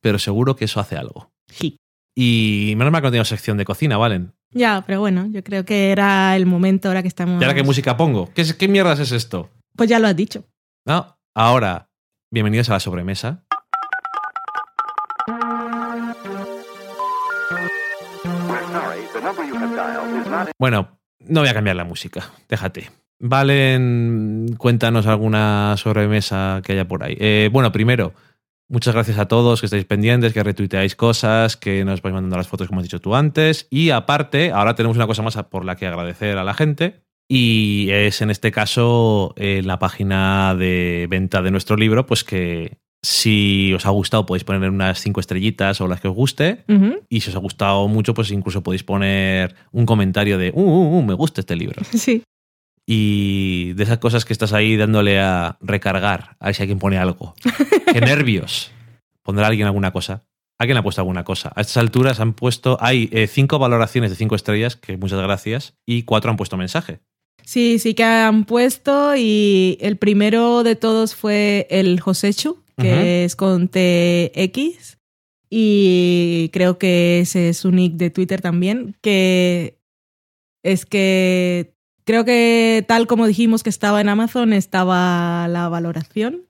pero 0.00 0.18
seguro 0.18 0.56
que 0.56 0.64
eso 0.64 0.80
hace 0.80 0.96
algo. 0.96 1.30
Sí. 1.46 1.76
Y 2.14 2.74
menos 2.76 2.92
mal 2.92 3.00
que 3.00 3.06
no 3.06 3.10
tenemos 3.10 3.28
sección 3.28 3.56
de 3.56 3.64
cocina, 3.64 3.96
¿valen? 3.96 4.32
Ya, 4.50 4.82
pero 4.86 5.00
bueno, 5.00 5.26
yo 5.30 5.42
creo 5.42 5.64
que 5.64 5.90
era 5.90 6.36
el 6.36 6.44
momento 6.44 6.88
ahora 6.88 7.00
que 7.00 7.08
estamos... 7.08 7.40
¿Y 7.40 7.44
ahora 7.44 7.54
qué 7.54 7.62
música 7.62 7.96
pongo? 7.96 8.30
¿Qué, 8.34 8.68
mierdas 8.68 8.98
es 9.00 9.12
esto? 9.12 9.48
Pues 9.74 9.88
ya 9.88 9.98
lo 9.98 10.08
has 10.08 10.16
dicho. 10.16 10.44
No, 10.84 11.18
ahora, 11.34 11.88
bienvenidos 12.30 12.68
a 12.68 12.74
la 12.74 12.80
sobremesa. 12.80 13.44
Bueno, 20.58 20.98
no 21.20 21.40
voy 21.40 21.48
a 21.48 21.54
cambiar 21.54 21.76
la 21.76 21.84
música, 21.84 22.30
déjate. 22.48 22.90
Valen, 23.20 24.54
cuéntanos 24.58 25.06
alguna 25.06 25.76
sobremesa 25.78 26.60
que 26.62 26.72
haya 26.72 26.86
por 26.86 27.04
ahí. 27.04 27.16
Eh, 27.18 27.48
bueno, 27.52 27.72
primero, 27.72 28.12
muchas 28.72 28.94
gracias 28.94 29.18
a 29.18 29.28
todos 29.28 29.60
que 29.60 29.66
estáis 29.66 29.84
pendientes, 29.84 30.32
que 30.32 30.42
retuiteáis 30.42 30.96
cosas, 30.96 31.56
que 31.56 31.84
nos 31.84 32.02
vais 32.02 32.14
mandando 32.14 32.36
las 32.38 32.48
fotos 32.48 32.66
como 32.66 32.80
has 32.80 32.84
dicho 32.84 33.00
tú 33.00 33.14
antes. 33.14 33.68
Y 33.70 33.90
aparte, 33.90 34.50
ahora 34.50 34.74
tenemos 34.74 34.96
una 34.96 35.06
cosa 35.06 35.22
más 35.22 35.36
por 35.44 35.64
la 35.64 35.76
que 35.76 35.86
agradecer 35.86 36.38
a 36.38 36.44
la 36.44 36.54
gente. 36.54 37.02
Y 37.28 37.88
es 37.90 38.20
en 38.20 38.30
este 38.30 38.50
caso 38.50 39.34
en 39.36 39.66
la 39.66 39.78
página 39.78 40.54
de 40.54 41.06
venta 41.08 41.42
de 41.42 41.50
nuestro 41.50 41.76
libro, 41.76 42.06
pues 42.06 42.24
que 42.24 42.78
si 43.02 43.72
os 43.74 43.84
ha 43.84 43.90
gustado 43.90 44.26
podéis 44.26 44.44
poner 44.44 44.70
unas 44.70 45.00
cinco 45.00 45.20
estrellitas 45.20 45.80
o 45.80 45.88
las 45.88 46.00
que 46.00 46.08
os 46.08 46.14
guste. 46.14 46.64
Y 47.08 47.20
si 47.20 47.30
os 47.30 47.36
ha 47.36 47.40
gustado 47.40 47.86
mucho, 47.88 48.14
pues 48.14 48.30
incluso 48.30 48.62
podéis 48.62 48.84
poner 48.84 49.54
un 49.70 49.86
comentario 49.86 50.38
de, 50.38 50.50
uh, 50.54 50.60
uh, 50.60 50.98
uh, 50.98 51.02
me 51.02 51.14
gusta 51.14 51.40
este 51.40 51.56
libro. 51.56 51.82
Sí. 51.92 52.22
Y 52.86 53.72
de 53.74 53.84
esas 53.84 53.98
cosas 53.98 54.24
que 54.24 54.32
estás 54.32 54.52
ahí 54.52 54.76
dándole 54.76 55.20
a 55.20 55.56
recargar, 55.60 56.36
a 56.40 56.46
ver 56.46 56.54
si 56.54 56.62
alguien 56.62 56.78
pone 56.78 56.98
algo. 56.98 57.34
¡Qué 57.92 58.00
nervios! 58.00 58.72
¿Pondrá 59.22 59.46
alguien 59.46 59.66
alguna 59.66 59.92
cosa? 59.92 60.24
¿Alguien 60.58 60.78
ha 60.78 60.82
puesto 60.82 61.00
alguna 61.00 61.24
cosa? 61.24 61.52
A 61.54 61.60
estas 61.60 61.76
alturas 61.76 62.20
han 62.20 62.34
puesto, 62.34 62.76
hay 62.80 63.08
eh, 63.12 63.26
cinco 63.26 63.58
valoraciones 63.58 64.10
de 64.10 64.16
cinco 64.16 64.34
estrellas, 64.34 64.76
que 64.76 64.96
muchas 64.96 65.20
gracias, 65.20 65.74
y 65.86 66.02
cuatro 66.02 66.30
han 66.30 66.36
puesto 66.36 66.56
mensaje. 66.56 67.00
Sí, 67.44 67.78
sí 67.78 67.94
que 67.94 68.04
han 68.04 68.44
puesto 68.44 69.16
y 69.16 69.76
el 69.80 69.96
primero 69.96 70.62
de 70.62 70.76
todos 70.76 71.14
fue 71.14 71.66
el 71.70 72.00
Josechu, 72.00 72.62
que 72.76 73.24
es 73.24 73.36
con 73.36 73.68
TX 73.68 74.98
y 75.54 76.48
creo 76.52 76.78
que 76.78 77.20
ese 77.20 77.50
es 77.50 77.58
su 77.58 77.70
nick 77.72 77.94
de 77.94 78.08
Twitter 78.08 78.40
también, 78.40 78.96
que 79.02 79.78
es 80.62 80.86
que 80.86 81.74
creo 82.04 82.24
que 82.24 82.84
tal 82.86 83.06
como 83.06 83.26
dijimos 83.26 83.62
que 83.62 83.70
estaba 83.70 84.00
en 84.00 84.08
Amazon, 84.08 84.52
estaba 84.52 85.48
la 85.48 85.68
valoración. 85.68 86.42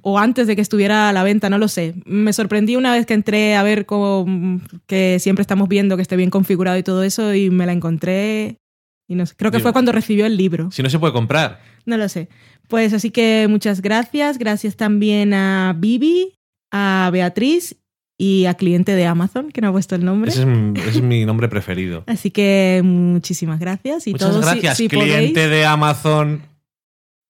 O 0.00 0.18
antes 0.18 0.48
de 0.48 0.56
que 0.56 0.62
estuviera 0.62 1.08
a 1.08 1.12
la 1.12 1.22
venta, 1.22 1.48
no 1.48 1.56
lo 1.56 1.68
sé. 1.68 1.94
Me 2.04 2.32
sorprendí 2.32 2.74
una 2.74 2.92
vez 2.92 3.06
que 3.06 3.14
entré 3.14 3.54
a 3.54 3.62
ver 3.62 3.86
cómo, 3.86 4.60
que 4.86 5.18
siempre 5.20 5.42
estamos 5.42 5.68
viendo 5.68 5.94
que 5.94 6.02
esté 6.02 6.16
bien 6.16 6.30
configurado 6.30 6.76
y 6.78 6.82
todo 6.82 7.04
eso, 7.04 7.32
y 7.32 7.48
me 7.48 7.64
la 7.64 7.72
encontré. 7.72 8.58
Y 9.06 9.14
no 9.14 9.24
sé, 9.24 9.36
creo 9.36 9.52
que 9.52 9.58
Digo. 9.58 9.66
fue 9.66 9.72
cuando 9.72 9.92
recibió 9.92 10.26
el 10.26 10.36
libro. 10.36 10.72
Si 10.72 10.82
no 10.82 10.90
se 10.90 10.98
puede 10.98 11.12
comprar. 11.12 11.60
No 11.86 11.96
lo 11.96 12.08
sé. 12.08 12.28
Pues 12.66 12.92
así 12.92 13.10
que 13.10 13.46
muchas 13.48 13.82
gracias. 13.82 14.38
Gracias 14.38 14.74
también 14.76 15.32
a 15.32 15.76
Bibi, 15.78 16.34
a 16.72 17.10
Beatriz 17.12 17.76
y 18.18 18.44
a 18.46 18.54
cliente 18.54 18.94
de 18.94 19.06
Amazon, 19.06 19.50
que 19.50 19.60
no 19.60 19.68
ha 19.68 19.72
puesto 19.72 19.94
el 19.94 20.04
nombre. 20.04 20.30
Ese 20.30 20.42
es, 20.42 20.46
mi- 20.46 20.78
ese 20.78 20.88
es 20.90 21.02
mi 21.02 21.24
nombre 21.24 21.48
preferido. 21.48 22.04
Así 22.06 22.30
que 22.30 22.80
muchísimas 22.84 23.58
gracias. 23.58 24.06
Y 24.06 24.12
Muchas 24.12 24.28
todos, 24.30 24.44
si- 24.44 24.50
gracias, 24.50 24.76
si 24.76 24.88
cliente 24.88 25.32
podéis. 25.32 25.50
de 25.50 25.64
Amazon. 25.66 26.42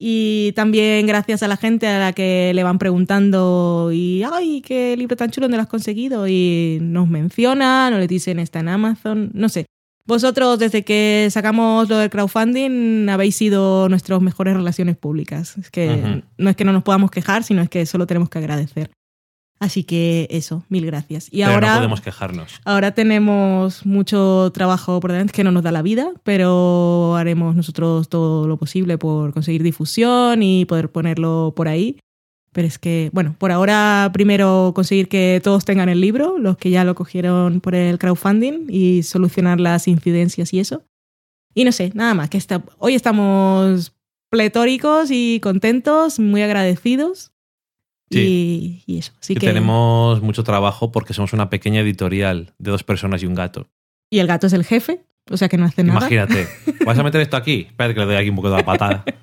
Y 0.04 0.50
también 0.56 1.06
gracias 1.06 1.44
a 1.44 1.48
la 1.48 1.56
gente 1.56 1.86
a 1.86 1.98
la 2.00 2.12
que 2.12 2.50
le 2.54 2.64
van 2.64 2.78
preguntando 2.78 3.90
y 3.92 4.24
ay, 4.24 4.60
qué 4.60 4.96
libro 4.96 5.14
tan 5.16 5.30
chulo, 5.30 5.44
¿dónde 5.44 5.58
lo 5.58 5.62
has 5.62 5.68
conseguido? 5.68 6.26
Y 6.26 6.78
nos 6.82 7.08
mencionan 7.08 7.94
o 7.94 7.98
le 7.98 8.08
dicen 8.08 8.40
está 8.40 8.58
en 8.60 8.68
Amazon, 8.68 9.30
no 9.32 9.48
sé. 9.48 9.66
Vosotros 10.04 10.58
desde 10.58 10.82
que 10.82 11.28
sacamos 11.30 11.88
lo 11.88 11.98
del 11.98 12.10
crowdfunding 12.10 13.08
habéis 13.10 13.36
sido 13.36 13.88
nuestras 13.88 14.20
mejores 14.20 14.54
relaciones 14.54 14.96
públicas. 14.96 15.56
Es 15.56 15.70
que 15.70 16.22
no 16.36 16.50
es 16.50 16.56
que 16.56 16.64
no 16.64 16.72
nos 16.72 16.82
podamos 16.82 17.12
quejar, 17.12 17.44
sino 17.44 17.62
es 17.62 17.68
que 17.70 17.86
solo 17.86 18.04
tenemos 18.08 18.28
que 18.28 18.38
agradecer. 18.38 18.90
Así 19.62 19.84
que 19.84 20.26
eso, 20.32 20.64
mil 20.68 20.84
gracias. 20.86 21.28
Y 21.30 21.42
pero 21.42 21.52
ahora 21.52 21.68
no 21.68 21.74
podemos 21.76 22.00
quejarnos. 22.00 22.60
Ahora 22.64 22.90
tenemos 22.94 23.86
mucho 23.86 24.50
trabajo 24.52 24.98
por 24.98 25.12
delante 25.12 25.32
que 25.32 25.44
no 25.44 25.52
nos 25.52 25.62
da 25.62 25.70
la 25.70 25.82
vida, 25.82 26.10
pero 26.24 27.14
haremos 27.16 27.54
nosotros 27.54 28.08
todo 28.08 28.48
lo 28.48 28.56
posible 28.56 28.98
por 28.98 29.32
conseguir 29.32 29.62
difusión 29.62 30.42
y 30.42 30.64
poder 30.64 30.90
ponerlo 30.90 31.52
por 31.54 31.68
ahí. 31.68 31.96
Pero 32.52 32.66
es 32.66 32.78
que, 32.80 33.08
bueno, 33.12 33.36
por 33.38 33.52
ahora 33.52 34.10
primero 34.12 34.72
conseguir 34.74 35.08
que 35.08 35.40
todos 35.44 35.64
tengan 35.64 35.88
el 35.88 36.00
libro, 36.00 36.38
los 36.38 36.56
que 36.56 36.70
ya 36.70 36.82
lo 36.82 36.94
cogieron 36.96 37.60
por 37.60 37.76
el 37.76 37.98
crowdfunding 38.00 38.66
y 38.68 39.04
solucionar 39.04 39.60
las 39.60 39.86
incidencias 39.86 40.52
y 40.52 40.58
eso. 40.58 40.82
Y 41.54 41.64
no 41.64 41.70
sé, 41.70 41.92
nada 41.94 42.14
más, 42.14 42.30
que 42.30 42.36
esta- 42.38 42.64
hoy 42.78 42.94
estamos 42.94 43.92
pletóricos 44.30 45.10
y 45.12 45.38
contentos, 45.40 46.18
muy 46.18 46.42
agradecidos. 46.42 47.31
Y, 48.20 48.82
y 48.86 48.98
eso. 48.98 49.12
Así 49.20 49.32
y 49.32 49.36
que, 49.36 49.46
tenemos 49.46 50.20
mucho 50.22 50.44
trabajo 50.44 50.92
porque 50.92 51.14
somos 51.14 51.32
una 51.32 51.50
pequeña 51.50 51.80
editorial 51.80 52.52
de 52.58 52.70
dos 52.70 52.82
personas 52.84 53.22
y 53.22 53.26
un 53.26 53.34
gato. 53.34 53.68
y 54.10 54.18
el 54.18 54.26
gato 54.26 54.46
es 54.46 54.52
el 54.52 54.64
jefe, 54.64 55.04
o 55.30 55.36
sea 55.36 55.48
que 55.48 55.56
no 55.58 55.64
hace 55.66 55.82
nada. 55.84 55.98
Imagínate. 56.00 56.46
¿Vas 56.86 56.98
a 56.98 57.02
meter 57.02 57.20
esto 57.20 57.36
aquí? 57.36 57.66
Espérate 57.68 57.94
que 57.94 58.00
le 58.00 58.06
doy 58.06 58.16
aquí 58.16 58.28
un 58.30 58.36
poco 58.36 58.50
de 58.50 58.56
la 58.58 58.64
patada. 58.64 59.04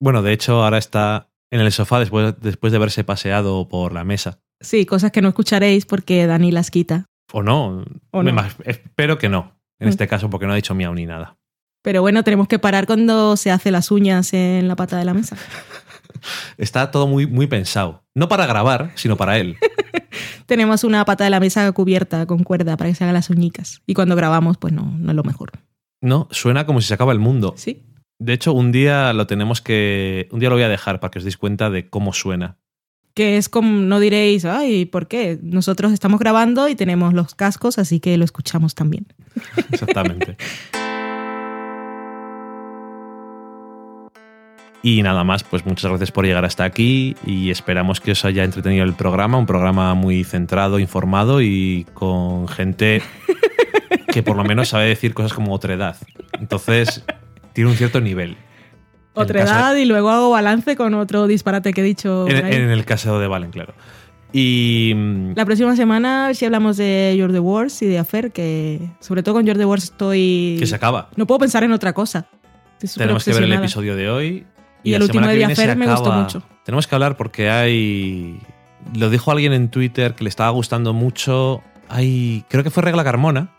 Bueno, 0.00 0.22
de 0.22 0.32
hecho, 0.32 0.62
ahora 0.62 0.78
está 0.78 1.28
en 1.50 1.60
el 1.60 1.72
sofá 1.72 1.98
después, 1.98 2.32
después 2.40 2.70
de 2.72 2.76
haberse 2.76 3.02
paseado 3.02 3.68
por 3.68 3.92
la 3.92 4.04
mesa. 4.04 4.38
Sí, 4.60 4.86
cosas 4.86 5.10
que 5.10 5.20
no 5.22 5.28
escucharéis 5.28 5.86
porque 5.86 6.24
Dani 6.28 6.52
las 6.52 6.70
quita. 6.70 7.06
O 7.32 7.42
no. 7.42 7.84
O 8.12 8.22
no. 8.22 8.44
Espero 8.64 9.18
que 9.18 9.28
no. 9.28 9.58
En 9.80 9.86
Mm. 9.88 9.90
este 9.90 10.06
caso, 10.06 10.30
porque 10.30 10.46
no 10.46 10.52
ha 10.52 10.56
dicho 10.56 10.74
miau 10.76 10.94
ni 10.94 11.04
nada. 11.04 11.36
Pero 11.82 12.00
bueno, 12.00 12.22
tenemos 12.22 12.46
que 12.46 12.60
parar 12.60 12.86
cuando 12.86 13.36
se 13.36 13.50
hace 13.50 13.72
las 13.72 13.90
uñas 13.90 14.32
en 14.34 14.68
la 14.68 14.76
pata 14.76 14.96
de 14.98 15.04
la 15.04 15.14
mesa. 15.14 15.36
Está 16.56 16.90
todo 16.90 17.06
muy, 17.06 17.26
muy 17.26 17.46
pensado. 17.46 18.02
No 18.14 18.28
para 18.28 18.46
grabar, 18.46 18.92
sino 18.94 19.16
para 19.16 19.38
él. 19.38 19.56
tenemos 20.46 20.82
una 20.84 21.04
pata 21.04 21.24
de 21.24 21.30
la 21.30 21.40
mesa 21.40 21.70
cubierta 21.72 22.26
con 22.26 22.42
cuerda 22.42 22.76
para 22.76 22.90
que 22.90 22.96
se 22.96 23.04
hagan 23.04 23.14
las 23.14 23.30
uñicas. 23.30 23.82
Y 23.86 23.94
cuando 23.94 24.16
grabamos, 24.16 24.56
pues 24.56 24.72
no, 24.72 24.94
no 24.98 25.10
es 25.10 25.16
lo 25.16 25.22
mejor. 25.22 25.52
No, 26.00 26.28
suena 26.30 26.66
como 26.66 26.80
si 26.80 26.88
se 26.88 26.94
acaba 26.94 27.12
el 27.12 27.18
mundo. 27.18 27.54
Sí. 27.56 27.82
De 28.18 28.32
hecho, 28.32 28.52
un 28.52 28.72
día 28.72 29.12
lo 29.12 29.26
tenemos 29.26 29.60
que. 29.60 30.28
Un 30.32 30.40
día 30.40 30.48
lo 30.48 30.56
voy 30.56 30.64
a 30.64 30.68
dejar 30.68 31.00
para 31.00 31.10
que 31.10 31.18
os 31.18 31.24
deis 31.24 31.36
cuenta 31.36 31.70
de 31.70 31.88
cómo 31.88 32.12
suena. 32.12 32.56
Que 33.14 33.36
es 33.36 33.48
como, 33.48 33.68
no 33.68 34.00
diréis, 34.00 34.44
ay, 34.44 34.86
¿por 34.86 35.08
qué? 35.08 35.38
Nosotros 35.42 35.92
estamos 35.92 36.20
grabando 36.20 36.68
y 36.68 36.74
tenemos 36.74 37.14
los 37.14 37.34
cascos, 37.34 37.78
así 37.78 38.00
que 38.00 38.16
lo 38.16 38.24
escuchamos 38.24 38.74
también. 38.74 39.06
Exactamente. 39.72 40.36
Y 44.82 45.02
nada 45.02 45.24
más, 45.24 45.42
pues 45.42 45.66
muchas 45.66 45.90
gracias 45.90 46.12
por 46.12 46.24
llegar 46.24 46.44
hasta 46.44 46.64
aquí 46.64 47.16
y 47.26 47.50
esperamos 47.50 48.00
que 48.00 48.12
os 48.12 48.24
haya 48.24 48.44
entretenido 48.44 48.84
el 48.84 48.94
programa, 48.94 49.36
un 49.36 49.46
programa 49.46 49.94
muy 49.94 50.22
centrado, 50.22 50.78
informado 50.78 51.42
y 51.42 51.86
con 51.94 52.46
gente 52.46 53.02
que 54.12 54.22
por 54.22 54.36
lo 54.36 54.44
menos 54.44 54.68
sabe 54.68 54.86
decir 54.86 55.14
cosas 55.14 55.32
como 55.32 55.52
otra 55.52 55.74
edad. 55.74 55.96
Entonces, 56.38 57.04
tiene 57.54 57.70
un 57.70 57.76
cierto 57.76 58.00
nivel. 58.00 58.30
En 58.30 58.36
Otra 59.22 59.40
el 59.40 59.46
caso- 59.46 59.58
edad 59.58 59.74
y 59.74 59.84
luego 59.84 60.10
hago 60.10 60.30
balance 60.30 60.76
con 60.76 60.94
otro 60.94 61.26
disparate 61.26 61.72
que 61.72 61.80
he 61.80 61.84
dicho. 61.84 62.28
En, 62.28 62.70
el 62.70 62.84
caso 62.84 63.18
de 63.18 63.26
Valen, 63.26 63.50
claro. 63.50 63.74
Y 64.32 64.92
mm, 64.94 65.32
La 65.34 65.44
próxima 65.44 65.74
semana 65.74 66.34
si 66.34 66.44
hablamos 66.44 66.76
de 66.76 67.16
You're 67.18 67.32
the 67.32 67.40
Wars 67.40 67.82
y 67.82 67.86
de 67.86 67.98
Affair, 67.98 68.30
que 68.30 68.78
sobre 69.00 69.24
todo 69.24 69.34
con 69.34 69.44
You're 69.44 69.58
the 69.58 69.64
Wars 69.64 69.84
estoy... 69.84 70.56
que 70.60 70.66
se 70.66 70.74
acaba. 70.76 71.08
No 71.16 71.26
puedo 71.26 71.40
pensar 71.40 71.64
en 71.64 71.72
otra 71.72 71.92
cosa. 71.92 72.28
Tenemos 72.96 73.24
que 73.24 73.32
ver 73.32 73.42
el 73.42 73.52
episodio 73.52 73.96
de 73.96 74.08
hoy. 74.08 74.46
Y 74.82 74.90
la 74.90 74.96
el 74.98 75.02
último 75.04 75.26
de 75.26 75.44
Affair 75.44 75.76
me 75.76 75.86
gustó 75.86 76.12
mucho. 76.12 76.42
Tenemos 76.64 76.86
que 76.86 76.94
hablar 76.94 77.16
porque 77.16 77.50
hay. 77.50 78.40
Lo 78.94 79.10
dijo 79.10 79.30
alguien 79.30 79.52
en 79.52 79.70
Twitter 79.70 80.14
que 80.14 80.24
le 80.24 80.30
estaba 80.30 80.50
gustando 80.50 80.92
mucho. 80.92 81.62
Hay. 81.88 82.44
Creo 82.48 82.62
que 82.62 82.70
fue 82.70 82.82
Regla 82.82 83.02
Carmona, 83.04 83.50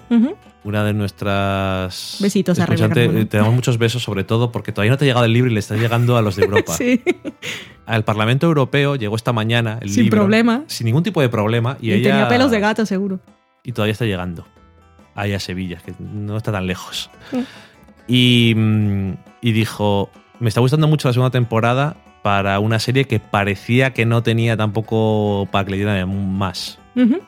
una 0.64 0.84
de 0.84 0.94
nuestras. 0.94 2.18
Besitos 2.20 2.60
a 2.60 2.66
Regla 2.66 2.90
Carmona. 2.90 3.26
Te 3.26 3.38
damos 3.38 3.54
muchos 3.54 3.78
besos, 3.78 4.04
sobre 4.04 4.24
todo 4.24 4.52
porque 4.52 4.72
todavía 4.72 4.92
no 4.92 4.98
te 4.98 5.06
ha 5.06 5.08
llegado 5.08 5.26
el 5.26 5.34
libro 5.34 5.50
y 5.52 5.54
le 5.54 5.60
está 5.60 5.76
llegando 5.76 6.18
a 6.18 6.22
los 6.22 6.36
de 6.36 6.44
Europa. 6.46 6.74
Sí, 6.78 7.02
Al 7.86 8.04
Parlamento 8.04 8.46
Europeo 8.46 8.96
llegó 8.96 9.16
esta 9.16 9.34
mañana 9.34 9.80
el 9.82 9.90
sin 9.90 10.04
libro, 10.04 10.20
problema. 10.20 10.64
Sin 10.68 10.86
ningún 10.86 11.02
tipo 11.02 11.22
de 11.22 11.30
problema. 11.30 11.78
Y, 11.82 11.90
Y, 11.90 11.94
ella, 11.94 12.12
tenía 12.12 12.28
pelos 12.28 12.52
de 12.52 12.60
gato, 12.60 12.86
seguro. 12.86 13.20
y 13.64 13.72
todavía 13.72 13.94
está 13.94 14.06
llegando. 14.06 14.46
Ahí 15.16 15.34
a 15.34 15.40
Sevilla, 15.40 15.80
que 15.84 15.94
no 16.00 16.38
está 16.38 16.52
tan 16.52 16.68
lejos. 16.68 17.10
Mm. 17.32 17.38
Y, 18.08 18.54
mm, 18.56 19.14
y 19.42 19.52
dijo, 19.52 20.12
me 20.40 20.50
está 20.50 20.62
gustando 20.62 20.88
mucho 20.88 21.08
la 21.08 21.14
segunda 21.14 21.32
temporada 21.32 21.96
para 22.22 22.60
una 22.60 22.80
serie 22.80 23.06
que 23.06 23.20
parecía 23.20 23.94
que 23.94 24.06
no 24.06 24.24
tenía 24.24 24.58
tampoco 24.58 25.48
para 25.52 25.66
que 25.66 25.72
le 25.72 25.78
dieran 25.78 26.38
más. 26.38 26.80
Ujú. 26.96 27.20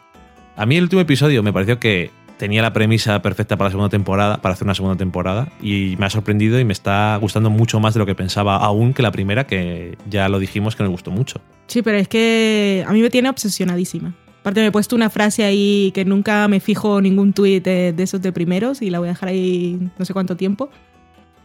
A 0.55 0.65
mí 0.65 0.77
el 0.77 0.83
último 0.83 1.01
episodio 1.01 1.43
me 1.43 1.53
pareció 1.53 1.79
que 1.79 2.11
tenía 2.37 2.61
la 2.61 2.73
premisa 2.73 3.21
perfecta 3.21 3.55
para 3.55 3.67
la 3.67 3.71
segunda 3.71 3.89
temporada, 3.89 4.41
para 4.41 4.53
hacer 4.53 4.65
una 4.65 4.73
segunda 4.73 4.97
temporada, 4.97 5.49
y 5.61 5.95
me 5.99 6.07
ha 6.07 6.09
sorprendido 6.09 6.59
y 6.59 6.65
me 6.65 6.73
está 6.73 7.15
gustando 7.17 7.51
mucho 7.51 7.79
más 7.79 7.93
de 7.93 7.99
lo 7.99 8.05
que 8.07 8.15
pensaba 8.15 8.57
aún 8.57 8.93
que 8.93 9.03
la 9.03 9.11
primera, 9.11 9.45
que 9.45 9.95
ya 10.09 10.27
lo 10.27 10.39
dijimos 10.39 10.75
que 10.75 10.81
nos 10.81 10.91
gustó 10.91 11.11
mucho. 11.11 11.39
Sí, 11.67 11.83
pero 11.83 11.99
es 11.99 12.07
que 12.07 12.83
a 12.87 12.91
mí 12.93 13.01
me 13.01 13.11
tiene 13.11 13.29
obsesionadísima. 13.29 14.15
Aparte 14.39 14.59
me 14.61 14.67
he 14.67 14.71
puesto 14.71 14.95
una 14.95 15.11
frase 15.11 15.43
ahí 15.43 15.91
que 15.93 16.03
nunca 16.03 16.47
me 16.47 16.59
fijo 16.59 16.99
ningún 16.99 17.31
tuit 17.31 17.63
de, 17.63 17.93
de 17.93 18.03
esos 18.03 18.23
de 18.23 18.31
primeros 18.31 18.81
y 18.81 18.89
la 18.89 18.97
voy 18.97 19.09
a 19.09 19.11
dejar 19.11 19.29
ahí 19.29 19.77
no 19.99 20.03
sé 20.03 20.13
cuánto 20.13 20.35
tiempo. 20.35 20.71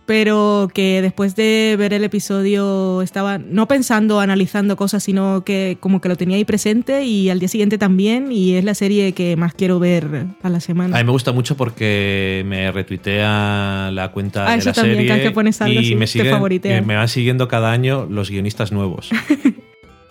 Pero 0.07 0.70
que 0.73 1.03
después 1.03 1.35
de 1.35 1.74
ver 1.77 1.93
el 1.93 2.05
episodio 2.05 3.03
estaba 3.03 3.39
no 3.39 3.66
pensando, 3.66 4.20
analizando 4.20 4.77
cosas, 4.77 5.03
sino 5.03 5.43
que 5.45 5.78
como 5.81 6.01
que 6.01 6.09
lo 6.09 6.15
tenía 6.16 6.37
ahí 6.37 6.45
presente 6.45 7.03
y 7.05 7.28
al 7.28 7.41
día 7.41 7.49
siguiente 7.49 7.77
también. 7.77 8.31
Y 8.31 8.55
es 8.55 8.65
la 8.65 8.74
serie 8.74 9.12
que 9.12 9.37
más 9.37 9.53
quiero 9.55 9.81
ver 9.81 10.27
a 10.43 10.49
la 10.49 10.61
semana. 10.61 10.97
A 10.97 11.01
mí 11.01 11.05
me 11.05 11.11
gusta 11.11 11.33
mucho 11.33 11.57
porque 11.57 12.45
me 12.47 12.70
retuitea 12.70 13.91
la 13.93 14.12
cuenta 14.12 14.47
Ah, 14.47 14.53
de 14.53 14.59
eso 14.59 14.69
la 14.70 14.74
también, 14.74 15.09
serie 15.09 15.23
que 15.23 15.31
pones 15.33 15.61
algo 15.61 15.81
y 15.81 15.97
me, 15.97 16.07
siguen, 16.07 16.31
favoritean. 16.31 16.87
me, 16.87 16.95
van 16.95 17.09
siguiendo 17.09 17.49
cada 17.49 17.73
año 17.73 18.07
los 18.09 18.31
guionistas 18.31 18.70
nuevos. 18.73 19.11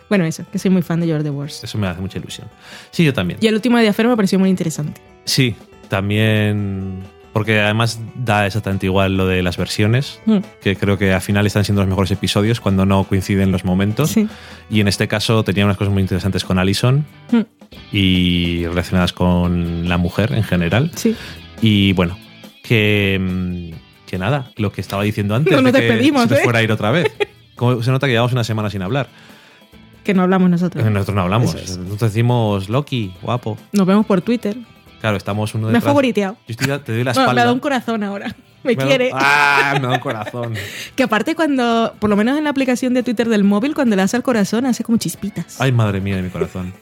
Bueno, 0.08 0.24
eso, 0.26 0.46
que 0.52 0.60
soy 0.60 0.70
muy 0.70 0.84
fan 0.84 1.00
de 1.00 1.08
George 1.08 1.24
the 1.24 1.32
Wars. 1.32 1.64
Eso 1.64 1.80
me 1.80 1.88
hace 1.88 2.00
mucha 2.00 2.20
ilusión. 2.20 2.48
Sí, 2.92 3.04
yo 3.04 3.12
también. 3.12 3.40
Y 3.42 3.48
el 3.48 3.56
último 3.56 3.80
de 3.80 3.88
Affair 3.90 4.08
me 4.08 4.16
pareció 4.16 4.38
muy 4.38 4.52
interesante. 4.52 5.02
Sí, 5.24 5.56
también 5.90 7.00
porque 7.36 7.60
además 7.60 8.00
da 8.16 8.46
exactamente 8.48 8.86
igual 8.86 9.18
lo 9.18 9.28
de 9.28 9.44
las 9.44 9.58
versiones, 9.58 10.22
Mm, 10.26 10.38
que 10.62 10.78
creo 10.78 10.98
que 10.98 11.12
al 11.12 11.20
final 11.20 11.46
están 11.46 11.66
siendo 11.66 11.82
los 11.82 11.90
mejores 11.90 12.10
episodios 12.12 12.62
cuando 12.62 12.86
no 12.86 13.04
coinciden 13.04 13.52
los 13.52 13.66
momentos. 13.66 14.12
Sí. 14.12 14.26
Y 14.70 14.80
en 14.80 14.88
este 14.88 15.10
caso 15.10 15.44
tenía 15.44 15.66
unas 15.66 15.76
cosas 15.76 15.92
muy 15.94 16.02
interesantes 16.02 16.46
con 16.46 16.60
Allison 16.60 17.06
Mm, 17.34 17.42
y 17.92 18.66
relacionadas 18.68 19.12
con 19.12 19.90
la 19.90 19.98
mujer 19.98 20.32
en 20.32 20.44
general. 20.44 20.92
sí. 20.96 21.14
Y 21.62 21.92
bueno, 21.92 22.18
que, 22.64 23.20
mm, 23.20 24.06
que 24.08 24.18
nada, 24.18 24.52
lo 24.56 24.72
que 24.72 24.80
estaba 24.80 25.04
diciendo 25.04 25.36
antes 25.36 25.52
No 25.54 25.62
nos 25.62 25.74
de 25.74 25.82
que 25.82 26.04
se 26.04 26.12
nos 26.12 26.32
¿eh? 26.32 26.38
fuera 26.42 26.60
a 26.60 26.64
ir 26.64 26.72
otra 26.72 26.92
vez. 26.92 27.12
Como 27.58 27.84
se 27.84 27.92
nota 27.92 28.08
que 28.08 28.14
llevamos 28.14 28.32
una 28.32 28.46
semana 28.46 28.70
sin 28.70 28.82
hablar. 28.82 29.10
Que 30.06 30.14
no 30.14 30.22
hablamos 30.24 30.50
nosotros. 30.50 30.86
Nosotros 30.86 31.16
no 31.16 31.22
hablamos. 31.24 31.54
Es. 31.56 31.78
Nosotros 31.78 32.14
decimos 32.14 32.70
Loki, 32.70 33.12
guapo. 33.22 33.58
Nos 33.74 33.86
vemos 33.86 34.06
por 34.06 34.22
Twitter. 34.22 34.56
Claro, 35.06 35.18
estamos 35.18 35.54
uno 35.54 35.70
Me 35.70 35.78
ha 35.78 35.82
favoriteado. 35.82 36.36
Yo 36.48 36.82
te 36.82 36.92
doy 36.92 37.04
la 37.04 37.14
Bueno, 37.14 37.30
espalda. 37.30 37.34
me 37.36 37.42
ha 37.42 37.44
dado 37.44 37.54
un 37.54 37.60
corazón 37.60 38.02
ahora. 38.02 38.36
Me, 38.64 38.76
quiere. 38.76 39.12
¡Ah! 39.14 39.74
Me 39.80 39.88
da 39.88 39.94
un 39.94 40.00
corazón. 40.00 40.56
Que 40.96 41.04
aparte 41.04 41.36
cuando, 41.36 41.94
por 42.00 42.10
lo 42.10 42.16
menos 42.16 42.36
en 42.40 42.44
la 42.44 42.50
aplicación 42.50 42.96
de 42.96 43.04
Twitter 43.04 43.30
del 43.30 43.44
móvil, 43.44 43.76
cuando 43.76 43.96
le 43.96 44.02
das 44.02 44.16
al 44.16 44.24
corazón, 44.24 44.66
hace 44.66 44.84
como 44.84 44.98
chispitas. 44.98 45.62
Ay, 45.62 45.72
madre 45.72 46.02
mía 46.02 46.16
de 46.16 46.24
mi 46.24 46.32
corazón. 46.32 46.74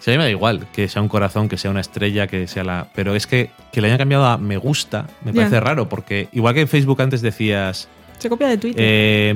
Si 0.00 0.10
a 0.10 0.14
mí 0.14 0.18
me 0.18 0.24
da 0.24 0.30
igual 0.30 0.66
que 0.72 0.88
sea 0.88 1.00
un 1.00 1.06
corazón, 1.06 1.48
que 1.48 1.56
sea 1.58 1.70
una 1.70 1.80
estrella, 1.80 2.26
que 2.26 2.48
sea 2.48 2.64
la. 2.64 2.88
Pero 2.92 3.14
es 3.14 3.28
que, 3.28 3.50
que 3.70 3.80
le 3.80 3.86
hayan 3.86 3.98
cambiado 3.98 4.24
a 4.24 4.36
me 4.36 4.56
gusta 4.56 5.06
me 5.24 5.32
parece 5.32 5.60
raro, 5.60 5.88
porque 5.88 6.28
igual 6.32 6.54
que 6.54 6.62
en 6.62 6.68
Facebook 6.68 7.00
antes 7.00 7.22
decías. 7.22 7.88
Se 8.18 8.28
copia 8.28 8.48
de 8.48 8.58
Twitter. 8.58 8.82
eh, 8.84 9.34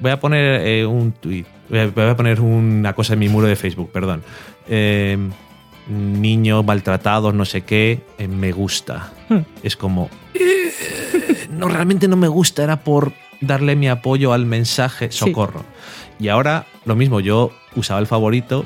voy 0.00 0.10
a 0.10 0.18
poner 0.18 0.66
eh, 0.66 0.84
un 0.84 1.12
tweet. 1.12 1.44
Voy 1.68 1.78
a, 1.78 1.86
voy 1.86 2.06
a 2.06 2.16
poner 2.16 2.40
una 2.40 2.92
cosa 2.94 3.12
en 3.12 3.20
mi 3.20 3.28
muro 3.28 3.46
de 3.46 3.54
Facebook, 3.54 3.92
perdón. 3.92 4.24
Eh, 4.68 5.16
niños 5.88 6.64
maltratados, 6.64 7.34
no 7.34 7.44
sé 7.44 7.62
qué, 7.62 8.00
eh, 8.18 8.28
me 8.28 8.52
gusta. 8.52 9.12
Hmm. 9.28 9.40
Es 9.62 9.76
como. 9.76 10.08
eh, 10.34 10.72
no, 11.50 11.68
realmente 11.68 12.08
no 12.08 12.16
me 12.16 12.28
gusta, 12.28 12.62
era 12.62 12.80
por 12.84 13.12
darle 13.40 13.76
mi 13.76 13.88
apoyo 13.88 14.32
al 14.32 14.46
mensaje, 14.46 15.10
Sí. 15.10 15.18
socorro. 15.18 15.64
Y 16.18 16.28
ahora 16.28 16.66
lo 16.84 16.94
mismo, 16.96 17.20
yo 17.20 17.50
usaba 17.74 18.00
el 18.00 18.06
favorito 18.06 18.64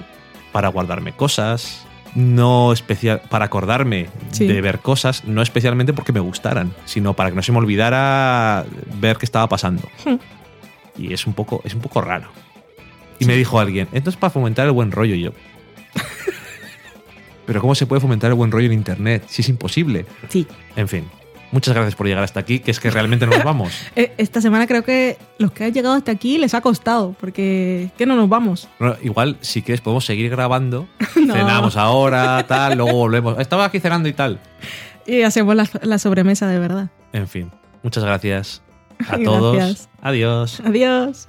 para 0.52 0.68
guardarme 0.68 1.12
cosas, 1.12 1.86
no 2.14 2.72
especial 2.72 3.22
para 3.28 3.46
acordarme 3.46 4.08
Sí. 4.30 4.46
de 4.46 4.60
ver 4.60 4.78
cosas, 4.80 5.24
no 5.24 5.42
especialmente 5.42 5.92
porque 5.92 6.12
me 6.12 6.20
gustaran, 6.20 6.74
sino 6.84 7.14
para 7.14 7.30
que 7.30 7.36
no 7.36 7.42
se 7.42 7.52
me 7.52 7.58
olvidara 7.58 8.64
ver 9.00 9.16
qué 9.16 9.24
estaba 9.26 9.48
pasando. 9.48 9.82
Hmm. 10.04 10.16
Y 10.98 11.12
es 11.12 11.26
un 11.26 11.34
poco, 11.34 11.60
es 11.64 11.74
un 11.74 11.80
poco 11.80 12.00
raro. 12.00 12.28
Y 13.18 13.24
me 13.24 13.34
dijo 13.36 13.58
alguien, 13.58 13.88
entonces 13.92 14.18
para 14.20 14.30
fomentar 14.30 14.66
el 14.66 14.72
buen 14.72 14.92
rollo 14.92 15.14
y 15.14 15.22
yo. 15.22 15.30
Pero 17.46 17.60
¿cómo 17.60 17.74
se 17.74 17.86
puede 17.86 18.00
fomentar 18.00 18.30
el 18.30 18.34
buen 18.34 18.50
rollo 18.50 18.66
en 18.66 18.72
internet? 18.72 19.24
Si 19.28 19.42
es 19.42 19.48
imposible. 19.48 20.04
Sí. 20.28 20.46
En 20.74 20.88
fin, 20.88 21.04
muchas 21.52 21.74
gracias 21.74 21.94
por 21.94 22.06
llegar 22.06 22.24
hasta 22.24 22.40
aquí, 22.40 22.58
que 22.58 22.70
es 22.72 22.80
que 22.80 22.90
realmente 22.90 23.26
nos 23.26 23.42
vamos. 23.44 23.72
Eh, 23.94 24.12
Esta 24.18 24.40
semana 24.40 24.66
creo 24.66 24.82
que 24.82 25.16
los 25.38 25.52
que 25.52 25.64
han 25.64 25.72
llegado 25.72 25.94
hasta 25.94 26.10
aquí 26.12 26.38
les 26.38 26.54
ha 26.54 26.60
costado, 26.60 27.14
porque 27.20 27.90
que 27.96 28.04
no 28.06 28.16
nos 28.16 28.28
vamos. 28.28 28.68
Bueno, 28.78 28.96
igual, 29.02 29.36
si 29.40 29.62
quieres, 29.62 29.80
podemos 29.80 30.04
seguir 30.04 30.30
grabando. 30.30 30.88
No. 31.16 31.34
Cenamos 31.34 31.76
ahora, 31.76 32.44
tal, 32.46 32.76
luego 32.78 32.92
volvemos. 32.92 33.38
Estaba 33.40 33.64
aquí 33.64 33.80
cenando 33.80 34.08
y 34.08 34.12
tal. 34.12 34.38
Y 35.06 35.22
hacemos 35.22 35.56
la, 35.56 35.68
la 35.82 35.98
sobremesa 35.98 36.46
de 36.46 36.58
verdad. 36.60 36.90
En 37.12 37.26
fin, 37.26 37.50
muchas 37.82 38.04
gracias 38.04 38.62
a 39.00 39.04
Gracias. 39.16 39.24
todos. 39.24 39.88
Adiós. 40.02 40.60
Adiós. 40.64 41.28